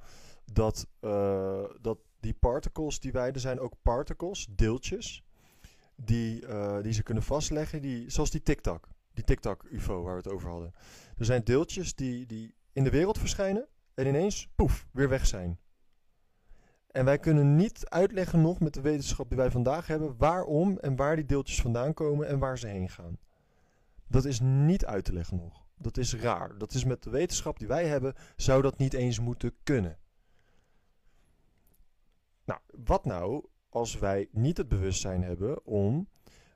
Dat, 0.52 0.86
uh, 1.00 1.64
dat 1.80 1.98
die 2.20 2.34
particles 2.34 3.00
die 3.00 3.12
wij... 3.12 3.32
Er 3.32 3.40
zijn 3.40 3.60
ook 3.60 3.74
particles, 3.82 4.46
deeltjes, 4.50 5.24
die, 5.96 6.46
uh, 6.46 6.82
die 6.82 6.92
ze 6.92 7.02
kunnen 7.02 7.22
vastleggen. 7.22 7.82
Die, 7.82 8.10
zoals 8.10 8.30
die 8.30 8.42
TikTok. 8.42 8.88
Die 9.12 9.24
TikTok-UFO 9.24 10.02
waar 10.02 10.16
we 10.16 10.22
het 10.22 10.32
over 10.32 10.50
hadden. 10.50 10.74
Er 11.18 11.24
zijn 11.24 11.44
deeltjes 11.44 11.94
die, 11.94 12.26
die 12.26 12.54
in 12.72 12.84
de 12.84 12.90
wereld 12.90 13.18
verschijnen 13.18 13.68
en 13.94 14.06
ineens, 14.06 14.48
poef, 14.54 14.86
weer 14.92 15.08
weg 15.08 15.26
zijn. 15.26 15.58
En 16.94 17.04
wij 17.04 17.18
kunnen 17.18 17.56
niet 17.56 17.88
uitleggen 17.88 18.40
nog 18.40 18.60
met 18.60 18.74
de 18.74 18.80
wetenschap 18.80 19.28
die 19.28 19.36
wij 19.36 19.50
vandaag 19.50 19.86
hebben 19.86 20.16
waarom 20.16 20.78
en 20.78 20.96
waar 20.96 21.16
die 21.16 21.24
deeltjes 21.24 21.60
vandaan 21.60 21.94
komen 21.94 22.28
en 22.28 22.38
waar 22.38 22.58
ze 22.58 22.66
heen 22.66 22.88
gaan. 22.88 23.18
Dat 24.06 24.24
is 24.24 24.40
niet 24.40 24.86
uit 24.86 25.04
te 25.04 25.12
leggen 25.12 25.36
nog. 25.36 25.64
Dat 25.78 25.96
is 25.96 26.14
raar. 26.14 26.58
Dat 26.58 26.74
is 26.74 26.84
met 26.84 27.02
de 27.02 27.10
wetenschap 27.10 27.58
die 27.58 27.68
wij 27.68 27.86
hebben, 27.86 28.14
zou 28.36 28.62
dat 28.62 28.78
niet 28.78 28.92
eens 28.92 29.20
moeten 29.20 29.54
kunnen. 29.62 29.98
Nou, 32.44 32.60
wat 32.84 33.04
nou 33.04 33.44
als 33.68 33.98
wij 33.98 34.28
niet 34.32 34.56
het 34.56 34.68
bewustzijn 34.68 35.22
hebben 35.22 35.66
om 35.66 36.08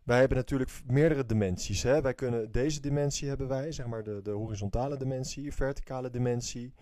wij 0.03 0.19
hebben 0.19 0.37
natuurlijk 0.37 0.81
meerdere 0.87 1.27
dimensies. 1.27 1.83
Hè? 1.83 2.01
Wij 2.01 2.15
kunnen, 2.15 2.53
deze 2.53 2.81
dimensie 2.81 3.29
hebben 3.29 3.49
wij, 3.49 3.73
zeg 3.73 3.87
maar 3.87 4.03
de, 4.03 4.23
de 4.23 4.31
horizontale 4.31 4.97
dimensie, 4.97 5.53
verticale 5.53 6.11
dimensie. 6.11 6.75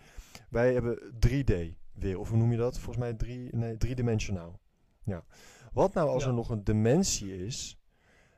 Wij 0.49 0.73
hebben 0.73 0.99
3D 1.27 1.85
weer, 1.99 2.19
of 2.19 2.29
hoe 2.29 2.37
noem 2.37 2.51
je 2.51 2.57
dat? 2.57 2.73
Volgens 2.79 2.97
mij 2.97 3.13
drie, 3.13 3.55
nee, 3.55 3.77
driedimensionaal. 3.77 4.59
Ja. 5.03 5.25
Wat 5.73 5.93
nou 5.93 6.09
als 6.09 6.23
Ja. 6.23 6.29
er 6.29 6.35
nog 6.35 6.49
een 6.49 6.63
dimensie 6.63 7.45
is, 7.45 7.79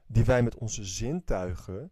die 0.08 0.24
wij 0.24 0.44
met 0.44 0.56
onze 0.56 0.86
zintuigen... 0.86 1.92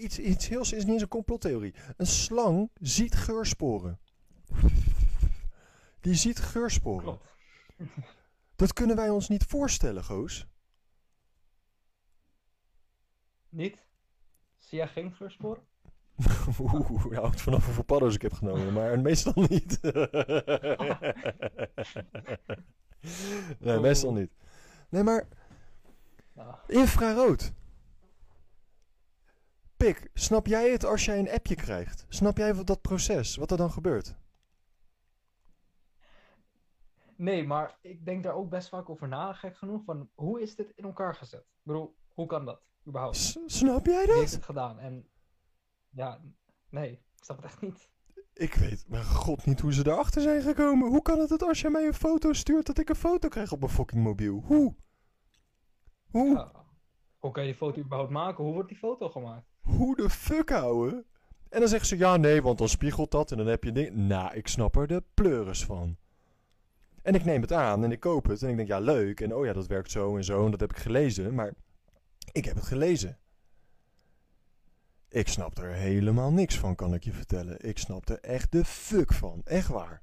Iets, 0.00 0.18
iets 0.18 0.48
heel 0.48 0.60
is 0.60 0.70
niet 0.72 0.88
eens 0.88 1.02
een 1.02 1.08
complottheorie. 1.08 1.74
Een 1.96 2.06
slang 2.06 2.70
ziet 2.80 3.14
geursporen. 3.14 3.98
Die 6.00 6.14
ziet 6.14 6.38
geursporen. 6.38 7.02
Klopt. 7.02 7.36
Dat 8.56 8.72
kunnen 8.72 8.96
wij 8.96 9.10
ons 9.10 9.28
niet 9.28 9.44
voorstellen, 9.44 10.04
Goos. 10.04 10.46
Niet? 13.48 13.86
Zie 14.58 14.78
jij 14.78 14.88
geen 14.88 15.14
geursporen? 15.14 15.62
Oeh, 16.60 17.04
dat 17.10 17.22
hangt 17.22 17.40
vanaf 17.40 17.64
hoeveel 17.64 17.84
paddo's 17.84 18.14
ik 18.14 18.22
heb 18.22 18.32
genomen, 18.32 18.72
maar 18.72 19.00
meestal 19.08 19.32
niet. 19.48 19.78
nee, 23.58 23.78
meestal 23.80 24.12
niet. 24.12 24.30
Nee, 24.88 25.02
maar 25.02 25.28
Nou, 26.32 26.54
infrarood. 26.66 27.52
Pik, 29.76 30.10
snap 30.14 30.46
jij 30.46 30.70
het 30.70 30.84
als 30.84 31.04
jij 31.04 31.18
een 31.18 31.30
appje 31.30 31.54
krijgt? 31.54 32.06
Snap 32.08 32.36
jij 32.36 32.54
wat 32.54 32.66
dat 32.66 32.80
proces, 32.80 33.36
wat 33.36 33.50
er 33.50 33.56
dan 33.56 33.70
gebeurt? 33.70 34.14
nee, 37.16 37.46
maar 37.46 37.78
ik 37.80 38.04
denk 38.04 38.22
daar 38.22 38.34
ook 38.34 38.48
best 38.48 38.68
vaak 38.68 38.90
over 38.90 39.08
na, 39.08 39.32
gek 39.32 39.56
genoeg. 39.56 39.84
Van 39.84 40.08
hoe 40.14 40.40
is 40.42 40.54
dit 40.54 40.72
in 40.74 40.84
elkaar 40.84 41.14
gezet? 41.14 41.40
Ik 41.40 41.46
bedoel, 41.62 41.96
hoe 42.08 42.26
kan 42.26 42.44
dat? 42.44 42.60
Ik 42.80 42.86
Überhaupt. 42.88 43.16
S- 43.16 43.38
snap 43.46 43.86
jij 43.86 44.04
Wie 44.06 44.14
heeft 44.14 44.24
dat? 44.24 44.32
het 44.34 44.44
gedaan? 44.44 44.78
En 44.78 45.08
ja, 45.98 46.20
nee, 46.70 46.90
ik 46.92 47.24
snap 47.24 47.36
het 47.36 47.44
echt 47.44 47.60
niet. 47.60 47.88
Ik 48.34 48.54
weet 48.54 48.84
mijn 48.88 49.04
god 49.04 49.46
niet 49.46 49.60
hoe 49.60 49.72
ze 49.72 49.86
erachter 49.86 50.22
zijn 50.22 50.42
gekomen. 50.42 50.88
Hoe 50.88 51.02
kan 51.02 51.18
het 51.18 51.28
dat 51.28 51.42
als 51.42 51.60
jij 51.60 51.70
mij 51.70 51.86
een 51.86 51.94
foto 51.94 52.32
stuurt 52.32 52.66
dat 52.66 52.78
ik 52.78 52.88
een 52.88 52.94
foto 52.94 53.28
krijg 53.28 53.52
op 53.52 53.60
mijn 53.60 53.72
fucking 53.72 54.02
mobiel? 54.02 54.42
Hoe? 54.46 54.74
Hoe? 56.10 56.34
Ja. 56.34 56.52
Hoe 57.18 57.30
kan 57.30 57.42
je 57.42 57.48
die 57.48 57.58
foto 57.58 57.80
überhaupt 57.80 58.12
maken? 58.12 58.44
Hoe 58.44 58.52
wordt 58.52 58.68
die 58.68 58.78
foto 58.78 59.08
gemaakt? 59.08 59.46
Hoe 59.60 59.96
de 59.96 60.10
fuck, 60.10 60.52
ouwe? 60.52 61.04
En 61.48 61.60
dan 61.60 61.68
zeggen 61.68 61.88
ze, 61.88 61.96
ja 61.96 62.16
nee, 62.16 62.42
want 62.42 62.58
dan 62.58 62.68
spiegelt 62.68 63.10
dat 63.10 63.30
en 63.30 63.36
dan 63.36 63.46
heb 63.46 63.64
je 63.64 63.72
ding. 63.72 63.94
Nou, 63.94 64.34
ik 64.34 64.48
snap 64.48 64.76
er 64.76 64.86
de 64.86 65.02
pleuris 65.14 65.64
van. 65.64 65.96
En 67.02 67.14
ik 67.14 67.24
neem 67.24 67.40
het 67.40 67.52
aan 67.52 67.84
en 67.84 67.92
ik 67.92 68.00
koop 68.00 68.26
het 68.26 68.42
en 68.42 68.48
ik 68.48 68.56
denk, 68.56 68.68
ja 68.68 68.78
leuk. 68.78 69.20
En 69.20 69.34
oh 69.34 69.44
ja, 69.44 69.52
dat 69.52 69.66
werkt 69.66 69.90
zo 69.90 70.16
en 70.16 70.24
zo 70.24 70.44
en 70.44 70.50
dat 70.50 70.60
heb 70.60 70.70
ik 70.70 70.78
gelezen. 70.78 71.34
Maar 71.34 71.54
ik 72.32 72.44
heb 72.44 72.54
het 72.54 72.64
gelezen. 72.64 73.18
Ik 75.10 75.28
snap 75.28 75.58
er 75.58 75.72
helemaal 75.72 76.32
niks 76.32 76.58
van, 76.58 76.74
kan 76.74 76.94
ik 76.94 77.04
je 77.04 77.12
vertellen. 77.12 77.68
Ik 77.68 77.78
snap 77.78 78.08
er 78.08 78.20
echt 78.20 78.52
de 78.52 78.64
fuck 78.64 79.12
van. 79.12 79.40
Echt 79.44 79.68
waar. 79.68 80.02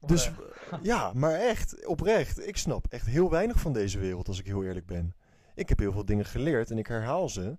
Dus 0.00 0.28
Oprecht. 0.28 0.84
ja, 0.84 1.12
maar 1.12 1.34
echt, 1.34 1.86
oprecht. 1.86 2.46
Ik 2.46 2.56
snap 2.56 2.86
echt 2.88 3.06
heel 3.06 3.30
weinig 3.30 3.60
van 3.60 3.72
deze 3.72 3.98
wereld, 3.98 4.28
als 4.28 4.38
ik 4.38 4.46
heel 4.46 4.64
eerlijk 4.64 4.86
ben. 4.86 5.14
Ik 5.54 5.68
heb 5.68 5.78
heel 5.78 5.92
veel 5.92 6.04
dingen 6.04 6.24
geleerd 6.24 6.70
en 6.70 6.78
ik 6.78 6.86
herhaal 6.86 7.28
ze. 7.28 7.58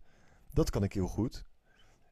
Dat 0.54 0.70
kan 0.70 0.84
ik 0.84 0.94
heel 0.94 1.08
goed. 1.08 1.46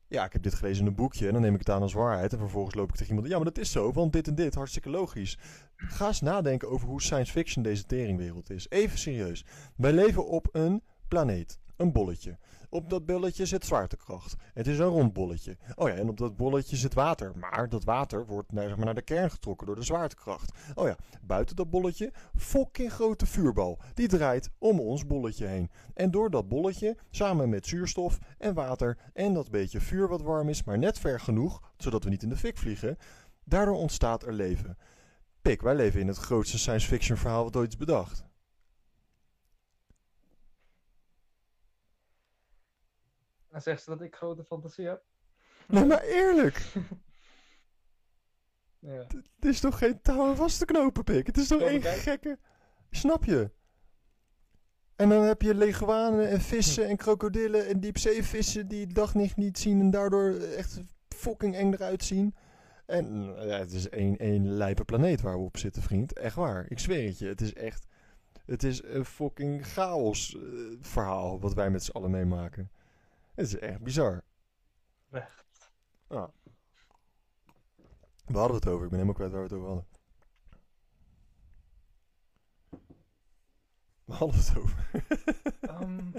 Ja, 0.08 0.26
ik 0.26 0.34
heb 0.34 0.42
dit 0.44 0.54
gelezen 0.54 0.82
in 0.82 0.88
een 0.88 0.96
boekje 0.96 1.28
en 1.28 1.34
dan 1.34 1.42
neem 1.42 1.54
ik 1.54 1.60
het 1.60 1.70
aan 1.70 1.82
als 1.82 1.94
waarheid. 1.94 2.34
En 2.34 2.40
vervolgens 2.40 2.76
loop 2.76 2.90
ik 2.90 2.96
tegen 2.96 3.10
iemand. 3.14 3.28
Ja, 3.28 3.36
maar 3.36 3.46
dat 3.46 3.58
is 3.58 3.72
zo, 3.72 3.92
want 3.92 4.14
dit 4.14 4.28
en 4.28 4.36
dit, 4.36 4.56
hartstikke 4.56 4.90
logisch. 4.90 5.38
Ga 5.76 6.08
eens 6.08 6.22
nadenken 6.22 6.70
over 6.70 6.88
hoe 6.88 7.02
science 7.02 7.32
fiction 7.32 7.64
deze 7.64 7.86
teringwereld 7.86 8.50
is. 8.50 8.70
Even 8.70 8.98
serieus. 8.98 9.46
Wij 9.76 9.94
leven 9.94 10.28
op 10.28 10.48
een 10.52 10.84
planeet. 11.08 11.60
Een 11.78 11.92
bolletje. 11.92 12.38
Op 12.70 12.90
dat 12.90 13.06
bolletje 13.06 13.46
zit 13.46 13.66
zwaartekracht. 13.66 14.36
Het 14.54 14.68
is 14.68 14.80
een 14.80 14.86
rond 14.86 15.14
bolletje. 15.14 15.58
Oh 15.76 15.88
ja, 15.88 15.94
en 15.94 16.10
op 16.10 16.18
dat 16.18 16.36
bolletje 16.36 16.76
zit 16.76 16.94
water. 16.94 17.32
Maar 17.36 17.70
dat 17.70 17.84
water 17.84 18.26
wordt 18.26 18.52
naar, 18.52 18.68
zeg 18.68 18.76
maar, 18.76 18.86
naar 18.86 18.96
de 18.96 19.02
kern 19.02 19.32
getrokken 19.32 19.68
door 19.68 19.76
de 19.76 19.84
zwaartekracht. 19.84 20.52
Oh 20.76 20.88
ja, 20.88 20.96
buiten 21.22 21.56
dat 21.56 21.70
bolletje, 21.70 22.14
fucking 22.36 22.92
grote 22.92 23.26
vuurbal. 23.26 23.80
Die 23.94 24.08
draait 24.08 24.50
om 24.58 24.80
ons 24.80 25.06
bolletje 25.06 25.46
heen. 25.46 25.72
En 25.94 26.12
door 26.12 26.30
dat 26.30 26.48
bolletje, 26.48 26.98
samen 27.10 27.50
met 27.50 27.68
zuurstof 27.68 28.20
en 28.38 28.54
water 28.54 28.98
en 29.14 29.34
dat 29.34 29.52
beetje 29.52 29.82
vuur 29.82 30.08
wat 30.08 30.22
warm 30.22 30.50
is, 30.50 30.64
maar 30.64 30.78
net 30.78 31.00
ver 31.00 31.20
genoeg, 31.20 31.62
zodat 31.78 32.04
we 32.04 32.10
niet 32.10 32.24
in 32.24 32.30
de 32.30 32.38
fik 32.38 32.58
vliegen, 32.58 32.98
daardoor 33.44 33.76
ontstaat 33.76 34.24
er 34.24 34.34
leven. 34.34 34.78
Pik, 35.42 35.62
wij 35.62 35.76
leven 35.76 36.00
in 36.00 36.08
het 36.08 36.18
grootste 36.18 36.58
science 36.58 36.88
fiction 36.88 37.18
verhaal 37.18 37.44
wat 37.44 37.56
ooit 37.56 37.72
is 37.72 37.78
bedacht. 37.78 38.27
En 43.58 43.64
zegt 43.64 43.84
ze 43.84 43.90
dat 43.90 44.02
ik 44.02 44.16
grote 44.16 44.44
fantasie 44.44 44.88
heb? 44.88 45.04
Nee, 45.68 45.86
maar 45.86 46.02
eerlijk. 46.02 46.62
Ja. 48.80 49.06
Het 49.36 49.46
is 49.46 49.60
toch 49.60 49.78
geen 49.78 50.02
touw 50.02 50.28
aan 50.28 50.36
vast 50.36 50.60
te 50.60 50.66
knopen, 50.66 51.04
pik? 51.04 51.28
Het 51.28 51.38
is 51.38 51.48
toch 51.48 51.62
één 51.62 51.82
gekke... 51.82 52.40
Snap 52.90 53.26
je? 53.26 53.52
En 54.96 55.10
dan 55.10 55.24
heb 55.24 55.42
je 55.42 55.56
leguanen 55.56 56.30
en 56.30 56.42
vissen 56.42 56.88
en 56.88 56.98
krokodillen 56.98 57.68
en 57.68 57.80
diepzeevissen 57.80 58.68
die 58.68 58.86
het 58.86 58.96
daglicht 58.96 59.38
niet 59.38 59.58
zien 59.60 59.80
en 59.80 59.90
daardoor 59.90 60.34
echt 60.34 60.82
fucking 61.10 61.56
eng 61.56 61.74
eruit 61.74 62.04
zien. 62.04 62.36
En 62.86 63.24
ja, 63.24 63.58
het 63.58 63.72
is 63.72 63.90
één, 63.90 64.18
één 64.18 64.52
lijpe 64.52 64.84
planeet 64.84 65.22
waar 65.22 65.38
we 65.38 65.46
op 65.46 65.58
zitten, 65.58 65.82
vriend. 65.82 66.14
Echt 66.14 66.36
waar. 66.36 66.66
Ik 66.70 66.80
zweer 66.80 67.08
het 67.08 67.20
je. 67.20 67.28
Het 67.28 67.42
is 67.42 67.54
echt... 67.54 67.88
Het 68.46 68.64
is 68.64 68.84
een 68.84 69.06
fucking 69.06 69.68
chaos 69.68 70.36
eh, 70.36 70.42
verhaal 70.82 71.40
wat 71.40 71.54
wij 71.54 71.70
met 71.70 71.84
z'n 71.84 71.92
allen 71.92 72.12
meemaken. 72.12 72.72
Het 73.38 73.46
is 73.48 73.60
echt 73.60 73.82
bizar. 73.82 74.24
Weg. 75.08 75.46
Ja. 76.10 76.32
We 78.26 78.38
hadden 78.38 78.56
het 78.56 78.68
over. 78.68 78.84
Ik 78.84 78.90
ben 78.90 79.00
helemaal 79.00 79.14
kwijt 79.14 79.32
waar 79.32 79.42
we 79.42 79.48
het 79.48 79.56
over 79.58 79.68
hadden. 79.68 79.88
We 84.06 84.14
hadden 84.14 84.38
het 84.40 84.58
over. 84.58 84.90
Ehm, 85.62 86.12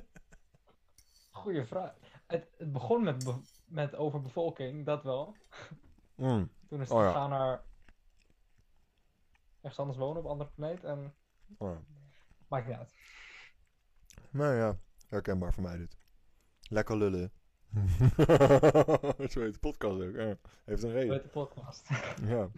goeie 1.30 1.64
vraag. 1.64 1.94
Het, 2.26 2.48
het 2.58 2.72
begon 2.72 3.02
met, 3.04 3.24
be- 3.24 3.42
met 3.64 3.94
overbevolking, 3.94 4.84
dat 4.86 5.02
wel. 5.02 5.36
Mm. 6.14 6.50
Toen 6.68 6.80
is 6.80 6.88
het 6.88 6.96
Oh 6.98 7.02
ja. 7.04 7.06
gegaan 7.12 7.30
naar 7.30 7.64
ergens 9.60 9.78
anders 9.78 9.98
wonen 9.98 10.16
op 10.18 10.24
een 10.24 10.30
andere 10.30 10.50
planeet 10.50 10.84
en 10.84 11.14
Oh 11.58 11.70
ja. 11.72 11.80
maakt 12.48 12.66
niet 12.66 12.76
uit. 12.76 12.94
Nou 14.30 14.54
ja, 14.54 14.78
herkenbaar 15.08 15.52
voor 15.52 15.62
mij 15.62 15.76
dit. 15.76 15.97
Lekker 16.68 16.96
lullen. 16.96 17.32
Zo 19.30 19.40
heet 19.40 19.52
de 19.52 19.58
podcast 19.60 20.00
ook. 20.00 20.14
Ja. 20.14 20.36
Heeft 20.64 20.82
een 20.82 20.92
reden. 20.92 21.12
heet 21.12 21.22
de 21.22 21.28
podcast? 21.28 21.88
Ja. 22.32 22.48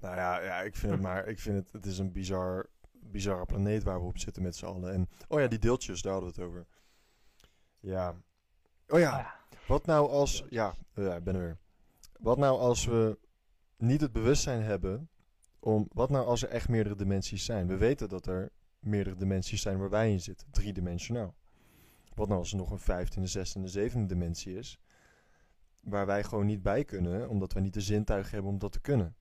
Nou 0.00 0.16
ja, 0.16 0.40
ja 0.40 0.60
ik 0.60 0.76
vind 0.76 0.92
het 0.92 1.02
maar... 1.02 1.26
Ik 1.26 1.38
vind 1.38 1.56
het... 1.56 1.72
Het 1.72 1.86
is 1.86 1.98
een 1.98 2.12
bizar, 2.12 2.66
bizarre 2.92 3.44
planeet 3.44 3.82
waar 3.82 4.00
we 4.00 4.06
op 4.06 4.18
zitten 4.18 4.42
met 4.42 4.56
z'n 4.56 4.64
allen. 4.64 4.92
En... 4.92 5.08
Oh 5.28 5.40
ja, 5.40 5.46
die 5.46 5.58
deeltjes, 5.58 6.02
daar 6.02 6.12
hadden 6.12 6.34
we 6.34 6.40
het 6.40 6.50
over. 6.50 6.66
Ja. 7.80 8.14
Oh 8.88 8.98
ja. 8.98 9.18
Ja. 9.18 9.34
Wat 9.66 9.86
nou 9.86 10.10
als... 10.10 10.44
Ja, 10.48 10.74
ja, 10.94 11.14
ik 11.14 11.24
ben 11.24 11.34
er 11.34 11.40
weer. 11.40 11.58
Wat 12.18 12.38
nou 12.38 12.58
als 12.58 12.84
we 12.84 13.18
niet 13.76 14.00
het 14.00 14.12
bewustzijn 14.12 14.62
hebben 14.62 15.08
om... 15.58 15.88
Wat 15.92 16.10
nou 16.10 16.26
als 16.26 16.42
er 16.42 16.48
echt 16.48 16.68
meerdere 16.68 16.96
dimensies 16.96 17.44
zijn? 17.44 17.66
We 17.66 17.76
weten 17.76 18.08
dat 18.08 18.26
er 18.26 18.52
meerdere 18.78 19.16
dimensies 19.16 19.62
zijn 19.62 19.78
waar 19.78 19.90
wij 19.90 20.12
in 20.12 20.20
zitten. 20.20 20.46
Driedimensionaal. 20.50 21.34
Wat 22.14 22.28
nou 22.28 22.40
als 22.40 22.50
er 22.50 22.56
nog 22.56 22.70
een 22.70 23.08
en 23.14 23.62
een 23.62 23.68
zevende 23.68 24.06
dimensie 24.06 24.56
is? 24.56 24.78
Waar 25.80 26.06
wij 26.06 26.24
gewoon 26.24 26.46
niet 26.46 26.62
bij 26.62 26.84
kunnen, 26.84 27.28
omdat 27.28 27.52
we 27.52 27.60
niet 27.60 27.74
de 27.74 27.80
zintuigen 27.80 28.32
hebben 28.32 28.50
om 28.50 28.58
dat 28.58 28.72
te 28.72 28.80
kunnen. 28.80 29.16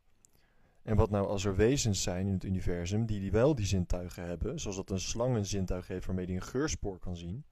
En 0.81 0.95
wat 0.95 1.09
nou 1.09 1.27
als 1.27 1.45
er 1.45 1.55
wezens 1.55 2.03
zijn 2.03 2.27
in 2.27 2.33
het 2.33 2.43
universum 2.43 3.05
die, 3.05 3.19
die 3.19 3.31
wel 3.31 3.55
die 3.55 3.65
zintuigen 3.65 4.23
hebben, 4.23 4.59
zoals 4.59 4.75
dat 4.75 4.89
een 4.89 4.99
slang 4.99 5.35
een 5.35 5.45
zintuig 5.45 5.87
heeft 5.87 6.05
waarmee 6.05 6.25
die 6.25 6.35
een 6.35 6.41
geurspoor 6.41 6.99
kan 6.99 7.15
zien, 7.15 7.45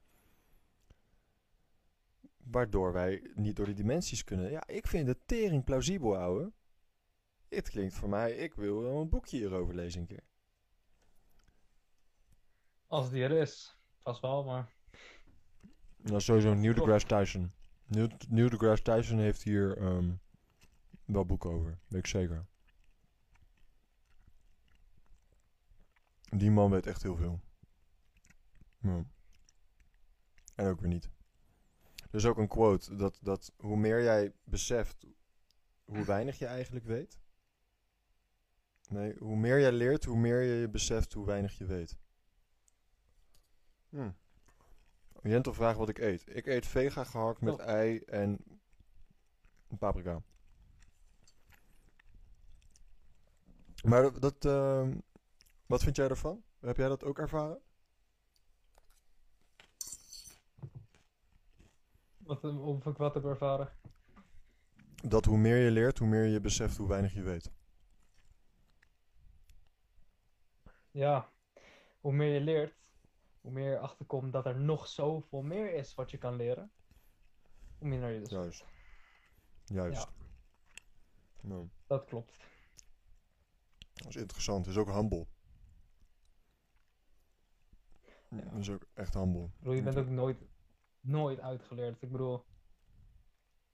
waardoor 2.38 2.94
wij 2.94 3.32
niet 3.36 3.56
door 3.56 3.66
die 3.66 3.76
dimensies 3.76 4.24
kunnen. 4.24 4.52
Ja, 4.52 4.68
ik 4.68 4.88
vind 4.88 5.08
het 5.08 5.28
tering 5.28 5.64
plausibel, 5.64 6.18
ouwe. 6.18 6.52
Het 7.50 7.70
klinkt 7.70 7.94
voor 7.94 8.10
mij, 8.10 8.36
ik 8.36 8.54
wil 8.54 8.86
een 8.86 9.10
boekje 9.10 9.38
hierover 9.38 9.76
lezen 9.76 10.02
een 10.02 10.08
keer. 10.08 10.24
Als 12.88 13.10
die 13.10 13.24
er 13.24 13.32
is. 13.32 13.78
Vast 14.04 14.22
wel, 14.22 14.44
maar 14.44 14.77
Nou, 15.98 16.22
sowieso 16.22 16.54
Neil 16.54 16.74
deGrasse 16.74 17.08
Tyson. 17.08 17.52
Neil, 17.86 18.10
Neil 18.30 18.50
deGrasse 18.50 18.84
Tyson 18.84 19.20
heeft 19.20 19.44
hier 19.44 19.78
ehm, 19.78 20.14
wel 21.06 21.26
boeken 21.26 21.50
over, 21.50 21.80
weet 21.88 22.00
ik 22.00 22.08
zeker. 22.08 22.46
Die 26.30 26.52
man 26.52 26.72
weet 26.72 26.88
echt 26.88 27.04
heel 27.04 27.16
veel. 27.16 27.40
En 30.56 30.68
ook 30.68 30.80
weer 30.80 30.90
niet. 30.90 31.10
Er 31.96 32.16
is 32.16 32.26
ook 32.26 32.38
een 32.38 32.48
quote 32.48 32.96
dat, 32.96 33.20
dat 33.22 33.54
hoe 33.58 33.78
meer 33.78 34.04
jij 34.04 34.34
beseft 34.44 35.06
hoe 35.84 36.06
weinig 36.06 36.40
je 36.40 36.46
eigenlijk 36.46 36.86
weet. 36.86 37.20
Nee, 38.90 39.16
hoe 39.18 39.36
meer 39.36 39.60
jij 39.60 39.72
leert, 39.72 40.04
hoe 40.04 40.18
meer 40.18 40.42
je 40.42 40.70
beseft 40.70 41.14
hoe 41.14 41.26
weinig 41.26 41.58
je 41.58 41.66
weet. 41.66 41.98
Hm. 43.90 44.12
Jentel 45.28 45.54
vraagt 45.54 45.78
wat 45.78 45.90
ik 45.90 45.98
eet. 46.00 46.24
Ik 46.28 46.46
eet 46.46 46.66
vega 46.66 47.04
gehakt 47.04 47.42
met 47.42 47.54
Oh. 47.54 47.66
ei 47.68 48.00
en 48.00 48.38
paprika. 49.80 50.22
Maar 53.84 54.02
dat- 54.02 54.22
dat, 54.22 54.46
ehm, 54.46 54.98
wat 55.66 55.84
vind 55.84 55.96
jij 55.96 56.08
ervan? 56.08 56.44
Heb 56.60 56.78
jij 56.78 56.88
dat 56.88 57.04
ook 57.04 57.20
ervaren? 57.20 57.62
wat, 62.18 62.44
of 62.44 62.86
ik 62.86 62.98
wat 62.98 63.14
heb 63.14 63.26
ervaren. 63.26 63.70
Dat 65.04 65.26
hoe 65.26 65.38
meer 65.38 65.58
je 65.58 65.72
leert, 65.72 65.98
hoe 65.98 66.08
meer 66.08 66.26
je 66.26 66.40
beseft 66.42 66.78
hoe 66.78 66.88
weinig 66.88 67.14
je 67.14 67.22
weet. 67.22 67.52
Ja, 70.92 71.30
hoe 72.00 72.14
meer 72.14 72.34
je 72.34 72.42
leert, 72.42 72.87
hoe 73.48 73.56
meer 73.56 73.72
je 73.72 73.80
achterkomt 73.80 74.34
dat 74.34 74.46
er 74.46 74.60
nog 74.60 74.88
zoveel 74.88 75.42
meer 75.42 75.74
is 75.74 75.94
wat 75.96 76.12
je 76.12 76.18
kan 76.18 76.36
leren. 76.36 76.72
Hoe 77.78 77.88
minder 77.88 78.10
je 78.10 78.20
dus. 78.20 78.30
Juist. 78.30 78.66
Juist. 79.66 80.08
Nou, 81.42 81.70
Dat 81.86 82.06
klopt. 82.06 82.40
dat 83.94 84.08
is 84.08 84.16
interessant. 84.16 84.66
Het 84.66 84.76
is 84.76 84.82
ook 84.82 84.88
humble. 84.88 85.28
Ja. 88.30 88.42
Dat 88.42 88.60
is 88.60 88.70
ook 88.70 88.88
echt 88.94 89.14
humble. 89.14 89.44
Ik 89.46 89.58
bedoel, 89.58 89.74
je 89.74 89.82
bent 89.84 89.98
ook 89.98 90.08
nooit, 90.10 90.38
nooit 91.00 91.40
uitgeleerd. 91.40 92.02
Ik 92.02 92.12
bedoel, 92.12 92.46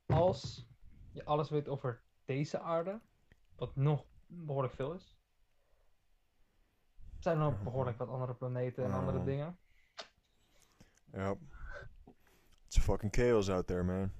als 0.06 0.68
je 1.12 1.26
alles 1.26 1.50
weet 1.50 1.68
over 1.68 2.04
deze 2.26 2.60
aarde, 2.60 3.02
wat 3.56 3.76
nog 3.76 4.06
behoorlijk 4.28 4.74
veel 4.74 4.94
is, 4.94 5.18
zijn 7.20 7.38
er 7.38 7.44
nog 7.44 7.64
behoorlijk 7.64 7.98
wat 7.98 8.08
andere 8.08 8.34
planeten 8.36 8.84
en 8.84 8.92
andere 8.92 9.18
Oh. 9.20 9.26
dingen. 9.26 9.58
Ja. 11.14 11.36
It's 12.66 12.78
fucking 12.78 13.16
chaos 13.16 13.50
out 13.50 13.68
there, 13.68 13.84
man. 13.84 14.12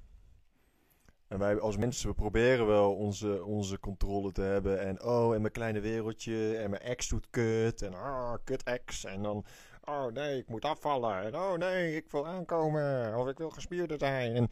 En 1.28 1.40
wij 1.40 1.60
als 1.60 1.78
mensen, 1.78 2.10
we 2.10 2.16
proberen 2.16 2.68
wel 2.68 2.96
onze, 2.96 3.44
onze 3.44 3.80
controle 3.80 4.32
te 4.32 4.42
hebben. 4.42 4.80
En 4.80 5.04
oh, 5.04 5.36
en 5.36 5.42
mijn 5.42 5.54
kleine 5.54 5.80
wereldje. 5.80 6.58
En 6.58 6.70
mijn 6.70 6.82
ex 6.82 7.08
doet 7.10 7.28
kut. 7.30 7.82
En 7.82 7.94
ah, 7.94 8.34
kut 8.44 8.64
ex. 8.64 9.06
En 9.06 9.24
dan, 9.24 9.46
oh 9.84 10.06
nee, 10.06 10.38
ik 10.38 10.50
moet 10.50 10.66
afvallen. 10.66 11.22
En 11.22 11.36
oh 11.36 11.54
nee, 11.54 11.96
ik 11.96 12.12
wil 12.12 12.28
aankomen. 12.28 13.16
Of 13.18 13.28
ik 13.28 13.38
wil 13.38 13.50
gespierder 13.50 14.00
zijn. 14.00 14.36
En 14.36 14.50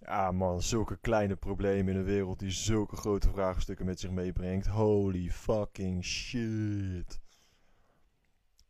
ja, 0.00 0.32
man, 0.32 0.62
zulke 0.62 0.96
kleine 0.96 1.36
problemen 1.36 1.92
in 1.92 1.98
een 1.98 2.04
wereld 2.04 2.38
die 2.38 2.50
zulke 2.50 2.96
grote 2.96 3.30
vraagstukken 3.30 3.86
met 3.86 4.00
zich 4.00 4.10
meebrengt. 4.10 4.66
Holy 4.66 5.30
fucking 5.30 6.04
shit. 6.04 7.21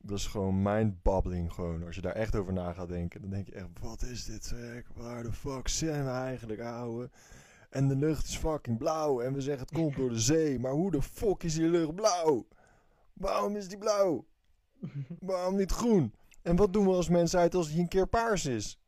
Dat 0.03 0.19
is 0.19 0.27
gewoon 0.27 0.63
mindbabbling 0.63 1.53
gewoon. 1.53 1.85
Als 1.85 1.95
je 1.95 2.01
daar 2.01 2.15
echt 2.15 2.37
over 2.37 2.53
na 2.53 2.73
gaat 2.73 2.89
denken, 2.89 3.21
dan 3.21 3.31
denk 3.31 3.47
je 3.47 3.55
echt, 3.55 3.69
wat 3.81 4.03
is 4.03 4.25
dit 4.25 4.45
zeg? 4.45 4.91
Waar 4.95 5.23
de 5.23 5.33
fuck 5.33 5.69
zijn 5.69 6.05
we 6.05 6.11
eigenlijk, 6.11 6.61
ouwe? 6.61 7.11
En 7.71 7.89
de 7.89 7.97
lucht 7.97 8.27
is 8.27 8.37
fucking 8.37 8.79
blauw. 8.79 9.21
En 9.21 9.33
we 9.33 9.41
zeggen 9.41 9.67
het 9.67 9.75
komt 9.75 9.97
door 9.97 10.09
de 10.09 10.21
zee. 10.21 10.59
Maar 10.59 10.73
hoe 10.73 10.91
de 10.91 11.03
fuck 11.03 11.43
is 11.43 11.55
die 11.55 11.69
lucht 11.69 11.95
blauw? 11.95 12.47
Waarom 13.13 13.57
is 13.57 13.69
die 13.69 13.79
blauw? 13.79 14.27
Waarom 15.21 15.57
niet 15.57 15.73
groen? 15.73 16.15
En 16.43 16.57
wat 16.57 16.73
doen 16.73 16.87
we 16.87 16.93
als 16.93 17.09
mensheid 17.09 17.55
als 17.55 17.69
die 17.69 17.81
een 17.81 17.89
keer 17.89 18.07
paars 18.07 18.47
is? 18.47 18.81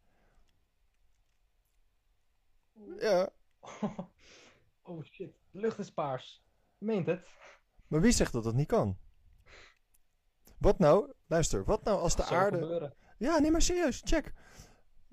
Ja, 2.98 3.30
oh 4.82 5.04
shit, 5.04 5.32
de 5.50 5.60
lucht 5.60 5.78
is 5.78 5.92
paars. 5.92 6.44
Meent 6.78 7.06
het? 7.06 7.26
maar 7.86 8.00
wie 8.00 8.12
zegt 8.12 8.32
dat 8.32 8.44
dat 8.44 8.54
niet 8.54 8.66
kan? 8.66 8.96
Wat 10.64 10.78
nou, 10.78 11.12
luister, 11.26 11.64
wat 11.64 11.84
nou 11.84 12.00
als 12.00 12.16
de 12.16 12.24
aarde... 12.24 12.58
gebeuren. 12.58 12.94
Ja, 13.18 13.38
nee, 13.38 13.50
maar 13.50 13.62
serieus, 13.62 14.00
check. 14.04 14.32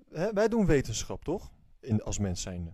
Hè, 0.10 0.34
wij 0.34 0.48
doen 0.48 0.66
wetenschap, 0.66 1.24
toch? 1.24 1.52
In, 1.80 2.04
als 2.04 2.20
mens 2.20 2.42
zijnde. 2.42 2.74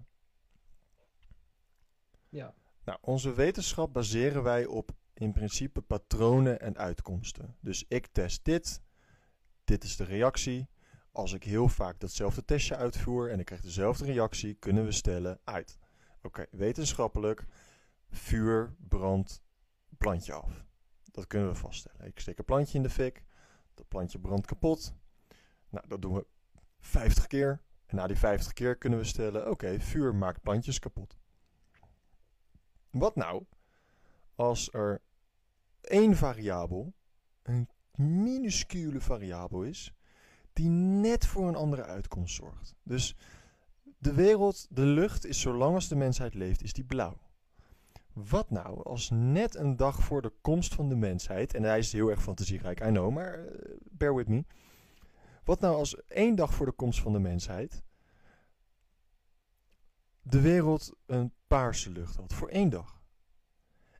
Ja. 2.29 2.53
Nou, 2.85 2.97
onze 3.01 3.33
wetenschap 3.33 3.93
baseren 3.93 4.43
wij 4.43 4.65
op 4.65 4.91
in 5.13 5.31
principe 5.31 5.81
patronen 5.81 6.59
en 6.59 6.77
uitkomsten. 6.77 7.55
Dus 7.59 7.85
ik 7.87 8.07
test 8.07 8.45
dit, 8.45 8.81
dit 9.63 9.83
is 9.83 9.95
de 9.95 10.03
reactie. 10.03 10.67
Als 11.11 11.33
ik 11.33 11.43
heel 11.43 11.67
vaak 11.67 11.99
datzelfde 11.99 12.45
testje 12.45 12.75
uitvoer 12.75 13.31
en 13.31 13.39
ik 13.39 13.45
krijg 13.45 13.61
dezelfde 13.61 14.05
reactie, 14.05 14.53
kunnen 14.53 14.85
we 14.85 14.91
stellen 14.91 15.39
uit. 15.43 15.77
Oké, 16.21 16.45
wetenschappelijk, 16.51 17.45
vuur 18.09 18.75
brandt 18.87 19.41
plantje 19.97 20.33
af. 20.33 20.66
Dat 21.17 21.27
kunnen 21.27 21.49
we 21.49 21.55
vaststellen. 21.55 22.05
Ik 22.05 22.19
steek 22.19 22.37
een 22.37 22.45
plantje 22.45 22.77
in 22.77 22.83
de 22.83 22.89
fik, 22.89 23.23
dat 23.73 23.87
plantje 23.87 24.19
brandt 24.19 24.45
kapot. 24.45 24.93
Nou, 25.69 25.87
dat 25.87 26.01
doen 26.01 26.13
we 26.13 26.25
50 26.79 27.27
keer. 27.27 27.61
En 27.85 27.95
na 27.95 28.07
die 28.07 28.17
50 28.17 28.53
keer 28.53 28.75
kunnen 28.75 28.99
we 28.99 29.05
stellen, 29.05 29.49
oké, 29.49 29.79
vuur 29.79 30.15
maakt 30.15 30.41
plantjes 30.41 30.79
kapot. 30.79 31.17
Wat 32.89 33.15
nou 33.15 33.45
als 34.35 34.73
er 34.73 35.01
één 35.81 36.15
variabel, 36.15 36.93
een 37.43 37.69
minuscule 37.95 39.01
variabel 39.01 39.63
is, 39.63 39.93
die 40.53 40.69
net 40.69 41.25
voor 41.25 41.47
een 41.47 41.55
andere 41.55 41.83
uitkomst 41.83 42.35
zorgt? 42.35 42.75
Dus 42.83 43.15
de 43.97 44.13
wereld, 44.13 44.67
de 44.69 44.85
lucht 44.85 45.25
is 45.25 45.41
zolang 45.41 45.73
als 45.73 45.87
de 45.87 45.95
mensheid 45.95 46.33
leeft, 46.33 46.61
is 46.61 46.73
die 46.73 46.85
blauw. 46.85 47.26
Wat 48.29 48.49
nou 48.49 48.83
als 48.83 49.09
net 49.09 49.55
een 49.55 49.75
dag 49.75 50.03
voor 50.03 50.21
de 50.21 50.33
komst 50.41 50.73
van 50.73 50.89
de 50.89 50.95
mensheid, 50.95 51.53
en 51.53 51.63
hij 51.63 51.77
is 51.77 51.91
heel 51.91 52.09
erg 52.09 52.21
fantasierijk, 52.21 52.79
I 52.79 52.89
know, 52.89 53.13
maar 53.13 53.45
eh, 53.45 53.75
bear 53.83 54.15
with 54.15 54.27
me. 54.27 54.45
Wat 55.43 55.59
nou 55.59 55.75
als 55.75 56.07
één 56.07 56.35
dag 56.35 56.53
voor 56.53 56.65
de 56.65 56.71
komst 56.71 57.01
van 57.01 57.13
de 57.13 57.19
mensheid 57.19 57.83
de 60.21 60.41
wereld 60.41 60.95
een 61.05 61.33
paarse 61.47 61.91
lucht 61.91 62.15
had 62.15 62.33
voor 62.33 62.47
één 62.47 62.69
dag. 62.69 63.01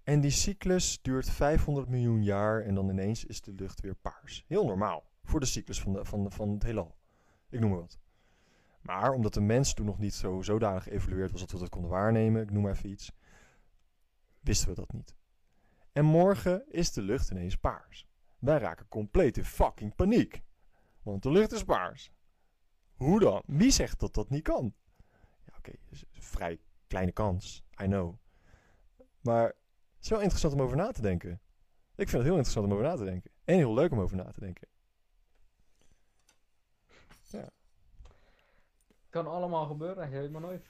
En 0.04 0.22
die 0.22 0.32
cyclus 0.32 1.02
duurt 1.02 1.30
500 1.30 1.88
miljoen 1.88 2.24
jaar 2.24 2.62
en 2.62 2.76
dan 2.76 2.90
ineens 2.90 3.26
is 3.26 3.42
de 3.42 3.54
lucht 3.54 3.82
weer 3.82 3.96
paars. 3.96 4.44
Heel 4.48 4.66
normaal 4.66 5.04
voor 5.24 5.40
de 5.40 5.46
cyclus 5.46 5.82
van, 5.82 5.94
de, 5.94 6.06
van, 6.06 6.32
van 6.32 6.50
het 6.50 6.64
heelal. 6.64 6.96
Ik 7.50 7.60
noem 7.60 7.70
maar 7.70 7.80
wat. 7.80 8.00
Maar 8.82 9.12
omdat 9.12 9.34
de 9.34 9.42
mens 9.42 9.74
toen 9.74 9.86
nog 9.86 10.00
niet 10.00 10.14
zo 10.14 10.42
zodanig 10.42 10.84
geëvolueerd 10.84 11.32
was 11.32 11.42
dat 11.42 11.52
we 11.52 11.60
dat 11.60 11.70
konden 11.70 11.92
waarnemen, 11.92 12.42
ik 12.42 12.52
noem 12.52 12.64
maar 12.64 12.72
even 12.72 12.90
iets, 12.90 13.12
wisten 14.40 14.70
we 14.70 14.76
dat 14.76 14.94
niet. 14.94 15.16
En 15.92 16.06
morgen 16.06 16.72
is 16.72 16.92
de 16.92 17.02
lucht 17.02 17.32
ineens 17.32 17.58
paars. 17.58 18.08
Wij 18.40 18.58
raken 18.58 18.88
compleet 18.88 19.38
in 19.38 19.46
fucking 19.46 19.96
paniek. 19.96 20.42
Want 21.02 21.24
de 21.24 21.32
lucht 21.32 21.52
is 21.52 21.64
paars. 21.64 22.12
Hoe 22.94 23.20
dan? 23.20 23.44
Wie 23.46 23.72
zegt 23.72 24.00
dat 24.00 24.14
dat 24.14 24.30
niet 24.30 24.44
kan? 24.44 24.74
Ja, 25.46 25.54
oké, 25.58 25.72
een 25.90 26.22
vrij 26.22 26.60
kleine 26.88 27.12
kans. 27.12 27.64
I 27.82 27.86
know. 27.86 28.16
Maar 29.22 29.46
het 29.46 30.04
is 30.04 30.10
wel 30.10 30.20
interessant 30.20 30.54
om 30.54 30.62
over 30.62 30.78
na 30.78 30.92
te 30.92 31.02
denken. 31.02 31.32
Ik 31.96 32.10
vind 32.10 32.12
het 32.12 32.22
heel 32.22 32.32
interessant 32.32 32.66
om 32.66 32.72
over 32.72 32.86
na 32.86 32.96
te 32.96 33.04
denken. 33.04 33.32
En 33.44 33.56
heel 33.56 33.74
leuk 33.74 33.92
om 33.92 34.00
over 34.00 34.18
na 34.18 34.32
te 34.32 34.40
denken. 34.40 34.68
Kan 39.10 39.28
allemaal 39.28 39.66
gebeuren, 39.66 40.10
je 40.10 40.20
weet 40.20 40.32
maar 40.32 40.42
nooit. 40.42 40.70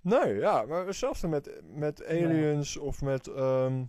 Nee, 0.00 0.34
ja, 0.34 0.64
maar 0.64 0.86
hetzelfde 0.86 1.28
met, 1.28 1.62
met 1.74 2.06
aliens 2.06 2.76
of 2.76 3.02
met 3.02 3.26
ehm, 3.26 3.84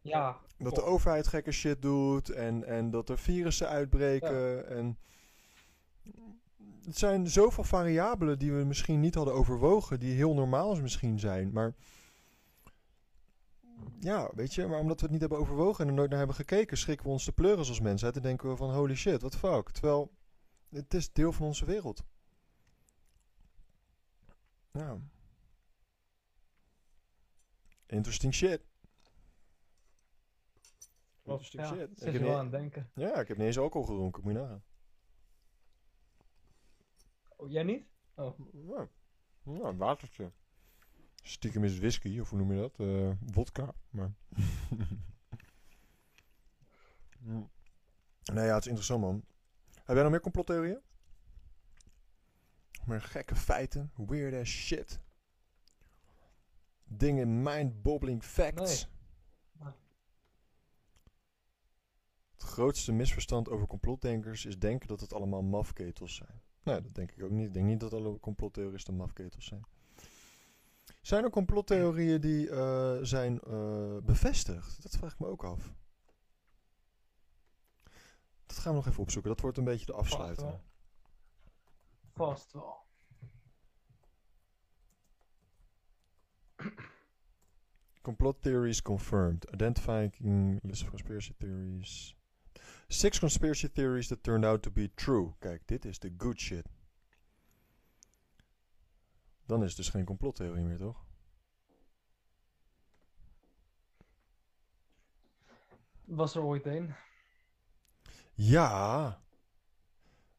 Ja, 0.00 0.36
dat 0.58 0.74
de 0.74 0.82
overheid 0.82 1.26
gekke 1.26 1.52
shit 1.52 1.82
doet 1.82 2.30
en, 2.30 2.64
en 2.64 2.90
dat 2.90 3.08
er 3.08 3.18
virussen 3.18 3.68
uitbreken. 3.68 4.68
En 4.68 4.98
het 6.84 6.98
zijn 6.98 7.28
zoveel 7.28 7.64
variabelen 7.64 8.38
die 8.38 8.52
we 8.52 8.64
misschien 8.64 9.00
niet 9.00 9.14
hadden 9.14 9.34
overwogen, 9.34 10.00
die 10.00 10.14
heel 10.14 10.34
normaal 10.34 10.80
misschien 10.80 11.18
zijn. 11.18 11.52
Maar 11.52 11.74
ja, 14.00 14.30
weet 14.34 14.54
je, 14.54 14.66
maar 14.66 14.80
omdat 14.80 14.96
we 14.96 15.02
het 15.02 15.10
niet 15.10 15.20
hebben 15.20 15.38
overwogen 15.38 15.84
en 15.84 15.90
er 15.90 15.96
nooit 15.96 16.08
naar 16.08 16.18
hebben 16.18 16.36
gekeken, 16.36 16.76
schrikken 16.76 17.06
we 17.06 17.12
ons 17.12 17.24
de 17.24 17.32
pleuris 17.32 17.68
als 17.68 17.80
mensheid 17.80 18.16
en 18.16 18.22
denken 18.22 18.48
we 18.48 18.56
van 18.56 18.74
holy 18.74 18.94
shit, 18.94 19.20
what 19.20 19.30
the 19.30 19.38
fuck. 19.38 19.70
Terwijl 19.70 20.10
het 20.68 20.94
is 20.94 21.12
deel 21.12 21.32
van 21.32 21.46
onze 21.46 21.64
wereld. 21.64 22.04
Ja. 24.70 24.98
Interesting 27.86 28.34
shit. 28.34 28.60
Interesting 31.22 31.62
ja, 31.62 31.68
shit. 31.68 31.90
zit 31.98 32.06
Ik 32.06 32.12
heb 32.12 32.22
wel 32.22 32.30
niet- 32.30 32.38
aan 32.38 32.44
het 32.44 32.52
denken. 32.52 32.90
ja, 32.94 33.20
ik 33.20 33.28
heb 33.28 33.36
niet 33.36 33.46
eens 33.46 33.58
alcohol 33.58 33.86
gedronken, 33.86 34.22
moet 34.22 34.32
je 34.32 34.38
nagaan. 34.38 34.64
Oh, 37.36 37.50
jij 37.50 37.62
niet? 37.62 37.86
Oh, 38.14 38.38
Ja, 38.52 38.88
ja 39.42 39.60
een 39.68 39.76
watertje. 39.76 40.32
Stiekem 41.22 41.64
is 41.64 41.78
whisky, 41.78 42.18
of 42.20 42.30
hoe 42.30 42.38
noem 42.38 42.52
je 42.52 42.60
dat? 42.60 42.78
Eh 42.80 43.10
wodka, 43.34 43.74
maar... 43.90 44.12
Hm. 47.22 47.42
nee, 48.32 48.44
ja, 48.46 48.54
het 48.54 48.60
is 48.62 48.66
interessant, 48.66 49.00
man. 49.00 49.24
Heb 49.74 49.94
jij 49.94 50.02
nog 50.02 50.10
meer 50.10 50.20
complottheorieën? 50.20 50.80
Meer 52.84 53.02
gekke 53.02 53.34
feiten, 53.36 53.92
weird 53.96 54.34
ass 54.34 54.52
shit. 54.52 55.00
Dingen, 56.88 57.42
mind-boggling 57.42 58.24
facts. 58.24 58.88
Nee. 59.52 59.72
Het 62.32 62.42
grootste 62.42 62.92
misverstand 62.92 63.48
over 63.48 63.66
complotdenkers 63.66 64.44
is 64.44 64.58
denken 64.58 64.88
dat 64.88 65.00
het 65.00 65.12
allemaal 65.12 65.42
mafketels 65.42 66.14
zijn. 66.14 66.42
Nee, 66.62 66.80
dat 66.80 66.94
denk 66.94 67.10
ik 67.10 67.22
ook 67.22 67.30
niet. 67.30 67.46
Ik 67.46 67.52
denk 67.52 67.66
niet 67.66 67.80
dat 67.80 67.92
alle 67.92 68.20
complottheoristen 68.20 68.96
mafketels 68.96 69.44
zijn. 69.44 69.64
Zijn 71.00 71.24
er 71.24 71.30
complottheorieën 71.30 72.20
die 72.20 72.50
eh, 72.50 72.96
zijn 73.02 73.40
eh, 73.40 73.96
bevestigd? 74.02 74.82
Dat 74.82 74.96
vraag 74.96 75.12
ik 75.12 75.18
me 75.18 75.26
ook 75.26 75.44
af. 75.44 75.72
Dat 78.46 78.58
gaan 78.58 78.72
we 78.72 78.78
nog 78.78 78.86
even 78.86 79.02
opzoeken. 79.02 79.30
Dat 79.30 79.40
wordt 79.40 79.58
een 79.58 79.64
beetje 79.64 79.86
de 79.86 79.92
afsluiter. 79.92 80.44
wel. 80.44 80.60
vast 82.12 82.52
wel. 82.52 82.85
Complot 88.02 88.40
theories 88.40 88.80
confirmed. 88.80 89.46
Identifying 89.52 90.60
list 90.62 90.82
of 90.82 90.90
conspiracy 90.90 91.34
theories. 91.38 92.14
Six 92.88 93.18
conspiracy 93.18 93.68
theories 93.68 94.08
that 94.08 94.22
turned 94.22 94.44
out 94.44 94.62
to 94.62 94.70
be 94.70 94.88
true. 94.94 95.34
Kijk, 95.40 95.66
dit 95.66 95.84
is 95.84 95.98
de 95.98 96.10
good 96.18 96.40
shit. 96.40 96.66
Dan 99.46 99.62
is 99.62 99.68
het 99.68 99.76
dus 99.76 99.88
geen 99.88 100.04
complottheorie 100.04 100.64
meer, 100.64 100.78
toch? 100.78 101.04
Was 106.04 106.34
er 106.34 106.42
ooit 106.42 106.66
een? 106.66 106.94
Ja. 108.34 109.20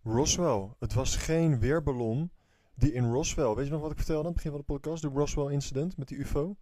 Roswell. 0.03 0.69
Het 0.80 0.94
was 0.94 1.15
geen 1.15 1.60
weerballon 1.60 2.31
die 2.78 2.94
in 2.94 3.12
Roswell... 3.12 3.56
Weet 3.56 3.66
je 3.66 3.72
nog 3.72 3.82
wat 3.82 3.91
ik 3.91 3.98
vertelde 3.98 4.22
aan 4.22 4.34
het 4.34 4.36
begin 4.36 4.52
van 4.52 4.60
de 4.60 4.66
podcast? 4.66 5.02
De 5.02 5.08
Roswell 5.08 5.52
incident 5.54 5.98
met 5.98 6.08
die 6.08 6.18
ufo? 6.18 6.56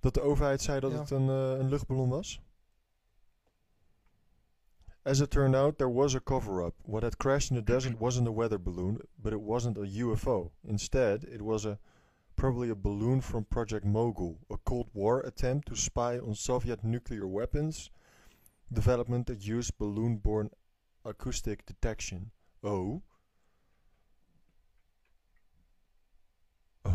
Dat 0.00 0.14
de 0.14 0.20
overheid 0.20 0.60
zei 0.62 0.80
dat 0.80 0.92
Ja. 0.92 0.98
het 0.98 1.10
een, 1.10 1.28
eh, 1.28 1.58
een 1.58 1.68
luchtballon 1.68 2.08
was? 2.08 2.40
As 5.02 5.20
it 5.20 5.30
turned 5.30 5.54
out, 5.54 5.78
there 5.78 5.92
was 5.92 6.14
a 6.14 6.20
cover 6.20 6.64
up. 6.66 6.74
What 6.84 7.02
had 7.02 7.16
crashed 7.16 7.50
in 7.50 7.56
the 7.56 7.72
desert 7.72 7.98
wasn't 8.04 8.28
a 8.28 8.32
weather 8.32 8.58
balloon, 8.62 9.00
but 9.14 9.32
it 9.32 9.40
wasn't 9.40 9.76
a 9.78 9.84
UFO. 9.86 10.50
Instead, 10.62 11.24
it 11.24 11.40
was 11.40 11.64
a 11.64 11.78
probably 12.34 12.70
a 12.70 12.74
balloon 12.74 13.20
from 13.20 13.44
Project 13.44 13.84
Mogul, 13.84 14.38
a 14.50 14.56
Cold 14.58 14.88
War 14.92 15.20
attempt 15.26 15.68
to 15.68 15.74
spy 15.74 16.18
on 16.18 16.34
Soviet 16.34 16.82
nuclear 16.84 17.26
weapons 17.26 17.90
development 18.70 19.26
that 19.26 19.40
used 19.46 19.78
balloon 19.78 20.18
borne 20.18 20.50
acoustic 21.04 21.64
detection. 21.66 22.30
Oh. 22.62 23.02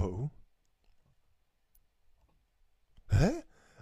Oh. 0.02 0.30
Hè? 3.06 3.32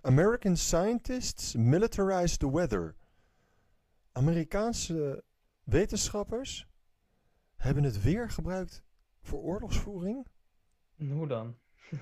American 0.02 0.58
scientists 0.58 1.56
militarized 1.56 2.40
the 2.40 2.52
weather. 2.52 2.96
Amerikaanse 4.12 5.24
wetenschappers 5.64 6.68
hebben 7.56 7.84
het 7.84 8.02
weer 8.02 8.30
gebruikt 8.30 8.84
voor 9.22 9.40
oorlogsvoering. 9.40 10.28
Hoe 10.96 11.28
dan? 11.28 11.58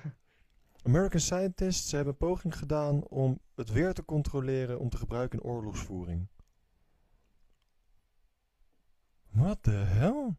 American 0.82 1.20
scientists 1.20 1.92
hebben 1.92 2.12
een 2.12 2.28
poging 2.28 2.56
gedaan 2.56 3.04
om 3.04 3.40
het 3.54 3.70
weer 3.70 3.92
te 3.92 4.04
controleren 4.04 4.78
om 4.78 4.88
te 4.88 4.96
gebruiken 4.96 5.38
in 5.38 5.44
oorlogsvoering. 5.44 6.28
What 9.30 9.62
the 9.62 9.70
hell? 9.70 10.36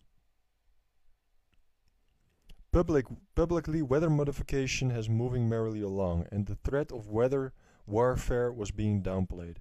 Public, 2.72 3.06
publicly, 3.36 3.82
weather 3.82 4.10
modification 4.10 4.92
has 4.92 5.10
moving 5.10 5.50
merrily 5.50 5.82
along, 5.82 6.26
and 6.32 6.46
the 6.46 6.56
threat 6.56 6.90
of 6.92 7.10
weather 7.10 7.52
warfare 7.86 8.52
was 8.54 8.72
being 8.72 9.04
downplayed. 9.04 9.58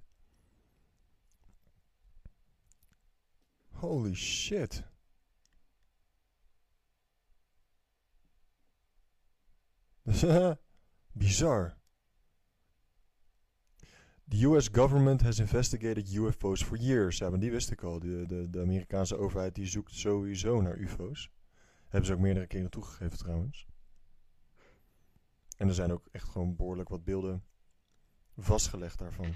Holy 3.73 4.13
shit. 4.13 4.83
Bizarre. 11.17 11.75
The 14.27 14.37
US 14.37 14.69
government 14.69 15.21
has 15.23 15.41
investigated 15.41 16.07
UFO's 16.07 16.61
for 16.61 16.77
years. 16.77 17.17
Ja, 17.17 17.29
maar 17.29 17.39
die 17.39 17.51
wist 17.51 17.71
ik 17.71 17.83
al. 17.83 17.99
De, 17.99 18.25
de, 18.25 18.49
de 18.49 18.61
Amerikaanse 18.61 19.17
overheid 19.17 19.55
die 19.55 19.65
zoekt 19.65 19.93
sowieso 19.93 20.61
naar 20.61 20.77
UFO's. 20.77 21.29
Hebben 21.91 22.05
ze 22.05 22.13
ook 22.13 22.19
meerdere 22.19 22.47
keren 22.47 22.69
toegegeven 22.69 23.17
trouwens. 23.17 23.67
En 25.57 25.67
er 25.67 25.73
zijn 25.73 25.91
ook 25.91 26.07
echt 26.11 26.29
gewoon 26.29 26.55
behoorlijk 26.55 26.89
wat 26.89 27.03
beelden 27.03 27.43
vastgelegd 28.37 28.97
daarvan. 28.97 29.35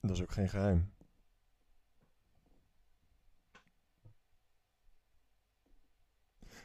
Dat 0.00 0.10
is 0.10 0.22
ook 0.22 0.32
geen 0.32 0.48
geheim. 0.48 0.92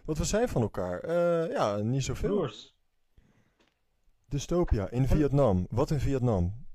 Wat 0.05 0.17
we 0.17 0.23
zijn 0.23 0.49
van 0.49 0.61
elkaar? 0.61 0.99
Eh, 0.99 1.51
ja, 1.51 1.77
niet 1.77 2.03
zoveel. 2.03 2.35
Broers. 2.35 2.75
Dystopia 4.25 4.89
in 4.89 5.07
Vietnam. 5.07 5.67
Wat 5.69 5.91
in 5.91 5.99
Vietnam? 5.99 6.65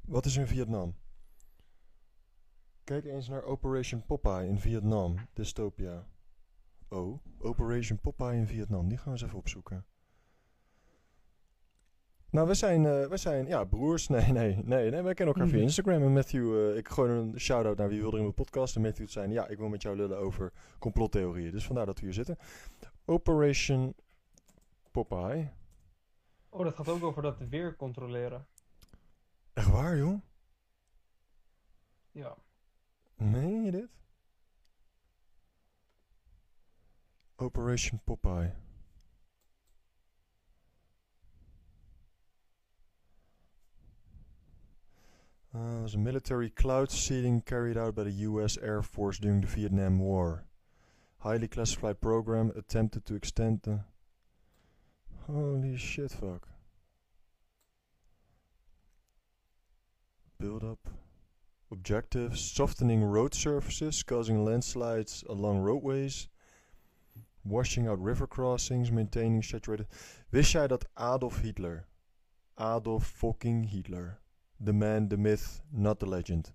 Wat 0.00 0.24
is 0.24 0.36
in 0.36 0.46
Vietnam? 0.46 0.96
Kijk 2.86 3.04
eens 3.04 3.28
naar 3.28 3.42
Operation 3.42 4.04
Popeye 4.06 4.48
in 4.48 4.60
Vietnam. 4.60 5.16
Dystopia. 5.32 6.06
Oh, 6.88 7.18
Operation 7.38 7.98
Popeye 8.00 8.36
in 8.36 8.46
Vietnam. 8.46 8.88
Die 8.88 8.96
gaan 8.96 9.06
we 9.06 9.12
eens 9.12 9.22
even 9.22 9.38
opzoeken. 9.38 9.86
Nou, 12.30 12.48
we 12.48 12.54
zijn, 12.54 12.86
eh, 12.86 13.06
we 13.06 13.16
zijn, 13.16 13.46
ja, 13.46 13.64
broers. 13.64 14.08
Nee, 14.16 14.32
nee, 14.32 14.56
nee, 14.64 14.90
nee. 14.90 15.02
Wij 15.02 15.14
kennen 15.14 15.34
elkaar 15.34 15.48
via 15.48 15.60
Instagram. 15.60 16.02
En 16.02 16.12
Matthew, 16.12 16.70
eh, 16.70 16.76
ik 16.76 16.88
gooi 16.88 17.10
een 17.10 17.40
shout-out 17.40 17.76
naar 17.76 17.88
wie 17.88 18.00
wil 18.00 18.10
er 18.10 18.16
in 18.16 18.22
mijn 18.22 18.34
podcast. 18.34 18.76
En 18.76 18.82
Matthew 18.82 19.08
zijn, 19.08 19.30
ja, 19.30 19.46
ik 19.46 19.58
wil 19.58 19.68
met 19.68 19.82
jou 19.82 19.96
lullen 19.96 20.18
over 20.18 20.52
complottheorieën. 20.78 21.52
Dus 21.52 21.66
vandaar 21.66 21.86
dat 21.86 21.98
we 21.98 22.04
hier 22.04 22.14
zitten. 22.14 22.38
Operation 23.04 23.94
Popeye. 24.90 25.52
Oh, 26.48 26.64
dat 26.64 26.74
gaat 26.74 26.88
ook 26.88 27.02
over 27.02 27.22
dat 27.22 27.38
weer 27.38 27.76
controleren. 27.76 28.46
Echt 29.52 29.68
waar, 29.68 29.96
joh? 29.96 30.20
Ja. 32.10 32.36
Meen 33.18 33.64
je 33.64 33.70
dit? 33.70 33.88
Operation 37.38 38.00
Popeye. 38.04 38.52
Uh, 45.54 45.80
was 45.82 45.94
a 45.94 45.98
military 45.98 46.50
cloud 46.50 46.90
seeding 46.90 47.40
carried 47.40 47.78
out 47.78 47.94
by 47.94 48.02
the 48.02 48.10
U.S. 48.10 48.58
Air 48.58 48.82
Force 48.82 49.18
during 49.18 49.40
the 49.40 49.46
Vietnam 49.46 49.98
War. 49.98 50.44
Highly 51.20 51.48
classified 51.48 52.00
program 52.00 52.52
attempted 52.54 53.06
to 53.06 53.14
extend 53.14 53.62
the. 53.62 53.80
Holy 55.26 55.76
shit, 55.76 56.12
fuck. 56.12 56.46
Build 60.38 60.62
up. 60.62 60.88
Objectives 61.68 62.54
softening 62.54 63.02
road 63.02 63.34
surfaces, 63.34 64.04
causing 64.04 64.44
landslides 64.44 65.24
along 65.28 65.62
roadways. 65.62 66.28
Washing 67.42 67.88
out 67.88 67.98
river 68.00 68.28
crossings, 68.28 68.90
maintaining 68.90 69.44
saturated. 69.44 69.86
Wist 70.28 70.52
jij 70.52 70.66
dat 70.66 70.88
Adolf 70.94 71.40
Hitler. 71.40 71.86
Adolf 72.54 73.06
fucking 73.06 73.70
Hitler. 73.70 74.20
The 74.64 74.72
man, 74.72 75.08
the 75.08 75.16
myth, 75.16 75.62
not 75.70 75.98
the 75.98 76.08
legend. 76.08 76.54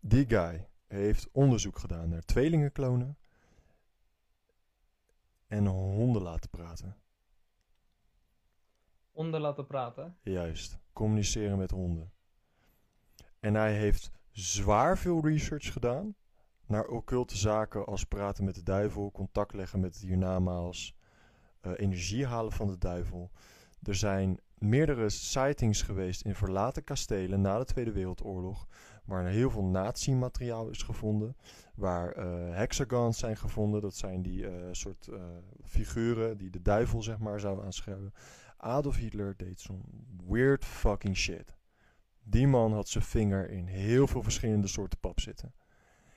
Die 0.00 0.24
guy 0.28 0.68
heeft 0.86 1.28
onderzoek 1.32 1.78
gedaan 1.78 2.08
naar 2.08 2.24
tweelingenklonen. 2.24 3.18
En 5.46 5.66
honden 5.66 6.22
laten 6.22 6.50
praten. 6.50 6.96
Onder 9.12 9.40
laten 9.40 9.66
praten. 9.66 10.16
Juist, 10.22 10.78
communiceren 10.92 11.58
met 11.58 11.70
honden. 11.70 12.12
En 13.46 13.54
hij 13.54 13.72
heeft 13.72 14.10
zwaar 14.30 14.98
veel 14.98 15.26
research 15.26 15.72
gedaan 15.72 16.14
naar 16.66 16.86
occulte 16.86 17.36
zaken 17.36 17.84
als 17.84 18.04
praten 18.04 18.44
met 18.44 18.54
de 18.54 18.62
duivel, 18.62 19.10
contact 19.10 19.54
leggen 19.54 19.80
met 19.80 20.00
de 20.00 20.06
hiernamaals, 20.06 20.96
uh, 21.62 21.72
energie 21.76 22.26
halen 22.26 22.52
van 22.52 22.66
de 22.66 22.78
duivel. 22.78 23.30
Er 23.82 23.94
zijn 23.94 24.40
meerdere 24.54 25.08
sightings 25.08 25.82
geweest 25.82 26.22
in 26.22 26.34
verlaten 26.34 26.84
kastelen 26.84 27.40
na 27.40 27.58
de 27.58 27.64
Tweede 27.64 27.92
Wereldoorlog, 27.92 28.66
waar 29.04 29.26
heel 29.26 29.50
veel 29.50 29.64
nazi-materiaal 29.64 30.68
is 30.68 30.82
gevonden, 30.82 31.36
waar 31.74 32.16
uh, 32.16 32.24
hexagons 32.56 33.18
zijn 33.18 33.36
gevonden, 33.36 33.80
dat 33.80 33.94
zijn 33.94 34.22
die 34.22 34.42
uh, 34.42 34.52
soort 34.70 35.08
figuren 35.62 36.38
die 36.38 36.50
de 36.50 36.62
duivel 36.62 37.02
zeg 37.02 37.18
maar 37.18 37.40
zouden 37.40 37.64
aanschrijven. 37.64 38.12
Adolf 38.56 38.96
Hitler 38.96 39.36
deed 39.36 39.60
zo'n 39.60 39.84
weird 40.28 40.64
fucking 40.64 41.16
shit. 41.16 41.55
Die 42.28 42.46
man 42.46 42.72
had 42.72 42.88
zijn 42.88 43.04
vinger 43.04 43.50
in 43.50 43.66
heel 43.66 44.06
veel 44.06 44.22
verschillende 44.22 44.66
soorten 44.66 44.98
pap 44.98 45.20
zitten. 45.20 45.54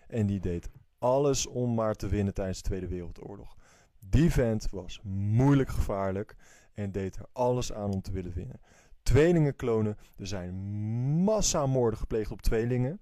En 0.08 0.26
die 0.26 0.40
deed 0.40 0.70
alles 1.00 1.48
om 1.48 1.74
maar 1.74 1.96
te 1.96 2.08
winnen 2.08 2.34
tijdens 2.34 2.62
de 2.62 2.68
Tweede 2.68 2.88
Wereldoorlog. 2.88 3.56
Die 4.00 4.32
vent 4.32 4.70
was 4.70 5.02
moeilijk 5.04 5.70
gevaarlijk 5.70 6.36
en 6.74 6.92
deed 6.92 7.16
er 7.16 7.26
alles 7.34 7.74
aan 7.74 7.94
om 7.94 8.02
te 8.02 8.12
willen 8.12 8.34
winnen. 8.34 8.60
Tweelingen 9.04 9.56
klonen. 9.56 9.98
Er 10.18 10.28
zijn 10.28 10.54
massamoorden 11.24 12.00
gepleegd 12.00 12.32
op 12.32 12.42
tweelingen. 12.42 13.02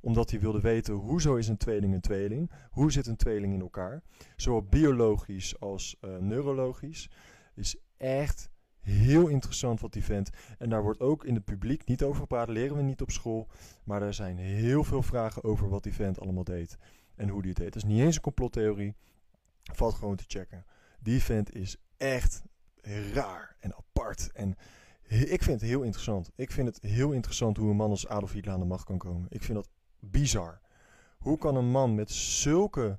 Omdat 0.00 0.30
hij 0.30 0.40
wilde 0.40 0.60
weten, 0.60 0.94
hoezo 0.94 1.36
is 1.36 1.48
een 1.48 1.56
tweeling 1.56 1.94
een 1.94 2.00
tweeling? 2.00 2.50
Hoe 2.70 2.92
zit 2.92 3.06
een 3.06 3.16
tweeling 3.16 3.54
in 3.54 3.60
elkaar? 3.60 4.02
Zowel 4.36 4.62
biologisch 4.62 5.60
als 5.60 5.96
uh, 6.00 6.16
neurologisch. 6.16 7.10
Is 7.54 7.76
echt 7.96 8.50
heel 8.86 9.26
interessant 9.26 9.80
wat 9.80 9.92
die 9.92 10.04
vent. 10.04 10.30
En 10.58 10.68
daar 10.68 10.82
wordt 10.82 11.00
ook 11.00 11.24
in 11.24 11.34
het 11.34 11.44
publiek 11.44 11.86
niet 11.86 12.02
over 12.02 12.20
gepraat. 12.20 12.48
Leren 12.48 12.76
we 12.76 12.82
niet 12.82 13.02
op 13.02 13.10
school. 13.10 13.48
Maar 13.84 14.02
er 14.02 14.14
zijn 14.14 14.38
heel 14.38 14.84
veel 14.84 15.02
vragen 15.02 15.44
over 15.44 15.68
wat 15.68 15.82
die 15.82 15.94
vent 15.94 16.20
allemaal 16.20 16.44
deed. 16.44 16.76
En 17.14 17.28
hoe 17.28 17.40
die 17.40 17.50
het 17.50 17.58
deed. 17.58 17.74
Het 17.74 17.84
is 17.84 17.90
niet 17.90 18.00
eens 18.00 18.16
een 18.16 18.22
complottheorie. 18.22 18.94
Valt 19.62 19.94
gewoon 19.94 20.16
te 20.16 20.24
checken. 20.26 20.64
Die 21.00 21.22
vent 21.22 21.54
is 21.54 21.76
echt 21.96 22.42
raar 23.12 23.56
en 23.60 23.74
apart. 23.74 24.32
En 24.32 24.56
ik 25.08 25.42
vind 25.42 25.60
het 25.60 25.70
heel 25.70 25.82
interessant. 25.82 26.30
Ik 26.34 26.50
vind 26.50 26.68
het 26.68 26.90
heel 26.90 27.12
interessant 27.12 27.56
hoe 27.56 27.70
een 27.70 27.76
man 27.76 27.90
als 27.90 28.08
Adolf 28.08 28.32
Hitler 28.32 28.54
aan 28.54 28.60
de 28.60 28.66
macht 28.66 28.84
kan 28.84 28.98
komen. 28.98 29.26
Ik 29.28 29.42
vind 29.42 29.58
dat 29.58 29.68
bizar. 30.00 30.60
Hoe 31.18 31.38
kan 31.38 31.56
een 31.56 31.70
man 31.70 31.94
met 31.94 32.10
zulke 32.10 32.98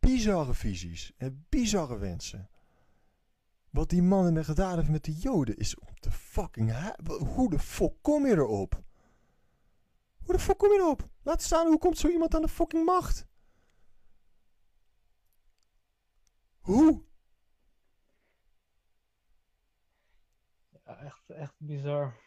bizarre 0.00 0.54
visies 0.54 1.12
en 1.16 1.46
bizarre 1.48 1.98
wensen. 1.98 2.48
Wat 3.70 3.90
die 3.90 4.02
man 4.02 4.26
in 4.26 4.34
de 4.34 4.44
gedaan 4.44 4.76
heeft 4.76 4.90
met 4.90 5.04
de 5.04 5.12
Joden 5.12 5.56
is 5.56 5.78
om 5.78 5.94
te 6.00 6.10
fucking. 6.10 6.96
Hoe 7.34 7.50
de 7.50 7.58
fuck 7.58 7.92
kom 8.00 8.26
je 8.26 8.32
erop? 8.32 8.82
Hoe 10.24 10.34
de 10.34 10.40
fuck 10.40 10.58
kom 10.58 10.72
je 10.72 10.78
erop? 10.78 11.08
Laat 11.22 11.42
staan, 11.42 11.66
hoe 11.66 11.78
komt 11.78 11.98
zo 11.98 12.08
iemand 12.08 12.34
aan 12.34 12.42
de 12.42 12.48
fucking 12.48 12.84
macht? 12.84 13.26
Hoe? 16.60 17.02
Ja, 20.84 20.96
echt, 20.96 21.30
echt 21.30 21.54
bizar. 21.58 22.18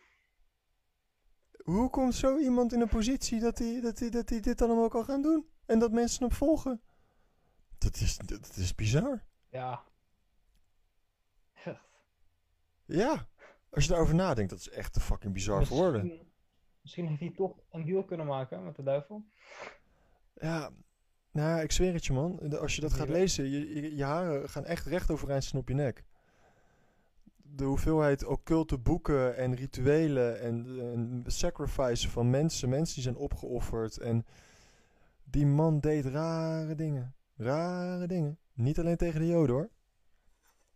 Hoe 1.63 1.89
komt 1.89 2.15
zo 2.15 2.37
iemand 2.37 2.73
in 2.73 2.81
een 2.81 2.87
positie 2.87 3.39
dat 3.39 3.57
hij, 3.57 3.81
dat 3.81 3.99
dat 3.99 4.27
dit 4.27 4.61
allemaal 4.61 4.89
kan 4.89 5.05
gaan 5.05 5.21
doen? 5.21 5.47
En 5.65 5.79
dat 5.79 5.91
mensen 5.91 6.27
hem 6.27 6.35
volgen? 6.35 6.81
Dat 7.77 7.95
is, 7.95 8.17
dat 8.17 8.55
is 8.55 8.75
bizar. 8.75 9.23
Ja. 9.49 9.83
Ja, 12.85 13.27
als 13.69 13.83
je 13.83 13.89
daarover 13.89 14.15
nadenkt, 14.15 14.49
dat 14.49 14.59
is 14.59 14.69
echt 14.69 14.93
te 14.93 14.99
fucking 14.99 15.33
bizar 15.33 15.65
voor 15.65 15.77
woorden. 15.77 16.01
Misschien, 16.01 16.31
misschien 16.81 17.07
heeft 17.07 17.19
hij 17.19 17.31
toch 17.35 17.57
een 17.71 17.85
deal 17.85 18.03
kunnen 18.03 18.25
maken 18.25 18.63
met 18.63 18.75
de 18.75 18.83
duivel. 18.83 19.25
Ja, 20.33 20.71
nou, 21.31 21.61
ik 21.61 21.71
zweer 21.71 21.93
het 21.93 22.05
je 22.05 22.13
man. 22.13 22.59
Als 22.59 22.75
je 22.75 22.81
dat 22.81 22.93
gaat 22.93 23.09
lezen, 23.09 23.49
je, 23.49 23.81
je, 23.81 23.95
je 23.95 24.03
haren 24.03 24.49
gaan 24.49 24.65
echt 24.65 24.85
recht 24.85 25.11
overeind 25.11 25.43
staan 25.43 25.59
op 25.59 25.67
je 25.67 25.73
nek. 25.73 26.03
De 27.35 27.63
hoeveelheid 27.63 28.25
occulte 28.25 28.77
boeken 28.77 29.37
en 29.37 29.55
rituelen 29.55 30.39
en, 30.39 30.79
en 30.79 31.23
sacrifices 31.25 32.09
van 32.09 32.29
mensen, 32.29 32.69
mensen 32.69 32.93
die 32.93 33.03
zijn 33.03 33.15
opgeofferd. 33.15 33.97
En 33.97 34.25
die 35.23 35.45
man 35.45 35.79
deed 35.79 36.05
rare 36.05 36.75
dingen. 36.75 37.15
Rare 37.35 38.07
dingen. 38.07 38.39
Niet 38.53 38.79
alleen 38.79 38.97
tegen 38.97 39.19
de 39.19 39.27
joden 39.27 39.55
hoor. 39.55 39.69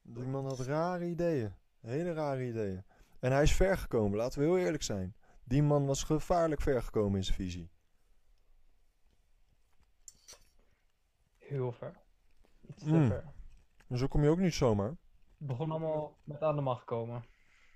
Die 0.01 0.23
man 0.23 0.45
had 0.45 0.59
rare 0.59 1.05
ideeën. 1.05 1.53
Hele 1.87 2.13
rare 2.13 2.47
ideeën. 2.47 2.83
En 3.19 3.31
hij 3.31 3.43
is 3.43 3.55
ver 3.55 3.77
gekomen, 3.77 4.17
laten 4.17 4.39
we 4.39 4.45
heel 4.45 4.57
eerlijk 4.57 4.83
zijn. 4.83 5.15
Die 5.43 5.63
man 5.63 5.85
was 5.85 6.03
gevaarlijk 6.03 6.61
ver 6.61 6.83
gekomen 6.83 7.17
in 7.17 7.23
zijn 7.23 7.35
visie. 7.37 7.69
Heel 11.37 11.71
ver. 11.71 11.93
Iets 12.67 12.83
te 12.83 12.89
Mm. 12.89 13.07
ver. 13.07 13.23
Zo 13.97 14.07
kom 14.07 14.23
je 14.23 14.29
ook 14.29 14.37
niet 14.39 14.53
zomaar. 14.53 14.89
Het 15.37 15.47
begon 15.47 15.71
allemaal 15.71 16.17
met 16.23 16.41
aan 16.41 16.55
de 16.55 16.61
macht 16.61 16.85
komen. 16.85 17.23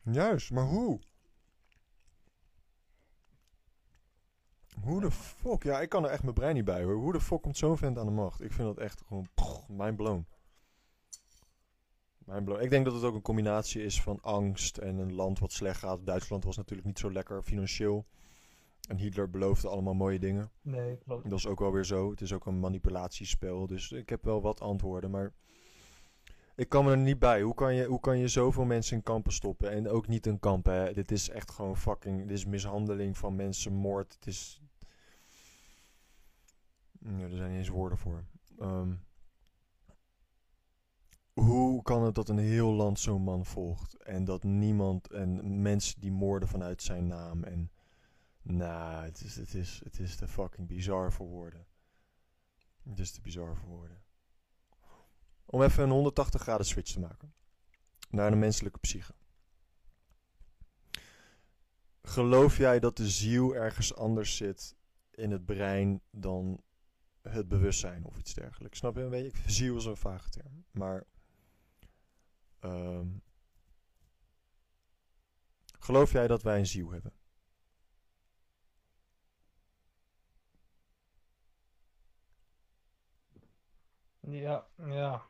Juist, 0.03 0.51
maar 0.51 0.65
hoe? 0.65 0.99
Hoe 4.83 5.01
de 5.01 5.11
fuck? 5.11 5.63
Ja, 5.63 5.79
ik 5.81 5.89
kan 5.89 6.03
er 6.03 6.09
echt 6.09 6.23
mijn 6.23 6.33
brein 6.35 6.55
niet 6.55 6.65
bij 6.65 6.83
hoor. 6.83 6.95
Hoe 6.95 7.11
de 7.13 7.21
fuck 7.21 7.41
komt 7.41 7.57
zo'n 7.57 7.77
vent 7.77 7.97
aan 7.97 8.05
de 8.05 8.11
macht? 8.11 8.41
Ik 8.41 8.51
vind 8.51 8.67
dat 8.67 8.77
echt 8.77 9.01
gewoon 9.07 9.27
pff, 9.33 9.67
mind 9.69 9.95
blown. 9.95 10.27
Ik 12.59 12.69
denk 12.69 12.85
dat 12.85 12.93
het 12.93 13.03
ook 13.03 13.15
een 13.15 13.21
combinatie 13.21 13.83
is 13.83 14.01
van 14.01 14.21
angst 14.21 14.77
en 14.77 14.97
een 14.97 15.13
land 15.13 15.39
wat 15.39 15.51
slecht 15.51 15.79
gaat. 15.79 16.05
Duitsland 16.05 16.43
was 16.43 16.57
natuurlijk 16.57 16.87
niet 16.87 16.99
zo 16.99 17.11
lekker 17.11 17.43
financieel. 17.43 18.05
En 18.87 18.97
Hitler 18.97 19.29
beloofde 19.29 19.67
allemaal 19.67 19.93
mooie 19.93 20.19
dingen. 20.19 20.51
Nee, 20.61 20.97
klopt. 20.97 21.29
Dat 21.29 21.39
is 21.39 21.47
ook 21.47 21.59
wel 21.59 21.71
weer 21.71 21.85
zo. 21.85 22.09
Het 22.09 22.21
is 22.21 22.33
ook 22.33 22.45
een 22.45 22.59
manipulatiespel. 22.59 23.67
Dus 23.67 23.91
ik 23.91 24.09
heb 24.09 24.23
wel 24.23 24.41
wat 24.41 24.61
antwoorden. 24.61 25.11
Maar 25.11 25.33
ik 26.55 26.69
kan 26.69 26.85
me 26.85 26.91
er 26.91 26.97
niet 26.97 27.19
bij. 27.19 27.41
Hoe 27.41 27.53
kan 27.53 27.75
je, 27.75 27.85
hoe 27.85 27.99
kan 27.99 28.17
je 28.17 28.27
zoveel 28.27 28.65
mensen 28.65 28.95
in 28.97 29.03
kampen 29.03 29.31
stoppen? 29.31 29.71
En 29.71 29.89
ook 29.89 30.07
niet 30.07 30.25
in 30.25 30.39
kampen. 30.39 30.73
Hè? 30.73 30.93
Dit 30.93 31.11
is 31.11 31.29
echt 31.29 31.51
gewoon 31.51 31.77
fucking. 31.77 32.21
Dit 32.21 32.37
is 32.37 32.45
mishandeling 32.45 33.17
van 33.17 33.35
mensen, 33.35 33.73
moord. 33.73 34.13
Het 34.13 34.27
is. 34.27 34.61
Ja, 36.99 37.23
er 37.23 37.35
zijn 37.35 37.49
niet 37.49 37.59
eens 37.59 37.69
woorden 37.69 37.97
voor. 37.97 38.23
Ehm, 38.59 38.93
hoe 41.33 41.81
kan 41.81 42.03
het 42.03 42.15
dat 42.15 42.29
een 42.29 42.37
heel 42.37 42.73
land 42.73 42.99
zo'n 42.99 43.21
man 43.21 43.45
volgt? 43.45 43.95
En 43.95 44.25
dat 44.25 44.43
niemand. 44.43 45.11
En 45.11 45.61
mensen 45.61 46.01
die 46.01 46.11
moorden 46.11 46.49
vanuit 46.49 46.81
zijn 46.81 47.07
naam. 47.07 47.43
En. 47.43 47.71
Nou, 48.43 49.03
het 49.03 49.21
is, 49.21 49.35
het, 49.35 49.53
is, 49.53 49.81
het 49.83 49.99
is 49.99 50.15
te 50.15 50.27
fucking 50.27 50.67
bizar 50.67 51.11
voor 51.13 51.27
woorden. 51.27 51.67
Het 52.89 52.99
is 52.99 53.11
te 53.11 53.21
bizar 53.21 53.57
voor 53.57 53.69
woorden. 53.69 54.03
Om 55.45 55.61
even 55.61 55.83
een 55.83 55.89
180 55.89 56.41
graden 56.41 56.65
switch 56.65 56.91
te 56.91 56.99
maken. 56.99 57.33
Naar 58.09 58.29
de 58.29 58.37
menselijke 58.37 58.79
psyche. 58.79 59.13
Geloof 62.01 62.57
jij 62.57 62.79
dat 62.79 62.97
de 62.97 63.09
ziel 63.09 63.55
ergens 63.55 63.95
anders 63.95 64.35
zit 64.35 64.75
in 65.11 65.31
het 65.31 65.45
brein 65.45 66.01
dan 66.09 66.63
het 67.21 67.47
bewustzijn 67.47 68.05
of 68.05 68.17
iets 68.17 68.33
dergelijks? 68.33 68.77
Snap 68.77 68.95
je 68.95 69.01
een 69.01 69.09
beetje? 69.09 69.49
Ziel 69.49 69.77
is 69.77 69.85
een 69.85 69.97
vage 69.97 70.29
term. 70.29 70.65
Maar... 70.71 71.05
ehm, 72.61 73.07
geloof 75.79 76.11
jij 76.11 76.27
dat 76.27 76.43
wij 76.43 76.59
een 76.59 76.65
ziel 76.65 76.91
hebben? 76.91 77.13
Ja, 84.19 84.67
ja. 84.77 85.29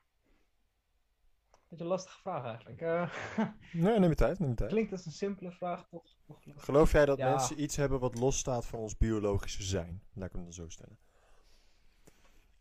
Beetje 1.67 1.83
een 1.83 1.89
lastige 1.91 2.19
vraag 2.21 2.43
eigenlijk. 2.45 2.81
Eh, 2.81 3.13
Nee, 3.83 3.99
neem 3.99 4.09
je 4.09 4.15
tijd, 4.15 4.39
neem 4.39 4.49
je 4.49 4.55
tijd. 4.55 4.69
klinkt 4.69 4.91
als 4.91 5.05
een 5.05 5.11
simpele 5.11 5.51
vraag, 5.51 5.87
toch? 5.87 6.03
toch 6.25 6.39
Geloof 6.55 6.91
jij 6.91 7.05
dat 7.05 7.17
Ja. 7.17 7.29
mensen 7.29 7.61
iets 7.61 7.75
hebben 7.75 7.99
wat 7.99 8.15
losstaat 8.19 8.65
van 8.65 8.79
ons 8.79 8.97
biologische 8.97 9.63
zijn? 9.63 10.03
Laat 10.13 10.27
ik 10.27 10.33
hem 10.33 10.43
dan 10.43 10.53
zo 10.53 10.69
stellen. 10.69 10.97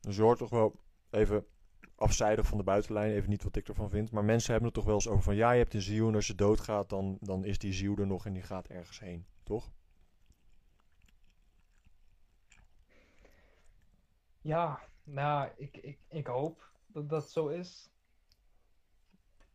Dus 0.01 0.16
je 0.16 0.22
hoort 0.22 0.38
toch 0.38 0.51
wel 0.51 0.80
even 1.10 1.47
afzijdig 2.01 2.47
van 2.47 2.59
de 2.59 2.64
buitenlijn, 2.64 3.12
even 3.12 3.31
niet 3.31 3.43
wat 3.43 3.56
ik 3.56 3.68
ervan 3.68 3.90
vind. 3.90 4.10
Maar 4.10 4.24
mensen 4.24 4.51
hebben 4.52 4.68
het 4.68 4.78
toch 4.78 4.86
wel 4.86 4.94
eens 4.94 5.09
over 5.09 5.22
van 5.22 5.35
ja, 5.35 5.51
je 5.51 5.59
hebt 5.59 5.74
een 5.74 5.81
ziel 5.81 6.09
en 6.09 6.14
als 6.14 6.27
je 6.27 6.35
doodgaat, 6.35 6.89
dan, 6.89 7.18
dan 7.20 7.44
is 7.44 7.59
die 7.59 7.72
ziel 7.72 7.97
er 7.97 8.06
nog 8.06 8.27
en 8.27 8.32
die 8.32 8.43
gaat 8.43 8.66
ergens 8.66 9.01
heen. 9.01 9.27
Toch? 9.43 9.70
Ja, 14.40 14.81
nou, 15.02 15.51
ik, 15.56 15.77
ik, 15.77 15.98
ik 16.09 16.27
hoop 16.27 16.70
dat 16.86 17.09
dat 17.09 17.31
zo 17.31 17.48
is. 17.48 17.90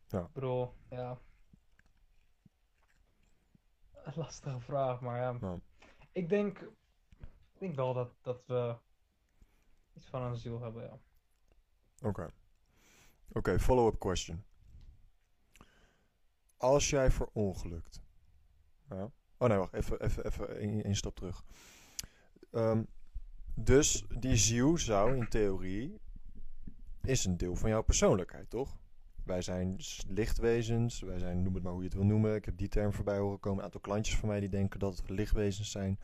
Ja. 0.08 0.20
Ik 0.20 0.34
bedoel, 0.34 0.74
ja. 0.90 1.18
Een 3.94 4.14
lastige 4.16 4.60
vraag, 4.60 5.02
maar 5.02 5.20
ja. 5.20 5.38
Ja. 5.42 5.60
Ik 6.12 6.30
denk, 6.30 6.60
ik 7.20 7.60
denk 7.60 7.76
wel 7.76 7.94
dat, 7.94 8.14
dat 8.22 8.46
we 8.46 8.76
iets 9.94 10.08
van 10.08 10.22
een 10.22 10.38
ziel 10.38 10.62
hebben, 10.62 10.84
ja. 10.84 11.00
Oké. 12.02 12.34
Oké, 13.32 13.60
follow-up 13.60 14.00
question. 14.00 14.44
Als 16.58 16.90
jij 16.90 17.12
verongelukt. 17.12 18.02
Ja. 18.90 19.12
Oh 19.38 19.48
nee, 19.48 19.58
wacht. 19.58 19.74
Even, 19.74 20.02
even, 20.02 20.26
even 20.26 20.58
één 20.84 20.96
stap 20.96 21.16
terug. 21.16 21.46
Ehm, 22.52 22.84
dus 23.56 24.06
die 24.20 24.36
ziel 24.36 24.78
zou 24.78 25.16
in 25.16 25.28
theorie... 25.28 26.00
is 27.02 27.26
een 27.26 27.38
deel 27.38 27.56
van 27.56 27.70
jouw 27.70 27.84
persoonlijkheid, 27.84 28.50
toch? 28.50 28.78
Wij 29.24 29.42
zijn 29.42 29.78
lichtwezens. 30.08 31.00
Wij 31.00 31.20
zijn, 31.20 31.42
noem 31.42 31.54
het 31.54 31.64
maar 31.64 31.72
hoe 31.72 31.82
je 31.82 31.88
het 31.88 31.98
wil 31.98 32.06
noemen. 32.06 32.36
Ik 32.36 32.46
heb 32.46 32.58
die 32.58 32.68
term 32.68 32.94
voorbij 32.94 33.18
horen 33.18 33.40
komen. 33.40 33.58
Een 33.60 33.66
aantal 33.66 33.80
klantjes 33.80 34.18
van 34.18 34.30
mij 34.30 34.40
die 34.40 34.50
denken 34.50 34.80
dat 34.80 35.02
we 35.06 35.14
lichtwezens 35.14 35.72
zijn. 35.72 36.00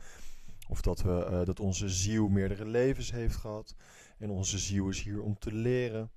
Of 0.68 0.80
dat, 0.80 1.02
we, 1.02 1.24
eh, 1.24 1.44
dat 1.44 1.60
onze 1.60 1.88
ziel 1.88 2.28
meerdere 2.28 2.66
levens 2.66 3.10
heeft 3.10 3.36
gehad. 3.36 3.74
En 4.22 4.30
onze 4.30 4.58
ziel 4.58 4.88
is 4.88 5.02
hier 5.02 5.22
om 5.22 5.38
te 5.38 5.52
leren. 5.52 6.10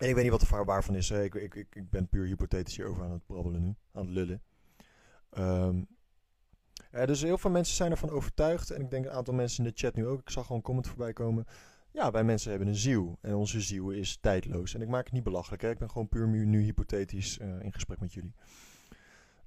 En 0.00 0.08
ik 0.08 0.14
weet 0.14 0.22
niet 0.22 0.32
wat 0.32 0.40
de 0.40 0.46
waar 0.50 0.64
waarvan 0.64 0.94
is. 0.94 1.10
Ik, 1.10 1.34
ik, 1.34 1.54
ik, 1.54 1.74
ik 1.74 1.90
ben 1.90 2.08
puur 2.08 2.26
hypothetisch 2.26 2.76
hierover 2.76 3.04
aan 3.04 3.10
het 3.10 3.26
brabbelen 3.26 3.62
nu. 3.62 3.74
Aan 3.92 4.04
het 4.04 4.14
lullen. 4.14 4.42
Ehm, 5.30 5.82
dus 6.90 7.22
heel 7.22 7.38
veel 7.38 7.50
mensen 7.50 7.76
zijn 7.76 7.90
ervan 7.90 8.10
overtuigd. 8.10 8.70
En 8.70 8.80
ik 8.80 8.90
denk 8.90 9.04
een 9.04 9.10
aantal 9.10 9.34
mensen 9.34 9.64
in 9.64 9.70
de 9.70 9.78
chat 9.78 9.94
nu 9.94 10.06
ook. 10.06 10.20
Ik 10.20 10.30
zag 10.30 10.42
gewoon 10.42 10.58
een 10.58 10.64
comment 10.64 10.86
voorbij 10.86 11.12
komen. 11.12 11.44
Ja, 11.90 12.10
wij 12.10 12.24
mensen 12.24 12.50
hebben 12.50 12.68
een 12.68 12.74
ziel. 12.74 13.18
En 13.20 13.34
onze 13.34 13.60
ziel 13.60 13.90
is 13.90 14.16
tijdloos. 14.20 14.74
En 14.74 14.80
ik 14.80 14.88
maak 14.88 15.04
het 15.04 15.12
niet 15.12 15.22
belachelijk. 15.22 15.62
Hè. 15.62 15.70
Ik 15.70 15.78
ben 15.78 15.90
gewoon 15.90 16.08
puur 16.08 16.28
nu, 16.28 16.46
nu 16.46 16.62
hypothetisch 16.62 17.38
eh, 17.38 17.60
in 17.60 17.72
gesprek 17.72 18.00
met 18.00 18.12
jullie. 18.12 18.34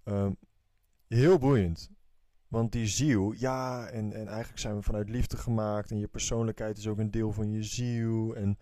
Ehm, 0.03 0.31
heel 1.07 1.37
boeiend. 1.37 1.89
Want 2.51 2.71
die 2.71 2.87
ziel, 2.87 3.31
ja, 3.31 3.87
en, 3.87 4.13
en 4.13 4.27
eigenlijk 4.27 4.59
zijn 4.59 4.75
we 4.75 4.81
vanuit 4.81 5.09
liefde 5.09 5.37
gemaakt. 5.37 5.91
En 5.91 5.99
je 5.99 6.07
persoonlijkheid 6.07 6.77
is 6.77 6.87
ook 6.87 6.97
een 6.97 7.11
deel 7.11 7.31
van 7.31 7.51
je 7.51 7.63
ziel. 7.63 8.35
En 8.35 8.59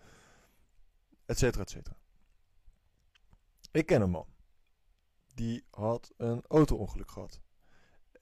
et 1.26 1.38
cetera, 1.38 1.62
et 1.62 1.70
cetera. 1.70 1.96
Ik 3.70 3.86
ken 3.86 4.02
een 4.02 4.10
man. 4.10 4.26
Die 5.34 5.64
had 5.70 6.12
een 6.16 6.42
auto-ongeluk 6.48 7.10
gehad. 7.10 7.40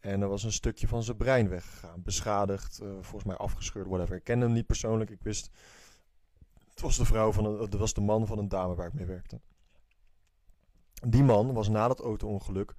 En 0.01 0.20
er 0.23 0.28
was 0.28 0.43
een 0.43 0.53
stukje 0.53 0.89
van 0.89 1.03
zijn 1.03 1.16
brein 1.16 1.49
weggegaan. 1.49 2.03
Beschadigd, 2.03 2.81
eh, 2.81 2.89
volgens 2.90 3.24
mij 3.24 3.36
afgescheurd, 3.36 3.86
whatever. 3.86 4.16
Ik 4.16 4.24
ken 4.24 4.40
hem 4.40 4.53
niet 4.53 4.66
persoonlijk. 4.66 5.11
Ik 5.11 5.23
wist... 5.23 5.51
Het 6.70 6.81
was 6.81 6.97
de 6.97 7.05
vrouw 7.05 7.32
van 7.32 7.45
een... 7.45 7.59
Het 7.59 7.74
was 7.74 7.95
de 7.95 8.01
man 8.01 8.27
van 8.27 8.39
een 8.39 8.49
dame 8.49 8.74
waar 8.74 8.86
ik 8.86 8.95
mee 8.95 9.07
werkte. 9.07 9.40
Die 11.09 11.24
man 11.24 11.53
was 11.53 11.69
na 11.69 11.89
dat 11.89 12.01
auto-ongeluk 12.01 12.74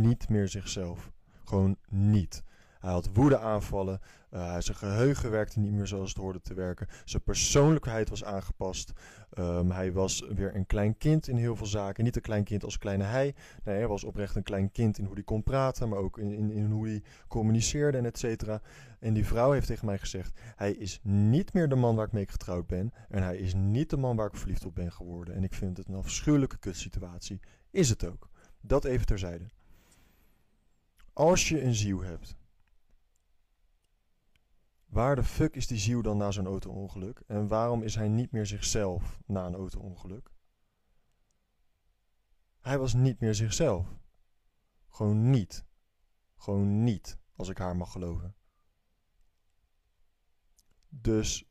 niet 0.00 0.28
meer 0.28 0.48
zichzelf. 0.48 1.12
Gewoon 1.44 1.76
niet. 1.88 2.42
Hij 2.82 2.90
had 2.90 3.10
woedeaanvallen. 3.12 4.00
eh, 4.30 4.56
zijn 4.58 4.76
geheugen 4.76 5.30
werkte 5.30 5.58
niet 5.58 5.72
meer 5.72 5.86
zoals 5.86 6.08
het 6.08 6.18
hoorde 6.18 6.40
te 6.40 6.54
werken. 6.54 6.86
Zijn 7.04 7.22
persoonlijkheid 7.22 8.08
was 8.08 8.24
aangepast. 8.24 8.92
Ehm, 9.30 9.70
hij 9.70 9.92
was 9.92 10.24
weer 10.34 10.54
een 10.56 10.66
klein 10.66 10.96
kind 10.98 11.28
in 11.28 11.36
heel 11.36 11.56
veel 11.56 11.66
zaken. 11.66 12.04
Niet 12.04 12.16
een 12.16 12.22
klein 12.22 12.44
kind 12.44 12.64
als 12.64 12.78
kleine 12.78 13.04
hij. 13.04 13.34
Nee, 13.64 13.76
hij 13.76 13.86
was 13.86 14.04
oprecht 14.04 14.36
een 14.36 14.42
klein 14.42 14.70
kind 14.72 14.98
in 14.98 15.04
hoe 15.04 15.14
hij 15.14 15.22
kon 15.22 15.42
praten. 15.42 15.88
Maar 15.88 15.98
ook 15.98 16.18
in, 16.18 16.30
in, 16.30 16.50
in 16.50 16.70
hoe 16.70 16.86
hij 16.86 17.02
communiceerde 17.28 17.98
en 17.98 18.04
et 18.04 18.18
cetera. 18.18 18.60
En 19.00 19.14
die 19.14 19.26
vrouw 19.26 19.52
heeft 19.52 19.66
tegen 19.66 19.86
mij 19.86 19.98
gezegd... 19.98 20.40
Hij 20.56 20.72
is 20.72 21.00
niet 21.02 21.52
meer 21.52 21.68
de 21.68 21.76
man 21.76 21.96
waar 21.96 22.06
ik 22.06 22.12
mee 22.12 22.26
getrouwd 22.26 22.66
ben. 22.66 22.92
En 23.08 23.22
hij 23.22 23.36
is 23.36 23.54
niet 23.54 23.90
de 23.90 23.96
man 23.96 24.16
waar 24.16 24.26
ik 24.26 24.36
verliefd 24.36 24.64
op 24.64 24.74
ben 24.74 24.92
geworden. 24.92 25.34
En 25.34 25.44
ik 25.44 25.54
vind 25.54 25.76
het 25.76 25.88
een 25.88 25.94
afschuwelijke 25.94 26.58
kutsituatie. 26.58 27.40
Is 27.70 27.88
het 27.88 28.04
ook. 28.06 28.28
Dat 28.60 28.84
even 28.84 29.06
terzijde. 29.06 29.44
Als 31.12 31.48
je 31.48 31.62
een 31.62 31.74
ziel 31.74 32.00
hebt, 32.00 32.36
waar 34.86 35.16
de 35.16 35.24
fuck 35.24 35.56
is 35.56 35.66
die 35.66 35.78
ziel 35.78 36.02
dan 36.02 36.16
na 36.16 36.30
zo'n 36.30 36.46
auto-ongeluk? 36.46 37.22
En 37.26 37.48
waarom 37.48 37.82
is 37.82 37.94
hij 37.94 38.08
niet 38.08 38.32
meer 38.32 38.46
zichzelf 38.46 39.20
na 39.26 39.46
een 39.46 39.54
auto-ongeluk? 39.54 40.30
Hij 42.60 42.78
was 42.78 42.94
niet 42.94 43.20
meer 43.20 43.34
zichzelf. 43.34 43.88
Gewoon 44.88 45.30
niet. 45.30 45.64
Gewoon 46.36 46.84
niet, 46.84 47.18
als 47.36 47.48
ik 47.48 47.58
haar 47.58 47.76
mag 47.76 47.92
geloven. 47.92 48.34
Dus 50.88 51.44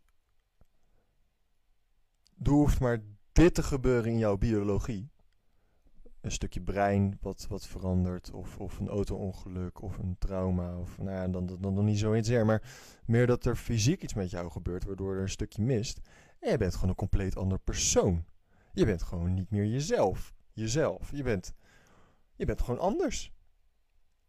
er 2.44 2.52
hoeft 2.52 2.80
maar 2.80 3.04
dit 3.32 3.54
te 3.54 3.64
gebeuren 3.64 4.12
in 4.12 4.18
jouw 4.18 4.38
biologie. 4.38 5.12
Een 6.22 6.32
stukje 6.32 6.62
brein 6.62 7.18
wat, 7.22 7.46
wat 7.50 7.68
verandert, 7.68 8.32
of, 8.32 8.58
of 8.58 8.80
een 8.80 8.88
auto-ongeluk, 8.88 9.82
of 9.82 9.98
een 9.98 10.16
trauma, 10.20 10.78
of 10.78 10.98
nou 10.98 11.10
ja, 11.10 11.28
dan, 11.28 11.46
dan, 11.46 11.58
dan 11.62 11.74
nog 11.74 11.84
niet 11.84 12.00
zoiets 12.00 12.30
er, 12.30 12.46
maar 12.46 12.72
meer 13.06 13.28
dat 13.28 13.46
er 13.46 13.56
fysiek 13.56 14.04
iets 14.04 14.14
met 14.14 14.32
jou 14.32 14.52
gebeurt, 14.52 14.84
waardoor 14.84 15.16
er 15.16 15.22
een 15.22 15.30
stukje 15.30 15.62
mist. 15.62 16.00
En 16.40 16.52
je 16.52 16.58
bent 16.58 16.74
gewoon 16.74 16.90
een 16.90 16.96
compleet 16.96 17.36
ander 17.36 17.60
persoon. 17.60 18.26
Je 18.74 18.86
bent 18.86 19.04
gewoon 19.04 19.34
niet 19.34 19.50
meer 19.50 19.66
jezelf. 19.66 20.34
Jezelf. 20.54 21.12
Je 21.12 21.24
bent, 21.24 21.54
je 22.36 22.46
bent 22.46 22.62
gewoon 22.62 22.80
anders. 22.80 23.32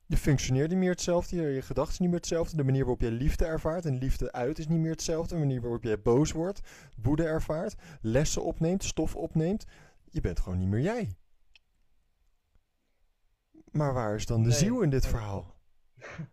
Je 0.07 0.17
functioneert 0.17 0.71
niet 0.71 0.79
meer 0.79 0.91
hetzelfde, 0.91 1.37
je, 1.37 1.43
je 1.43 1.63
gedachten 1.63 1.95
zijn 1.95 2.09
niet 2.09 2.11
meer 2.11 2.21
hetzelfde. 2.29 2.57
De 2.57 2.65
manier 2.65 2.81
waarop 2.81 3.01
je 3.01 3.11
liefde 3.11 3.45
ervaart 3.45 3.85
en 3.85 3.99
liefde 3.99 4.33
uit 4.33 4.59
is 4.59 4.69
niet 4.69 4.79
meer 4.79 4.91
hetzelfde. 4.91 5.35
De 5.35 5.41
manier 5.41 5.61
waarop 5.61 5.83
jij 5.83 6.03
boos 6.03 6.33
wordt, 6.33 6.61
woede 7.03 7.25
ervaart, 7.25 7.75
lessen 8.01 8.45
opneemt, 8.45 8.85
stof 8.85 9.17
opneemt. 9.17 9.65
Je 10.11 10.21
bent 10.21 10.41
gewoon 10.41 10.59
niet 10.59 10.69
meer 10.69 10.81
jij. 10.81 11.17
Maar 13.73 13.93
waar 13.93 14.15
is 14.15 14.27
dan 14.27 14.43
de 14.43 14.49
Nee, 14.49 14.59
ziel 14.59 14.81
in 14.81 14.91
dit 14.91 15.07
verhaal? 15.07 15.55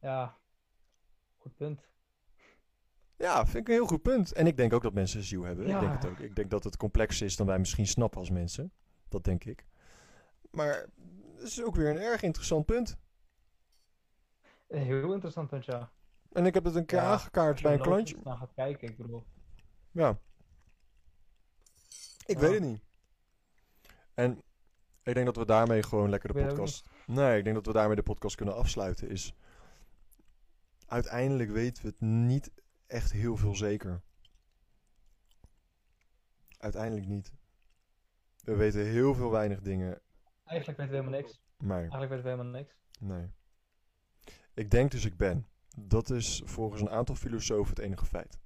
Ja, 0.00 0.38
goed 1.36 1.56
punt. 1.56 1.80
Ja, 3.16 3.44
vind 3.46 3.56
ik 3.56 3.68
een 3.68 3.74
heel 3.74 3.86
goed 3.86 4.02
punt. 4.02 4.32
En 4.32 4.46
ik 4.46 4.56
denk 4.56 4.72
ook 4.72 4.82
dat 4.82 4.94
mensen 4.94 5.18
een 5.18 5.24
ziel 5.24 5.42
hebben. 5.42 5.66
Ik 5.66 5.80
denk 5.80 5.92
het 5.92 6.06
ook. 6.06 6.18
Ik 6.18 6.36
denk 6.36 6.50
dat 6.50 6.64
het 6.64 6.76
complexer 6.76 7.26
is 7.26 7.36
dan 7.36 7.46
wij 7.46 7.58
misschien 7.58 7.86
snappen 7.86 8.18
als 8.18 8.30
mensen. 8.30 8.72
Dat 9.08 9.24
denk 9.24 9.44
ik. 9.44 9.66
Maar 10.50 10.86
het 11.34 11.42
is 11.42 11.62
ook 11.62 11.74
weer 11.74 11.90
een 11.90 11.98
erg 11.98 12.22
interessant 12.22 12.66
punt. 12.66 12.96
Een 14.68 14.82
heel 14.82 15.12
interessant 15.12 15.48
punt, 15.48 15.64
ja. 15.64 15.92
En 16.32 16.46
ik 16.46 16.54
heb 16.54 16.64
het 16.64 16.74
een 16.74 16.86
keer 16.86 16.98
Ja, 16.98 17.04
aangekaart 17.12 17.62
bij 17.62 17.74
een 17.74 17.80
klantje. 17.80 18.16
naar 18.24 18.36
gaat 18.36 18.52
kijken, 18.54 18.88
ik 18.88 18.96
bedoel. 18.96 19.24
Ja. 19.90 20.18
Ik 22.26 22.34
Ja. 22.36 22.40
weet 22.40 22.52
het 22.52 22.62
niet. 22.62 22.80
En 24.14 24.42
ik 25.04 25.14
denk 25.14 25.26
dat 25.26 25.36
we 25.36 25.44
daarmee 25.44 25.82
gewoon 25.82 26.10
lekker 26.10 26.32
de 26.32 26.46
podcast... 26.46 26.88
Nee, 27.06 27.38
ik 27.38 27.44
denk 27.44 27.56
dat 27.56 27.66
we 27.66 27.72
daarmee 27.72 27.96
de 27.96 28.02
podcast 28.02 28.36
kunnen 28.36 28.54
afsluiten. 28.54 29.08
Is... 29.08 29.34
Uiteindelijk 30.86 31.50
weten 31.50 31.82
we 31.82 31.88
het 31.88 32.00
niet 32.00 32.50
echt 32.86 33.12
heel 33.12 33.36
veel 33.36 33.54
zeker. 33.54 34.02
Uiteindelijk 36.58 37.06
niet. 37.06 37.32
We 38.44 38.56
weten 38.56 38.84
heel 38.84 39.14
veel 39.14 39.30
weinig 39.30 39.60
dingen, 39.60 40.00
Eigenlijk 40.44 40.78
weten 40.78 40.94
we 40.94 41.00
helemaal 41.00 41.20
niks. 41.20 41.40
maar 41.58 41.78
Eigenlijk 41.78 42.10
weten 42.10 42.24
we 42.24 42.30
helemaal 42.30 42.60
niks. 42.60 42.76
nee. 42.98 43.30
Ik 44.54 44.70
denk 44.70 44.90
dus 44.90 45.04
ik 45.04 45.16
ben. 45.16 45.46
Dat 45.78 46.10
is 46.10 46.42
volgens 46.44 46.80
een 46.80 46.90
aantal 46.90 47.14
filosofen 47.14 47.68
het 47.68 47.78
enige 47.78 48.06
feit. 48.06 48.38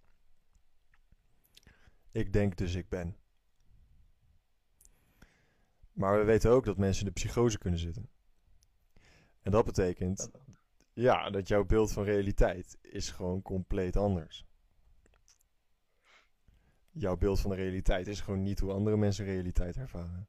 Ik 2.10 2.32
denk 2.32 2.56
dus 2.56 2.74
ik 2.74 2.88
ben. 2.88 3.16
Maar 5.98 6.18
we 6.18 6.24
weten 6.24 6.50
ook 6.50 6.64
dat 6.64 6.76
mensen 6.76 7.06
in 7.06 7.12
de 7.12 7.20
psychose 7.20 7.58
kunnen 7.58 7.78
zitten. 7.78 8.08
En 9.42 9.50
dat 9.50 9.64
betekent, 9.64 10.30
ja, 10.92 11.30
dat 11.30 11.48
jouw 11.48 11.64
beeld 11.64 11.92
van 11.92 12.04
realiteit 12.04 12.78
is 12.82 13.10
gewoon 13.10 13.42
compleet 13.42 13.96
anders. 13.96 14.46
Jouw 16.90 17.16
beeld 17.16 17.40
van 17.40 17.50
de 17.50 17.56
realiteit 17.56 18.06
is 18.06 18.20
gewoon 18.20 18.42
niet 18.42 18.60
hoe 18.60 18.72
andere 18.72 18.96
mensen 18.96 19.24
realiteit 19.24 19.76
ervaren. 19.76 20.28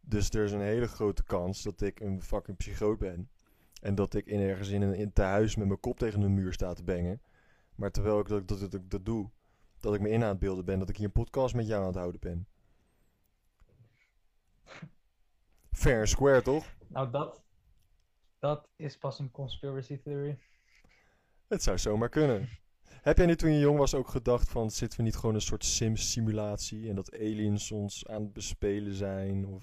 Dus 0.00 0.30
er 0.30 0.44
is 0.44 0.52
een 0.52 0.60
hele 0.60 0.88
grote 0.88 1.24
kans 1.24 1.62
dat 1.62 1.80
ik 1.80 2.00
een 2.00 2.22
fucking 2.22 2.56
psychoot 2.56 2.98
ben. 2.98 3.30
En 3.80 3.94
dat 3.94 4.14
ik 4.14 4.26
in 4.26 4.40
ergens 4.40 4.68
in 4.68 4.82
een 4.82 4.94
in 4.94 5.12
tehuis 5.12 5.56
met 5.56 5.66
mijn 5.66 5.80
kop 5.80 5.98
tegen 5.98 6.22
een 6.22 6.34
muur 6.34 6.52
sta 6.52 6.72
te 6.72 6.84
bengen. 6.84 7.22
Maar 7.74 7.90
terwijl 7.90 8.20
ik 8.20 8.28
dat, 8.28 8.48
dat, 8.48 8.70
dat, 8.70 8.90
dat 8.90 9.04
doe, 9.04 9.30
dat 9.80 9.94
ik 9.94 10.00
me 10.00 10.08
in 10.08 10.22
aan 10.22 10.28
het 10.28 10.38
beelden 10.38 10.64
ben, 10.64 10.78
dat 10.78 10.88
ik 10.88 10.96
hier 10.96 11.06
een 11.06 11.12
podcast 11.12 11.54
met 11.54 11.66
jou 11.66 11.80
aan 11.80 11.86
het 11.86 11.96
houden 11.96 12.20
ben. 12.20 12.46
Fair 15.70 16.08
square, 16.08 16.42
toch? 16.42 16.76
Nou, 16.86 17.10
dat, 17.10 17.42
dat 18.38 18.68
is 18.76 18.98
pas 18.98 19.18
een 19.18 19.30
conspiracy 19.30 19.98
theory. 19.98 20.38
Het 21.48 21.62
zou 21.62 21.78
zomaar 21.78 22.08
kunnen. 22.08 22.48
Heb 22.84 23.16
jij 23.16 23.26
nu 23.26 23.36
toen 23.36 23.52
je 23.52 23.58
jong 23.58 23.78
was 23.78 23.94
ook 23.94 24.08
gedacht 24.08 24.48
van... 24.48 24.70
zitten 24.70 24.98
we 24.98 25.04
niet 25.04 25.16
gewoon 25.16 25.34
een 25.34 25.40
soort 25.40 25.64
Sims-simulatie... 25.64 26.88
en 26.88 26.94
dat 26.94 27.14
aliens 27.14 27.72
ons 27.72 28.06
aan 28.06 28.22
het 28.22 28.32
bespelen 28.32 28.94
zijn? 28.94 29.46
Of... 29.46 29.62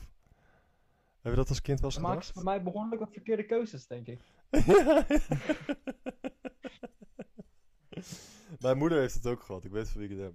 Hebben 1.14 1.32
we 1.32 1.36
dat 1.36 1.50
als 1.50 1.62
kind 1.62 1.80
wel 1.80 1.90
eens 1.90 2.00
gedacht? 2.00 2.32
voor 2.32 2.44
mij 2.44 2.64
behoorlijk 2.64 3.02
wat 3.02 3.14
verkeerde 3.14 3.46
keuzes, 3.46 3.88
denk 3.88 4.08
ik. 4.08 4.22
Mijn 8.60 8.78
moeder 8.78 9.00
heeft 9.00 9.14
het 9.14 9.26
ook 9.26 9.44
gehad. 9.44 9.64
Ik 9.64 9.72
weet 9.72 9.90
van 9.90 10.02
wie 10.02 10.10
ik 10.10 10.18
het 10.18 10.26
heb. 10.26 10.34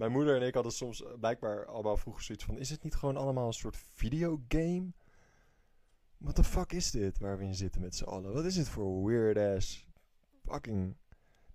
Mijn 0.00 0.12
moeder 0.12 0.36
en 0.36 0.46
ik 0.46 0.54
hadden 0.54 0.72
soms 0.72 1.02
eh, 1.02 1.12
blijkbaar 1.18 1.66
allemaal 1.66 1.96
vroeger 1.96 2.22
zoiets 2.22 2.44
van... 2.44 2.58
is 2.58 2.70
het 2.70 2.82
niet 2.82 2.94
gewoon 2.94 3.16
allemaal 3.16 3.46
een 3.46 3.52
soort 3.52 3.76
videogame? 3.76 4.92
What 6.16 6.34
the 6.34 6.44
fuck 6.44 6.72
is 6.72 6.90
dit 6.90 7.18
waar 7.18 7.38
we 7.38 7.44
in 7.44 7.54
zitten 7.54 7.80
met 7.80 7.96
z'n 7.96 8.04
allen? 8.04 8.32
Wat 8.32 8.44
is 8.44 8.54
dit 8.54 8.68
voor 8.68 9.04
weird 9.04 9.56
ass 9.56 9.86
fucking 10.44 10.96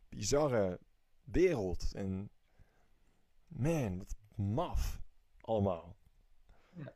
bizarre 0.10 0.80
wereld? 1.24 1.92
En 1.94 2.30
man, 3.48 3.98
wat 3.98 4.16
maf 4.36 5.02
allemaal. 5.42 5.96
Ja. 6.74 6.94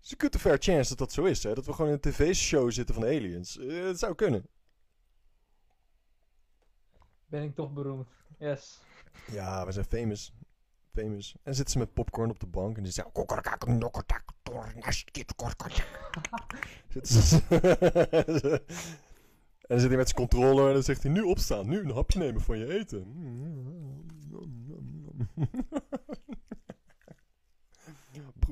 Dus 0.00 0.10
een 0.10 0.20
good 0.20 0.36
fair 0.36 0.58
chance 0.58 0.88
dat 0.88 0.98
dat 0.98 1.12
zo 1.12 1.24
is, 1.24 1.42
hè? 1.42 1.54
Dat 1.54 1.66
we 1.66 1.72
gewoon 1.72 1.90
in 1.90 1.94
een 2.02 2.12
tv-show 2.12 2.70
zitten 2.70 2.94
van 2.94 3.04
aliens. 3.04 3.58
Eh, 3.58 3.84
het 3.84 3.98
zou 3.98 4.14
kunnen. 4.14 4.48
Ben 7.26 7.42
ik 7.42 7.54
toch 7.54 7.72
beroemd. 7.72 8.08
Yes. 8.38 8.82
Ja, 9.30 9.66
we 9.66 9.72
zijn 9.72 9.84
famous. 9.84 10.32
Famous. 10.92 11.36
En 11.42 11.54
zitten 11.54 11.72
ze 11.72 11.78
met 11.78 11.92
popcorn 11.92 12.30
op 12.30 12.40
de 12.40 12.46
bank 12.46 12.76
en 12.76 12.82
die 12.82 12.92
zeggen... 12.92 13.12
Zitten 16.88 17.22
ze... 17.22 17.40
en 19.60 19.68
dan 19.68 19.80
zit 19.80 19.88
hij 19.88 19.96
met 19.96 20.08
zijn 20.08 20.28
controller 20.28 20.66
en 20.66 20.72
dan 20.72 20.82
zegt 20.82 21.02
hij... 21.02 21.12
Nu 21.12 21.22
opstaan, 21.22 21.68
nu 21.68 21.80
een 21.80 21.90
hapje 21.90 22.18
nemen 22.18 22.40
van 22.40 22.58
je 22.58 22.78
eten. 22.78 23.06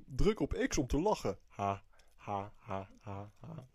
Druk 0.06 0.40
op 0.40 0.66
X 0.68 0.78
om 0.78 0.86
te 0.86 1.00
lachen. 1.00 1.38
Ha, 1.48 1.82
ha, 2.16 2.52
ha, 2.56 2.88
ha, 3.00 3.32
ha. 3.40 3.74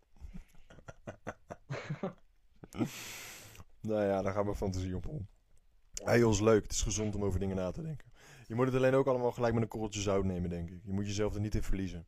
nou 3.81 4.03
ja, 4.03 4.21
daar 4.21 4.33
gaan 4.33 4.45
we 4.45 4.55
fantasie 4.55 4.95
op 4.95 5.07
om. 5.07 5.27
Hey, 6.03 6.19
joh, 6.19 6.31
is 6.31 6.39
leuk. 6.39 6.63
Het 6.63 6.71
is 6.71 6.81
gezond 6.81 7.15
om 7.15 7.23
over 7.23 7.39
dingen 7.39 7.55
na 7.55 7.71
te 7.71 7.81
denken. 7.81 8.11
Je 8.47 8.55
moet 8.55 8.65
het 8.65 8.75
alleen 8.75 8.93
ook 8.93 9.07
allemaal 9.07 9.31
gelijk 9.31 9.53
met 9.53 9.63
een 9.63 9.69
korreltje 9.69 10.01
zout 10.01 10.23
nemen, 10.23 10.49
denk 10.49 10.69
ik. 10.69 10.81
Je 10.83 10.93
moet 10.93 11.05
jezelf 11.05 11.33
er 11.33 11.39
niet 11.39 11.55
in 11.55 11.63
verliezen. 11.63 12.05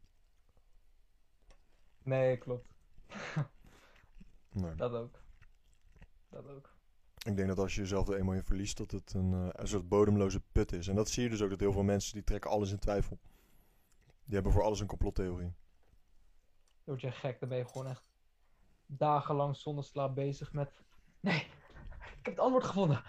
Nee, 2.04 2.38
klopt. 2.38 2.70
Nee. 4.52 4.76
Dat 4.76 4.94
ook. 4.94 5.22
Dat 6.30 6.48
ook. 6.48 6.78
Ik 7.26 7.36
denk 7.36 7.48
dat 7.48 7.60
als 7.60 7.76
je 7.76 7.82
jezelf 7.82 8.08
er 8.08 8.18
eenmaal 8.18 8.36
in 8.36 8.44
verliest, 8.44 8.78
dat 8.78 8.92
het 8.92 9.14
een, 9.14 9.34
eh, 9.34 9.48
een 9.52 9.68
soort 9.68 9.90
bodemloze 9.90 10.42
put 10.52 10.72
is. 10.72 10.88
En 10.88 10.96
dat 10.96 11.10
zie 11.10 11.24
je 11.24 11.30
dus 11.30 11.42
ook, 11.42 11.50
dat 11.50 11.60
heel 11.60 11.72
veel 11.72 11.84
mensen 11.84 12.14
die 12.14 12.24
trekken 12.24 12.52
alles 12.52 12.72
in 12.72 12.80
twijfel. 12.80 13.20
Die 14.24 14.34
hebben 14.34 14.52
voor 14.52 14.64
alles 14.64 14.80
een 14.80 14.88
complottheorie. 14.88 15.54
Dan 16.84 16.98
word 16.98 17.02
je 17.02 17.12
gek, 17.12 17.40
dan 17.40 17.50
ben 17.50 17.58
je 17.58 17.68
gewoon 17.68 17.88
echt 17.88 18.04
dagenlang 18.86 19.56
zonder 19.56 19.84
slaap 19.84 20.16
bezig 20.16 20.54
met... 20.54 20.84
Nee, 21.20 21.40
ik 22.20 22.26
heb 22.26 22.34
het 22.34 22.40
antwoord 22.40 22.64
gevonden. 22.64 23.04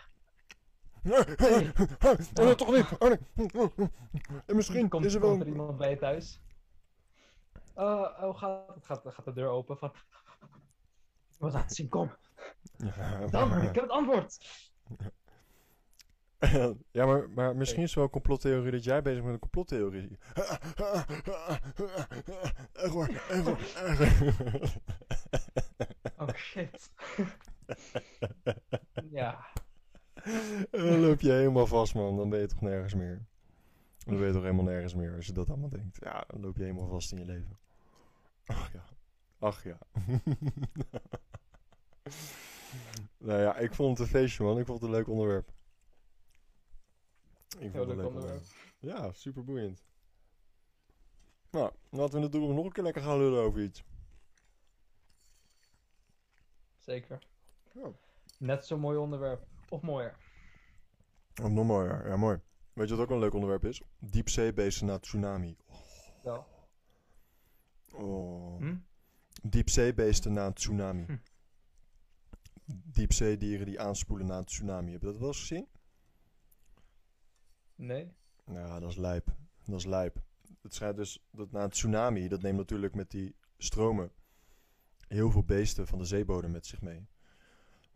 Nee, 1.02 1.72
nee, 2.34 2.54
toch 2.54 2.72
niet. 2.72 2.86
Oh, 2.98 3.08
nee. 3.08 3.18
En 4.46 4.56
misschien 4.56 4.88
komt, 4.88 5.04
is 5.04 5.14
er 5.14 5.20
wel... 5.20 5.30
komt 5.30 5.42
er 5.42 5.48
iemand 5.48 5.76
bij 5.76 5.90
je 5.90 5.96
thuis. 5.96 6.40
Uh, 7.76 7.84
oh, 8.20 8.38
gaat, 8.38 8.76
gaat, 8.80 9.02
gaat 9.04 9.24
de 9.24 9.32
deur 9.32 9.48
open 9.48 9.78
van... 9.78 9.92
Wat 11.38 11.52
laat 11.52 11.74
zien, 11.74 11.88
kom. 11.88 12.10
Dan, 13.30 13.62
ik 13.62 13.74
heb 13.74 13.82
het 13.82 13.90
antwoord. 13.90 14.38
ja, 16.92 17.06
maar, 17.06 17.30
maar 17.30 17.56
misschien 17.56 17.82
is 17.82 17.88
het 17.88 17.94
wel 17.94 18.04
een 18.04 18.10
complottheorie 18.10 18.70
dat 18.70 18.84
jij 18.84 19.02
bezig 19.02 19.22
bent 19.22 19.32
met 19.32 19.34
een 19.34 19.50
complottheorie. 19.50 20.18
Error, 22.72 23.22
error, 23.28 23.58
error. 23.76 24.72
Oh 26.16 26.28
shit. 26.34 26.90
ja. 29.20 29.46
En 30.70 30.86
dan 30.86 31.00
loop 31.00 31.20
je 31.20 31.32
helemaal 31.32 31.66
vast, 31.66 31.94
man. 31.94 32.16
Dan 32.16 32.28
ben 32.30 32.40
je 32.40 32.46
toch 32.46 32.60
nergens 32.60 32.94
meer. 32.94 33.26
Dan 34.04 34.16
ben 34.16 34.26
je 34.26 34.32
toch 34.32 34.42
helemaal 34.42 34.64
nergens 34.64 34.94
meer 34.94 35.14
als 35.16 35.26
je 35.26 35.32
dat 35.32 35.48
allemaal 35.48 35.68
denkt. 35.68 35.98
Ja, 36.00 36.24
dan 36.26 36.40
loop 36.40 36.56
je 36.56 36.62
helemaal 36.62 36.88
vast 36.88 37.12
in 37.12 37.18
je 37.18 37.24
leven. 37.24 37.58
Ach 38.44 38.72
ja. 38.72 38.84
Ach 39.38 39.64
ja. 39.64 39.78
nou 43.18 43.40
ja, 43.40 43.56
ik 43.56 43.74
vond 43.74 43.98
het 43.98 44.06
een 44.06 44.12
feestje, 44.12 44.44
man. 44.44 44.58
Ik 44.58 44.66
vond 44.66 44.80
het 44.80 44.90
een 44.90 44.96
leuk 44.96 45.08
onderwerp. 45.08 45.52
Ik 47.58 47.70
vond 47.70 47.74
het 47.74 47.88
een 47.88 47.96
leuk 47.96 48.06
onderwerp. 48.06 48.42
Ja, 48.78 49.12
super 49.12 49.44
boeiend. 49.44 49.82
Nou, 51.50 51.72
laten 51.90 52.20
we 52.20 52.28
toekomst 52.28 52.56
nog 52.56 52.64
een 52.64 52.72
keer 52.72 52.84
lekker 52.84 53.02
gaan 53.02 53.18
lullen 53.18 53.42
over 53.42 53.62
iets. 53.62 53.84
Zeker. 56.78 57.26
Ja. 57.72 57.90
Net 58.38 58.66
zo'n 58.66 58.80
mooi 58.80 58.98
onderwerp. 58.98 59.46
Of 59.70 59.82
mooier. 59.82 60.16
Of 61.42 61.50
nog 61.50 61.66
mooier. 61.66 62.08
Ja, 62.08 62.16
mooi. 62.16 62.40
Weet 62.72 62.88
je 62.88 62.94
wat 62.94 63.04
ook 63.04 63.10
een 63.10 63.18
leuk 63.18 63.34
onderwerp 63.34 63.64
is? 63.64 63.82
Diepzeebeesten 63.98 64.86
na 64.86 64.98
tsunami. 64.98 65.56
Wel. 66.22 66.46
Oh. 67.92 68.58
Hm? 68.58 68.76
Diepzeebeesten 69.42 70.32
na 70.32 70.46
een 70.46 70.52
tsunami. 70.52 71.04
Hm. 71.04 71.16
Diepzeedieren 72.64 73.66
die 73.66 73.80
aanspoelen 73.80 74.26
na 74.26 74.38
een 74.38 74.44
tsunami. 74.44 74.92
Heb 74.92 75.00
je 75.00 75.06
dat 75.06 75.18
wel 75.18 75.28
eens 75.28 75.40
gezien? 75.40 75.68
Nee? 77.74 78.14
Ja, 78.44 78.80
dat 78.80 78.90
is 78.90 78.96
lijp. 78.96 79.34
Dat 79.64 79.78
is 79.78 79.86
lijp. 79.86 80.22
Het 80.62 80.74
schijnt 80.74 80.96
dus 80.96 81.26
dat 81.30 81.50
na 81.50 81.62
een 81.62 81.70
tsunami, 81.70 82.28
dat 82.28 82.42
neemt 82.42 82.56
natuurlijk 82.56 82.94
met 82.94 83.10
die 83.10 83.36
stromen 83.56 84.12
heel 85.08 85.30
veel 85.30 85.44
beesten 85.44 85.86
van 85.86 85.98
de 85.98 86.04
zeebodem 86.04 86.50
met 86.50 86.66
zich 86.66 86.80
mee. 86.80 87.08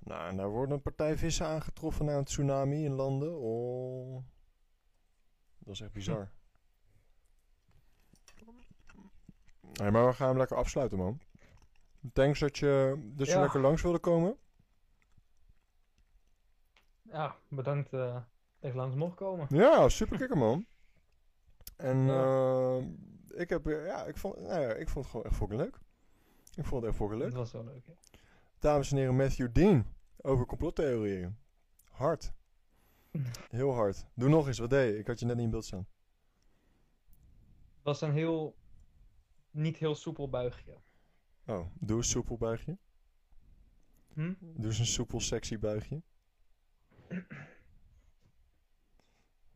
Nou, 0.04 0.28
en 0.28 0.36
daar 0.36 0.48
worden 0.48 0.74
een 0.76 0.82
partij 0.82 1.16
vissen 1.16 1.46
aangetroffen 1.46 2.04
na 2.04 2.16
een 2.16 2.24
tsunami 2.24 2.84
in 2.84 2.92
landen. 2.92 3.38
Oh. 3.38 4.22
Dat 5.58 5.74
is 5.74 5.80
echt 5.80 5.92
bizar. 5.92 6.30
Hey, 9.72 9.90
maar 9.90 10.06
we 10.06 10.12
gaan 10.12 10.28
hem 10.28 10.36
lekker 10.38 10.56
afsluiten, 10.56 10.98
man. 10.98 11.20
Thanks 12.12 12.38
dat 12.38 12.58
je, 12.58 13.02
dat 13.16 13.26
je 13.26 13.32
Ja. 13.32 13.40
lekker 13.40 13.60
langs 13.60 13.82
wilde 13.82 13.98
komen. 13.98 14.36
Ja, 17.02 17.36
bedankt 17.48 17.92
eh, 17.92 18.14
dat 18.58 18.70
ik 18.70 18.74
langs 18.74 18.94
mocht 18.96 19.14
komen. 19.16 19.46
Ja, 19.50 19.88
super 19.88 20.18
kikker, 20.18 20.36
man. 20.38 20.66
En 21.76 22.06
Ja. 22.06 22.76
eh, 22.78 22.84
ik, 23.40 23.48
heb, 23.48 23.64
ja, 23.66 24.04
ik, 24.04 24.16
vond, 24.16 24.36
nou 24.40 24.60
ja, 24.60 24.72
ik 24.72 24.88
vond 24.88 25.04
het 25.04 25.06
gewoon 25.06 25.24
echt 25.26 25.36
fucking 25.36 25.60
leuk. 25.60 25.78
Ik 26.54 26.64
vond 26.64 26.80
het 26.82 26.90
echt 26.90 27.00
fucking 27.00 27.20
leuk. 27.20 27.28
Dat 27.30 27.38
was 27.38 27.52
wel 27.52 27.64
leuk. 27.64 27.82
Ja. 27.86 27.92
Dames 28.58 28.90
en 28.90 28.96
heren, 28.96 29.16
Matthew 29.16 29.52
Dean 29.52 29.93
over 30.24 30.46
complottheorieën. 30.46 31.36
Hard. 31.90 32.32
Heel 33.50 33.72
hard. 33.74 34.06
Doe 34.14 34.28
nog 34.28 34.46
eens, 34.46 34.58
wat 34.58 34.70
deed? 34.70 34.98
Ik 34.98 35.06
had 35.06 35.20
je 35.20 35.26
net 35.26 35.36
niet 35.36 35.44
in 35.44 35.50
beeld 35.50 35.64
staan. 35.64 35.86
Het 37.74 37.82
was 37.82 38.00
een 38.00 38.12
heel. 38.12 38.56
niet 39.50 39.76
heel 39.76 39.94
soepel 39.94 40.28
buigje. 40.28 40.78
Oh, 41.46 41.66
doe 41.74 41.96
eens 41.96 42.10
soepel 42.10 42.36
buigje. 42.36 42.78
Hm? 44.12 44.34
Doe 44.40 44.64
eens 44.64 44.78
een 44.78 44.86
soepel 44.86 45.20
sexy 45.20 45.58
buigje. 45.58 46.02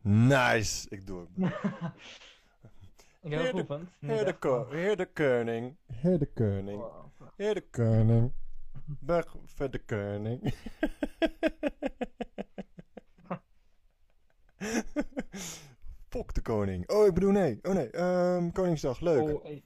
Nice! 0.00 0.86
Ik 0.88 1.06
doe 1.06 1.20
het. 1.20 1.28
ik 1.36 3.30
heb 3.30 3.30
Heer 3.30 3.38
het 3.38 3.46
de- 3.46 3.50
geoefend. 3.50 3.90
Heer 3.98 4.24
de, 4.24 4.38
koning. 4.38 5.76
Heer 5.86 6.18
de 6.18 6.26
koning. 6.32 6.82
Heer 7.36 7.54
de 7.54 7.68
koning. 7.70 8.32
Weg 9.00 9.36
voor 9.44 9.70
de 9.70 9.84
koning. 9.84 10.54
Fok 16.08 16.34
de 16.34 16.42
koning. 16.42 16.88
Oh, 16.90 17.06
ik 17.06 17.14
bedoel 17.14 17.30
nee. 17.30 17.58
Oh 17.62 17.72
nee, 17.72 17.90
ehm, 17.90 18.50
Koningsdag, 18.50 19.00
leuk. 19.00 19.28
Oh, 19.28 19.42
hey. 19.42 19.64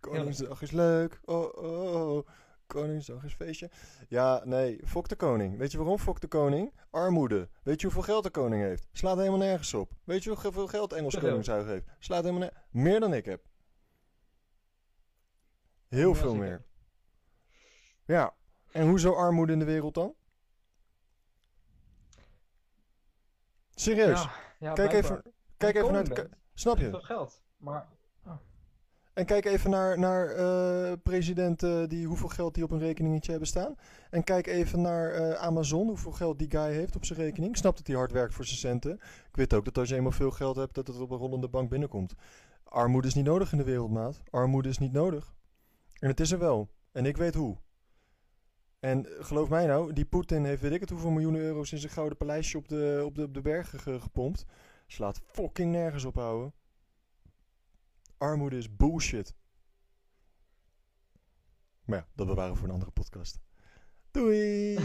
Koningsdag 0.00 0.62
is 0.62 0.70
leuk. 0.70 1.20
Oh, 1.24 1.54
oh, 1.54 1.94
oh. 1.94 2.26
Koningsdag 2.66 3.24
is 3.24 3.34
feestje. 3.34 3.70
Ja, 4.08 4.42
nee, 4.44 4.80
fok 4.84 5.08
de 5.08 5.16
koning. 5.16 5.58
Weet 5.58 5.72
je 5.72 5.78
waarom 5.78 5.98
fok 5.98 6.20
de 6.20 6.26
koning? 6.26 6.72
Armoede. 6.90 7.48
Weet 7.62 7.80
je 7.80 7.86
hoeveel 7.86 8.02
geld 8.02 8.24
de 8.24 8.30
koning 8.30 8.62
heeft? 8.62 8.86
Slaat 8.92 9.16
helemaal 9.16 9.38
nergens 9.38 9.74
op. 9.74 9.92
Weet 10.04 10.24
je 10.24 10.30
hoeveel 10.30 10.66
geld 10.66 10.92
Engels 10.92 11.18
koningshuis 11.18 11.66
heeft? 11.66 11.86
Slaat 11.98 12.22
helemaal 12.22 12.40
nergens 12.42 12.62
Meer 12.70 13.00
dan 13.00 13.14
ik 13.14 13.24
heb. 13.24 13.42
Heel 15.88 16.14
veel 16.14 16.34
meer. 16.34 16.64
Ja. 18.04 18.34
En 18.72 18.88
hoezo 18.88 19.12
armoede 19.12 19.52
in 19.52 19.58
de 19.58 19.64
wereld 19.64 19.94
dan? 19.94 20.14
Serieus. 23.74 24.22
Ja, 24.22 24.30
ja, 24.58 24.72
kijk 24.72 24.88
blijkbaar. 24.88 25.18
even, 25.18 25.32
kijk 25.56 25.76
even 25.76 25.92
naar 25.92 26.02
het... 26.02 26.28
Snap 26.54 26.78
je? 26.78 26.88
Veel 26.90 27.00
geld. 27.00 27.42
Maar 27.56 27.88
En 29.14 29.24
kijk 29.24 29.44
even 29.44 29.70
naar, 29.70 29.98
naar 29.98 30.28
eh, 30.28 30.92
presidenten 31.02 31.88
die 31.88 32.06
hoeveel 32.06 32.28
geld 32.28 32.54
die 32.54 32.64
op 32.64 32.70
een 32.70 32.78
rekeningetje 32.78 33.30
hebben 33.30 33.48
staan. 33.48 33.74
En 34.10 34.24
kijk 34.24 34.46
even 34.46 34.80
naar 34.80 35.10
eh, 35.10 35.32
Amazon, 35.32 35.86
hoeveel 35.86 36.12
geld 36.12 36.38
die 36.38 36.50
guy 36.50 36.72
heeft 36.72 36.96
op 36.96 37.04
zijn 37.04 37.18
rekening. 37.18 37.56
Snap 37.56 37.76
dat 37.76 37.86
hij 37.86 37.96
hard 37.96 38.12
werkt 38.12 38.34
voor 38.34 38.44
zijn 38.44 38.58
centen. 38.58 38.92
Ik 39.28 39.36
weet 39.36 39.54
ook 39.54 39.64
dat 39.64 39.78
als 39.78 39.88
je 39.88 39.94
eenmaal 39.94 40.12
veel 40.12 40.30
geld 40.30 40.56
hebt, 40.56 40.74
dat 40.74 40.86
het 40.86 41.00
op 41.00 41.10
een 41.10 41.18
rollende 41.18 41.48
bank 41.48 41.70
binnenkomt. 41.70 42.14
Armoede 42.64 43.08
is 43.08 43.14
niet 43.14 43.24
nodig 43.24 43.52
in 43.52 43.58
de 43.58 43.64
wereld, 43.64 43.90
maat. 43.90 44.20
Armoede 44.30 44.68
is 44.68 44.78
niet 44.78 44.92
nodig. 44.92 45.34
En 45.98 46.08
het 46.08 46.20
is 46.20 46.32
er 46.32 46.38
wel. 46.38 46.68
En 46.92 47.06
ik 47.06 47.16
weet 47.16 47.34
hoe. 47.34 47.56
En 48.84 49.06
eh, 49.06 49.24
geloof 49.24 49.48
mij 49.48 49.66
nou, 49.66 49.92
die 49.92 50.04
Poetin 50.04 50.44
heeft 50.44 50.62
weet 50.62 50.72
ik 50.72 50.80
het 50.80 50.90
hoeveel 50.90 51.10
miljoenen 51.10 51.40
euro's 51.40 51.72
in 51.72 51.78
zijn 51.78 51.92
gouden 51.92 52.16
paleisje 52.18 52.58
op 52.58 52.68
de, 52.68 53.02
op 53.04 53.14
de, 53.14 53.22
op 53.22 53.34
de 53.34 53.40
bergen 53.40 53.78
ge- 53.80 54.00
gepompt. 54.00 54.44
Slaat 54.86 55.20
fucking 55.26 55.72
nergens 55.72 56.04
op, 56.04 56.14
houden. 56.14 56.52
Armoede 58.18 58.56
is 58.56 58.76
bullshit. 58.76 59.34
Maar 61.84 61.98
ja, 61.98 62.06
dat 62.14 62.26
bewaren 62.26 62.52
we 62.52 62.58
voor 62.58 62.68
een 62.68 62.74
andere 62.74 62.90
podcast. 62.90 63.40
Doei! 64.10 64.74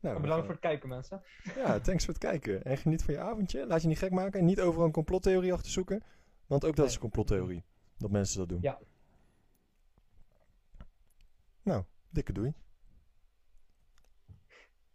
nou, 0.00 0.20
bedankt 0.20 0.28
gaan- 0.28 0.40
voor 0.44 0.50
het 0.50 0.60
kijken, 0.60 0.88
mensen. 0.88 1.22
Ja, 1.56 1.80
thanks 1.80 2.04
voor 2.04 2.14
het 2.14 2.22
kijken. 2.22 2.64
En 2.64 2.76
geniet 2.76 3.02
van 3.02 3.14
je 3.14 3.20
avondje. 3.20 3.66
Laat 3.66 3.82
je 3.82 3.88
niet 3.88 3.98
gek 3.98 4.10
maken. 4.10 4.40
En 4.40 4.46
niet 4.46 4.60
overal 4.60 4.86
een 4.86 4.92
complottheorie 4.92 5.52
achter 5.52 5.72
zoeken. 5.72 6.02
Want 6.46 6.64
ook 6.64 6.76
dat 6.76 6.86
is 6.86 6.94
een 6.94 7.00
complottheorie. 7.00 7.64
Dat 7.98 8.10
mensen 8.10 8.38
dat 8.38 8.48
doen. 8.48 8.58
Ja. 8.62 8.78
Nou, 11.64 11.84
dikke 12.10 12.32
doei. 12.32 12.54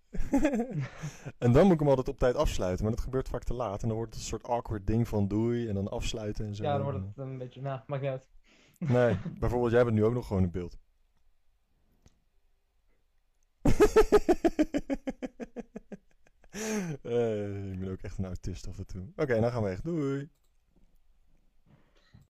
en 1.38 1.52
dan 1.52 1.64
moet 1.64 1.74
ik 1.74 1.80
hem 1.80 1.90
altijd 1.90 2.08
op 2.08 2.18
tijd 2.18 2.36
afsluiten. 2.36 2.86
Maar 2.86 2.96
dat 2.96 3.04
gebeurt 3.04 3.30
vaak 3.30 3.44
te 3.44 3.54
laat. 3.54 3.82
En 3.82 3.88
dan 3.88 3.98
wordt 3.98 4.14
het 4.14 4.22
een 4.22 4.28
soort 4.30 4.44
awkward 4.44 4.88
ding 4.88 5.08
van 5.08 5.28
doei. 5.28 5.68
En 5.68 5.74
dan 5.74 5.88
afsluiten 5.88 6.46
en 6.46 6.56
zo. 6.56 6.64
Ja, 6.64 6.74
dan 6.74 6.84
wordt 6.84 6.98
het 6.98 7.18
een 7.18 7.38
beetje. 7.38 7.62
Nou, 7.62 7.80
maakt 7.88 8.02
niet 8.02 8.12
uit. 8.12 8.30
Nee, 8.80 9.18
bijvoorbeeld 9.40 9.72
jij 9.72 9.84
bent 9.84 9.96
nu 9.96 10.04
ook 10.04 10.14
nog 10.14 10.28
gewoon 10.28 10.44
in 10.44 10.52
beeld. 10.52 10.78
Eh, 17.02 17.72
ik 17.72 17.80
ben 17.80 17.91
ook 17.91 18.02
echt 18.02 18.18
een 18.18 18.26
autist 18.26 18.68
af 18.68 18.78
en 18.78 18.86
toe. 18.86 19.08
Oké, 19.16 19.40
nou 19.40 19.52
gaan 19.52 19.64
we 19.64 19.70
weg. 19.70 19.82
Doei. 19.82 20.30